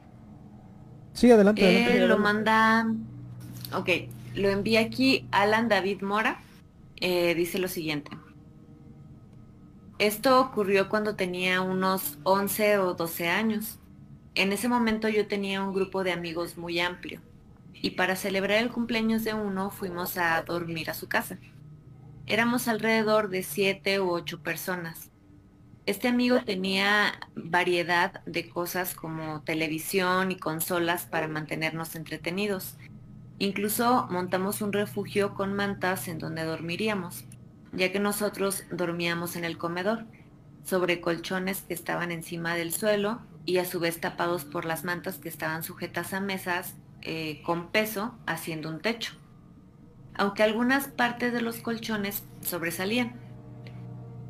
Sí, 1.12 1.30
adelante. 1.30 1.64
adelante. 1.64 2.06
lo 2.06 2.18
manda. 2.18 2.86
Ok, 3.72 3.88
lo 4.34 4.48
envía 4.48 4.80
aquí 4.80 5.26
Alan 5.30 5.68
David 5.68 6.02
Mora. 6.02 6.40
Eh, 6.96 7.34
dice 7.34 7.58
lo 7.58 7.68
siguiente. 7.68 8.10
Esto 9.98 10.40
ocurrió 10.40 10.88
cuando 10.88 11.16
tenía 11.16 11.62
unos 11.62 12.18
11 12.22 12.78
o 12.78 12.94
12 12.94 13.28
años. 13.28 13.78
En 14.34 14.52
ese 14.52 14.68
momento 14.68 15.08
yo 15.08 15.26
tenía 15.26 15.62
un 15.62 15.72
grupo 15.72 16.04
de 16.04 16.12
amigos 16.12 16.58
muy 16.58 16.78
amplio 16.80 17.20
y 17.72 17.90
para 17.90 18.16
celebrar 18.16 18.58
el 18.58 18.70
cumpleaños 18.70 19.24
de 19.24 19.34
uno 19.34 19.70
fuimos 19.70 20.18
a 20.18 20.42
dormir 20.42 20.90
a 20.90 20.94
su 20.94 21.08
casa. 21.08 21.38
Éramos 22.26 22.68
alrededor 22.68 23.28
de 23.28 23.42
7 23.42 24.00
u 24.00 24.10
8 24.10 24.42
personas. 24.42 25.10
Este 25.86 26.08
amigo 26.08 26.40
tenía 26.44 27.20
variedad 27.36 28.24
de 28.24 28.48
cosas 28.48 28.94
como 28.94 29.42
televisión 29.42 30.32
y 30.32 30.36
consolas 30.36 31.06
para 31.06 31.28
mantenernos 31.28 31.94
entretenidos. 31.94 32.76
Incluso 33.38 34.06
montamos 34.10 34.62
un 34.62 34.72
refugio 34.72 35.34
con 35.34 35.54
mantas 35.54 36.08
en 36.08 36.18
donde 36.18 36.44
dormiríamos 36.44 37.24
ya 37.76 37.92
que 37.92 38.00
nosotros 38.00 38.64
dormíamos 38.70 39.36
en 39.36 39.44
el 39.44 39.58
comedor, 39.58 40.04
sobre 40.64 41.00
colchones 41.00 41.62
que 41.62 41.74
estaban 41.74 42.10
encima 42.10 42.54
del 42.54 42.72
suelo 42.72 43.20
y 43.44 43.58
a 43.58 43.64
su 43.64 43.78
vez 43.78 44.00
tapados 44.00 44.44
por 44.44 44.64
las 44.64 44.82
mantas 44.82 45.18
que 45.18 45.28
estaban 45.28 45.62
sujetas 45.62 46.12
a 46.12 46.20
mesas 46.20 46.74
eh, 47.02 47.40
con 47.44 47.68
peso 47.68 48.16
haciendo 48.26 48.68
un 48.68 48.80
techo, 48.80 49.12
aunque 50.14 50.42
algunas 50.42 50.88
partes 50.88 51.32
de 51.32 51.42
los 51.42 51.58
colchones 51.58 52.24
sobresalían. 52.40 53.14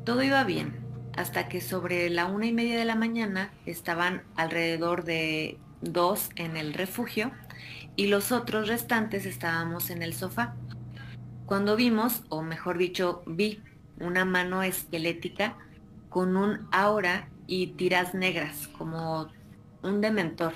Todo 0.05 0.21
iba 0.21 0.43
bien, 0.43 0.77
hasta 1.15 1.49
que 1.49 1.59
sobre 1.59 2.09
la 2.09 2.27
una 2.27 2.45
y 2.45 2.53
media 2.53 2.77
de 2.77 2.85
la 2.85 2.95
mañana 2.95 3.51
estaban 3.65 4.21
alrededor 4.35 5.03
de 5.05 5.57
dos 5.81 6.29
en 6.35 6.57
el 6.57 6.73
refugio 6.73 7.31
y 7.97 8.07
los 8.07 8.31
otros 8.31 8.69
restantes 8.69 9.25
estábamos 9.25 9.89
en 9.89 10.03
el 10.03 10.13
sofá. 10.13 10.55
Cuando 11.45 11.75
vimos, 11.75 12.23
o 12.29 12.43
mejor 12.43 12.77
dicho, 12.77 13.23
vi 13.25 13.61
una 13.99 14.23
mano 14.23 14.63
esquelética 14.63 15.57
con 16.07 16.37
un 16.37 16.67
aura 16.71 17.27
y 17.47 17.67
tiras 17.67 18.13
negras, 18.13 18.67
como 18.77 19.29
un 19.81 19.99
dementor, 19.99 20.53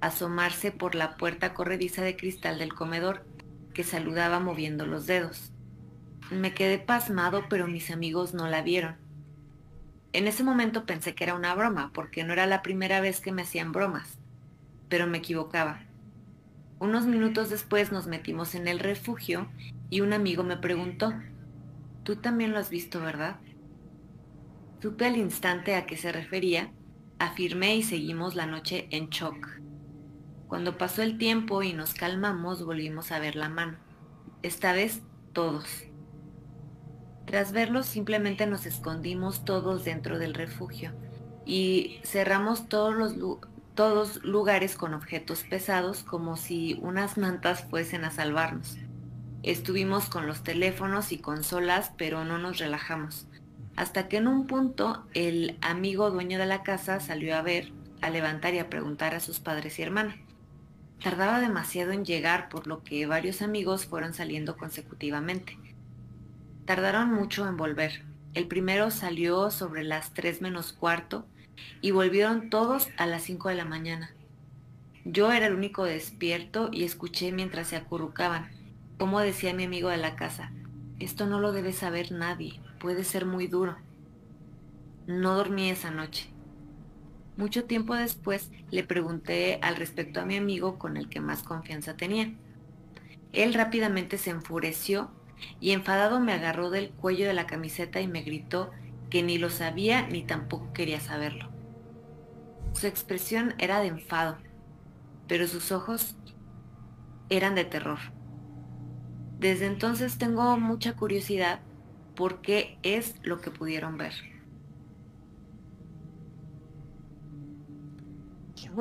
asomarse 0.00 0.70
por 0.70 0.94
la 0.94 1.16
puerta 1.16 1.52
corrediza 1.52 2.02
de 2.02 2.16
cristal 2.16 2.58
del 2.58 2.74
comedor, 2.74 3.26
que 3.74 3.82
saludaba 3.82 4.38
moviendo 4.38 4.86
los 4.86 5.06
dedos. 5.06 5.52
Me 6.30 6.54
quedé 6.54 6.78
pasmado, 6.78 7.46
pero 7.50 7.66
mis 7.66 7.90
amigos 7.90 8.34
no 8.34 8.48
la 8.48 8.62
vieron. 8.62 8.96
En 10.12 10.28
ese 10.28 10.44
momento 10.44 10.86
pensé 10.86 11.14
que 11.14 11.24
era 11.24 11.34
una 11.34 11.54
broma, 11.54 11.90
porque 11.92 12.22
no 12.22 12.32
era 12.32 12.46
la 12.46 12.62
primera 12.62 13.00
vez 13.00 13.20
que 13.20 13.32
me 13.32 13.42
hacían 13.42 13.72
bromas, 13.72 14.18
pero 14.88 15.08
me 15.08 15.18
equivocaba. 15.18 15.87
Unos 16.80 17.06
minutos 17.06 17.50
después 17.50 17.90
nos 17.90 18.06
metimos 18.06 18.54
en 18.54 18.68
el 18.68 18.78
refugio 18.78 19.48
y 19.90 20.00
un 20.00 20.12
amigo 20.12 20.44
me 20.44 20.56
preguntó, 20.56 21.12
Tú 22.08 22.16
también 22.16 22.52
lo 22.52 22.58
has 22.58 22.70
visto, 22.70 23.00
¿verdad? 23.00 23.36
Supe 24.80 25.04
al 25.04 25.18
instante 25.18 25.74
a 25.74 25.84
qué 25.84 25.98
se 25.98 26.10
refería, 26.10 26.72
afirmé 27.18 27.76
y 27.76 27.82
seguimos 27.82 28.34
la 28.34 28.46
noche 28.46 28.88
en 28.90 29.10
shock. 29.10 29.46
Cuando 30.46 30.78
pasó 30.78 31.02
el 31.02 31.18
tiempo 31.18 31.62
y 31.62 31.74
nos 31.74 31.92
calmamos, 31.92 32.64
volvimos 32.64 33.12
a 33.12 33.18
ver 33.18 33.36
la 33.36 33.50
mano. 33.50 33.76
Esta 34.42 34.72
vez 34.72 35.02
todos. 35.34 35.84
Tras 37.26 37.52
verlo, 37.52 37.82
simplemente 37.82 38.46
nos 38.46 38.64
escondimos 38.64 39.44
todos 39.44 39.84
dentro 39.84 40.18
del 40.18 40.32
refugio 40.32 40.92
y 41.44 42.00
cerramos 42.04 42.70
todos 42.70 42.94
los 42.94 43.18
todos 43.78 44.24
lugares 44.24 44.74
con 44.74 44.92
objetos 44.92 45.44
pesados 45.44 46.02
como 46.02 46.36
si 46.36 46.76
unas 46.82 47.16
mantas 47.16 47.62
fuesen 47.62 48.04
a 48.04 48.10
salvarnos. 48.10 48.76
Estuvimos 49.44 50.08
con 50.08 50.26
los 50.26 50.42
teléfonos 50.42 51.12
y 51.12 51.18
consolas, 51.18 51.92
pero 51.96 52.24
no 52.24 52.38
nos 52.38 52.58
relajamos. 52.58 53.28
Hasta 53.76 54.08
que 54.08 54.16
en 54.16 54.26
un 54.26 54.48
punto 54.48 55.06
el 55.14 55.56
amigo 55.60 56.10
dueño 56.10 56.40
de 56.40 56.46
la 56.46 56.64
casa 56.64 56.98
salió 56.98 57.36
a 57.36 57.42
ver, 57.42 57.70
a 58.00 58.10
levantar 58.10 58.52
y 58.52 58.58
a 58.58 58.68
preguntar 58.68 59.14
a 59.14 59.20
sus 59.20 59.38
padres 59.38 59.78
y 59.78 59.82
hermana. 59.82 60.16
Tardaba 61.00 61.38
demasiado 61.38 61.92
en 61.92 62.04
llegar, 62.04 62.48
por 62.48 62.66
lo 62.66 62.82
que 62.82 63.06
varios 63.06 63.42
amigos 63.42 63.86
fueron 63.86 64.12
saliendo 64.12 64.56
consecutivamente. 64.56 65.56
Tardaron 66.64 67.14
mucho 67.14 67.46
en 67.46 67.56
volver. 67.56 68.04
El 68.34 68.48
primero 68.48 68.90
salió 68.90 69.52
sobre 69.52 69.84
las 69.84 70.14
3 70.14 70.42
menos 70.42 70.72
cuarto 70.72 71.26
y 71.80 71.90
volvieron 71.90 72.50
todos 72.50 72.88
a 72.96 73.06
las 73.06 73.22
5 73.22 73.48
de 73.48 73.54
la 73.54 73.64
mañana. 73.64 74.14
Yo 75.04 75.32
era 75.32 75.46
el 75.46 75.54
único 75.54 75.84
despierto 75.84 76.68
y 76.72 76.84
escuché 76.84 77.32
mientras 77.32 77.68
se 77.68 77.76
acurrucaban, 77.76 78.50
como 78.98 79.20
decía 79.20 79.54
mi 79.54 79.64
amigo 79.64 79.88
de 79.88 79.96
la 79.96 80.16
casa, 80.16 80.52
esto 80.98 81.26
no 81.26 81.38
lo 81.38 81.52
debe 81.52 81.72
saber 81.72 82.10
nadie, 82.10 82.60
puede 82.80 83.04
ser 83.04 83.24
muy 83.24 83.46
duro. 83.46 83.76
No 85.06 85.36
dormí 85.36 85.70
esa 85.70 85.90
noche. 85.90 86.28
Mucho 87.36 87.64
tiempo 87.64 87.94
después 87.94 88.50
le 88.72 88.82
pregunté 88.82 89.60
al 89.62 89.76
respecto 89.76 90.20
a 90.20 90.24
mi 90.26 90.36
amigo 90.36 90.78
con 90.78 90.96
el 90.96 91.08
que 91.08 91.20
más 91.20 91.44
confianza 91.44 91.96
tenía. 91.96 92.34
Él 93.32 93.54
rápidamente 93.54 94.18
se 94.18 94.30
enfureció 94.30 95.10
y 95.60 95.70
enfadado 95.70 96.18
me 96.18 96.32
agarró 96.32 96.68
del 96.70 96.90
cuello 96.90 97.28
de 97.28 97.34
la 97.34 97.46
camiseta 97.46 98.00
y 98.00 98.08
me 98.08 98.22
gritó 98.22 98.72
que 99.10 99.22
ni 99.22 99.38
lo 99.38 99.50
sabía 99.50 100.06
ni 100.06 100.22
tampoco 100.22 100.72
quería 100.72 101.00
saberlo. 101.00 101.48
Su 102.72 102.86
expresión 102.86 103.54
era 103.58 103.80
de 103.80 103.88
enfado, 103.88 104.36
pero 105.26 105.46
sus 105.46 105.72
ojos 105.72 106.16
eran 107.28 107.54
de 107.54 107.64
terror. 107.64 107.98
Desde 109.38 109.66
entonces 109.66 110.18
tengo 110.18 110.58
mucha 110.58 110.94
curiosidad 110.94 111.60
por 112.14 112.40
qué 112.40 112.78
es 112.82 113.14
lo 113.22 113.40
que 113.40 113.50
pudieron 113.50 113.96
ver. 113.96 114.14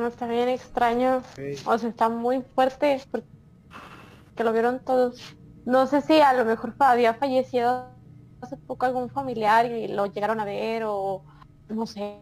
Está 0.06 0.28
bien 0.28 0.50
extraño. 0.50 1.24
O 1.66 1.78
sea, 1.78 1.90
está 1.90 2.10
muy 2.10 2.44
fuerte 2.54 3.02
porque 3.10 4.44
lo 4.44 4.54
vieron 4.54 4.80
todos. 4.80 5.36
No 5.66 5.88
sé 5.88 6.02
si 6.02 6.20
a 6.20 6.34
lo 6.34 6.46
mejor 6.46 6.76
había 6.80 7.14
fallecido 7.16 7.97
hace 8.42 8.58
poco 8.58 8.86
algún 8.86 9.10
familiar 9.10 9.66
y 9.66 9.88
lo 9.88 10.06
llegaron 10.08 10.40
a 10.40 10.46
ver 10.46 10.84
o 10.86 11.24
no 11.70 11.86
sé. 11.86 12.22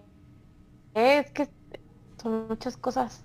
Es 0.93 1.31
que 1.31 1.49
son 2.21 2.47
muchas 2.47 2.77
cosas. 2.77 3.23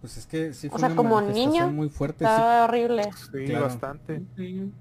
Pues 0.00 0.16
es 0.16 0.26
que 0.26 0.52
sí 0.52 0.68
fue 0.68 0.76
o 0.76 0.80
sea, 0.80 0.96
como 0.96 1.20
niño 1.20 1.68
muy 1.70 1.88
fuerte. 1.88 2.24
Está 2.24 2.64
horrible. 2.64 3.10
Sí, 3.32 3.52
bastante. 3.52 4.22
Y 4.38 4.72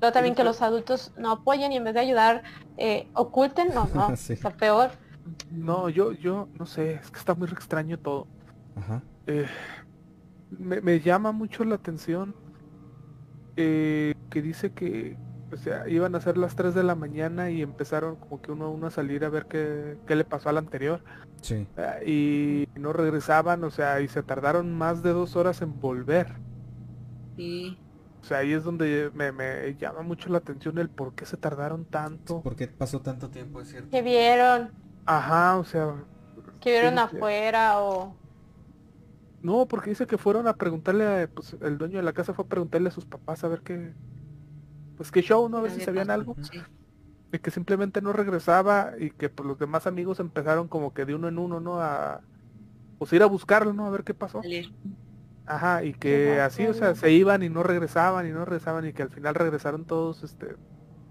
pero 0.00 0.12
también 0.12 0.34
que 0.34 0.44
los 0.44 0.62
adultos 0.62 1.12
no 1.18 1.30
apoyen 1.30 1.72
y 1.72 1.76
en 1.76 1.84
vez 1.84 1.94
de 1.94 2.00
ayudar 2.00 2.42
eh, 2.78 3.06
oculten, 3.12 3.68
no, 3.74 3.88
no, 3.94 4.10
está 4.28 4.50
peor. 4.50 4.90
No, 5.50 5.90
yo, 5.90 6.12
yo, 6.12 6.48
no 6.58 6.66
sé, 6.66 6.94
es 6.94 7.10
que 7.10 7.18
está 7.18 7.34
muy 7.34 7.48
extraño 7.48 7.98
todo. 7.98 8.26
Ajá. 8.74 9.02
Eh, 9.26 9.46
me, 10.58 11.00
llama 11.00 11.32
mucho 11.32 11.64
la 11.64 11.74
atención 11.76 12.34
eh, 13.60 14.14
que 14.30 14.42
dice 14.42 14.72
que 14.72 15.16
o 15.52 15.56
sea, 15.56 15.88
iban 15.88 16.14
a 16.14 16.20
ser 16.20 16.36
las 16.38 16.54
3 16.54 16.74
de 16.74 16.82
la 16.82 16.94
mañana 16.94 17.50
y 17.50 17.62
empezaron 17.62 18.16
como 18.16 18.40
que 18.40 18.52
uno 18.52 18.66
a 18.66 18.68
uno 18.68 18.86
a 18.86 18.90
salir 18.90 19.24
a 19.24 19.28
ver 19.28 19.46
qué, 19.46 19.96
qué 20.06 20.14
le 20.14 20.24
pasó 20.24 20.48
al 20.48 20.58
anterior. 20.58 21.02
Sí. 21.42 21.66
y 22.06 22.68
no 22.78 22.92
regresaban, 22.92 23.64
o 23.64 23.70
sea, 23.70 24.00
y 24.00 24.08
se 24.08 24.22
tardaron 24.22 24.76
más 24.76 25.02
de 25.02 25.10
dos 25.10 25.36
horas 25.36 25.62
en 25.62 25.80
volver. 25.80 26.34
Sí. 27.36 27.78
O 28.20 28.24
sea, 28.24 28.38
ahí 28.38 28.52
es 28.52 28.64
donde 28.64 29.10
me, 29.14 29.74
llama 29.76 30.02
mucho 30.02 30.28
la 30.28 30.38
atención 30.38 30.78
el 30.78 30.90
por 30.90 31.14
qué 31.14 31.24
se 31.24 31.36
tardaron 31.36 31.86
tanto. 31.86 32.42
¿Por 32.42 32.54
qué 32.56 32.68
pasó 32.68 33.00
tanto 33.00 33.30
tiempo, 33.30 33.60
es 33.60 33.68
cierto? 33.68 33.90
Que 33.90 34.02
vieron. 34.02 34.70
Ajá, 35.06 35.56
o 35.56 35.64
sea. 35.64 35.94
Que 36.60 36.70
vieron 36.70 36.98
afuera 36.98 37.80
o... 37.80 38.14
No, 39.42 39.66
porque 39.66 39.90
dice 39.90 40.06
que 40.06 40.18
fueron 40.18 40.46
a 40.46 40.54
preguntarle, 40.54 41.28
pues 41.28 41.56
el 41.62 41.78
dueño 41.78 41.98
de 41.98 42.02
la 42.02 42.12
casa 42.12 42.34
fue 42.34 42.44
a 42.44 42.48
preguntarle 42.48 42.88
a 42.88 42.92
sus 42.92 43.06
papás 43.06 43.42
a 43.42 43.48
ver 43.48 43.62
qué, 43.62 43.94
pues 44.96 45.10
qué 45.10 45.22
show, 45.22 45.48
¿no? 45.48 45.58
A 45.58 45.62
ver 45.62 45.70
si 45.70 45.80
sabían 45.80 46.10
algo. 46.10 46.36
Y 47.32 47.38
que 47.38 47.50
simplemente 47.50 48.02
no 48.02 48.12
regresaba 48.12 48.92
y 48.98 49.10
que 49.10 49.28
pues 49.28 49.46
los 49.46 49.58
demás 49.58 49.86
amigos 49.86 50.20
empezaron 50.20 50.68
como 50.68 50.92
que 50.92 51.04
de 51.04 51.14
uno 51.14 51.28
en 51.28 51.38
uno, 51.38 51.60
¿no? 51.60 51.80
A 51.80 52.20
pues 52.98 53.12
ir 53.14 53.22
a 53.22 53.26
buscarlo, 53.26 53.72
¿no? 53.72 53.86
A 53.86 53.90
ver 53.90 54.04
qué 54.04 54.12
pasó. 54.12 54.42
Ajá, 55.46 55.82
y 55.84 55.94
que 55.94 56.38
así, 56.40 56.66
o 56.66 56.74
sea, 56.74 56.94
se 56.94 57.10
iban 57.10 57.42
y 57.42 57.48
no 57.48 57.62
regresaban 57.62 58.28
y 58.28 58.30
no 58.30 58.44
regresaban 58.44 58.86
y 58.86 58.92
que 58.92 59.02
al 59.02 59.10
final 59.10 59.34
regresaron 59.34 59.86
todos, 59.86 60.22
este, 60.22 60.54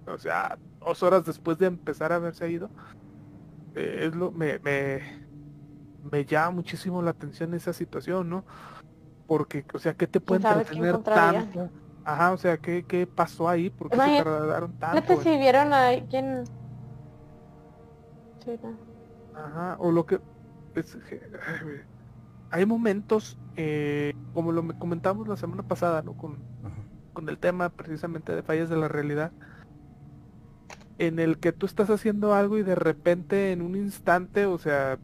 o 0.05 0.17
sea, 0.17 0.57
dos 0.79 1.01
horas 1.03 1.25
después 1.25 1.57
de 1.57 1.65
empezar 1.65 2.11
a 2.11 2.15
haberse 2.17 2.49
ido. 2.49 2.69
Eh, 3.75 4.05
es 4.07 4.15
lo, 4.15 4.31
me, 4.31 4.59
me, 4.59 5.01
me 6.11 6.25
llama 6.25 6.51
muchísimo 6.51 7.01
la 7.01 7.11
atención 7.11 7.53
esa 7.53 7.73
situación, 7.73 8.29
¿no? 8.29 8.43
Porque, 9.27 9.65
o 9.73 9.79
sea, 9.79 9.93
¿qué 9.93 10.07
te 10.07 10.19
puede 10.19 10.47
entretener 10.47 10.97
tanto? 10.99 11.69
Ajá, 12.03 12.31
o 12.31 12.37
sea, 12.37 12.57
¿qué, 12.57 12.83
qué 12.83 13.05
pasó 13.05 13.47
ahí? 13.47 13.69
¿Por 13.69 13.89
qué 13.89 13.97
se 13.97 14.23
tardaron 14.23 14.73
tanto? 14.73 15.21
si 15.21 15.37
vieron 15.37 15.73
a 15.73 15.89
alguien... 15.89 16.43
Ajá, 19.35 19.75
o 19.79 19.91
lo 19.91 20.05
que... 20.05 20.19
hay 22.51 22.65
momentos 22.65 23.37
eh, 23.55 24.13
como 24.33 24.51
lo 24.51 24.65
comentamos 24.79 25.27
la 25.27 25.35
semana 25.35 25.63
pasada, 25.63 26.01
¿no? 26.01 26.13
Con, 26.13 26.37
con 27.13 27.27
el 27.27 27.37
tema 27.37 27.69
precisamente 27.69 28.33
de 28.33 28.41
fallas 28.41 28.69
de 28.69 28.77
la 28.77 28.87
realidad, 28.87 29.31
en 30.97 31.19
el 31.19 31.39
que 31.39 31.51
tú 31.51 31.65
estás 31.65 31.89
haciendo 31.89 32.33
algo 32.33 32.57
y 32.57 32.63
de 32.63 32.75
repente 32.75 33.51
en 33.51 33.61
un 33.61 33.75
instante, 33.75 34.45
o 34.45 34.57
sea, 34.57 34.97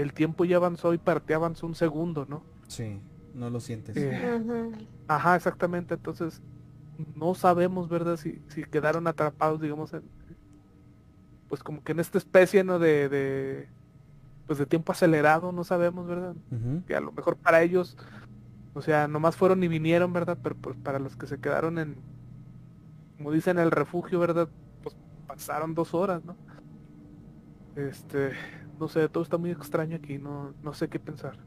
el 0.00 0.12
tiempo 0.12 0.44
ya 0.44 0.56
avanzó 0.56 0.94
y 0.94 0.98
para 0.98 1.20
ti 1.20 1.32
avanzó 1.32 1.66
un 1.66 1.74
segundo, 1.74 2.26
¿no? 2.28 2.42
Sí, 2.68 3.00
no 3.34 3.50
lo 3.50 3.60
sientes. 3.60 3.96
Eh, 3.96 4.72
ajá, 5.08 5.36
exactamente, 5.36 5.94
entonces 5.94 6.40
no 7.14 7.34
sabemos, 7.34 7.88
¿verdad? 7.88 8.16
Si, 8.16 8.42
si 8.48 8.64
quedaron 8.64 9.06
atrapados, 9.06 9.60
digamos, 9.60 9.92
en, 9.92 10.02
pues 11.48 11.62
como 11.62 11.82
que 11.82 11.92
en 11.92 12.00
esta 12.00 12.18
especie, 12.18 12.62
¿no? 12.64 12.78
de 12.78 13.68
pues 14.48 14.58
de 14.58 14.64
tiempo 14.64 14.92
acelerado, 14.92 15.52
no 15.52 15.62
sabemos, 15.62 16.06
¿verdad? 16.06 16.34
Que 16.86 16.96
a 16.96 17.00
lo 17.00 17.12
mejor 17.12 17.36
para 17.36 17.60
ellos, 17.60 17.98
o 18.72 18.80
sea, 18.80 19.06
nomás 19.06 19.36
fueron 19.36 19.62
y 19.62 19.68
vinieron, 19.68 20.10
¿verdad? 20.14 20.38
Pero 20.42 20.56
pues 20.56 20.74
para 20.76 20.98
los 20.98 21.16
que 21.16 21.26
se 21.26 21.38
quedaron 21.38 21.78
en, 21.78 21.96
como 23.18 23.30
dicen, 23.30 23.58
el 23.58 23.70
refugio, 23.70 24.18
¿verdad? 24.18 24.48
Pues 24.82 24.96
pasaron 25.26 25.74
dos 25.74 25.92
horas, 25.92 26.24
¿no? 26.24 26.34
Este, 27.76 28.32
no 28.78 28.88
sé, 28.88 29.08
todo 29.08 29.22
está 29.22 29.38
muy 29.38 29.50
extraño 29.50 29.96
aquí, 29.96 30.18
no, 30.18 30.54
no 30.62 30.74
sé 30.74 30.88
qué 30.88 30.98
pensar. 30.98 31.38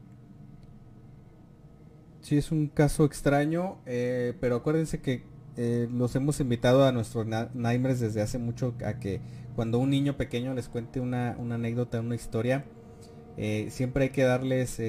Sí, 2.22 2.36
es 2.36 2.52
un 2.52 2.68
caso 2.68 3.04
extraño, 3.04 3.78
eh, 3.84 4.34
pero 4.40 4.56
acuérdense 4.56 5.00
que 5.00 5.24
eh, 5.56 5.88
los 5.92 6.14
hemos 6.14 6.38
invitado 6.40 6.86
a 6.86 6.92
nuestros 6.92 7.26
Nightmares 7.26 7.98
desde 7.98 8.22
hace 8.22 8.38
mucho 8.38 8.74
a 8.86 9.00
que 9.00 9.20
cuando 9.56 9.78
un 9.78 9.90
niño 9.90 10.16
pequeño 10.16 10.54
les 10.54 10.68
cuente 10.68 11.00
una, 11.00 11.36
una 11.38 11.56
anécdota, 11.56 12.00
una 12.00 12.14
historia, 12.14 12.64
eh, 13.36 13.66
siempre 13.70 14.04
hay 14.04 14.10
que 14.10 14.22
darles 14.22 14.80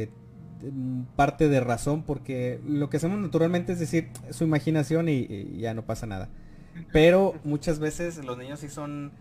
parte 1.16 1.50
de 1.50 1.60
razón 1.60 2.04
porque 2.04 2.62
lo 2.66 2.90
que 2.90 2.98
hacemos 2.98 3.20
naturalmente 3.20 3.74
es 3.74 3.80
decir 3.80 4.10
su 4.30 4.44
imaginación 4.44 5.10
y, 5.10 5.58
ya 5.58 5.74
no 5.74 5.86
pasa 5.86 6.06
nada. 6.06 6.30
Pero 6.92 7.34
muchas 7.44 7.80
veces 7.80 8.24
los 8.24 8.38
niños 8.38 8.60
sí 8.60 8.70
son 8.70 9.12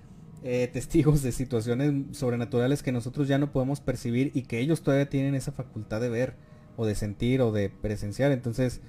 eh, 0.43 0.69
testigos 0.73 1.23
de 1.23 1.32
situaciones 1.32 2.16
sobrenaturales 2.16 2.82
que 2.82 2.93
nosotros 2.93 3.28
ya 3.28 3.39
no 3.39 3.52
podemos 3.52 3.81
percibir 3.81 4.31
y 4.35 4.43
que 4.43 4.59
ellos 4.59 4.82
todavía 4.82 5.09
tienen 5.09 5.35
esa 5.35 5.52
facultad 5.52 6.01
de 6.01 6.09
ver 6.09 6.35
o 6.77 6.86
de 6.86 6.94
sentir 6.94 7.40
o 7.40 7.52
de 7.52 7.69
presenciar. 7.70 8.32
Entonces, 8.32 8.81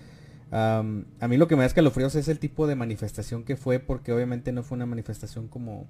a 0.52 0.84
mí 0.84 1.38
lo 1.38 1.48
que 1.48 1.56
me 1.56 1.62
da 1.62 1.66
escalofríos 1.66 2.14
es 2.14 2.28
el 2.28 2.38
tipo 2.38 2.68
de 2.68 2.76
manifestación 2.76 3.44
que 3.44 3.56
fue 3.56 3.80
porque 3.80 4.14
obviamente 4.14 4.52
no 4.52 4.62
fue 4.62 4.76
una 4.76 4.86
manifestación 4.86 5.48
como 5.48 5.88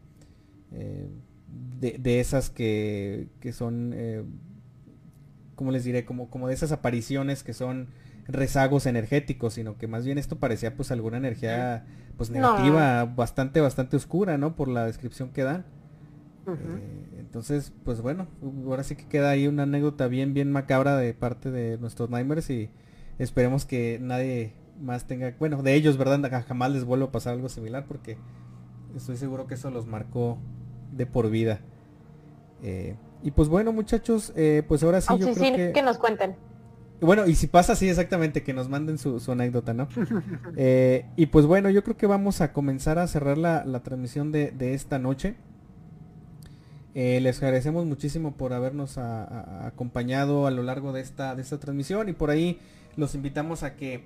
de, 0.72 2.20
esas 2.22 2.50
que, 2.50 3.28
que 3.42 3.52
son 3.52 3.94
como 5.56 5.72
les 5.72 5.84
diré? 5.84 6.06
Como, 6.06 6.30
como 6.30 6.48
de 6.48 6.54
esas 6.54 6.72
apariciones 6.72 7.44
que 7.44 7.54
son 7.54 7.88
rezagos 8.28 8.86
energéticos, 8.86 9.54
sino 9.56 9.78
que 9.78 9.88
más 9.88 10.06
bien 10.06 10.18
esto 10.18 10.38
parecía 10.38 10.76
pues 10.76 10.92
alguna 10.92 11.18
energía 11.18 11.86
pues 12.18 12.30
negativa, 12.30 13.06
bastante, 13.06 13.60
bastante 13.62 13.98
oscura, 13.98 14.38
¿no? 14.38 14.56
Por 14.56 14.68
la 14.68 14.86
descripción 14.86 15.30
que 15.30 15.44
dan. 15.44 15.66
Eh, 16.48 17.20
entonces, 17.20 17.72
pues 17.84 18.02
bueno, 18.02 18.28
ahora 18.66 18.84
sí 18.84 18.96
que 18.96 19.08
queda 19.08 19.30
ahí 19.30 19.48
una 19.48 19.64
anécdota 19.64 20.08
bien, 20.08 20.34
bien 20.34 20.52
macabra 20.52 20.98
de 20.98 21.14
parte 21.14 21.52
de 21.52 21.78
nuestros 21.78 22.10
Nightmares 22.10 22.50
y 22.50 22.70
esperemos 23.18 23.66
que 23.66 24.00
nadie 24.02 24.54
más 24.82 25.06
tenga, 25.06 25.34
bueno, 25.40 25.64
de 25.64 25.74
ellos, 25.74 25.98
¿verdad? 25.98 26.44
Jamás 26.48 26.72
les 26.72 26.84
vuelva 26.84 27.08
a 27.08 27.12
pasar 27.12 27.34
algo 27.34 27.50
similar 27.50 27.86
porque 27.88 28.18
estoy 28.96 29.18
seguro 29.18 29.48
que 29.48 29.56
eso 29.56 29.72
los 29.72 29.88
marcó 29.88 30.38
de 30.92 31.06
por 31.06 31.30
vida. 31.30 31.62
Eh, 32.62 32.96
y 33.24 33.32
pues 33.32 33.48
bueno, 33.48 33.72
muchachos, 33.72 34.34
eh, 34.36 34.64
pues 34.68 34.84
ahora 34.84 35.02
sí 35.02 35.14
yo 35.18 35.34
creo 35.34 35.74
que... 35.74 35.82
nos 35.82 35.98
cuenten. 35.98 36.36
Bueno, 37.04 37.28
y 37.28 37.36
si 37.36 37.48
pasa, 37.48 37.76
sí, 37.76 37.90
exactamente, 37.90 38.44
que 38.44 38.54
nos 38.54 38.70
manden 38.70 38.98
su, 38.98 39.22
anécdota, 39.32 39.74
¿no? 39.74 39.88
Eh, 40.56 41.06
y 41.16 41.28
pues 41.28 41.46
bueno, 41.46 41.70
yo 41.70 41.84
creo 41.84 41.98
que 41.98 42.06
vamos 42.08 42.42
a 42.42 42.54
comenzar 42.54 43.00
a 43.00 43.08
cerrar 43.08 43.38
la, 43.38 43.84
transmisión 43.84 44.32
de, 44.32 44.74
esta 44.74 45.00
noche. 45.00 45.36
Eh, 46.96 47.20
les 47.22 47.42
agradecemos 47.42 47.86
muchísimo 47.86 48.36
por 48.36 48.54
habernos 48.54 48.98
acompañado 48.98 50.46
a 50.46 50.52
lo 50.52 50.62
largo 50.62 50.94
de 50.94 51.02
esta, 51.02 51.36
de 51.36 51.42
esta 51.42 51.60
transmisión 51.60 52.08
y 52.08 52.14
por 52.14 52.30
ahí 52.30 52.60
los 52.96 53.16
invitamos 53.16 53.64
a 53.64 53.76
que 53.76 54.04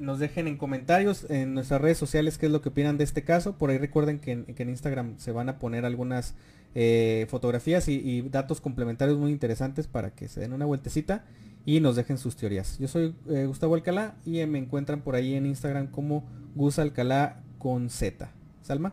nos 0.00 0.18
dejen 0.20 0.46
en 0.46 0.56
comentarios 0.56 1.28
en 1.28 1.52
nuestras 1.54 1.80
redes 1.80 1.98
sociales 1.98 2.38
qué 2.38 2.46
es 2.46 2.52
lo 2.52 2.62
que 2.62 2.70
opinan 2.70 2.96
de 2.96 3.04
este 3.04 3.24
caso. 3.24 3.58
Por 3.58 3.70
ahí 3.70 3.78
recuerden 3.78 4.18
que 4.20 4.44
que 4.44 4.62
en 4.62 4.70
Instagram 4.70 5.18
se 5.18 5.32
van 5.32 5.48
a 5.48 5.58
poner 5.58 5.84
algunas 5.84 6.34
eh, 6.74 7.26
fotografías 7.28 7.86
y, 7.88 8.22
datos 8.22 8.62
complementarios 8.62 9.18
muy 9.18 9.30
interesantes 9.30 9.86
para 9.86 10.14
que 10.14 10.26
se 10.28 10.40
den 10.40 10.54
una 10.54 10.64
vueltecita 10.64 11.22
y 11.64 11.80
nos 11.80 11.96
dejen 11.96 12.18
sus 12.18 12.36
teorías. 12.36 12.78
Yo 12.78 12.88
soy 12.88 13.14
eh, 13.28 13.46
Gustavo 13.46 13.74
Alcalá 13.74 14.16
y 14.24 14.44
me 14.46 14.58
encuentran 14.58 15.00
por 15.02 15.14
ahí 15.14 15.34
en 15.34 15.46
Instagram 15.46 15.88
como 15.88 16.24
Gus 16.54 16.78
Alcalá 16.78 17.42
con 17.58 17.90
Z. 17.90 18.30
Salma. 18.62 18.92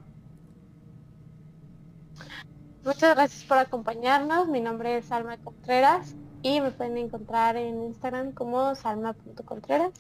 Muchas 2.84 3.16
gracias 3.16 3.44
por 3.44 3.58
acompañarnos. 3.58 4.48
Mi 4.48 4.62
nombre 4.62 4.98
es 4.98 5.06
Salma 5.06 5.38
Contreras 5.38 6.16
y 6.42 6.62
me 6.62 6.72
pueden 6.72 6.98
encontrar 6.98 7.56
en 7.58 7.84
Instagram 7.84 8.32
como 8.32 8.74
salma.contreras. 8.76 9.92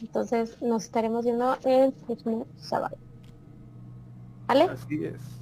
Entonces 0.00 0.60
nos 0.62 0.84
estaremos 0.84 1.24
viendo 1.24 1.56
el 1.64 1.92
próximo 1.92 2.46
sábado. 2.56 2.96
¿Vale? 4.46 4.64
Así 4.64 5.04
es. 5.04 5.41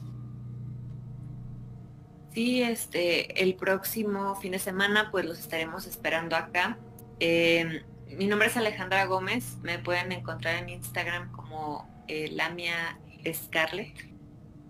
Sí, 2.32 2.62
este, 2.62 3.42
el 3.42 3.56
próximo 3.56 4.36
fin 4.36 4.52
de 4.52 4.58
semana 4.58 5.10
pues 5.10 5.24
los 5.24 5.38
estaremos 5.38 5.86
esperando 5.86 6.36
acá. 6.36 6.78
Em, 7.18 7.82
mi 8.06 8.26
nombre 8.26 8.48
es 8.48 8.56
Alejandra 8.56 9.04
Gómez, 9.06 9.58
me 9.62 9.78
pueden 9.78 10.12
encontrar 10.12 10.62
en 10.62 10.68
Instagram 10.68 11.32
como 11.32 11.88
eh, 12.06 12.30
Lamia 12.32 12.98
Scarlett. 13.32 14.08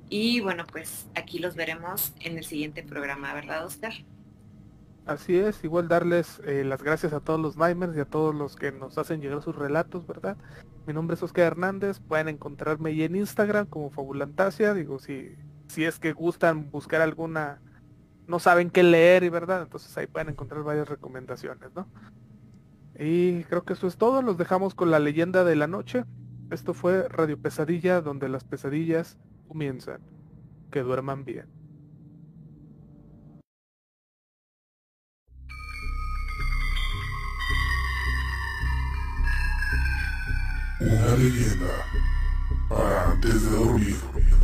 Y 0.08 0.40
bueno, 0.40 0.66
pues 0.66 1.06
aquí 1.14 1.38
los 1.38 1.54
veremos 1.54 2.14
en 2.20 2.38
el 2.38 2.44
siguiente 2.44 2.82
programa, 2.82 3.32
¿verdad, 3.34 3.64
Oscar? 3.64 3.92
Así 5.06 5.36
es, 5.36 5.62
igual 5.62 5.88
darles 5.88 6.40
eh, 6.46 6.64
las 6.64 6.82
gracias 6.82 7.12
a 7.12 7.20
todos 7.20 7.40
los 7.40 7.56
Nightmares 7.56 7.96
y 7.96 8.00
a 8.00 8.04
todos 8.04 8.34
los 8.34 8.56
que 8.56 8.72
nos 8.72 8.98
hacen 8.98 9.20
llegar 9.20 9.42
sus 9.42 9.56
relatos, 9.56 10.06
¿verdad? 10.06 10.36
Mi 10.86 10.94
nombre 10.94 11.14
es 11.14 11.22
Oscar 11.22 11.44
Hernández, 11.44 12.00
pueden 12.00 12.28
encontrarme 12.28 12.90
ahí 12.90 13.02
en 13.02 13.16
Instagram 13.16 13.66
como 13.66 13.90
Fabulantasia, 13.90 14.74
digo, 14.74 14.98
si 14.98 15.36
si 15.70 15.84
es 15.84 15.98
que 15.98 16.12
gustan 16.12 16.70
buscar 16.70 17.00
alguna, 17.00 17.60
no 18.26 18.38
saben 18.38 18.70
qué 18.70 18.82
leer 18.82 19.22
y 19.22 19.28
verdad, 19.28 19.62
entonces 19.62 19.96
ahí 19.96 20.06
pueden 20.06 20.30
encontrar 20.30 20.62
varias 20.62 20.88
recomendaciones, 20.88 21.70
¿no? 21.74 21.88
Y 22.98 23.44
creo 23.44 23.64
que 23.64 23.72
eso 23.72 23.86
es 23.86 23.96
todo, 23.96 24.20
los 24.20 24.36
dejamos 24.36 24.74
con 24.74 24.90
la 24.90 24.98
leyenda 24.98 25.44
de 25.44 25.56
la 25.56 25.66
noche. 25.66 26.04
Esto 26.50 26.74
fue 26.74 27.08
Radio 27.08 27.40
Pesadilla, 27.40 28.00
donde 28.02 28.28
las 28.28 28.44
pesadillas 28.44 29.16
comienzan. 29.48 30.00
Que 30.70 30.82
duerman 30.82 31.24
bien. 31.24 31.46
Una 40.80 41.16
leyenda 41.16 41.66
para 42.68 43.12
antes 43.12 43.50
de 43.50 43.56
dormir. 43.56 44.39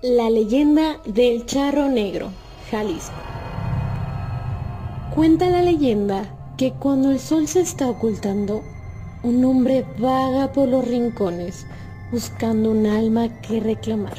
La 0.00 0.30
leyenda 0.30 1.00
del 1.06 1.44
charro 1.44 1.88
negro, 1.88 2.30
Jalisco. 2.70 3.16
Cuenta 5.12 5.50
la 5.50 5.60
leyenda 5.60 6.54
que 6.56 6.72
cuando 6.72 7.10
el 7.10 7.18
sol 7.18 7.48
se 7.48 7.62
está 7.62 7.90
ocultando, 7.90 8.62
un 9.24 9.44
hombre 9.44 9.84
vaga 9.98 10.52
por 10.52 10.68
los 10.68 10.86
rincones 10.86 11.66
buscando 12.12 12.70
un 12.70 12.86
alma 12.86 13.40
que 13.40 13.58
reclamar. 13.58 14.14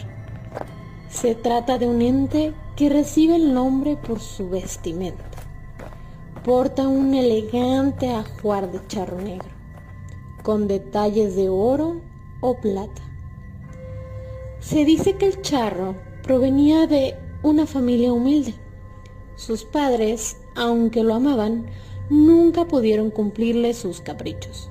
Se 1.09 1.33
trata 1.33 1.77
de 1.77 1.87
un 1.87 2.01
ente 2.01 2.53
que 2.75 2.89
recibe 2.89 3.37
el 3.37 3.53
nombre 3.53 3.95
por 3.95 4.19
su 4.19 4.49
vestimenta. 4.49 5.23
Porta 6.43 6.89
un 6.89 7.13
elegante 7.13 8.13
ajuar 8.13 8.69
de 8.69 8.85
charro 8.87 9.21
negro, 9.21 9.47
con 10.43 10.67
detalles 10.67 11.37
de 11.37 11.47
oro 11.47 12.01
o 12.41 12.59
plata 12.59 13.08
se 14.59 14.85
dice 14.85 15.15
que 15.17 15.27
el 15.27 15.41
charro 15.41 15.95
provenía 16.23 16.87
de 16.87 17.15
una 17.43 17.65
familia 17.65 18.13
humilde. 18.13 18.53
Sus 19.35 19.63
padres, 19.63 20.37
aunque 20.55 21.03
lo 21.03 21.13
amaban, 21.13 21.67
nunca 22.09 22.67
pudieron 22.67 23.11
cumplirle 23.11 23.73
sus 23.73 24.01
caprichos. 24.01 24.69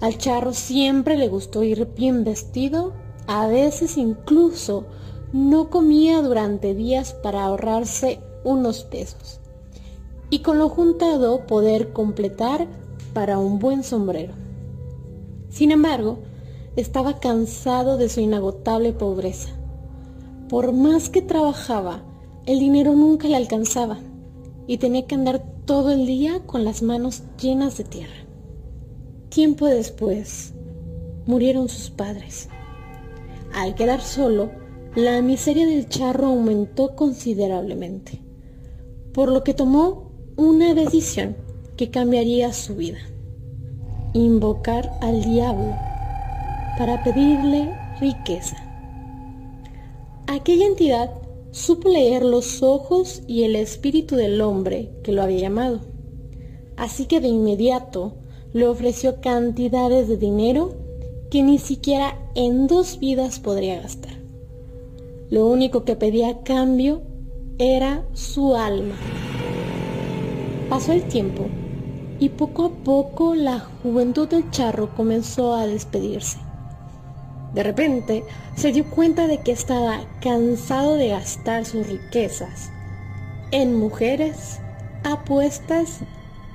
Al 0.00 0.18
charro 0.18 0.52
siempre 0.52 1.16
le 1.16 1.28
gustó 1.28 1.62
ir 1.62 1.86
bien 1.96 2.24
vestido, 2.24 2.92
a 3.26 3.46
veces 3.46 3.96
incluso 3.96 4.86
no 5.32 5.70
comía 5.70 6.20
durante 6.20 6.74
días 6.74 7.14
para 7.14 7.44
ahorrarse 7.44 8.20
unos 8.44 8.84
pesos 8.84 9.40
y 10.28 10.40
con 10.40 10.58
lo 10.58 10.68
juntado 10.68 11.46
poder 11.46 11.92
completar 11.92 12.66
para 13.12 13.38
un 13.38 13.58
buen 13.58 13.84
sombrero. 13.84 14.32
Sin 15.50 15.70
embargo, 15.70 16.20
estaba 16.76 17.18
cansado 17.20 17.98
de 17.98 18.08
su 18.08 18.20
inagotable 18.20 18.92
pobreza. 18.92 19.50
Por 20.48 20.72
más 20.72 21.10
que 21.10 21.22
trabajaba, 21.22 22.02
el 22.46 22.58
dinero 22.58 22.94
nunca 22.94 23.28
le 23.28 23.36
alcanzaba 23.36 23.98
y 24.66 24.78
tenía 24.78 25.06
que 25.06 25.14
andar 25.14 25.44
todo 25.64 25.90
el 25.90 26.06
día 26.06 26.40
con 26.46 26.64
las 26.64 26.82
manos 26.82 27.22
llenas 27.40 27.76
de 27.76 27.84
tierra. 27.84 28.26
Tiempo 29.28 29.66
después, 29.66 30.54
murieron 31.26 31.68
sus 31.68 31.90
padres. 31.90 32.48
Al 33.54 33.74
quedar 33.74 34.00
solo, 34.00 34.50
la 34.94 35.22
miseria 35.22 35.66
del 35.66 35.88
charro 35.88 36.28
aumentó 36.28 36.96
considerablemente, 36.96 38.20
por 39.12 39.30
lo 39.30 39.44
que 39.44 39.54
tomó 39.54 40.10
una 40.36 40.74
decisión 40.74 41.36
que 41.76 41.90
cambiaría 41.90 42.52
su 42.52 42.76
vida. 42.76 42.98
Invocar 44.14 44.90
al 45.00 45.22
diablo 45.22 45.74
para 46.78 47.02
pedirle 47.04 47.74
riqueza. 48.00 48.56
Aquella 50.26 50.66
entidad 50.66 51.10
supo 51.50 51.88
leer 51.88 52.24
los 52.24 52.62
ojos 52.62 53.22
y 53.26 53.44
el 53.44 53.56
espíritu 53.56 54.16
del 54.16 54.40
hombre 54.40 54.90
que 55.02 55.12
lo 55.12 55.22
había 55.22 55.40
llamado. 55.40 55.80
Así 56.76 57.06
que 57.06 57.20
de 57.20 57.28
inmediato 57.28 58.14
le 58.52 58.66
ofreció 58.66 59.20
cantidades 59.20 60.08
de 60.08 60.16
dinero 60.16 60.74
que 61.30 61.42
ni 61.42 61.58
siquiera 61.58 62.18
en 62.34 62.66
dos 62.66 62.98
vidas 62.98 63.38
podría 63.38 63.80
gastar. 63.80 64.12
Lo 65.30 65.46
único 65.46 65.84
que 65.84 65.96
pedía 65.96 66.28
a 66.28 66.42
cambio 66.42 67.02
era 67.58 68.04
su 68.12 68.54
alma. 68.54 68.94
Pasó 70.68 70.92
el 70.92 71.04
tiempo 71.04 71.44
y 72.18 72.30
poco 72.30 72.66
a 72.66 72.70
poco 72.70 73.34
la 73.34 73.60
juventud 73.82 74.28
del 74.28 74.50
charro 74.50 74.94
comenzó 74.94 75.54
a 75.54 75.66
despedirse. 75.66 76.38
De 77.54 77.62
repente 77.62 78.24
se 78.56 78.72
dio 78.72 78.84
cuenta 78.84 79.26
de 79.26 79.38
que 79.38 79.52
estaba 79.52 80.00
cansado 80.20 80.94
de 80.94 81.08
gastar 81.08 81.64
sus 81.64 81.86
riquezas 81.86 82.70
en 83.50 83.78
mujeres, 83.78 84.60
apuestas, 85.04 86.00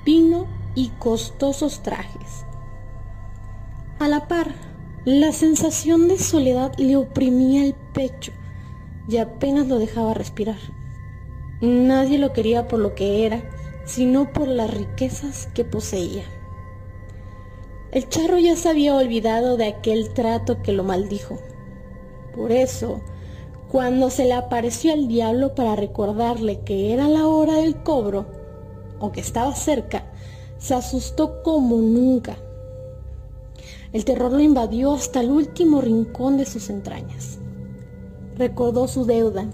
vino 0.04 0.46
y 0.74 0.88
costosos 0.98 1.82
trajes. 1.82 2.44
A 4.00 4.08
la 4.08 4.26
par, 4.26 4.54
la 5.04 5.32
sensación 5.32 6.08
de 6.08 6.18
soledad 6.18 6.72
le 6.76 6.96
oprimía 6.96 7.64
el 7.64 7.74
pecho 7.94 8.32
y 9.08 9.18
apenas 9.18 9.68
lo 9.68 9.78
dejaba 9.78 10.14
respirar. 10.14 10.58
Nadie 11.60 12.18
lo 12.18 12.32
quería 12.32 12.68
por 12.68 12.80
lo 12.80 12.94
que 12.94 13.24
era, 13.24 13.42
sino 13.84 14.32
por 14.32 14.48
las 14.48 14.72
riquezas 14.72 15.48
que 15.54 15.64
poseía. 15.64 16.24
El 17.90 18.08
charro 18.08 18.38
ya 18.38 18.54
se 18.54 18.68
había 18.68 18.94
olvidado 18.94 19.56
de 19.56 19.66
aquel 19.66 20.12
trato 20.12 20.62
que 20.62 20.72
lo 20.72 20.84
maldijo. 20.84 21.38
Por 22.34 22.52
eso, 22.52 23.00
cuando 23.70 24.10
se 24.10 24.26
le 24.26 24.34
apareció 24.34 24.92
el 24.92 25.08
diablo 25.08 25.54
para 25.54 25.74
recordarle 25.74 26.60
que 26.60 26.92
era 26.92 27.08
la 27.08 27.26
hora 27.26 27.54
del 27.54 27.82
cobro, 27.82 28.26
o 29.00 29.10
que 29.10 29.20
estaba 29.20 29.54
cerca, 29.54 30.04
se 30.58 30.74
asustó 30.74 31.42
como 31.42 31.76
nunca. 31.76 32.36
El 33.92 34.04
terror 34.04 34.32
lo 34.32 34.40
invadió 34.40 34.92
hasta 34.92 35.20
el 35.20 35.30
último 35.30 35.80
rincón 35.80 36.36
de 36.36 36.44
sus 36.44 36.68
entrañas. 36.68 37.38
Recordó 38.36 38.86
su 38.86 39.06
deuda 39.06 39.46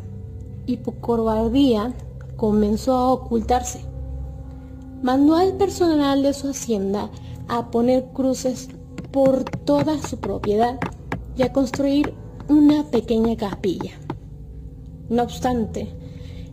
y 0.67 0.79
por 0.79 0.99
cobardía 0.99 1.93
comenzó 2.37 2.97
a 2.97 3.13
ocultarse. 3.13 3.81
Mandó 5.03 5.37
al 5.37 5.53
personal 5.57 6.23
de 6.23 6.33
su 6.35 6.49
hacienda 6.49 7.11
a 7.49 7.71
poner 7.71 8.07
cruces 8.13 8.69
por 9.13 9.45
toda 9.45 10.03
su 10.03 10.19
propiedad 10.19 10.79
y 11.37 11.43
a 11.43 11.53
construir 11.53 12.15
una 12.49 12.91
pequeña 12.91 13.37
capilla. 13.37 13.93
No 15.09 15.23
obstante, 15.23 15.89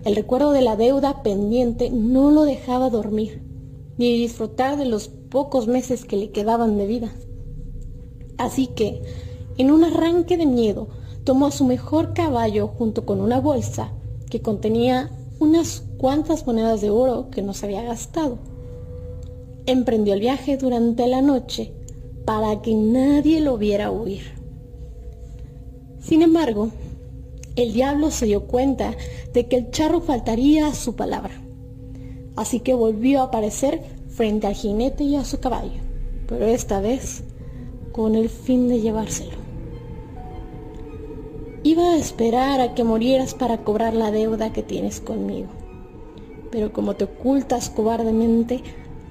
el 0.03 0.15
recuerdo 0.15 0.51
de 0.51 0.61
la 0.61 0.75
deuda 0.75 1.23
pendiente 1.23 1.89
no 1.89 2.31
lo 2.31 2.43
dejaba 2.43 2.89
dormir, 2.89 3.43
ni 3.97 4.17
disfrutar 4.17 4.77
de 4.77 4.85
los 4.85 5.07
pocos 5.07 5.67
meses 5.67 6.05
que 6.05 6.17
le 6.17 6.31
quedaban 6.31 6.77
de 6.77 6.87
vida. 6.87 7.11
Así 8.37 8.67
que, 8.67 9.01
en 9.57 9.71
un 9.71 9.83
arranque 9.83 10.37
de 10.37 10.45
miedo, 10.45 10.89
tomó 11.23 11.47
a 11.47 11.51
su 11.51 11.65
mejor 11.65 12.13
caballo 12.13 12.67
junto 12.67 13.05
con 13.05 13.21
una 13.21 13.39
bolsa 13.39 13.93
que 14.29 14.41
contenía 14.41 15.11
unas 15.39 15.83
cuantas 15.97 16.45
monedas 16.47 16.81
de 16.81 16.89
oro 16.89 17.29
que 17.29 17.41
no 17.41 17.53
se 17.53 17.65
había 17.65 17.83
gastado 17.83 18.50
emprendió 19.71 20.13
el 20.13 20.19
viaje 20.19 20.57
durante 20.57 21.07
la 21.07 21.21
noche 21.21 21.73
para 22.25 22.61
que 22.61 22.73
nadie 22.75 23.41
lo 23.41 23.57
viera 23.57 23.91
huir. 23.91 24.21
Sin 25.99 26.21
embargo, 26.21 26.69
el 27.55 27.73
diablo 27.73 28.11
se 28.11 28.25
dio 28.25 28.47
cuenta 28.47 28.95
de 29.33 29.47
que 29.47 29.57
el 29.57 29.71
charro 29.71 30.01
faltaría 30.01 30.67
a 30.67 30.75
su 30.75 30.95
palabra, 30.95 31.41
así 32.35 32.59
que 32.59 32.73
volvió 32.73 33.21
a 33.21 33.25
aparecer 33.25 33.81
frente 34.09 34.47
al 34.47 34.53
jinete 34.53 35.03
y 35.03 35.15
a 35.15 35.25
su 35.25 35.39
caballo, 35.39 35.79
pero 36.27 36.45
esta 36.45 36.81
vez 36.81 37.23
con 37.91 38.15
el 38.15 38.29
fin 38.29 38.67
de 38.67 38.81
llevárselo. 38.81 39.41
Iba 41.63 41.93
a 41.93 41.97
esperar 41.97 42.59
a 42.61 42.73
que 42.73 42.83
murieras 42.83 43.33
para 43.33 43.63
cobrar 43.63 43.93
la 43.93 44.11
deuda 44.11 44.53
que 44.53 44.63
tienes 44.63 44.99
conmigo, 44.99 45.49
pero 46.51 46.73
como 46.73 46.95
te 46.95 47.03
ocultas 47.03 47.69
cobardemente, 47.69 48.63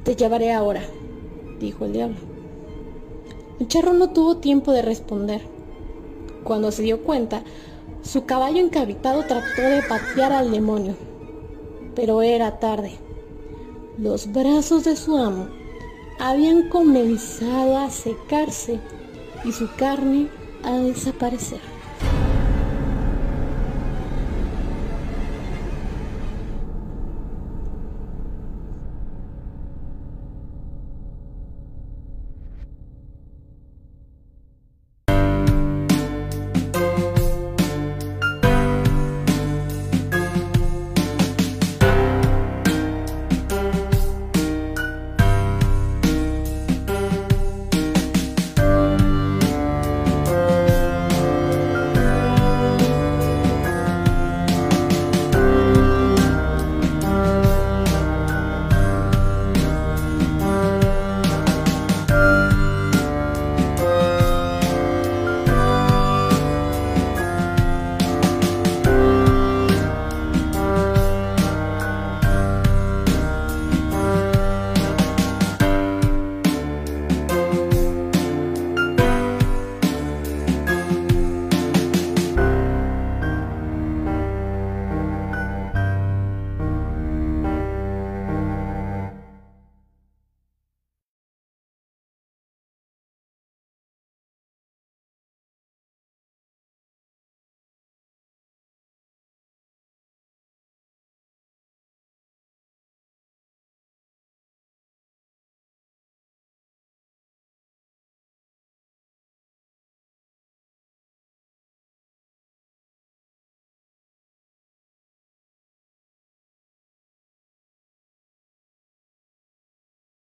te 0.04 0.16
llevaré 0.16 0.52
ahora, 0.52 0.82
dijo 1.58 1.84
el 1.84 1.92
diablo. 1.92 2.16
El 3.58 3.68
charro 3.68 3.92
no 3.92 4.10
tuvo 4.10 4.38
tiempo 4.38 4.72
de 4.72 4.82
responder. 4.82 5.42
Cuando 6.44 6.72
se 6.72 6.82
dio 6.82 7.02
cuenta, 7.02 7.42
su 8.02 8.24
caballo 8.24 8.58
encabitado 8.58 9.24
trató 9.26 9.60
de 9.60 9.82
patear 9.82 10.32
al 10.32 10.50
demonio, 10.50 10.94
pero 11.94 12.22
era 12.22 12.58
tarde. 12.58 12.92
Los 13.98 14.32
brazos 14.32 14.84
de 14.84 14.96
su 14.96 15.18
amo 15.18 15.48
habían 16.18 16.68
comenzado 16.70 17.76
a 17.76 17.90
secarse 17.90 18.80
y 19.44 19.52
su 19.52 19.68
carne 19.76 20.28
a 20.64 20.76
desaparecer. 20.78 21.69